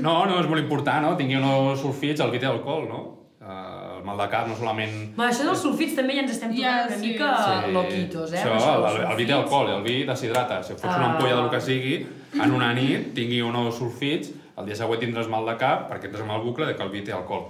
no, 0.00 0.14
no, 0.30 0.38
és 0.40 0.46
molt 0.48 0.62
important, 0.62 1.02
no? 1.04 1.16
Tingui 1.18 1.36
unos 1.36 1.80
sulfits, 1.82 2.22
el 2.24 2.30
vi 2.32 2.38
té 2.40 2.46
alcohol, 2.48 2.86
no? 2.88 3.00
Uh, 3.44 3.93
el 4.04 4.08
mal 4.10 4.18
de 4.20 4.26
cap 4.28 4.46
no 4.48 4.54
solament... 4.58 4.92
Bueno, 5.16 5.30
això 5.32 5.46
dels 5.48 5.62
sulfits 5.64 5.94
també 5.96 6.12
ja 6.18 6.20
ens 6.26 6.34
estem 6.34 6.52
Ja, 6.52 6.74
tornant 6.84 6.90
una 6.90 6.98
sí. 7.00 7.08
mica 7.08 7.30
Sí. 7.64 7.72
loquitos, 7.72 8.32
eh? 8.34 8.42
Això, 8.44 8.52
amb 8.52 8.84
el, 8.84 8.96
el, 9.00 9.10
el 9.10 9.16
vi 9.16 9.26
té 9.26 9.32
alcohol, 9.32 9.70
el 9.78 9.82
vi 9.82 9.96
deshidrata. 10.04 10.62
Si 10.62 10.74
fots 10.76 10.84
una 10.92 11.06
Ah. 11.06 11.10
ampolla 11.14 11.36
del 11.40 11.50
que 11.50 11.60
sigui, 11.64 11.94
en 12.34 12.52
una 12.52 12.72
nit 12.76 13.14
tingui 13.16 13.40
unos 13.42 13.78
sulfits, 13.78 14.30
el 14.58 14.66
dia 14.68 14.76
següent 14.76 15.00
tindràs 15.00 15.28
mal 15.32 15.46
de 15.48 15.56
cap 15.56 15.88
perquè 15.90 16.10
entres 16.10 16.22
en 16.22 16.30
el 16.36 16.42
bucle 16.44 16.66
de 16.66 16.76
que 16.76 16.82
el 16.82 16.90
vi 16.90 17.00
té 17.02 17.12
alcohol. 17.16 17.46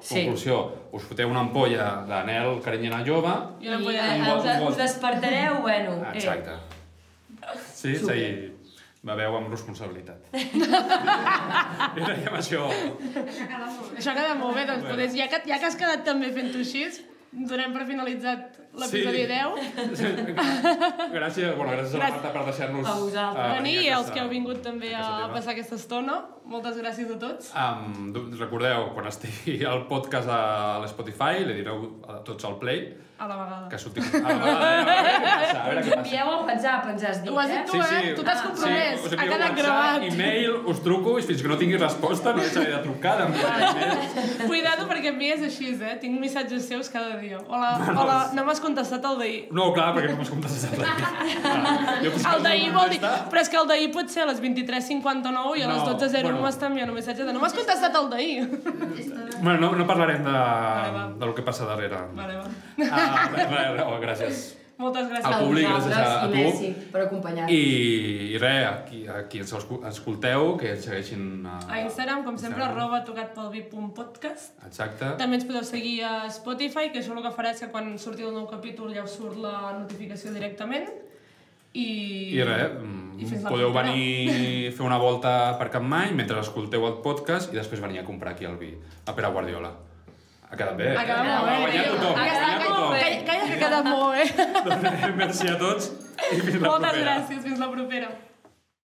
Sí. 0.00 0.24
Conclusió, 0.24 0.72
us 0.92 1.02
foteu 1.04 1.28
una 1.30 1.40
ampolla 1.40 2.04
d'anel 2.08 2.60
carinyena 2.64 3.04
jove... 3.06 3.30
I 3.60 3.68
una 3.68 3.78
I 3.80 4.20
us, 4.32 4.44
un 4.44 4.60
got. 4.60 4.68
us 4.70 4.76
despertareu, 4.76 5.60
bueno... 5.62 6.00
eh, 6.00 6.16
Exacte. 6.16 6.50
Sí, 7.74 7.96
Super. 7.96 8.16
sí, 8.16 8.53
beveu 9.04 9.36
amb 9.38 9.50
responsabilitat. 9.52 10.30
I 11.98 12.00
dèiem 12.00 12.36
això. 12.38 12.64
Això 12.70 14.12
ha 14.12 14.16
quedat 14.16 14.38
molt 14.40 14.56
bé, 14.56 14.64
doncs 14.70 14.86
Bueno. 14.88 15.08
ja, 15.18 15.28
que, 15.32 15.42
ja 15.50 15.58
que 15.60 15.68
has 15.68 15.76
quedat 15.80 16.04
també 16.06 16.32
fent-ho 16.34 16.62
així, 16.64 16.86
donem 17.50 17.74
per 17.76 17.84
finalitzat 17.90 18.60
l'episodi 18.76 19.22
Sí. 19.24 20.06
10. 20.06 20.34
Gràcies, 21.14 21.54
bueno, 21.56 21.72
gràcies 21.72 21.94
a 21.94 21.98
la. 21.98 22.10
Marta 22.10 22.32
per 22.34 22.44
deixar-nos... 22.48 22.86
A 22.88 22.94
vosaltres. 22.98 23.44
eh, 23.46 23.56
Venir 23.60 23.76
i 23.84 23.88
els 23.98 24.10
que 24.10 24.20
heu 24.22 24.28
vingut 24.32 24.62
també 24.64 24.94
a 24.94 25.02
teva. 25.04 25.30
passar 25.36 25.52
aquesta 25.54 25.76
estona. 25.80 26.20
Moltes 26.44 26.76
gràcies 26.76 27.08
a 27.08 27.16
tots. 27.18 27.52
Um, 27.56 28.12
recordeu, 28.38 28.90
quan 28.92 29.06
estigui 29.08 29.62
el 29.64 29.86
podcast 29.88 30.28
a 30.28 30.42
l'Spotify, 30.82 31.44
li 31.46 31.54
direu 31.62 31.86
a 32.08 32.18
tots 32.26 32.44
al 32.44 32.58
play, 32.60 32.82
A 33.16 33.28
la 33.30 33.36
vegada. 33.38 33.68
que 33.70 33.78
sortim... 33.78 34.02
A 34.04 34.34
veure, 34.34 34.50
a 34.50 34.84
veure 34.84 35.12
què 35.14 35.22
passa, 35.24 35.60
a 35.62 35.68
veure 35.68 35.80
Us 35.80 35.86
què 35.86 35.94
passa. 35.94 36.00
envieu 36.02 36.26
WhatsApp, 36.44 36.88
ens 36.92 37.04
has 37.08 37.22
dit, 37.22 37.30
Ho 37.32 37.38
has 37.40 37.48
dit 37.48 37.56
eh? 37.56 37.64
tu, 37.70 37.78
eh? 37.80 38.12
Tu 38.18 38.22
t'has 38.26 38.42
compromès. 38.42 39.04
us 39.06 39.12
ha 39.14 39.26
quedat 39.30 39.54
gravat. 39.56 40.02
e-mail, 40.10 40.56
us 40.68 40.82
truco 40.84 41.14
i 41.18 41.22
fins 41.22 41.40
que 41.40 41.48
no 41.48 41.56
tingui 41.56 41.78
resposta 41.80 42.34
no 42.34 42.42
deixaré 42.42 42.74
de 42.74 42.82
trucar. 42.84 43.14
Cuidado 44.44 44.84
perquè 44.90 45.14
amb 45.14 45.18
mi 45.22 45.30
és 45.32 45.42
així, 45.48 45.70
eh? 45.80 45.94
Tinc 46.02 46.18
missatges 46.20 46.66
seus 46.68 46.90
cada 46.92 47.16
dia. 47.22 47.38
Hola, 47.48 47.72
hola, 47.94 48.18
no 48.36 48.44
m'has 48.44 48.60
contestat 48.64 49.04
el 49.10 49.20
d'ahir. 49.20 49.42
No, 49.54 49.68
clar, 49.76 49.90
perquè 49.96 50.10
no 50.12 50.18
m'has 50.20 50.32
contestat. 50.32 50.74
Jo 52.04 52.10
pensava 52.14 52.34
El 52.38 52.42
d'ahir 52.48 52.72
vol 52.74 52.90
dir... 52.92 53.00
Però 53.04 53.42
és 53.44 53.52
que 53.52 53.60
el 53.60 53.68
d'ahir 53.70 53.90
pot 53.94 54.10
ser 54.12 54.24
a 54.24 54.28
les 54.32 54.40
23.59 54.42 55.54
i 55.60 55.64
a 55.64 55.70
les 55.70 55.84
No, 55.84 55.94
12.01 55.94 56.24
bueno. 56.24 56.42
m'està 56.44 56.68
enviant 56.72 56.90
un 56.92 56.98
missatge 56.98 57.28
de 57.28 57.36
no 57.36 57.44
m'has 57.44 57.54
contestat 57.56 58.00
el 58.00 58.10
d'ahir. 58.12 58.48
Bueno, 59.44 59.56
no, 59.60 59.72
no 59.78 59.86
parlarem 59.86 60.24
de, 60.26 60.34
va. 60.34 61.06
del 61.20 61.34
que 61.36 61.46
passa 61.46 61.68
darrere. 61.68 62.02
Vale, 62.18 62.42
va. 62.42 62.50
Ah, 62.90 63.30
res, 63.36 63.48
res, 63.54 63.98
gràcies. 64.08 64.44
Moltes 64.76 65.06
gràcies. 65.06 65.26
Al 65.30 65.44
públic, 65.46 65.66
gràcies 65.68 65.92
a, 65.94 66.06
a 66.24 66.26
tu. 66.26 66.34
Messi, 66.34 66.68
per 66.90 67.00
acompanyar-nos. 67.04 67.52
I, 67.54 68.32
i 68.34 68.38
res, 68.42 68.64
aquí, 68.72 69.04
aquí 69.06 69.38
ens 69.44 69.52
escu- 69.54 69.78
escolteu, 69.86 70.56
que 70.58 70.72
ens 70.74 70.82
segueixin 70.88 71.46
a... 71.46 71.60
A 71.70 71.78
Instagram, 71.84 72.24
com 72.26 72.34
sempre, 72.36 72.58
Instagram. 72.64 72.82
arroba 72.82 73.04
tocatpelvi.podcast. 73.06 74.58
Exacte. 74.66 75.12
També 75.20 75.38
ens 75.38 75.46
podeu 75.46 75.62
seguir 75.68 76.00
a 76.04 76.26
Spotify, 76.34 76.90
que 76.90 76.98
això 77.04 77.14
el 77.14 77.22
que 77.22 77.32
farà 77.36 77.54
és 77.54 77.62
que 77.62 77.70
quan 77.70 77.94
surti 78.02 78.26
el 78.26 78.34
nou 78.34 78.48
capítol 78.50 78.90
ja 78.96 79.06
us 79.06 79.14
surt 79.14 79.38
la 79.38 79.76
notificació 79.78 80.34
directament. 80.34 80.90
I... 81.74 81.86
I 82.38 82.42
res, 82.46 82.74
mm, 82.78 83.16
I 83.18 83.30
podeu 83.46 83.72
venir 83.74 84.68
a 84.68 84.74
fer 84.76 84.84
una 84.86 84.98
volta 85.02 85.54
per 85.58 85.70
Capmany 85.74 86.12
mentre 86.14 86.38
escolteu 86.42 86.84
el 86.86 87.00
podcast 87.02 87.50
i 87.54 87.58
després 87.58 87.82
venir 87.82 87.98
a 88.02 88.06
comprar 88.06 88.34
aquí 88.34 88.46
el 88.46 88.54
vi, 88.60 88.74
a 89.06 89.14
Pere 89.14 89.30
Guardiola. 89.34 89.72
Ha 90.54 90.58
quedat 90.60 90.76
bé. 90.78 90.88
Ha 90.94 91.02
quedat 91.02 91.24
molt 91.26 91.46
bé. 91.46 91.54
Ha 91.54 91.60
guanyat 91.64 91.86
tothom. 91.90 92.14
Ha 92.14 92.24
Ha 92.24 92.26
quedat 92.30 92.68
molt 92.70 92.92
bé. 92.94 93.06
Calla, 93.26 93.44
que 93.44 93.54
ha 93.54 93.62
quedat 93.64 93.84
molt 93.90 94.10
bé. 94.14 94.22
Doncs, 94.68 95.16
Merci 95.18 95.48
a 95.50 95.56
tots 95.58 95.88
i 95.90 96.40
fins 96.40 96.60
la 96.60 96.68
Moltes 96.68 96.92
propera. 96.92 97.04
gràcies, 97.08 97.40
fins 97.48 97.58
la 97.58 97.70
propera. 97.72 98.08